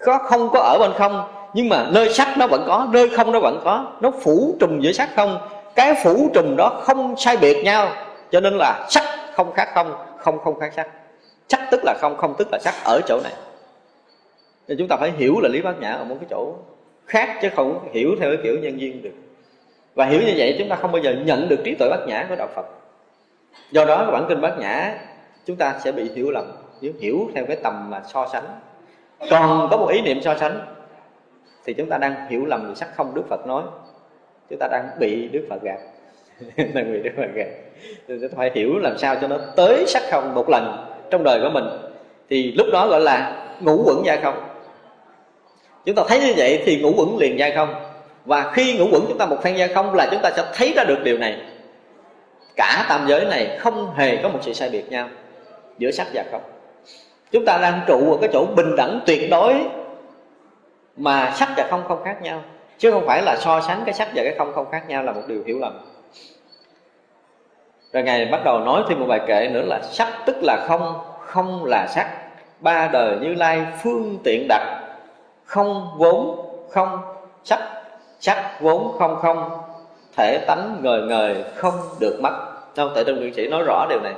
có 0.05 0.17
không 0.17 0.49
có 0.49 0.59
ở 0.59 0.77
bên 0.79 0.91
không. 0.97 1.31
Nhưng 1.53 1.69
mà 1.69 1.85
nơi 1.89 2.13
sắc 2.13 2.37
nó 2.37 2.47
vẫn 2.47 2.63
có, 2.67 2.87
nơi 2.91 3.09
không 3.09 3.31
nó 3.31 3.39
vẫn 3.39 3.61
có. 3.63 3.85
Nó 4.01 4.11
phủ 4.21 4.55
trùm 4.59 4.79
giữa 4.79 4.91
sắc 4.91 5.09
không. 5.15 5.37
Cái 5.75 5.93
phủ 6.03 6.29
trùm 6.33 6.55
đó 6.55 6.81
không 6.83 7.15
sai 7.17 7.37
biệt 7.37 7.63
nhau. 7.63 7.89
Cho 8.31 8.39
nên 8.39 8.57
là 8.57 8.87
sắc 8.89 9.03
không 9.33 9.53
khác 9.53 9.69
không 9.73 9.95
không 10.17 10.39
không 10.43 10.59
khác 10.59 10.71
sắc. 10.75 10.87
Sắc 11.49 11.61
tức 11.71 11.81
là 11.83 11.93
không 12.01 12.17
không 12.17 12.35
tức 12.37 12.47
là 12.51 12.59
sắc 12.59 12.73
ở 12.83 13.01
chỗ 13.07 13.19
này. 13.23 13.33
Nên 14.67 14.77
chúng 14.77 14.87
ta 14.87 14.95
phải 14.99 15.11
hiểu 15.17 15.39
là 15.41 15.49
lý 15.49 15.61
bát 15.61 15.79
nhã 15.79 15.91
ở 15.91 16.03
một 16.03 16.15
cái 16.19 16.27
chỗ 16.29 16.53
khác 17.11 17.37
chứ 17.41 17.49
không 17.55 17.89
hiểu 17.93 18.15
theo 18.19 18.29
cái 18.29 18.39
kiểu 18.43 18.59
nhân 18.59 18.81
duyên 18.81 19.01
được. 19.01 19.11
Và 19.95 20.05
hiểu 20.05 20.21
như 20.21 20.33
vậy, 20.37 20.55
chúng 20.59 20.69
ta 20.69 20.75
không 20.75 20.91
bao 20.91 21.01
giờ 21.01 21.15
nhận 21.25 21.49
được 21.49 21.59
trí 21.63 21.75
tuệ 21.75 21.89
bát 21.89 21.99
nhã 22.07 22.25
của 22.29 22.35
đạo 22.35 22.47
phật. 22.55 22.65
Do 23.71 23.85
đó 23.85 24.11
bản 24.11 24.25
kinh 24.29 24.41
bát 24.41 24.59
nhã, 24.59 24.93
chúng 25.45 25.55
ta 25.55 25.79
sẽ 25.83 25.91
bị 25.91 26.09
hiểu 26.15 26.31
lầm. 26.31 26.51
Nếu 26.81 26.91
hiểu 26.99 27.29
theo 27.35 27.45
cái 27.45 27.55
tầm 27.55 27.89
mà 27.89 28.01
so 28.13 28.27
sánh, 28.33 28.43
còn 29.29 29.67
có 29.71 29.77
một 29.77 29.87
ý 29.87 30.01
niệm 30.01 30.21
so 30.21 30.35
sánh, 30.37 30.59
thì 31.65 31.73
chúng 31.73 31.89
ta 31.89 31.97
đang 31.97 32.27
hiểu 32.29 32.45
lầm 32.45 32.67
về 32.67 32.75
sắc 32.75 32.95
không 32.95 33.15
đức 33.15 33.23
phật 33.29 33.47
nói. 33.47 33.63
Chúng 34.49 34.59
ta 34.59 34.67
đang 34.71 34.89
bị 34.99 35.27
đức 35.27 35.45
phật 35.49 35.61
gạt. 35.61 35.79
Là 36.73 36.81
người 36.81 36.99
đức 36.99 37.11
phật 37.17 37.33
gạt. 37.33 37.47
Chúng 38.07 38.21
ta 38.21 38.27
phải 38.35 38.51
hiểu 38.53 38.77
làm 38.77 38.97
sao 38.97 39.15
cho 39.21 39.27
nó 39.27 39.37
tới 39.55 39.83
sắc 39.87 40.03
không 40.11 40.35
một 40.35 40.49
lần 40.49 40.95
trong 41.09 41.23
đời 41.23 41.39
của 41.43 41.49
mình. 41.49 41.65
Thì 42.29 42.51
lúc 42.51 42.67
đó 42.73 42.87
gọi 42.87 43.01
là 43.01 43.47
ngũ 43.59 43.83
quẩn 43.85 44.05
gia 44.05 44.15
không 44.15 44.50
chúng 45.85 45.95
ta 45.95 46.03
thấy 46.07 46.19
như 46.19 46.33
vậy 46.37 46.61
thì 46.65 46.81
ngũ 46.81 46.93
quẩn 46.97 47.17
liền 47.17 47.39
gia 47.39 47.49
không. 47.55 47.75
Và 48.25 48.51
khi 48.51 48.77
ngũ 48.77 48.87
quẩn 48.91 49.05
chúng 49.07 49.17
ta 49.17 49.25
một 49.25 49.37
phen 49.43 49.55
gia 49.55 49.67
không 49.67 49.93
là 49.93 50.07
chúng 50.11 50.21
ta 50.21 50.31
sẽ 50.35 50.43
thấy 50.53 50.73
ra 50.75 50.83
được 50.83 51.03
điều 51.03 51.17
này. 51.17 51.37
Cả 52.55 52.85
tam 52.89 53.07
giới 53.07 53.25
này 53.25 53.57
không 53.59 53.93
hề 53.95 54.17
có 54.17 54.29
một 54.29 54.39
sự 54.41 54.53
sai 54.53 54.69
biệt 54.69 54.91
nhau 54.91 55.07
giữa 55.77 55.91
sắc 55.91 56.07
và 56.13 56.23
không. 56.31 56.41
Chúng 57.31 57.45
ta 57.45 57.57
đang 57.57 57.81
trụ 57.87 58.11
ở 58.11 58.17
cái 58.21 58.29
chỗ 58.33 58.45
bình 58.55 58.75
đẳng 58.75 58.99
tuyệt 59.05 59.29
đối 59.31 59.55
mà 60.97 61.33
sắc 61.35 61.49
và 61.57 61.67
không 61.69 61.83
không 61.87 62.03
khác 62.03 62.21
nhau. 62.21 62.43
Chứ 62.77 62.91
không 62.91 63.07
phải 63.07 63.21
là 63.21 63.37
so 63.39 63.61
sánh 63.61 63.81
cái 63.85 63.93
sắc 63.93 64.09
và 64.15 64.23
cái 64.23 64.35
không 64.37 64.53
không 64.53 64.71
khác 64.71 64.83
nhau 64.87 65.03
là 65.03 65.11
một 65.11 65.21
điều 65.27 65.43
hiểu 65.45 65.59
lầm. 65.59 65.79
Rồi 67.93 68.03
ngài 68.03 68.25
bắt 68.25 68.41
đầu 68.45 68.59
nói 68.59 68.83
thêm 68.89 68.99
một 68.99 69.05
bài 69.09 69.19
kệ 69.27 69.47
nữa 69.47 69.61
là 69.61 69.81
sắc 69.81 70.07
tức 70.25 70.35
là 70.41 70.65
không 70.67 70.93
không 71.19 71.65
là 71.65 71.87
sắc. 71.87 72.07
Ba 72.59 72.87
đời 72.87 73.17
như 73.21 73.33
lai 73.33 73.65
phương 73.83 74.17
tiện 74.23 74.45
đặt 74.49 74.80
không 75.51 75.89
vốn 75.97 76.45
không 76.69 77.01
sắc 77.43 77.59
sắc 78.19 78.61
vốn 78.61 78.95
không 78.99 79.17
không. 79.21 79.49
Thể 80.17 80.37
tánh 80.47 80.79
ngời 80.81 81.01
ngời 81.01 81.43
không 81.55 81.73
được 81.99 82.19
mất. 82.21 82.31
Đâu 82.75 82.89
tại 82.95 83.03
trong 83.07 83.15
nguyện 83.15 83.33
sĩ 83.33 83.47
nói 83.47 83.63
rõ 83.67 83.85
điều 83.89 83.99
này. 83.99 84.13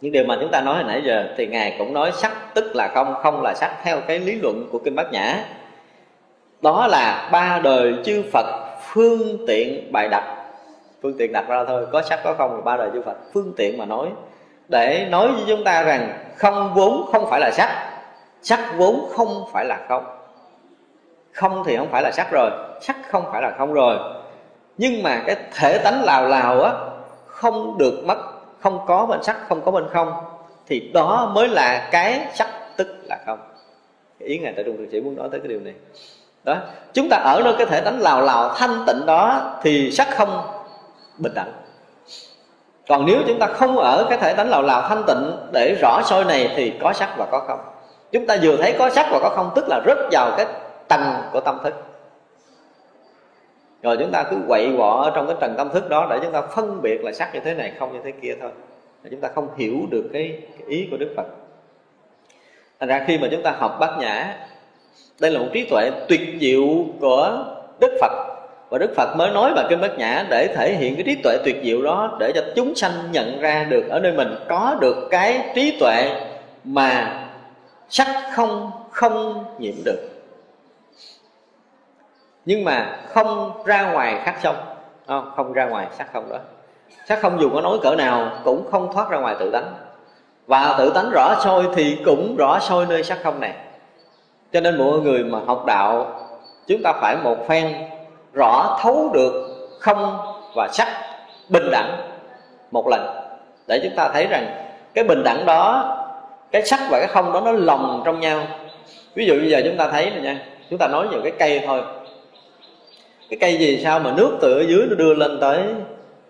Những 0.00 0.12
điều 0.12 0.24
mà 0.24 0.36
chúng 0.40 0.50
ta 0.50 0.60
nói 0.60 0.74
hồi 0.74 0.84
nãy 0.84 1.02
giờ 1.04 1.28
thì 1.36 1.46
ngài 1.46 1.74
cũng 1.78 1.92
nói 1.92 2.12
sắc 2.12 2.54
tức 2.54 2.76
là 2.76 2.88
không 2.94 3.14
không 3.22 3.42
là 3.42 3.54
sắc 3.54 3.76
theo 3.82 4.00
cái 4.00 4.18
lý 4.18 4.32
luận 4.42 4.68
của 4.72 4.78
kinh 4.78 4.96
bát 4.96 5.12
nhã. 5.12 5.44
Đó 6.62 6.86
là 6.86 7.28
ba 7.32 7.60
đời 7.64 7.94
chư 8.04 8.22
phật 8.32 8.46
phương 8.92 9.46
tiện 9.46 9.92
bài 9.92 10.08
đặt. 10.08 10.36
Phương 11.02 11.18
tiện 11.18 11.32
đặt 11.32 11.48
ra 11.48 11.64
thôi, 11.68 11.86
có 11.92 12.02
sắc 12.02 12.20
có 12.24 12.34
không 12.34 12.54
là 12.54 12.60
ba 12.60 12.76
đời 12.76 12.90
chư 12.92 13.02
phật. 13.02 13.16
Phương 13.34 13.52
tiện 13.56 13.78
mà 13.78 13.84
nói, 13.84 14.08
để 14.68 15.06
nói 15.10 15.28
với 15.28 15.42
chúng 15.48 15.64
ta 15.64 15.82
rằng 15.82 16.18
không 16.36 16.74
vốn 16.74 17.06
không 17.12 17.30
phải 17.30 17.40
là 17.40 17.50
sắc 17.50 17.89
sắc 18.42 18.60
vốn 18.76 19.08
không 19.16 19.44
phải 19.52 19.64
là 19.64 19.80
không. 19.88 20.04
Không 21.32 21.62
thì 21.66 21.76
không 21.76 21.88
phải 21.90 22.02
là 22.02 22.10
sắc 22.12 22.30
rồi, 22.32 22.50
sắc 22.80 22.96
không 23.10 23.24
phải 23.32 23.42
là 23.42 23.54
không 23.58 23.72
rồi. 23.72 23.98
Nhưng 24.78 25.02
mà 25.02 25.22
cái 25.26 25.36
thể 25.54 25.78
tánh 25.78 26.04
lào 26.04 26.28
lào 26.28 26.62
á, 26.62 26.72
không 27.26 27.78
được 27.78 28.02
mất, 28.04 28.18
không 28.60 28.80
có 28.86 29.06
bên 29.06 29.22
sắc, 29.22 29.36
không 29.48 29.60
có 29.60 29.70
bên 29.70 29.88
không, 29.92 30.12
thì 30.66 30.90
đó 30.94 31.30
mới 31.34 31.48
là 31.48 31.88
cái 31.90 32.26
sắc 32.34 32.48
tức 32.76 32.96
là 33.02 33.18
không. 33.26 33.38
Ý 34.18 34.38
ngài 34.38 34.52
tại 34.52 34.64
trung 34.64 34.76
thượng 34.76 34.90
sĩ 34.92 35.00
muốn 35.00 35.16
nói 35.16 35.28
tới 35.30 35.40
cái 35.40 35.48
điều 35.48 35.60
này. 35.60 35.74
Đó, 36.44 36.56
chúng 36.92 37.08
ta 37.08 37.16
ở 37.16 37.42
nơi 37.44 37.54
cái 37.58 37.66
thể 37.66 37.80
tánh 37.80 38.00
lào 38.00 38.22
lào 38.22 38.54
thanh 38.54 38.84
tịnh 38.86 39.06
đó 39.06 39.50
thì 39.62 39.90
sắc 39.90 40.08
không 40.16 40.42
bình 41.18 41.32
đẳng. 41.34 41.52
Còn 42.88 43.06
nếu 43.06 43.22
chúng 43.26 43.38
ta 43.38 43.46
không 43.46 43.78
ở 43.78 44.06
cái 44.08 44.18
thể 44.18 44.34
tánh 44.34 44.50
lào 44.50 44.62
lào 44.62 44.88
thanh 44.88 45.02
tịnh 45.06 45.36
để 45.52 45.76
rõ 45.80 46.02
soi 46.04 46.24
này 46.24 46.52
thì 46.56 46.72
có 46.82 46.92
sắc 46.92 47.14
và 47.16 47.26
có 47.30 47.44
không 47.46 47.60
chúng 48.12 48.26
ta 48.26 48.36
vừa 48.42 48.56
thấy 48.56 48.74
có 48.78 48.90
sắc 48.90 49.06
và 49.10 49.18
có 49.22 49.28
không 49.28 49.50
tức 49.54 49.64
là 49.68 49.80
rất 49.86 49.98
vào 50.12 50.34
cái 50.36 50.46
tầng 50.88 51.14
của 51.32 51.40
tâm 51.40 51.58
thức. 51.64 51.74
Rồi 53.82 53.96
chúng 54.00 54.10
ta 54.10 54.22
cứ 54.22 54.36
quậy 54.48 54.72
quọ 54.76 55.10
trong 55.14 55.26
cái 55.26 55.36
trần 55.40 55.54
tâm 55.56 55.68
thức 55.68 55.88
đó 55.88 56.06
để 56.10 56.18
chúng 56.22 56.32
ta 56.32 56.42
phân 56.42 56.82
biệt 56.82 57.04
là 57.04 57.12
sắc 57.12 57.34
như 57.34 57.40
thế 57.40 57.54
này 57.54 57.72
không 57.78 57.92
như 57.92 58.00
thế 58.04 58.12
kia 58.22 58.36
thôi. 58.40 58.50
Để 59.02 59.10
chúng 59.10 59.20
ta 59.20 59.28
không 59.34 59.48
hiểu 59.56 59.76
được 59.90 60.10
cái, 60.12 60.42
cái 60.58 60.68
ý 60.68 60.88
của 60.90 60.96
đức 60.96 61.14
phật. 61.16 61.26
Thành 62.80 62.88
ra 62.88 63.04
khi 63.06 63.18
mà 63.18 63.28
chúng 63.30 63.42
ta 63.42 63.50
học 63.50 63.76
bát 63.80 63.90
nhã 63.98 64.36
đây 65.20 65.30
là 65.30 65.40
một 65.40 65.46
trí 65.52 65.64
tuệ 65.70 65.90
tuyệt 66.08 66.20
diệu 66.40 66.66
của 67.00 67.44
đức 67.80 67.98
phật. 68.00 68.12
Và 68.70 68.78
đức 68.78 68.94
phật 68.96 69.16
mới 69.16 69.30
nói 69.30 69.52
vào 69.54 69.66
kinh 69.68 69.80
bát 69.80 69.98
nhã 69.98 70.26
để 70.30 70.54
thể 70.56 70.74
hiện 70.74 70.94
cái 70.94 71.04
trí 71.04 71.14
tuệ 71.14 71.38
tuyệt 71.44 71.56
diệu 71.62 71.82
đó 71.82 72.16
để 72.20 72.32
cho 72.34 72.42
chúng 72.56 72.74
sanh 72.74 72.92
nhận 73.12 73.40
ra 73.40 73.66
được 73.70 73.88
ở 73.88 74.00
nơi 74.00 74.12
mình 74.12 74.34
có 74.48 74.76
được 74.80 75.08
cái 75.10 75.52
trí 75.54 75.78
tuệ 75.80 76.20
mà 76.64 77.16
sắc 77.90 78.06
không 78.32 78.70
không 78.90 79.44
nhiễm 79.58 79.74
được. 79.84 80.08
Nhưng 82.44 82.64
mà 82.64 82.98
không 83.08 83.52
ra 83.64 83.92
ngoài 83.92 84.20
khắc 84.24 84.36
sông. 84.42 84.56
Không, 85.06 85.32
không 85.36 85.52
ra 85.52 85.66
ngoài 85.66 85.86
sắc 85.98 86.12
không 86.12 86.28
đó. 86.30 86.38
Sắc 87.08 87.18
không 87.22 87.40
dù 87.40 87.50
có 87.54 87.60
nói 87.60 87.78
cỡ 87.82 87.94
nào 87.94 88.30
cũng 88.44 88.70
không 88.70 88.92
thoát 88.92 89.10
ra 89.10 89.18
ngoài 89.18 89.36
tự 89.38 89.50
tánh. 89.50 89.74
Và 90.46 90.74
tự 90.78 90.92
tánh 90.94 91.10
rõ 91.10 91.34
soi 91.44 91.68
thì 91.74 91.98
cũng 92.04 92.36
rõ 92.36 92.58
soi 92.60 92.86
nơi 92.86 93.02
sắc 93.02 93.18
không 93.22 93.40
này. 93.40 93.54
Cho 94.52 94.60
nên 94.60 94.78
mọi 94.78 95.00
người 95.00 95.24
mà 95.24 95.38
học 95.46 95.64
đạo 95.66 96.20
chúng 96.66 96.82
ta 96.82 96.92
phải 96.92 97.16
một 97.16 97.36
phen 97.48 97.74
rõ 98.32 98.78
thấu 98.82 99.10
được 99.14 99.56
không 99.80 100.18
và 100.56 100.68
sắc 100.72 100.88
bình 101.48 101.70
đẳng 101.72 101.96
một 102.70 102.88
lần. 102.88 103.16
Để 103.66 103.80
chúng 103.82 103.96
ta 103.96 104.08
thấy 104.08 104.26
rằng 104.26 104.66
cái 104.94 105.04
bình 105.04 105.22
đẳng 105.24 105.46
đó 105.46 105.96
cái 106.52 106.66
sắc 106.66 106.80
và 106.90 106.98
cái 106.98 107.08
không 107.08 107.32
đó 107.32 107.40
nó 107.44 107.52
lồng 107.52 108.02
trong 108.04 108.20
nhau. 108.20 108.46
Ví 109.14 109.26
dụ 109.26 109.34
bây 109.34 109.50
giờ 109.50 109.60
chúng 109.64 109.76
ta 109.76 109.88
thấy 109.88 110.10
này 110.10 110.20
nha 110.20 110.46
chúng 110.70 110.78
ta 110.78 110.88
nói 110.88 111.08
về 111.08 111.20
cái 111.22 111.32
cây 111.38 111.62
thôi. 111.66 111.82
Cái 113.30 113.38
cây 113.40 113.58
gì 113.58 113.80
sao 113.84 114.00
mà 114.00 114.12
nước 114.16 114.38
từ 114.40 114.58
ở 114.58 114.64
dưới 114.68 114.86
nó 114.90 114.94
đưa 114.94 115.14
lên 115.14 115.38
tới 115.40 115.64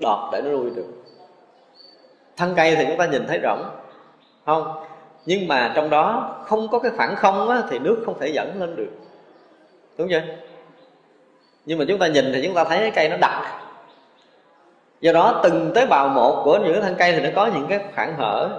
đọt 0.00 0.32
để 0.32 0.40
nó 0.44 0.50
nuôi 0.50 0.70
được? 0.76 0.86
Thân 2.36 2.54
cây 2.56 2.76
thì 2.76 2.84
chúng 2.88 2.96
ta 2.96 3.06
nhìn 3.06 3.26
thấy 3.26 3.38
rộng 3.38 3.70
không? 4.46 4.84
Nhưng 5.26 5.48
mà 5.48 5.72
trong 5.74 5.90
đó 5.90 6.36
không 6.46 6.68
có 6.68 6.78
cái 6.78 6.92
khoảng 6.96 7.16
không 7.16 7.48
á, 7.48 7.62
thì 7.70 7.78
nước 7.78 8.02
không 8.06 8.18
thể 8.20 8.28
dẫn 8.28 8.60
lên 8.60 8.76
được. 8.76 8.90
Đúng 9.98 10.08
chưa? 10.10 10.22
Nhưng 11.64 11.78
mà 11.78 11.84
chúng 11.88 11.98
ta 11.98 12.06
nhìn 12.06 12.32
thì 12.32 12.42
chúng 12.44 12.54
ta 12.54 12.64
thấy 12.64 12.78
cái 12.78 12.90
cây 12.90 13.08
nó 13.08 13.16
đặc. 13.16 13.60
Do 15.00 15.12
đó 15.12 15.40
từng 15.42 15.72
tế 15.74 15.86
bào 15.86 16.08
một 16.08 16.42
của 16.44 16.58
những 16.58 16.72
cái 16.72 16.82
thân 16.82 16.94
cây 16.98 17.12
thì 17.12 17.20
nó 17.20 17.28
có 17.34 17.46
những 17.46 17.66
cái 17.68 17.80
khoảng 17.94 18.14
hở 18.18 18.50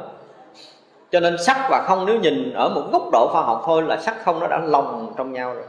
cho 1.11 1.19
nên 1.19 1.38
sắc 1.38 1.67
và 1.69 1.83
không, 1.88 2.05
nếu 2.05 2.19
nhìn 2.19 2.53
ở 2.53 2.69
một 2.69 2.81
góc 2.91 3.09
độ 3.11 3.29
khoa 3.31 3.41
học 3.41 3.61
thôi 3.65 3.83
là 3.83 3.97
sắc 3.97 4.15
không 4.23 4.39
nó 4.39 4.47
đã 4.47 4.59
lồng 4.63 5.13
trong 5.17 5.33
nhau 5.33 5.53
rồi. 5.53 5.63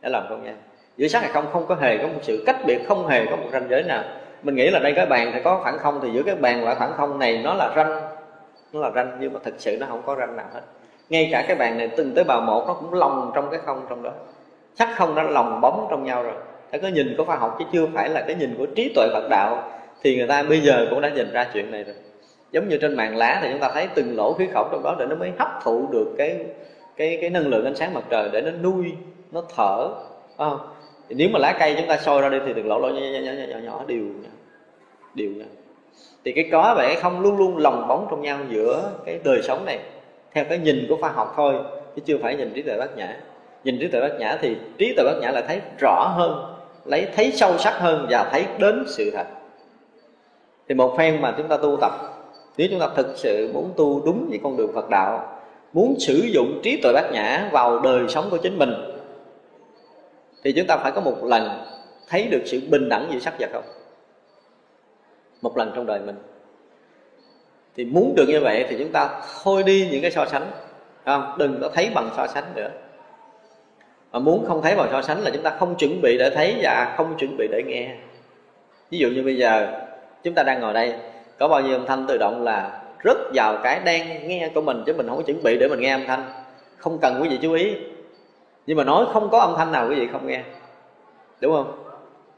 Đã 0.00 0.08
làm 0.08 0.26
trong 0.30 0.44
nhau. 0.44 0.54
Giữa 0.96 1.08
sắc 1.08 1.22
và 1.22 1.28
không 1.32 1.46
không 1.52 1.66
có 1.66 1.74
hề 1.74 1.98
có 1.98 2.06
một 2.06 2.20
sự 2.22 2.42
cách 2.46 2.56
biệt, 2.66 2.78
không 2.88 3.06
hề 3.06 3.26
có 3.26 3.36
một 3.36 3.48
ranh 3.52 3.68
giới 3.70 3.82
nào. 3.82 4.02
Mình 4.42 4.54
nghĩ 4.54 4.70
là 4.70 4.78
đây 4.78 4.92
cái 4.96 5.06
bàn 5.06 5.30
thì 5.34 5.40
có 5.44 5.60
khoảng 5.62 5.78
không, 5.78 6.00
thì 6.02 6.10
giữa 6.12 6.22
cái 6.22 6.34
bàn 6.34 6.64
và 6.64 6.74
khoảng 6.74 6.92
không 6.96 7.18
này 7.18 7.40
nó 7.44 7.54
là 7.54 7.72
ranh. 7.76 8.02
Nó 8.72 8.80
là 8.80 8.90
ranh, 8.94 9.16
nhưng 9.20 9.32
mà 9.32 9.40
thực 9.44 9.54
sự 9.58 9.76
nó 9.80 9.86
không 9.86 10.02
có 10.06 10.16
ranh 10.16 10.36
nào 10.36 10.46
hết. 10.54 10.60
Ngay 11.08 11.28
cả 11.32 11.44
cái 11.48 11.56
bàn 11.56 11.78
này, 11.78 11.88
từng 11.96 12.14
tế 12.14 12.24
bào 12.24 12.40
một 12.40 12.64
nó 12.66 12.74
cũng 12.74 12.94
lồng 12.94 13.32
trong 13.34 13.50
cái 13.50 13.60
không 13.66 13.86
trong 13.88 14.02
đó. 14.02 14.10
Sắc 14.74 14.88
không 14.96 15.14
nó 15.14 15.22
lồng 15.22 15.60
bóng 15.60 15.86
trong 15.90 16.04
nhau 16.04 16.22
rồi. 16.22 16.34
Phải 16.70 16.80
có 16.80 16.88
nhìn 16.88 17.14
của 17.18 17.24
khoa 17.24 17.36
học 17.36 17.56
chứ 17.58 17.64
chưa 17.72 17.86
phải 17.94 18.08
là 18.08 18.20
cái 18.26 18.36
nhìn 18.36 18.54
của 18.58 18.66
trí 18.66 18.92
tuệ 18.94 19.08
Phật 19.12 19.28
đạo, 19.30 19.62
thì 20.02 20.16
người 20.16 20.26
ta 20.26 20.42
bây 20.42 20.60
giờ 20.60 20.86
cũng 20.90 21.00
đã 21.00 21.08
nhìn 21.08 21.32
ra 21.32 21.46
chuyện 21.52 21.70
này 21.70 21.84
rồi 21.84 21.94
giống 22.52 22.68
như 22.68 22.78
trên 22.78 22.96
màn 22.96 23.16
lá 23.16 23.38
thì 23.42 23.48
chúng 23.50 23.60
ta 23.60 23.70
thấy 23.74 23.88
từng 23.94 24.16
lỗ 24.16 24.32
khí 24.32 24.46
khổng 24.54 24.68
trong 24.72 24.82
đó 24.82 24.96
để 24.98 25.06
nó 25.06 25.16
mới 25.16 25.32
hấp 25.38 25.48
thụ 25.62 25.88
được 25.92 26.14
cái 26.18 26.38
cái 26.96 27.18
cái 27.20 27.30
năng 27.30 27.46
lượng 27.46 27.64
ánh 27.64 27.76
sáng 27.76 27.94
mặt 27.94 28.04
trời 28.10 28.28
để 28.32 28.40
nó 28.40 28.50
nuôi 28.50 28.92
nó 29.32 29.42
thở 29.56 29.90
không? 30.38 30.58
Thì 31.08 31.14
nếu 31.18 31.28
mà 31.32 31.38
lá 31.38 31.56
cây 31.58 31.74
chúng 31.78 31.88
ta 31.88 31.96
soi 31.96 32.22
ra 32.22 32.28
đi 32.28 32.38
thì 32.46 32.52
từng 32.56 32.68
lỗ 32.68 32.78
lỗ 32.78 32.88
nhỏ 32.88 33.00
nhỏ 33.00 33.32
nhỏ 33.32 33.32
nhỏ, 33.48 33.58
nhỏ 33.58 33.84
đều 33.86 34.04
đều 35.14 35.30
nhau 35.30 35.48
thì 36.24 36.32
cái 36.32 36.48
có 36.52 36.74
và 36.76 36.82
cái 36.82 36.96
không 36.96 37.20
luôn 37.20 37.36
luôn 37.36 37.56
lồng 37.56 37.88
bóng 37.88 38.06
trong 38.10 38.22
nhau 38.22 38.38
giữa 38.48 38.90
cái 39.06 39.20
đời 39.24 39.42
sống 39.42 39.64
này 39.64 39.78
theo 40.32 40.44
cái 40.44 40.58
nhìn 40.58 40.86
của 40.88 40.96
khoa 40.96 41.10
học 41.10 41.32
thôi 41.36 41.54
chứ 41.96 42.02
chưa 42.04 42.18
phải 42.22 42.36
nhìn 42.36 42.52
trí 42.54 42.62
tuệ 42.62 42.78
bát 42.78 42.96
nhã. 42.96 43.16
Nhìn 43.64 43.78
trí 43.80 43.88
tuệ 43.88 44.00
bát 44.00 44.12
nhã 44.18 44.38
thì 44.40 44.56
trí 44.78 44.94
tuệ 44.96 45.04
bát 45.04 45.18
nhã 45.20 45.30
là 45.30 45.40
thấy 45.40 45.60
rõ 45.80 46.12
hơn 46.16 46.56
lấy 46.84 47.06
thấy 47.16 47.32
sâu 47.32 47.58
sắc 47.58 47.74
hơn 47.78 48.06
và 48.10 48.28
thấy 48.32 48.44
đến 48.58 48.84
sự 48.86 49.10
thật. 49.10 49.26
Thì 50.68 50.74
một 50.74 50.94
phen 50.98 51.22
mà 51.22 51.34
chúng 51.36 51.48
ta 51.48 51.56
tu 51.56 51.78
tập 51.80 51.92
nếu 52.56 52.68
chúng 52.70 52.80
ta 52.80 52.88
thực 52.96 53.12
sự 53.16 53.50
muốn 53.52 53.72
tu 53.76 54.02
đúng 54.06 54.26
với 54.28 54.40
con 54.42 54.56
đường 54.56 54.72
Phật 54.74 54.90
đạo, 54.90 55.38
muốn 55.72 55.94
sử 55.98 56.14
dụng 56.14 56.60
trí 56.62 56.80
tuệ 56.82 56.92
bát 56.92 57.12
nhã 57.12 57.48
vào 57.52 57.78
đời 57.78 58.08
sống 58.08 58.28
của 58.30 58.36
chính 58.36 58.58
mình, 58.58 58.70
thì 60.44 60.52
chúng 60.52 60.66
ta 60.66 60.76
phải 60.76 60.92
có 60.92 61.00
một 61.00 61.24
lần 61.24 61.64
thấy 62.08 62.26
được 62.26 62.42
sự 62.44 62.60
bình 62.70 62.88
đẳng 62.88 63.08
giữa 63.12 63.18
sắc 63.18 63.34
và 63.38 63.48
không? 63.52 63.64
Một 65.42 65.56
lần 65.56 65.72
trong 65.74 65.86
đời 65.86 66.00
mình. 66.00 66.16
Thì 67.76 67.84
muốn 67.84 68.14
được 68.16 68.24
như 68.28 68.40
vậy 68.40 68.66
thì 68.68 68.76
chúng 68.78 68.92
ta 68.92 69.20
thôi 69.42 69.62
đi 69.62 69.88
những 69.90 70.02
cái 70.02 70.10
so 70.10 70.26
sánh 70.26 70.50
không? 71.04 71.34
Đừng 71.38 71.58
có 71.60 71.70
thấy 71.74 71.90
bằng 71.94 72.10
so 72.16 72.26
sánh 72.26 72.44
nữa. 72.54 72.70
Mà 74.12 74.18
muốn 74.18 74.44
không 74.48 74.62
thấy 74.62 74.76
bằng 74.76 74.88
so 74.92 75.02
sánh 75.02 75.20
là 75.20 75.30
chúng 75.34 75.42
ta 75.42 75.56
không 75.58 75.74
chuẩn 75.78 76.00
bị 76.00 76.18
để 76.18 76.30
thấy 76.30 76.56
và 76.62 76.94
không 76.96 77.14
chuẩn 77.18 77.36
bị 77.36 77.48
để 77.52 77.62
nghe. 77.66 77.96
Ví 78.90 78.98
dụ 78.98 79.08
như 79.08 79.22
bây 79.22 79.36
giờ, 79.36 79.82
chúng 80.22 80.34
ta 80.34 80.42
đang 80.42 80.60
ngồi 80.60 80.72
đây 80.72 80.94
có 81.42 81.48
bao 81.48 81.60
nhiêu 81.60 81.76
âm 81.76 81.86
thanh 81.86 82.06
tự 82.06 82.18
động 82.18 82.42
là 82.42 82.80
rất 82.98 83.18
vào 83.34 83.58
cái 83.62 83.80
đang 83.84 84.28
nghe 84.28 84.48
của 84.54 84.60
mình 84.60 84.82
chứ 84.86 84.94
mình 84.96 85.08
không 85.08 85.16
có 85.16 85.22
chuẩn 85.22 85.42
bị 85.42 85.58
để 85.58 85.68
mình 85.68 85.80
nghe 85.80 85.92
âm 85.92 86.06
thanh. 86.06 86.24
Không 86.76 86.98
cần 86.98 87.18
quý 87.22 87.28
vị 87.28 87.38
chú 87.42 87.52
ý. 87.52 87.74
Nhưng 88.66 88.76
mà 88.76 88.84
nói 88.84 89.06
không 89.12 89.30
có 89.30 89.38
âm 89.38 89.54
thanh 89.56 89.72
nào 89.72 89.86
quý 89.88 89.94
vị 89.94 90.08
không 90.12 90.26
nghe. 90.26 90.42
Đúng 91.40 91.52
không? 91.52 91.72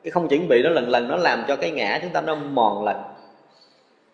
Cái 0.04 0.10
không 0.10 0.28
chuẩn 0.28 0.48
bị 0.48 0.62
nó 0.62 0.70
lần 0.70 0.88
lần 0.88 1.08
nó 1.08 1.16
làm 1.16 1.44
cho 1.48 1.56
cái 1.56 1.70
ngã 1.70 1.98
chúng 2.02 2.10
ta 2.10 2.20
nó 2.20 2.34
mòn 2.34 2.84
lần 2.84 2.96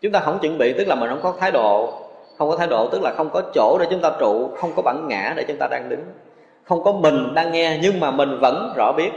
chúng 0.00 0.12
ta 0.12 0.20
không 0.20 0.38
chuẩn 0.38 0.58
bị 0.58 0.72
tức 0.78 0.88
là 0.88 0.94
mình 0.94 1.10
không 1.10 1.22
có 1.22 1.34
thái 1.40 1.50
độ. 1.50 1.92
Không 2.38 2.50
có 2.50 2.56
thái 2.56 2.66
độ 2.66 2.88
tức 2.88 3.02
là 3.02 3.12
không 3.16 3.30
có 3.32 3.42
chỗ 3.54 3.78
để 3.80 3.86
chúng 3.90 4.00
ta 4.00 4.10
trụ, 4.20 4.50
không 4.56 4.72
có 4.76 4.82
bản 4.82 5.08
ngã 5.08 5.32
để 5.36 5.44
chúng 5.48 5.56
ta 5.60 5.68
đang 5.70 5.88
đứng. 5.88 6.04
Không 6.64 6.84
có 6.84 6.92
mình 6.92 7.34
đang 7.34 7.52
nghe 7.52 7.78
nhưng 7.82 8.00
mà 8.00 8.10
mình 8.10 8.38
vẫn 8.40 8.72
rõ 8.76 8.92
biết. 8.96 9.10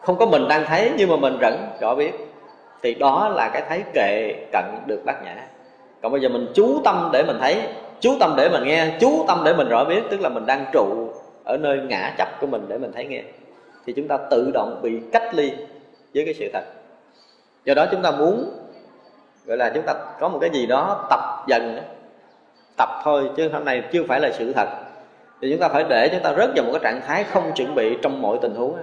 Không 0.00 0.16
có 0.18 0.26
mình 0.26 0.48
đang 0.48 0.64
thấy 0.64 0.92
nhưng 0.96 1.10
mà 1.10 1.16
mình 1.16 1.38
vẫn 1.40 1.68
rõ 1.80 1.94
biết 1.94 2.27
thì 2.82 2.94
đó 2.94 3.28
là 3.28 3.50
cái 3.52 3.62
thấy 3.68 3.82
kệ 3.92 4.34
cận 4.52 4.64
được 4.86 5.02
bát 5.04 5.24
nhã. 5.24 5.36
Còn 6.02 6.12
bây 6.12 6.20
giờ 6.20 6.28
mình 6.28 6.46
chú 6.54 6.80
tâm 6.84 7.10
để 7.12 7.22
mình 7.22 7.36
thấy, 7.40 7.62
chú 8.00 8.16
tâm 8.20 8.34
để 8.36 8.48
mình 8.48 8.64
nghe, 8.64 8.96
chú 9.00 9.24
tâm 9.28 9.42
để 9.44 9.54
mình 9.54 9.68
rõ 9.68 9.84
biết, 9.84 10.02
tức 10.10 10.20
là 10.20 10.28
mình 10.28 10.46
đang 10.46 10.64
trụ 10.72 11.08
ở 11.44 11.56
nơi 11.56 11.78
ngã 11.78 12.14
chấp 12.18 12.28
của 12.40 12.46
mình 12.46 12.64
để 12.68 12.78
mình 12.78 12.92
thấy 12.94 13.04
nghe. 13.04 13.22
Thì 13.86 13.92
chúng 13.92 14.08
ta 14.08 14.16
tự 14.30 14.50
động 14.54 14.80
bị 14.82 15.00
cách 15.12 15.34
ly 15.34 15.52
với 16.14 16.24
cái 16.24 16.34
sự 16.34 16.50
thật. 16.52 16.64
Do 17.64 17.74
đó 17.74 17.86
chúng 17.90 18.02
ta 18.02 18.10
muốn, 18.10 18.50
gọi 19.46 19.56
là 19.56 19.70
chúng 19.74 19.82
ta 19.82 19.94
có 20.20 20.28
một 20.28 20.38
cái 20.40 20.50
gì 20.50 20.66
đó 20.66 21.06
tập 21.10 21.20
dần 21.48 21.78
tập 22.76 22.88
thôi, 23.04 23.30
chứ 23.36 23.48
hôm 23.52 23.64
nay 23.64 23.82
chưa 23.92 24.02
phải 24.08 24.20
là 24.20 24.30
sự 24.32 24.52
thật. 24.52 24.68
Thì 25.42 25.50
chúng 25.50 25.60
ta 25.60 25.68
phải 25.68 25.84
để 25.88 26.08
chúng 26.12 26.22
ta 26.22 26.34
rớt 26.34 26.50
vào 26.56 26.64
một 26.64 26.70
cái 26.72 26.80
trạng 26.82 27.00
thái 27.06 27.24
không 27.24 27.52
chuẩn 27.54 27.74
bị 27.74 27.96
trong 28.02 28.22
mọi 28.22 28.38
tình 28.42 28.54
huống 28.54 28.76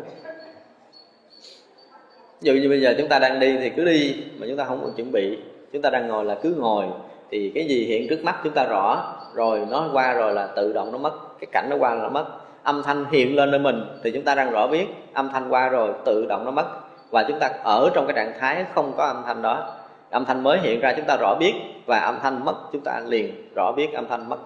ví 2.46 2.52
dụ 2.52 2.62
như 2.62 2.70
bây 2.70 2.82
giờ 2.82 2.96
chúng 2.98 3.08
ta 3.08 3.20
đang 3.20 3.40
đi 3.40 3.58
thì 3.58 3.70
cứ 3.70 3.86
đi, 3.86 4.16
mà 4.38 4.48
chúng 4.48 4.58
ta 4.58 4.64
không 4.64 4.82
có 4.84 4.90
chuẩn 4.96 5.12
bị. 5.12 5.38
Chúng 5.74 5.82
ta 5.82 5.90
đang 5.90 6.08
ngồi 6.08 6.26
là 6.26 6.36
cứ 6.36 6.56
ngồi. 6.58 6.86
Thì 7.32 7.52
cái 7.56 7.66
gì 7.66 7.86
hiện 7.86 8.08
trước 8.10 8.24
mắt 8.24 8.36
chúng 8.44 8.54
ta 8.54 8.64
rõ, 8.64 9.14
rồi 9.34 9.68
nó 9.70 9.90
qua 9.94 10.14
rồi 10.14 10.34
là 10.34 10.48
tự 10.48 10.74
động 10.74 10.92
nó 10.92 10.98
mất, 10.98 11.14
cái 11.40 11.48
cảnh 11.52 11.68
nó 11.70 11.76
qua 11.80 11.96
là 11.96 12.04
nó 12.04 12.10
mất. 12.10 12.26
Âm 12.64 12.84
thanh 12.84 13.06
hiện 13.12 13.36
lên 13.36 13.52
nơi 13.52 13.60
mình 13.60 13.82
thì 14.04 14.12
chúng 14.12 14.24
ta 14.24 14.36
đang 14.36 14.52
rõ 14.52 14.68
biết, 14.68 14.86
âm 15.14 15.30
thanh 15.34 15.50
qua 15.50 15.70
rồi 15.70 15.94
tự 16.06 16.26
động 16.26 16.46
nó 16.46 16.52
mất. 16.52 16.66
Và 17.12 17.26
chúng 17.28 17.40
ta 17.40 17.50
ở 17.64 17.90
trong 17.94 18.08
cái 18.08 18.16
trạng 18.16 18.40
thái 18.40 18.66
không 18.76 18.94
có 18.98 19.06
âm 19.06 19.24
thanh 19.26 19.42
đó. 19.42 19.74
Âm 20.10 20.26
thanh 20.26 20.44
mới 20.44 20.60
hiện 20.60 20.80
ra 20.80 20.94
chúng 20.98 21.06
ta 21.06 21.18
rõ 21.20 21.36
biết 21.40 21.54
và 21.86 22.00
âm 22.00 22.20
thanh 22.22 22.46
mất 22.46 22.56
chúng 22.74 22.82
ta 22.82 23.02
liền 23.08 23.50
rõ 23.56 23.72
biết 23.72 23.94
âm 23.94 24.08
thanh 24.08 24.30
mất. 24.30 24.38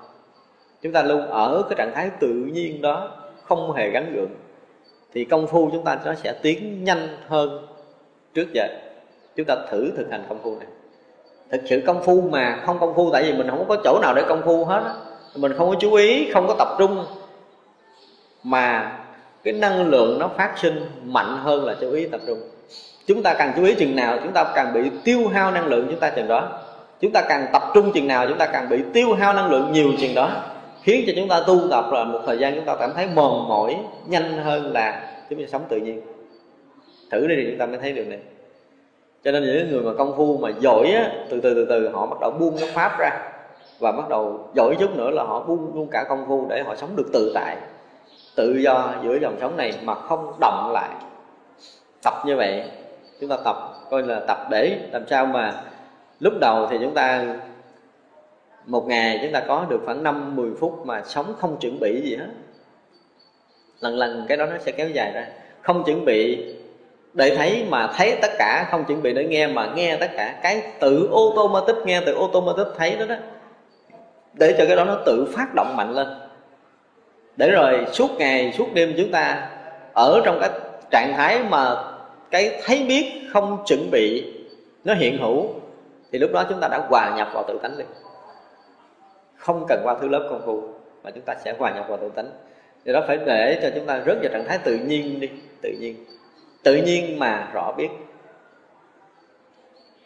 Chúng 0.82 0.94
ta 0.94 1.04
luôn 1.04 1.28
ở 1.28 1.64
cái 1.70 1.76
trạng 1.78 1.92
thái 1.96 2.10
tự 2.20 2.28
nhiên 2.28 2.82
đó, 2.82 3.10
không 3.44 3.72
hề 3.72 3.90
gắn 3.90 4.14
gượng. 4.14 4.30
Thì 5.14 5.26
công 5.26 5.48
phu 5.48 5.70
chúng 5.72 5.84
ta 5.84 6.00
nó 6.06 6.14
sẽ 6.14 6.34
tiến 6.42 6.84
nhanh 6.84 7.08
hơn 7.28 7.66
trước 8.34 8.54
giờ, 8.54 8.68
chúng 9.36 9.46
ta 9.46 9.56
thử 9.72 9.92
thực 9.98 10.12
hành 10.12 10.24
công 10.30 10.40
phu 10.44 10.56
này. 10.56 10.68
Thực 11.52 11.62
sự 11.70 11.82
công 11.86 12.04
phu 12.04 12.22
mà 12.22 12.60
không 12.66 12.80
công 12.80 12.94
phu, 12.96 13.10
tại 13.12 13.24
vì 13.24 13.34
mình 13.34 13.50
không 13.50 13.66
có 13.68 13.78
chỗ 13.84 14.00
nào 14.02 14.14
để 14.16 14.24
công 14.30 14.42
phu 14.46 14.66
hết 14.66 14.82
á. 14.86 14.94
Mình 15.36 15.54
không 15.58 15.70
có 15.70 15.76
chú 15.80 15.94
ý, 15.94 16.32
không 16.32 16.48
có 16.48 16.56
tập 16.60 16.68
trung. 16.80 17.06
Mà 18.44 18.98
cái 19.44 19.54
năng 19.54 19.90
lượng 19.90 20.20
nó 20.20 20.28
phát 20.38 20.54
sinh 20.58 20.86
mạnh 21.04 21.38
hơn 21.44 21.66
là 21.66 21.76
chú 21.82 21.92
ý 21.92 22.08
tập 22.08 22.22
trung. 22.28 22.40
Chúng 23.08 23.24
ta 23.24 23.34
càng 23.34 23.54
chú 23.56 23.66
ý 23.66 23.76
chừng 23.76 23.96
nào, 23.96 24.18
chúng 24.24 24.34
ta 24.34 24.52
càng 24.56 24.74
bị 24.74 24.90
tiêu 25.04 25.28
hao 25.28 25.52
năng 25.52 25.68
lượng 25.68 25.88
chúng 25.90 26.00
ta 26.00 26.10
chừng 26.10 26.28
đó. 26.28 26.60
Chúng 27.02 27.12
ta 27.12 27.22
càng 27.22 27.48
tập 27.54 27.64
trung 27.74 27.92
chừng 27.94 28.08
nào, 28.08 28.28
chúng 28.28 28.38
ta 28.38 28.46
càng 28.46 28.70
bị 28.70 28.78
tiêu 28.94 29.14
hao 29.14 29.34
năng 29.34 29.52
lượng 29.52 29.72
nhiều 29.72 29.92
chừng 30.00 30.16
đó. 30.16 30.32
Khiến 30.84 31.04
cho 31.08 31.14
chúng 31.16 31.28
ta 31.28 31.44
tu 31.48 31.60
tập 31.72 31.86
là 31.92 32.04
một 32.04 32.20
thời 32.26 32.38
gian 32.38 32.56
chúng 32.56 32.66
ta 32.66 32.76
cảm 32.76 32.92
thấy 32.96 33.08
mòn 33.16 33.48
mỏi, 33.50 33.78
nhanh 34.08 34.44
hơn 34.44 34.74
là 34.74 35.12
chúng 35.30 35.40
ta 35.40 35.46
sống 35.52 35.62
tự 35.70 35.78
nhiên 35.78 36.02
thử 37.12 37.28
đi 37.28 37.36
thì 37.36 37.46
chúng 37.50 37.60
ta 37.60 37.66
mới 37.66 37.78
thấy 37.78 37.94
điều 37.94 38.06
này 38.06 38.20
cho 39.24 39.32
nên 39.32 39.44
những 39.44 39.72
người 39.72 39.82
mà 39.82 39.92
công 39.98 40.18
phu 40.18 40.38
mà 40.38 40.50
giỏi 40.60 40.92
á, 40.92 41.12
từ 41.30 41.42
từ 41.42 41.54
từ 41.54 41.66
từ 41.66 41.90
họ 41.90 42.06
bắt 42.06 42.18
đầu 42.22 42.32
buông 42.32 42.58
cái 42.60 42.70
pháp 42.74 43.00
ra 43.00 43.10
và 43.80 43.92
bắt 43.92 44.10
đầu 44.10 44.50
giỏi 44.56 44.76
chút 44.80 44.98
nữa 44.98 45.10
là 45.10 45.24
họ 45.24 45.44
buông 45.44 45.72
luôn 45.76 45.88
cả 45.92 46.06
công 46.10 46.26
phu 46.28 46.46
để 46.50 46.64
họ 46.64 46.76
sống 46.76 46.96
được 46.96 47.10
tự 47.14 47.32
tại. 47.36 47.58
Tự 48.36 48.58
do 48.58 48.94
giữa 49.04 49.18
dòng 49.22 49.38
sống 49.42 49.58
này 49.58 49.74
mà 49.84 49.96
không 49.96 50.34
động 50.40 50.72
lại. 50.74 50.90
Tập 52.04 52.14
như 52.26 52.36
vậy, 52.36 52.72
chúng 53.22 53.30
ta 53.30 53.38
tập, 53.46 53.56
coi 53.90 54.04
là 54.04 54.20
tập 54.28 54.48
để 54.52 54.78
làm 54.92 55.08
sao 55.08 55.26
mà 55.26 55.62
lúc 56.20 56.34
đầu 56.42 56.68
thì 56.72 56.78
chúng 56.82 56.94
ta 56.94 57.36
một 58.66 58.88
ngày 58.88 59.20
chúng 59.24 59.32
ta 59.32 59.44
có 59.48 59.66
được 59.70 59.82
khoảng 59.86 60.04
5 60.04 60.36
10 60.36 60.52
phút 60.60 60.86
mà 60.86 61.02
sống 61.06 61.34
không 61.40 61.58
chuẩn 61.60 61.80
bị 61.80 62.02
gì 62.02 62.16
hết. 62.16 62.28
Lần 63.80 63.96
lần 63.98 64.26
cái 64.28 64.38
đó 64.38 64.46
nó 64.46 64.58
sẽ 64.60 64.72
kéo 64.72 64.90
dài 64.90 65.12
ra. 65.14 65.28
Không 65.62 65.84
chuẩn 65.84 66.06
bị 66.06 66.46
để 67.14 67.36
thấy 67.36 67.66
mà 67.70 67.88
thấy 67.96 68.18
tất 68.22 68.32
cả, 68.38 68.68
không 68.72 68.86
chuẩn 68.86 69.02
bị 69.02 69.14
để 69.14 69.24
nghe 69.24 69.48
mà 69.48 69.70
nghe 69.76 69.98
tất 69.98 70.10
cả. 70.18 70.40
Cái 70.44 70.64
tự 70.80 71.10
automatic, 71.14 71.76
nghe 71.86 72.02
tự 72.06 72.16
automatic 72.16 72.68
thấy 72.78 72.96
đó 72.96 73.06
đó. 73.06 73.16
Để 74.34 74.56
cho 74.58 74.66
cái 74.68 74.76
đó 74.76 74.84
nó 74.84 74.98
tự 75.06 75.28
phát 75.36 75.56
động 75.56 75.74
mạnh 75.78 75.92
lên. 75.92 76.08
Để 77.38 77.52
rồi 77.52 77.86
suốt 77.92 78.12
ngày, 78.18 78.54
suốt 78.58 78.74
đêm 78.74 78.94
chúng 78.98 79.12
ta 79.12 79.50
ở 79.94 80.22
trong 80.26 80.38
cái 80.42 80.50
trạng 80.92 81.14
thái 81.18 81.40
mà 81.50 81.76
cái 82.32 82.62
thấy 82.64 82.86
biết 82.88 83.06
không 83.34 83.64
chuẩn 83.66 83.92
bị, 83.92 84.34
nó 84.84 84.94
hiện 84.94 85.18
hữu, 85.18 85.48
thì 86.12 86.20
lúc 86.20 86.32
đó 86.34 86.46
chúng 86.50 86.60
ta 86.60 86.68
đã 86.68 86.78
hòa 86.90 87.16
nhập 87.18 87.28
vào 87.34 87.44
tự 87.48 87.60
tánh 87.62 87.78
liền. 87.78 87.88
Không 89.36 89.66
cần 89.68 89.82
qua 89.84 89.96
thứ 90.02 90.08
lớp 90.08 90.28
công 90.30 90.42
phu, 90.46 90.64
mà 91.04 91.12
chúng 91.12 91.24
ta 91.24 91.36
sẽ 91.46 91.54
hòa 91.58 91.72
nhập 91.72 91.86
vào 91.88 91.98
tự 91.98 92.10
tánh. 92.16 92.30
Thì 92.86 92.94
đó 92.94 93.04
phải 93.08 93.18
để 93.26 93.60
cho 93.62 93.70
chúng 93.76 93.86
ta 93.86 94.02
rớt 94.06 94.18
vào 94.22 94.32
trạng 94.32 94.46
thái 94.48 94.58
tự 94.58 94.76
nhiên 94.76 95.20
đi, 95.20 95.30
tự 95.62 95.70
nhiên 95.80 95.96
tự 96.64 96.76
nhiên 96.76 97.20
mà 97.20 97.50
rõ 97.54 97.72
biết. 97.78 97.90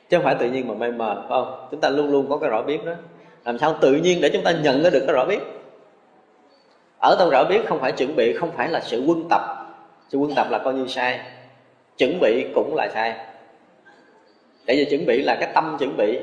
Chứ 0.10 0.18
không 0.18 0.24
phải 0.24 0.36
tự 0.36 0.50
nhiên 0.50 0.68
mà 0.68 0.74
mây 0.74 0.92
mờ, 0.92 1.16
phải 1.16 1.28
không? 1.30 1.68
Chúng 1.72 1.82
ta 1.82 1.90
luôn 1.90 2.12
luôn 2.12 2.30
có 2.30 2.38
cái 2.38 2.50
rõ 2.50 2.62
biết 2.62 2.86
đó. 2.86 2.94
Làm 3.46 3.58
sao 3.58 3.76
tự 3.82 3.94
nhiên 3.94 4.22
để 4.22 4.30
chúng 4.34 4.44
ta 4.44 4.52
nhận 4.52 4.84
được 4.84 5.04
cái 5.08 5.16
rõ 5.16 5.26
biết? 5.26 5.40
Ở 7.00 7.16
trong 7.20 7.30
rõ 7.30 7.44
biết 7.44 7.66
không 7.66 7.80
phải 7.80 7.92
chuẩn 7.92 8.16
bị, 8.16 8.34
không 8.34 8.52
phải 8.52 8.70
là 8.70 8.80
sự 8.80 9.04
quân 9.08 9.28
tập. 9.30 9.42
Sự 10.10 10.18
quân 10.18 10.36
tập 10.36 10.48
là 10.50 10.58
coi 10.58 10.74
như 10.74 10.88
sai. 10.88 11.20
Chuẩn 11.98 12.20
bị 12.20 12.46
cũng 12.56 12.76
là 12.76 12.90
sai. 12.94 13.16
Tại 14.66 14.76
vì 14.76 14.86
chuẩn 14.86 15.06
bị 15.06 15.22
là 15.22 15.36
cái 15.40 15.52
tâm 15.54 15.76
chuẩn 15.80 15.98
bị, 15.98 16.20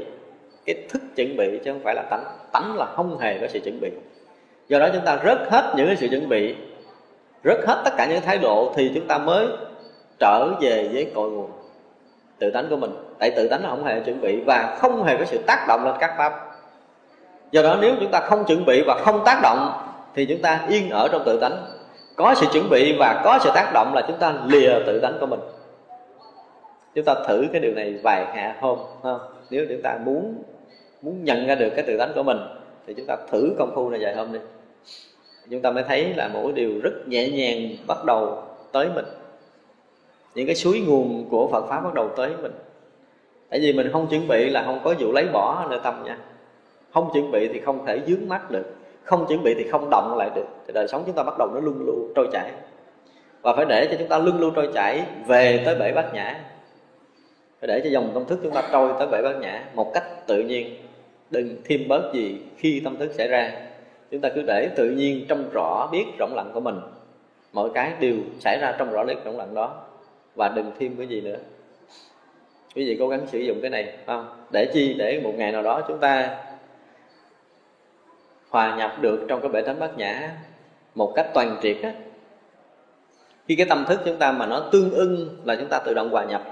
cái 0.66 0.76
thức 0.88 1.02
chuẩn 1.16 1.36
bị 1.36 1.60
chứ 1.64 1.72
không 1.72 1.82
phải 1.84 1.94
là 1.94 2.02
tánh. 2.02 2.24
Tánh 2.52 2.76
là 2.76 2.86
không 2.86 3.18
hề 3.18 3.38
có 3.40 3.48
sự 3.48 3.60
chuẩn 3.60 3.80
bị. 3.80 3.90
Do 4.68 4.78
đó 4.78 4.88
chúng 4.92 5.04
ta 5.04 5.18
rớt 5.24 5.38
hết 5.50 5.74
những 5.76 5.86
cái 5.86 5.96
sự 5.96 6.08
chuẩn 6.08 6.28
bị, 6.28 6.54
rớt 7.44 7.58
hết 7.66 7.82
tất 7.84 7.90
cả 7.96 8.06
những 8.06 8.20
thái 8.20 8.38
độ 8.38 8.72
thì 8.76 8.90
chúng 8.94 9.06
ta 9.06 9.18
mới 9.18 9.46
trở 10.20 10.48
về 10.60 10.88
với 10.92 11.10
cội 11.14 11.30
nguồn 11.30 11.50
tự 12.38 12.50
tánh 12.50 12.66
của 12.70 12.76
mình. 12.76 12.90
Tại 13.18 13.30
tự 13.30 13.48
tánh 13.48 13.62
là 13.62 13.70
không 13.70 13.84
hề 13.84 14.00
chuẩn 14.00 14.20
bị 14.20 14.40
và 14.40 14.76
không 14.80 15.04
hề 15.04 15.16
có 15.16 15.24
sự 15.24 15.38
tác 15.46 15.64
động 15.68 15.84
lên 15.84 15.94
các 16.00 16.14
pháp. 16.18 16.46
Do 17.50 17.62
đó 17.62 17.78
nếu 17.80 17.94
chúng 18.00 18.10
ta 18.10 18.20
không 18.20 18.44
chuẩn 18.44 18.64
bị 18.64 18.82
và 18.86 19.00
không 19.04 19.22
tác 19.24 19.40
động, 19.42 19.72
thì 20.14 20.26
chúng 20.26 20.42
ta 20.42 20.60
yên 20.68 20.90
ở 20.90 21.08
trong 21.12 21.22
tự 21.26 21.40
tánh. 21.40 21.66
Có 22.16 22.34
sự 22.34 22.46
chuẩn 22.52 22.70
bị 22.70 22.96
và 22.98 23.20
có 23.24 23.38
sự 23.42 23.50
tác 23.54 23.70
động 23.74 23.94
là 23.94 24.02
chúng 24.08 24.18
ta 24.18 24.34
lìa 24.46 24.70
tự 24.86 25.00
tánh 25.02 25.16
của 25.20 25.26
mình. 25.26 25.40
Chúng 26.94 27.04
ta 27.04 27.14
thử 27.28 27.46
cái 27.52 27.60
điều 27.60 27.74
này 27.74 27.98
vài 28.02 28.26
hạ 28.26 28.56
hôm 28.60 28.78
không? 29.02 29.20
nếu 29.50 29.66
chúng 29.68 29.82
ta 29.82 29.98
muốn 30.04 30.42
muốn 31.02 31.24
nhận 31.24 31.46
ra 31.46 31.54
được 31.54 31.70
cái 31.76 31.84
tự 31.86 31.98
tánh 31.98 32.12
của 32.14 32.22
mình, 32.22 32.38
thì 32.86 32.94
chúng 32.94 33.06
ta 33.06 33.16
thử 33.30 33.54
công 33.58 33.72
phu 33.74 33.90
này 33.90 34.00
vài 34.02 34.14
hôm 34.14 34.32
đi. 34.32 34.38
Chúng 35.50 35.62
ta 35.62 35.70
mới 35.70 35.84
thấy 35.88 36.14
là 36.14 36.28
mỗi 36.32 36.52
điều 36.52 36.80
rất 36.82 37.08
nhẹ 37.08 37.28
nhàng 37.28 37.76
bắt 37.86 38.04
đầu 38.04 38.42
tới 38.72 38.88
mình 38.94 39.04
những 40.34 40.46
cái 40.46 40.54
suối 40.54 40.80
nguồn 40.80 41.28
của 41.30 41.48
Phật 41.48 41.66
pháp 41.68 41.80
bắt 41.80 41.94
đầu 41.94 42.08
tới 42.16 42.30
mình. 42.42 42.52
Tại 43.48 43.60
vì 43.60 43.72
mình 43.72 43.92
không 43.92 44.06
chuẩn 44.06 44.28
bị 44.28 44.50
là 44.50 44.62
không 44.62 44.80
có 44.84 44.94
vụ 44.98 45.12
lấy 45.12 45.26
bỏ 45.32 45.66
nơi 45.70 45.80
tâm 45.84 46.02
nha. 46.04 46.18
Không 46.92 47.10
chuẩn 47.12 47.30
bị 47.30 47.48
thì 47.48 47.60
không 47.60 47.86
thể 47.86 48.00
dướng 48.06 48.28
mắt 48.28 48.50
được. 48.50 48.74
Không 49.02 49.26
chuẩn 49.28 49.42
bị 49.42 49.54
thì 49.54 49.68
không 49.70 49.90
động 49.90 50.16
lại 50.18 50.30
được. 50.34 50.46
Thì 50.66 50.72
đời 50.72 50.88
sống 50.88 51.02
chúng 51.06 51.14
ta 51.14 51.22
bắt 51.22 51.34
đầu 51.38 51.48
nó 51.54 51.60
luân 51.60 51.86
lưu 51.86 51.96
trôi 52.16 52.28
chảy. 52.32 52.50
Và 53.42 53.56
phải 53.56 53.64
để 53.64 53.88
cho 53.90 53.96
chúng 53.98 54.08
ta 54.08 54.18
luân 54.18 54.40
lưu 54.40 54.50
trôi 54.50 54.70
chảy 54.74 55.02
về 55.26 55.62
tới 55.64 55.74
bể 55.74 55.92
bát 55.92 56.14
nhã. 56.14 56.40
Phải 57.60 57.68
để 57.68 57.80
cho 57.84 57.90
dòng 57.90 58.10
tâm 58.14 58.24
thức 58.24 58.38
chúng 58.42 58.52
ta 58.52 58.68
trôi 58.72 58.92
tới 58.98 59.06
bể 59.06 59.22
bát 59.22 59.40
nhã 59.40 59.64
một 59.74 59.94
cách 59.94 60.26
tự 60.26 60.38
nhiên. 60.38 60.74
Đừng 61.30 61.56
thêm 61.64 61.88
bớt 61.88 62.10
gì 62.14 62.42
khi 62.56 62.80
tâm 62.84 62.96
thức 62.96 63.12
xảy 63.12 63.28
ra. 63.28 63.52
Chúng 64.10 64.20
ta 64.20 64.28
cứ 64.34 64.42
để 64.42 64.68
tự 64.76 64.90
nhiên 64.90 65.24
trong 65.28 65.50
rõ 65.52 65.88
biết 65.92 66.04
rộng 66.18 66.34
lặng 66.34 66.50
của 66.54 66.60
mình. 66.60 66.80
Mọi 67.52 67.70
cái 67.74 67.92
đều 68.00 68.16
xảy 68.38 68.58
ra 68.60 68.74
trong 68.78 68.92
rõ 68.92 69.04
biết 69.04 69.24
rộng 69.24 69.38
lặng 69.38 69.54
đó 69.54 69.74
và 70.34 70.48
đừng 70.48 70.72
thêm 70.78 70.96
cái 70.96 71.06
gì 71.06 71.20
nữa. 71.20 71.36
Quý 72.74 72.84
vị 72.84 72.96
cố 73.00 73.08
gắng 73.08 73.26
sử 73.26 73.38
dụng 73.38 73.58
cái 73.60 73.70
này 73.70 73.96
không? 74.06 74.28
Để 74.50 74.70
chi? 74.74 74.94
Để 74.94 75.20
một 75.24 75.32
ngày 75.36 75.52
nào 75.52 75.62
đó 75.62 75.82
chúng 75.88 75.98
ta 75.98 76.36
hòa 78.50 78.76
nhập 78.76 78.96
được 79.00 79.24
trong 79.28 79.40
cái 79.40 79.48
bể 79.48 79.62
tánh 79.62 79.78
bát 79.78 79.98
nhã 79.98 80.30
một 80.94 81.12
cách 81.16 81.30
toàn 81.34 81.56
triệt 81.62 81.76
á. 81.82 81.92
Khi 83.48 83.56
cái 83.56 83.66
tâm 83.66 83.84
thức 83.88 84.00
chúng 84.04 84.16
ta 84.16 84.32
mà 84.32 84.46
nó 84.46 84.60
tương 84.72 84.90
ưng 84.90 85.36
là 85.44 85.56
chúng 85.56 85.68
ta 85.68 85.78
tự 85.78 85.94
động 85.94 86.10
hòa 86.10 86.24
nhập. 86.24 86.42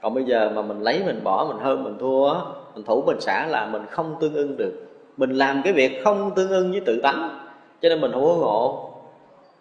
Còn 0.00 0.14
bây 0.14 0.24
giờ 0.24 0.50
mà 0.54 0.62
mình 0.62 0.80
lấy 0.80 1.02
mình 1.06 1.20
bỏ, 1.24 1.46
mình 1.48 1.62
hơn, 1.64 1.84
mình 1.84 1.98
thua 1.98 2.34
mình 2.74 2.84
thủ, 2.84 3.02
mình 3.06 3.20
xả 3.20 3.46
là 3.46 3.66
mình 3.66 3.82
không 3.90 4.16
tương 4.20 4.34
ưng 4.34 4.56
được. 4.56 4.86
Mình 5.16 5.30
làm 5.30 5.60
cái 5.64 5.72
việc 5.72 6.04
không 6.04 6.30
tương 6.36 6.50
ưng 6.50 6.70
với 6.70 6.80
tự 6.80 7.00
tánh, 7.02 7.40
cho 7.82 7.88
nên 7.88 8.00
mình 8.00 8.12
không 8.12 8.24
có 8.24 8.34
ngộ. 8.34 8.90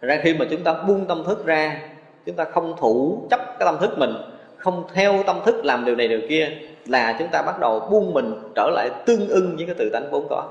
Ra 0.01 0.19
khi 0.23 0.33
mà 0.33 0.45
chúng 0.49 0.63
ta 0.63 0.73
buông 0.73 1.05
tâm 1.05 1.23
thức 1.23 1.45
ra 1.45 1.89
chúng 2.25 2.35
ta 2.35 2.43
không 2.43 2.75
thủ 2.77 3.27
chấp 3.29 3.39
cái 3.39 3.65
tâm 3.65 3.77
thức 3.79 3.97
mình, 3.97 4.13
không 4.57 4.83
theo 4.93 5.23
tâm 5.27 5.39
thức 5.45 5.65
làm 5.65 5.85
điều 5.85 5.95
này 5.95 6.07
điều 6.07 6.21
kia 6.29 6.49
là 6.85 7.15
chúng 7.19 7.27
ta 7.27 7.41
bắt 7.41 7.59
đầu 7.59 7.79
buông 7.79 8.13
mình 8.13 8.33
trở 8.55 8.69
lại 8.69 8.89
tương 9.05 9.27
ưng 9.27 9.55
với 9.55 9.65
cái 9.65 9.75
tự 9.75 9.89
tánh 9.93 10.11
vốn 10.11 10.27
có. 10.29 10.43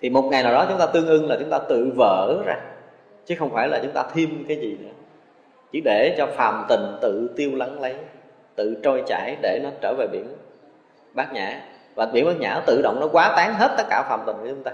Thì 0.00 0.10
một 0.10 0.22
ngày 0.22 0.42
nào 0.42 0.52
đó 0.52 0.66
chúng 0.68 0.78
ta 0.78 0.86
tương 0.86 1.06
ưng 1.06 1.28
là 1.28 1.36
chúng 1.40 1.50
ta 1.50 1.58
tự 1.58 1.92
vỡ 1.96 2.42
ra, 2.46 2.56
chứ 3.26 3.34
không 3.38 3.50
phải 3.52 3.68
là 3.68 3.78
chúng 3.82 3.92
ta 3.92 4.04
thêm 4.14 4.44
cái 4.48 4.56
gì 4.56 4.76
nữa. 4.80 4.90
Chỉ 5.72 5.80
để 5.84 6.14
cho 6.18 6.26
phàm 6.26 6.64
tình 6.68 6.96
tự 7.00 7.30
tiêu 7.36 7.50
lắng 7.54 7.80
lấy, 7.80 7.94
tự 8.54 8.76
trôi 8.82 9.02
chảy 9.06 9.36
để 9.42 9.60
nó 9.62 9.68
trở 9.80 9.94
về 9.98 10.06
biển 10.12 10.26
bát 11.14 11.32
nhã. 11.32 11.60
Và 11.94 12.06
biển 12.06 12.26
bát 12.26 12.40
nhã 12.40 12.60
tự 12.66 12.80
động 12.82 13.00
nó 13.00 13.08
quá 13.08 13.32
tán 13.36 13.54
hết 13.54 13.74
tất 13.76 13.84
cả 13.90 14.02
phàm 14.08 14.20
tình 14.26 14.36
của 14.36 14.48
chúng 14.48 14.62
ta. 14.62 14.72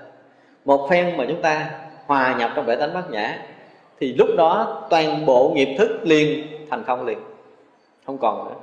Một 0.64 0.90
phen 0.90 1.16
mà 1.16 1.24
chúng 1.28 1.42
ta 1.42 1.70
hòa 2.06 2.36
nhập 2.38 2.50
trong 2.56 2.66
bể 2.66 2.76
tánh 2.76 2.94
bát 2.94 3.10
nhã 3.10 3.38
thì 4.00 4.12
lúc 4.12 4.28
đó 4.36 4.82
toàn 4.90 5.26
bộ 5.26 5.52
nghiệp 5.54 5.74
thức 5.78 6.00
liền 6.02 6.46
thành 6.70 6.84
không 6.86 7.06
liền. 7.06 7.18
Không 8.06 8.18
còn 8.18 8.48
nữa. 8.48 8.54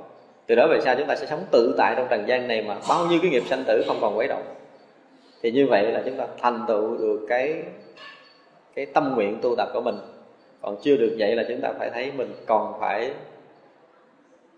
Từ 0.46 0.54
đó 0.54 0.66
về 0.70 0.80
sau 0.80 0.94
chúng 0.94 1.06
ta 1.06 1.16
sẽ 1.16 1.26
sống 1.26 1.44
tự 1.50 1.74
tại 1.78 1.94
trong 1.96 2.06
trần 2.10 2.28
gian 2.28 2.48
này 2.48 2.62
mà 2.62 2.76
bao 2.88 3.06
nhiêu 3.06 3.18
cái 3.22 3.30
nghiệp 3.30 3.42
sanh 3.46 3.64
tử 3.66 3.84
không 3.86 3.98
còn 4.00 4.18
quấy 4.18 4.28
động. 4.28 4.42
Thì 5.42 5.50
như 5.50 5.66
vậy 5.66 5.92
là 5.92 6.02
chúng 6.04 6.16
ta 6.16 6.26
thành 6.38 6.64
tựu 6.68 6.96
được 6.96 7.26
cái 7.28 7.62
cái 8.74 8.86
tâm 8.86 9.12
nguyện 9.14 9.38
tu 9.42 9.56
tập 9.56 9.68
của 9.74 9.80
mình. 9.80 9.96
Còn 10.62 10.76
chưa 10.82 10.96
được 10.96 11.16
vậy 11.18 11.36
là 11.36 11.44
chúng 11.48 11.60
ta 11.60 11.72
phải 11.78 11.90
thấy 11.90 12.12
mình 12.16 12.32
còn 12.46 12.80
phải 12.80 13.10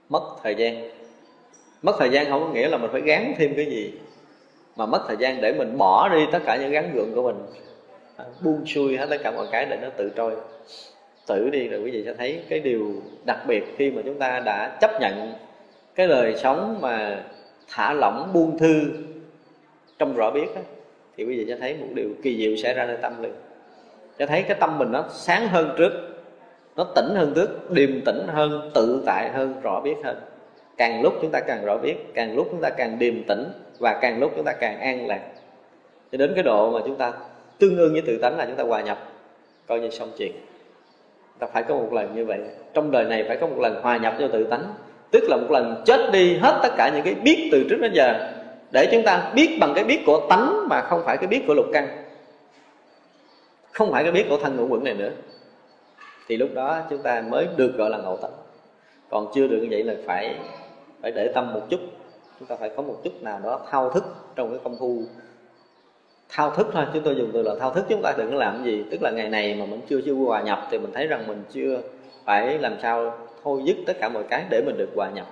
mất 0.09 0.23
thời 0.43 0.55
gian. 0.55 0.91
Mất 1.83 1.93
thời 1.99 2.11
gian 2.11 2.31
không 2.31 2.41
có 2.41 2.49
nghĩa 2.49 2.69
là 2.69 2.77
mình 2.77 2.91
phải 2.93 3.01
gán 3.01 3.35
thêm 3.39 3.53
cái 3.57 3.67
gì, 3.67 3.93
mà 4.77 4.87
mất 4.87 5.05
thời 5.09 5.17
gian 5.17 5.41
để 5.41 5.53
mình 5.53 5.79
bỏ 5.79 6.09
đi 6.09 6.27
tất 6.33 6.39
cả 6.47 6.57
những 6.57 6.71
gắn 6.71 6.93
gượng 6.95 7.15
của 7.15 7.23
mình. 7.23 7.37
À, 8.17 8.25
buông 8.45 8.67
xuôi 8.67 8.97
hết 8.97 9.07
tất 9.11 9.17
cả 9.23 9.31
mọi 9.31 9.47
cái 9.53 9.67
để 9.67 9.79
nó 9.83 9.89
tự 9.97 10.11
trôi. 10.17 10.37
Tự 11.27 11.51
đi 11.51 11.69
rồi 11.69 11.81
quý 11.81 11.91
vị 11.91 12.03
sẽ 12.05 12.15
thấy 12.15 12.43
cái 12.49 12.61
điều 12.61 12.93
đặc 13.25 13.39
biệt 13.47 13.65
khi 13.77 13.91
mà 13.91 14.03
chúng 14.05 14.19
ta 14.19 14.41
đã 14.41 14.79
chấp 14.81 15.01
nhận 15.01 15.33
cái 15.95 16.09
đời 16.09 16.37
sống 16.37 16.79
mà 16.81 17.25
thả 17.69 17.93
lỏng 17.93 18.31
buông 18.35 18.59
thư 18.59 18.83
trong 19.99 20.15
rõ 20.17 20.31
biết 20.31 20.47
đó, 20.55 20.61
thì 21.17 21.25
quý 21.25 21.37
vị 21.37 21.45
sẽ 21.49 21.57
thấy 21.57 21.77
một 21.81 21.87
điều 21.95 22.11
kỳ 22.23 22.37
diệu 22.37 22.57
xảy 22.57 22.75
ra 22.75 22.87
nơi 22.87 22.97
tâm 22.97 23.23
liền 23.23 23.33
sẽ 24.19 24.27
thấy 24.27 24.43
cái 24.43 24.57
tâm 24.61 24.79
mình 24.79 24.93
nó 24.93 25.05
sáng 25.11 25.49
hơn 25.49 25.75
trước 25.79 25.93
nó 26.77 26.85
tỉnh 26.95 27.15
hơn 27.15 27.33
trước 27.35 27.71
điềm 27.71 28.01
tĩnh 28.05 28.27
hơn 28.29 28.71
tự 28.75 29.03
tại 29.07 29.31
hơn 29.31 29.61
rõ 29.63 29.81
biết 29.81 29.95
hơn. 30.05 30.17
Càng 30.77 31.03
lúc 31.03 31.15
chúng 31.23 31.31
ta 31.31 31.41
càng 31.41 31.65
rõ 31.65 31.79
biết 31.79 31.95
càng 32.15 32.37
lúc 32.37 32.49
chúng 32.51 32.61
ta 32.61 32.71
càng 32.71 32.99
điềm 32.99 33.25
tĩnh 33.25 33.45
và 33.79 33.99
càng 34.03 34.19
lúc 34.21 34.33
chúng 34.37 34.45
ta 34.45 34.53
càng 34.53 34.81
an 34.81 35.07
lạc. 35.07 35.21
Cho 36.13 36.19
đến 36.19 36.33
cái 36.35 36.43
độ 36.43 36.71
mà 36.71 36.81
chúng 36.87 36.97
ta 36.97 37.13
tương 37.59 37.77
ương 37.77 37.93
với 37.93 38.03
tự 38.03 38.19
tánh 38.19 38.37
là 38.37 38.47
chúng 38.47 38.57
ta 38.57 38.65
hòa 38.65 38.81
nhập, 38.81 38.99
coi 39.67 39.81
như 39.81 39.91
xong 39.91 40.11
chuyện. 40.19 40.33
Ta 41.39 41.47
phải 41.47 41.63
có 41.63 41.75
một 41.75 41.93
lần 41.93 42.15
như 42.15 42.25
vậy. 42.25 42.41
Trong 42.75 42.91
đời 42.91 43.05
này 43.05 43.25
phải 43.29 43.37
có 43.37 43.47
một 43.47 43.59
lần 43.59 43.83
hòa 43.83 43.97
nhập 43.97 44.15
cho 44.19 44.29
tự 44.29 44.45
tánh. 44.45 44.75
Tức 45.11 45.23
là 45.29 45.37
một 45.37 45.51
lần 45.51 45.83
chết 45.87 46.11
đi 46.13 46.37
hết 46.37 46.61
tất 46.63 46.71
cả 46.77 46.91
những 46.95 47.05
cái 47.05 47.15
biết 47.15 47.49
từ 47.53 47.65
trước 47.71 47.77
đến 47.81 47.93
giờ, 47.95 48.33
để 48.71 48.89
chúng 48.93 49.03
ta 49.03 49.33
biết 49.35 49.59
bằng 49.61 49.73
cái 49.75 49.85
biết 49.85 50.01
của 50.07 50.27
tánh 50.29 50.69
mà 50.69 50.81
không 50.81 51.03
phải 51.05 51.17
cái 51.17 51.27
biết 51.27 51.45
của 51.47 51.55
lục 51.55 51.67
căn. 51.73 52.05
Không 53.73 53.93
phải 53.93 54.03
cái 54.03 54.13
biết 54.13 54.27
của 54.29 54.37
thân 54.37 54.57
ngũ 54.57 54.67
quẩn 54.69 54.85
này 54.85 54.95
nữa. 54.95 55.11
Thì 56.29 56.37
lúc 56.37 56.49
đó 56.55 56.81
chúng 56.91 57.03
ta 57.03 57.25
mới 57.29 57.49
được 57.57 57.73
gọi 57.77 57.91
là 57.91 57.99
ngộ 57.99 58.17
tánh. 58.17 58.33
Còn 59.11 59.27
chưa 59.35 59.47
được 59.47 59.59
như 59.61 59.69
vậy 59.71 59.83
là 59.83 59.95
phải 60.07 60.37
phải 61.03 61.13
để 61.13 61.33
tâm 61.35 61.53
một 61.55 61.61
chút. 61.71 61.81
Chúng 62.39 62.49
ta 62.49 62.57
phải 62.57 62.71
có 62.77 62.83
một 62.83 63.01
chút 63.05 63.23
nào 63.23 63.41
đó 63.45 63.61
thao 63.71 63.91
thức 63.91 64.05
trong 64.35 64.51
cái 64.51 64.59
công 64.65 64.77
phu 64.79 65.03
thao 66.33 66.51
thức 66.51 66.67
thôi 66.73 66.85
chúng 66.95 67.03
tôi 67.03 67.15
dùng 67.17 67.31
từ 67.33 67.43
là 67.43 67.55
thao 67.61 67.75
thức 67.75 67.85
chúng 67.89 68.03
ta 68.03 68.15
đừng 68.19 68.37
làm 68.37 68.65
gì. 68.65 68.85
Tức 68.91 69.03
là 69.03 69.11
ngày 69.11 69.29
này 69.29 69.55
mà 69.55 69.67
mình 69.67 69.81
chưa 69.89 70.01
chưa 70.05 70.15
hòa 70.15 70.43
nhập 70.43 70.69
thì 70.71 70.79
mình 70.79 70.93
thấy 70.95 71.07
rằng 71.07 71.27
mình 71.27 71.43
chưa 71.51 71.81
phải 72.25 72.59
làm 72.59 72.77
sao 72.83 73.19
thôi 73.45 73.61
dứt 73.65 73.77
tất 73.87 73.97
cả 74.01 74.09
mọi 74.09 74.23
cái 74.31 74.45
để 74.51 74.63
mình 74.67 74.77
được 74.79 74.91
hòa 74.97 75.11
nhập. 75.11 75.27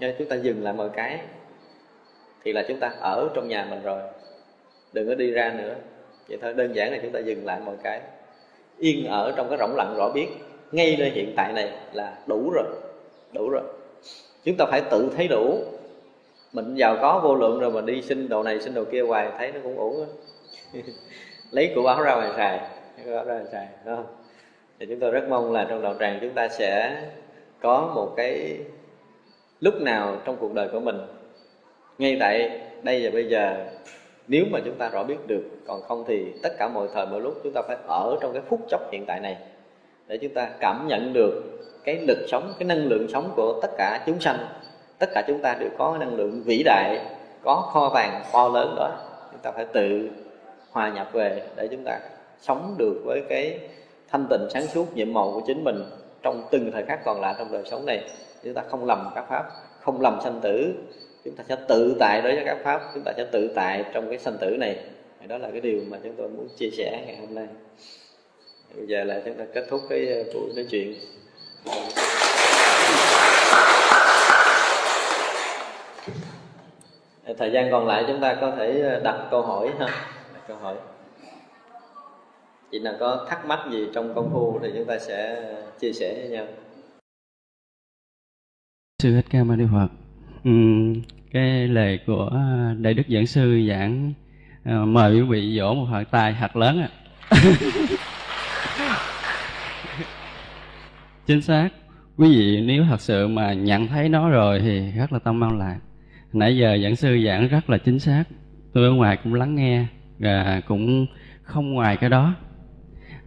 Nên 0.00 0.14
chúng 0.18 0.28
ta 0.28 0.36
dừng 0.36 0.64
lại 0.64 0.74
mọi 0.74 0.88
cái 0.96 1.18
thì 2.44 2.52
là 2.52 2.64
chúng 2.68 2.78
ta 2.80 2.92
ở 3.00 3.28
trong 3.34 3.48
nhà 3.48 3.66
mình 3.70 3.82
rồi. 3.82 4.00
Đừng 4.92 5.08
có 5.08 5.14
đi 5.14 5.30
ra 5.30 5.54
nữa. 5.58 5.74
Vậy 6.28 6.38
thôi, 6.42 6.54
đơn 6.54 6.72
giản 6.76 6.92
là 6.92 6.98
chúng 7.02 7.12
ta 7.12 7.18
dừng 7.18 7.46
lại 7.46 7.60
mọi 7.64 7.74
cái. 7.82 8.00
Yên 8.78 9.06
ở 9.06 9.32
trong 9.36 9.48
cái 9.48 9.58
rỗng 9.58 9.76
lặng 9.76 9.94
rõ 9.98 10.10
biết. 10.14 10.26
Ngay 10.72 10.96
nơi 10.98 11.10
hiện 11.10 11.32
tại 11.36 11.52
này 11.52 11.72
là 11.92 12.18
đủ 12.26 12.50
rồi 12.54 12.64
đủ 13.32 13.48
rồi. 13.48 13.62
Chúng 14.44 14.56
ta 14.58 14.64
phải 14.70 14.80
tự 14.90 15.10
thấy 15.16 15.28
đủ 15.28 15.58
mình 16.52 16.74
giàu 16.74 16.96
có 17.00 17.20
vô 17.24 17.34
lượng 17.34 17.60
rồi 17.60 17.70
mà 17.70 17.80
đi 17.80 18.02
xin 18.02 18.28
đồ 18.28 18.42
này, 18.42 18.60
xin 18.60 18.74
đồ 18.74 18.84
kia 18.84 19.02
hoài, 19.02 19.28
thấy 19.38 19.52
nó 19.52 19.60
cũng 19.62 19.76
uổng 19.76 20.06
lấy 21.50 21.72
của 21.74 21.82
báo 21.82 22.02
ra 22.02 22.14
ngoài 22.14 22.30
xài 22.36 22.60
của 23.04 23.10
báo 23.14 23.24
ra 23.24 23.34
ngoài 23.34 23.46
xài 23.52 23.68
đúng 23.84 23.96
không? 23.96 24.06
Thì 24.78 24.86
chúng 24.86 25.00
tôi 25.00 25.10
rất 25.10 25.24
mong 25.28 25.52
là 25.52 25.66
trong 25.68 25.82
đạo 25.82 25.94
tràng 26.00 26.18
chúng 26.20 26.34
ta 26.34 26.48
sẽ 26.48 27.02
có 27.60 27.92
một 27.94 28.12
cái 28.16 28.58
lúc 29.60 29.74
nào 29.80 30.16
trong 30.24 30.36
cuộc 30.40 30.54
đời 30.54 30.68
của 30.68 30.80
mình. 30.80 30.96
Ngay 31.98 32.16
tại 32.20 32.60
đây 32.82 33.00
và 33.04 33.10
bây 33.10 33.28
giờ, 33.28 33.66
nếu 34.28 34.44
mà 34.50 34.58
chúng 34.64 34.74
ta 34.74 34.88
rõ 34.88 35.04
biết 35.04 35.26
được, 35.26 35.42
còn 35.66 35.82
không 35.82 36.04
thì 36.08 36.32
tất 36.42 36.50
cả 36.58 36.68
mọi 36.68 36.88
thời 36.94 37.06
mọi 37.06 37.20
lúc 37.20 37.40
chúng 37.44 37.52
ta 37.52 37.62
phải 37.62 37.76
ở 37.86 38.16
trong 38.20 38.32
cái 38.32 38.42
phút 38.48 38.60
chốc 38.68 38.80
hiện 38.92 39.04
tại 39.06 39.20
này 39.20 39.36
để 40.06 40.18
chúng 40.18 40.34
ta 40.34 40.50
cảm 40.60 40.86
nhận 40.88 41.12
được 41.12 41.42
cái 41.84 42.00
lực 42.08 42.18
sống, 42.28 42.52
cái 42.58 42.66
năng 42.66 42.88
lượng 42.88 43.08
sống 43.08 43.32
của 43.36 43.58
tất 43.62 43.70
cả 43.78 44.02
chúng 44.06 44.20
sanh 44.20 44.38
tất 45.00 45.10
cả 45.14 45.24
chúng 45.26 45.40
ta 45.42 45.56
đều 45.60 45.68
có 45.78 45.96
năng 46.00 46.14
lượng 46.14 46.42
vĩ 46.42 46.62
đại, 46.62 46.98
có 47.42 47.70
kho 47.72 47.88
vàng 47.94 48.22
to 48.32 48.48
lớn 48.48 48.74
đó. 48.76 48.90
Chúng 49.32 49.40
ta 49.40 49.52
phải 49.52 49.64
tự 49.64 50.08
hòa 50.70 50.90
nhập 50.90 51.08
về 51.12 51.42
để 51.56 51.68
chúng 51.70 51.84
ta 51.84 51.98
sống 52.40 52.74
được 52.78 53.02
với 53.04 53.22
cái 53.28 53.58
thanh 54.10 54.26
tịnh 54.30 54.48
sáng 54.50 54.66
suốt, 54.66 54.96
nhiệm 54.96 55.12
màu 55.12 55.32
của 55.32 55.42
chính 55.46 55.64
mình 55.64 55.84
trong 56.22 56.42
từng 56.50 56.70
thời 56.72 56.82
khắc 56.82 57.04
còn 57.04 57.20
lại 57.20 57.34
trong 57.38 57.52
đời 57.52 57.62
sống 57.70 57.86
này. 57.86 58.04
Chúng 58.44 58.54
ta 58.54 58.62
không 58.70 58.84
lầm 58.84 59.10
các 59.14 59.24
pháp, 59.28 59.44
không 59.80 60.00
lầm 60.00 60.20
sanh 60.24 60.40
tử. 60.42 60.74
Chúng 61.24 61.36
ta 61.36 61.44
sẽ 61.48 61.56
tự 61.68 61.96
tại 62.00 62.22
đối 62.22 62.34
với 62.34 62.44
các 62.44 62.58
pháp, 62.64 62.80
chúng 62.94 63.02
ta 63.02 63.12
sẽ 63.16 63.24
tự 63.32 63.52
tại 63.54 63.84
trong 63.92 64.08
cái 64.08 64.18
sanh 64.18 64.36
tử 64.40 64.56
này. 64.60 64.78
Đó 65.28 65.38
là 65.38 65.48
cái 65.50 65.60
điều 65.60 65.80
mà 65.88 65.98
chúng 66.02 66.14
tôi 66.16 66.28
muốn 66.28 66.48
chia 66.58 66.70
sẻ 66.70 67.02
ngày 67.06 67.16
hôm 67.20 67.34
nay. 67.34 67.46
Bây 68.76 68.86
giờ 68.86 69.04
là 69.04 69.22
chúng 69.24 69.34
ta 69.34 69.44
kết 69.54 69.66
thúc 69.70 69.80
cái 69.90 70.06
ờ, 70.12 70.24
buổi 70.34 70.50
nói 70.56 70.66
chuyện. 70.70 70.94
Thời 77.38 77.52
gian 77.52 77.70
còn 77.70 77.86
lại 77.86 78.04
chúng 78.06 78.20
ta 78.20 78.34
có 78.40 78.52
thể 78.56 78.80
ờ, 78.80 79.00
đặt 79.04 79.28
câu 79.30 79.42
hỏi 79.42 79.70
ha. 79.78 79.86
Đặt 80.34 80.40
câu 80.48 80.56
hỏi. 80.56 80.76
Chị 82.72 82.78
nào 82.78 82.94
có 83.00 83.26
thắc 83.28 83.46
mắc 83.46 83.60
gì 83.70 83.86
trong 83.94 84.14
công 84.14 84.30
phu 84.32 84.58
thì 84.62 84.68
chúng 84.74 84.84
ta 84.84 84.98
sẽ 84.98 85.34
ờ, 85.34 85.62
chia 85.80 85.92
sẻ 85.92 86.14
với 86.20 86.28
nhau. 86.28 86.46
Sư 89.02 89.14
thích 89.14 89.24
ca 89.30 89.44
mâu 89.44 89.56
ni 89.56 89.64
phật. 89.72 89.88
Ừ, 90.44 90.50
cái 91.32 91.68
lời 91.68 92.00
của 92.06 92.28
ờ, 92.32 92.74
đại 92.78 92.94
đức 92.94 93.02
giảng 93.08 93.26
sư 93.26 93.60
giảng 93.68 94.12
à, 94.64 94.84
mời 94.84 95.14
quý 95.14 95.22
vị 95.22 95.56
dỗ 95.58 95.74
một 95.74 95.86
phật 95.92 96.04
tài 96.10 96.32
hạt 96.32 96.56
lớn 96.56 96.82
ạ. 96.82 96.88
Chính 101.26 101.42
xác. 101.42 101.68
Quý 102.16 102.28
vị 102.36 102.60
nếu 102.66 102.84
thật 102.90 103.00
sự 103.00 103.28
mà 103.28 103.52
nhận 103.52 103.86
thấy 103.86 104.08
nó 104.08 104.30
rồi 104.30 104.60
thì 104.60 104.90
rất 104.90 105.12
là 105.12 105.18
tâm 105.18 105.40
mau 105.40 105.56
lạc 105.56 105.78
nãy 106.32 106.56
giờ 106.56 106.78
giảng 106.82 106.96
sư 106.96 107.18
giảng 107.26 107.48
rất 107.48 107.70
là 107.70 107.78
chính 107.78 107.98
xác. 107.98 108.24
Tôi 108.72 108.84
ở 108.84 108.92
ngoài 108.92 109.18
cũng 109.24 109.34
lắng 109.34 109.54
nghe 109.54 109.86
và 110.18 110.62
cũng 110.68 111.06
không 111.42 111.74
ngoài 111.74 111.96
cái 111.96 112.10
đó. 112.10 112.34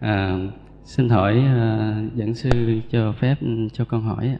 À, 0.00 0.36
xin 0.84 1.08
hỏi 1.08 1.38
uh, 1.38 2.12
giảng 2.14 2.34
sư 2.34 2.80
cho 2.90 3.12
phép 3.12 3.34
ừ, 3.40 3.68
cho 3.72 3.84
con 3.84 4.02
hỏi 4.02 4.36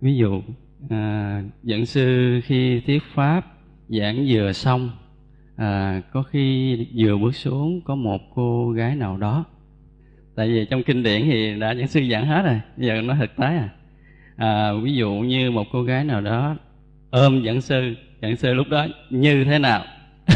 ví 0.00 0.16
dụ 0.16 0.42
à, 0.90 1.42
giảng 1.62 1.86
sư 1.86 2.40
khi 2.44 2.80
thuyết 2.80 3.02
pháp 3.14 3.46
giảng 3.88 4.24
vừa 4.28 4.52
xong 4.52 4.90
à, 5.56 6.02
có 6.12 6.22
khi 6.22 6.76
vừa 6.96 7.18
bước 7.18 7.34
xuống 7.34 7.80
có 7.84 7.94
một 7.94 8.20
cô 8.34 8.70
gái 8.70 8.96
nào 8.96 9.16
đó. 9.16 9.44
Tại 10.36 10.48
vì 10.48 10.66
trong 10.70 10.82
kinh 10.82 11.02
điển 11.02 11.22
thì 11.24 11.60
đã 11.60 11.74
giảng 11.74 11.88
sư 11.88 12.00
giảng 12.10 12.26
hết 12.26 12.42
rồi 12.42 12.60
giờ 12.76 13.02
nói 13.02 13.16
thực 13.20 13.36
tế 13.36 13.46
à. 13.46 13.68
à 14.36 14.72
ví 14.82 14.94
dụ 14.94 15.10
như 15.10 15.50
một 15.50 15.66
cô 15.72 15.82
gái 15.82 16.04
nào 16.04 16.20
đó 16.20 16.56
ôm 17.10 17.42
giảng 17.46 17.60
sư 17.60 17.94
giảng 18.22 18.36
sư 18.36 18.54
lúc 18.54 18.68
đó 18.68 18.86
như 19.10 19.44
thế 19.44 19.58
nào? 19.58 19.84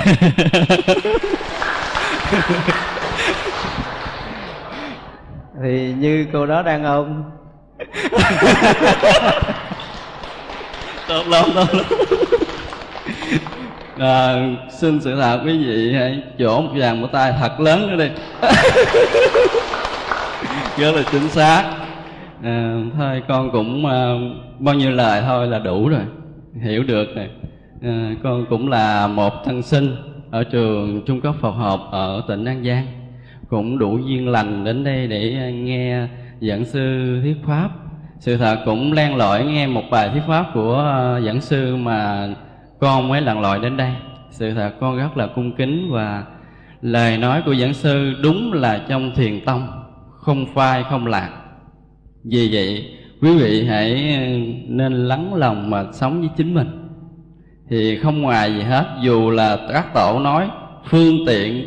Thì 5.62 5.92
như 5.98 6.26
cô 6.32 6.46
đó 6.46 6.62
đang 6.62 6.84
ôm. 6.84 7.22
Tốt 11.08 11.26
lắm 11.28 11.44
tốt 11.54 11.74
lắm. 11.74 11.84
À, 13.98 14.34
xin 14.70 15.00
sự 15.00 15.16
thật 15.20 15.40
quý 15.44 15.64
vị 15.66 15.94
hãy 15.94 16.22
chỗ 16.38 16.60
một 16.60 16.70
vàng 16.76 17.00
một 17.00 17.08
tay 17.12 17.32
thật 17.40 17.60
lớn 17.60 17.96
nữa 17.96 17.96
đi. 18.04 18.10
Rất 20.76 20.92
là 20.94 21.02
chính 21.12 21.28
xác. 21.28 21.64
À, 22.42 22.74
thôi 22.98 23.22
con 23.28 23.50
cũng 23.50 23.86
à, 23.86 24.14
bao 24.58 24.74
nhiêu 24.74 24.90
lời 24.90 25.22
thôi 25.26 25.46
là 25.46 25.58
đủ 25.58 25.88
rồi 25.88 26.02
hiểu 26.60 26.82
được 26.82 27.16
này. 27.16 27.28
À, 27.82 28.14
con 28.22 28.46
cũng 28.50 28.68
là 28.68 29.06
một 29.06 29.32
thân 29.44 29.62
sinh 29.62 29.96
ở 30.30 30.44
trường 30.44 31.02
trung 31.06 31.20
cấp 31.20 31.34
Phật 31.40 31.50
học 31.50 31.88
ở 31.90 32.22
tỉnh 32.28 32.44
An 32.44 32.64
Giang. 32.64 32.86
Cũng 33.48 33.78
đủ 33.78 33.98
duyên 33.98 34.28
lành 34.28 34.64
đến 34.64 34.84
đây 34.84 35.06
để 35.06 35.52
nghe 35.52 36.08
giảng 36.40 36.64
sư 36.64 37.18
thuyết 37.22 37.36
pháp. 37.46 37.70
Sự 38.18 38.36
thật 38.36 38.62
cũng 38.64 38.92
len 38.92 39.16
lỏi 39.16 39.44
nghe 39.44 39.66
một 39.66 39.82
bài 39.90 40.08
thuyết 40.12 40.22
pháp 40.26 40.46
của 40.54 40.74
ờ, 40.74 41.20
giảng 41.26 41.40
sư 41.40 41.76
mà 41.76 42.28
con 42.78 43.08
mới 43.08 43.20
lặn 43.20 43.40
lội 43.40 43.58
đến 43.58 43.76
đây. 43.76 43.92
Sự 44.30 44.54
thật 44.54 44.72
con 44.80 44.96
rất 44.96 45.16
là 45.16 45.26
cung 45.26 45.56
kính 45.56 45.88
và 45.90 46.24
lời 46.80 47.18
nói 47.18 47.42
của 47.46 47.54
giảng 47.54 47.74
sư 47.74 48.14
đúng 48.22 48.52
là 48.52 48.84
trong 48.88 49.12
thiền 49.14 49.44
tông 49.44 49.68
không 50.16 50.46
phai 50.54 50.84
không 50.90 51.06
lạc. 51.06 51.30
Vì 52.24 52.48
vậy 52.52 52.84
quý 53.24 53.36
vị 53.36 53.64
hãy 53.64 54.14
ờ, 54.14 54.22
nên 54.68 54.92
lắng 54.92 55.34
lòng 55.34 55.70
mà 55.70 55.84
sống 55.92 56.20
với 56.20 56.30
chính 56.36 56.54
mình. 56.54 56.68
Thì 57.70 57.96
không 57.96 58.22
ngoài 58.22 58.54
gì 58.54 58.62
hết 58.62 58.86
dù 59.02 59.30
là 59.30 59.58
các 59.72 59.94
tổ 59.94 60.18
nói 60.18 60.48
phương 60.84 61.18
tiện 61.26 61.66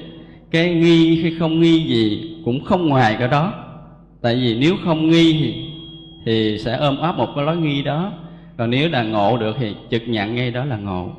cái 0.51 0.73
nghi 0.73 1.21
hay 1.21 1.33
không 1.39 1.61
nghi 1.61 1.83
gì 1.87 2.35
cũng 2.45 2.63
không 2.63 2.89
ngoài 2.89 3.15
cái 3.19 3.27
đó. 3.27 3.53
Tại 4.21 4.35
vì 4.35 4.59
nếu 4.59 4.75
không 4.85 5.09
nghi 5.09 5.33
thì 5.39 5.63
thì 6.25 6.57
sẽ 6.57 6.77
ôm 6.77 6.97
ấp 6.97 7.17
một 7.17 7.27
cái 7.35 7.45
lối 7.45 7.57
nghi 7.57 7.83
đó. 7.83 8.11
Còn 8.57 8.69
nếu 8.69 8.89
là 8.89 9.03
ngộ 9.03 9.37
được 9.37 9.55
thì 9.59 9.75
trực 9.91 10.01
nhận 10.07 10.35
ngay 10.35 10.51
đó 10.51 10.65
là 10.65 10.77
ngộ. 10.77 11.09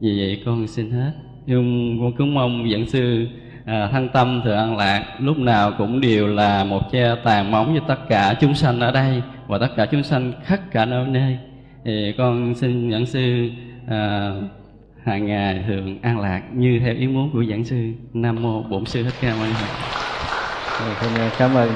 Vì 0.00 0.18
vậy 0.18 0.42
con 0.46 0.66
xin 0.66 0.90
hết. 0.90 1.12
Nhưng 1.46 1.98
con 2.00 2.12
cũng 2.18 2.34
mong 2.34 2.70
dẫn 2.70 2.86
sư 2.86 3.26
à, 3.64 3.88
thăng 3.92 4.08
tâm 4.08 4.40
thượng 4.44 4.56
an 4.56 4.76
lạc 4.76 5.04
lúc 5.18 5.38
nào 5.38 5.72
cũng 5.78 6.00
đều 6.00 6.26
là 6.26 6.64
một 6.64 6.92
che 6.92 7.14
tàn 7.24 7.50
móng 7.50 7.74
cho 7.78 7.84
tất 7.88 8.08
cả 8.08 8.34
chúng 8.40 8.54
sanh 8.54 8.80
ở 8.80 8.92
đây 8.92 9.22
và 9.48 9.58
tất 9.58 9.68
cả 9.76 9.86
chúng 9.90 10.02
sanh 10.02 10.32
khắp 10.44 10.60
cả 10.70 10.84
nơi 10.84 11.06
nơi 11.06 11.38
thì 11.84 12.14
con 12.18 12.54
xin 12.54 12.90
dẫn 12.90 13.06
sư 13.06 13.48
à, 13.88 14.30
hàng 15.02 15.26
ngày 15.26 15.64
thường 15.66 16.02
an 16.02 16.20
lạc 16.20 16.42
như 16.52 16.80
theo 16.80 16.94
ý 16.94 17.06
muốn 17.08 17.30
của 17.32 17.44
giảng 17.44 17.64
sư. 17.64 17.92
Nam 18.12 18.42
mô 18.42 18.62
bổn 18.62 18.84
sư 18.84 19.02
thích 19.02 19.14
ca 19.20 19.34
mâu 19.36 19.46
ni 19.46 19.52
phật. 19.52 19.66
Cảm 21.38 21.54
ơn 21.54 21.68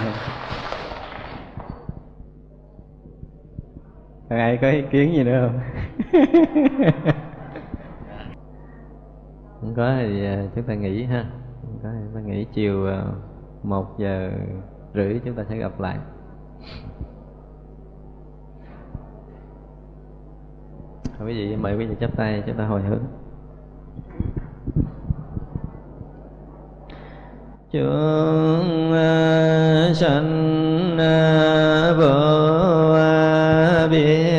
còn 4.28 4.38
ai 4.38 4.58
có 4.62 4.70
ý 4.70 4.82
kiến 4.90 5.12
gì 5.14 5.24
nữa 5.24 5.48
không? 5.48 5.60
Không 9.60 9.74
có 9.76 9.94
thì 9.98 10.24
à, 10.26 10.42
chúng 10.54 10.64
ta 10.64 10.74
nghỉ 10.74 11.04
ha. 11.04 11.24
Không 11.62 11.78
có 11.82 11.88
thì 11.92 11.98
chúng 12.04 12.14
ta 12.14 12.20
nghỉ 12.20 12.46
chiều 12.54 12.86
à, 12.86 13.02
một 13.62 13.98
giờ 13.98 14.30
rưỡi 14.94 15.20
chúng 15.24 15.34
ta 15.34 15.44
sẽ 15.48 15.56
gặp 15.56 15.80
lại 15.80 15.96
quý 21.26 21.34
vị 21.34 21.56
mời 21.56 21.76
quý 21.76 21.86
vị 21.86 21.94
chắp 22.00 22.16
tay 22.16 22.42
chúng 22.46 22.56
ta 22.56 22.64
hồi 22.64 22.82
hướng. 22.82 23.02
Chúng 27.72 28.92
à, 28.92 29.90
sanh 29.94 30.98
à, 30.98 31.92
vô 31.98 32.92
à, 32.94 33.88
biên 33.90 34.31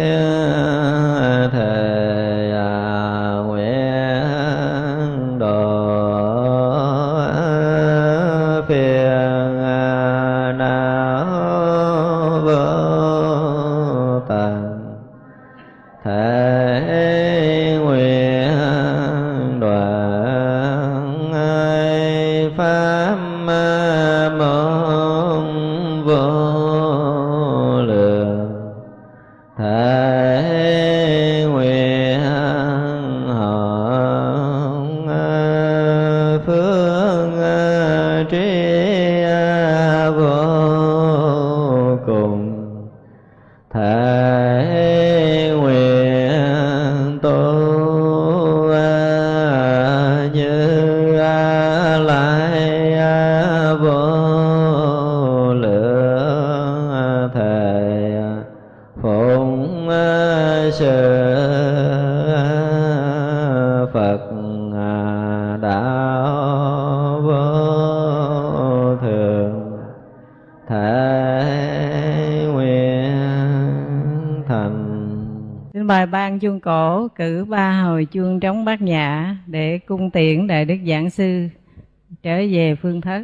trở 82.23 82.37
về 82.51 82.75
phương 82.81 83.01
thất. 83.01 83.23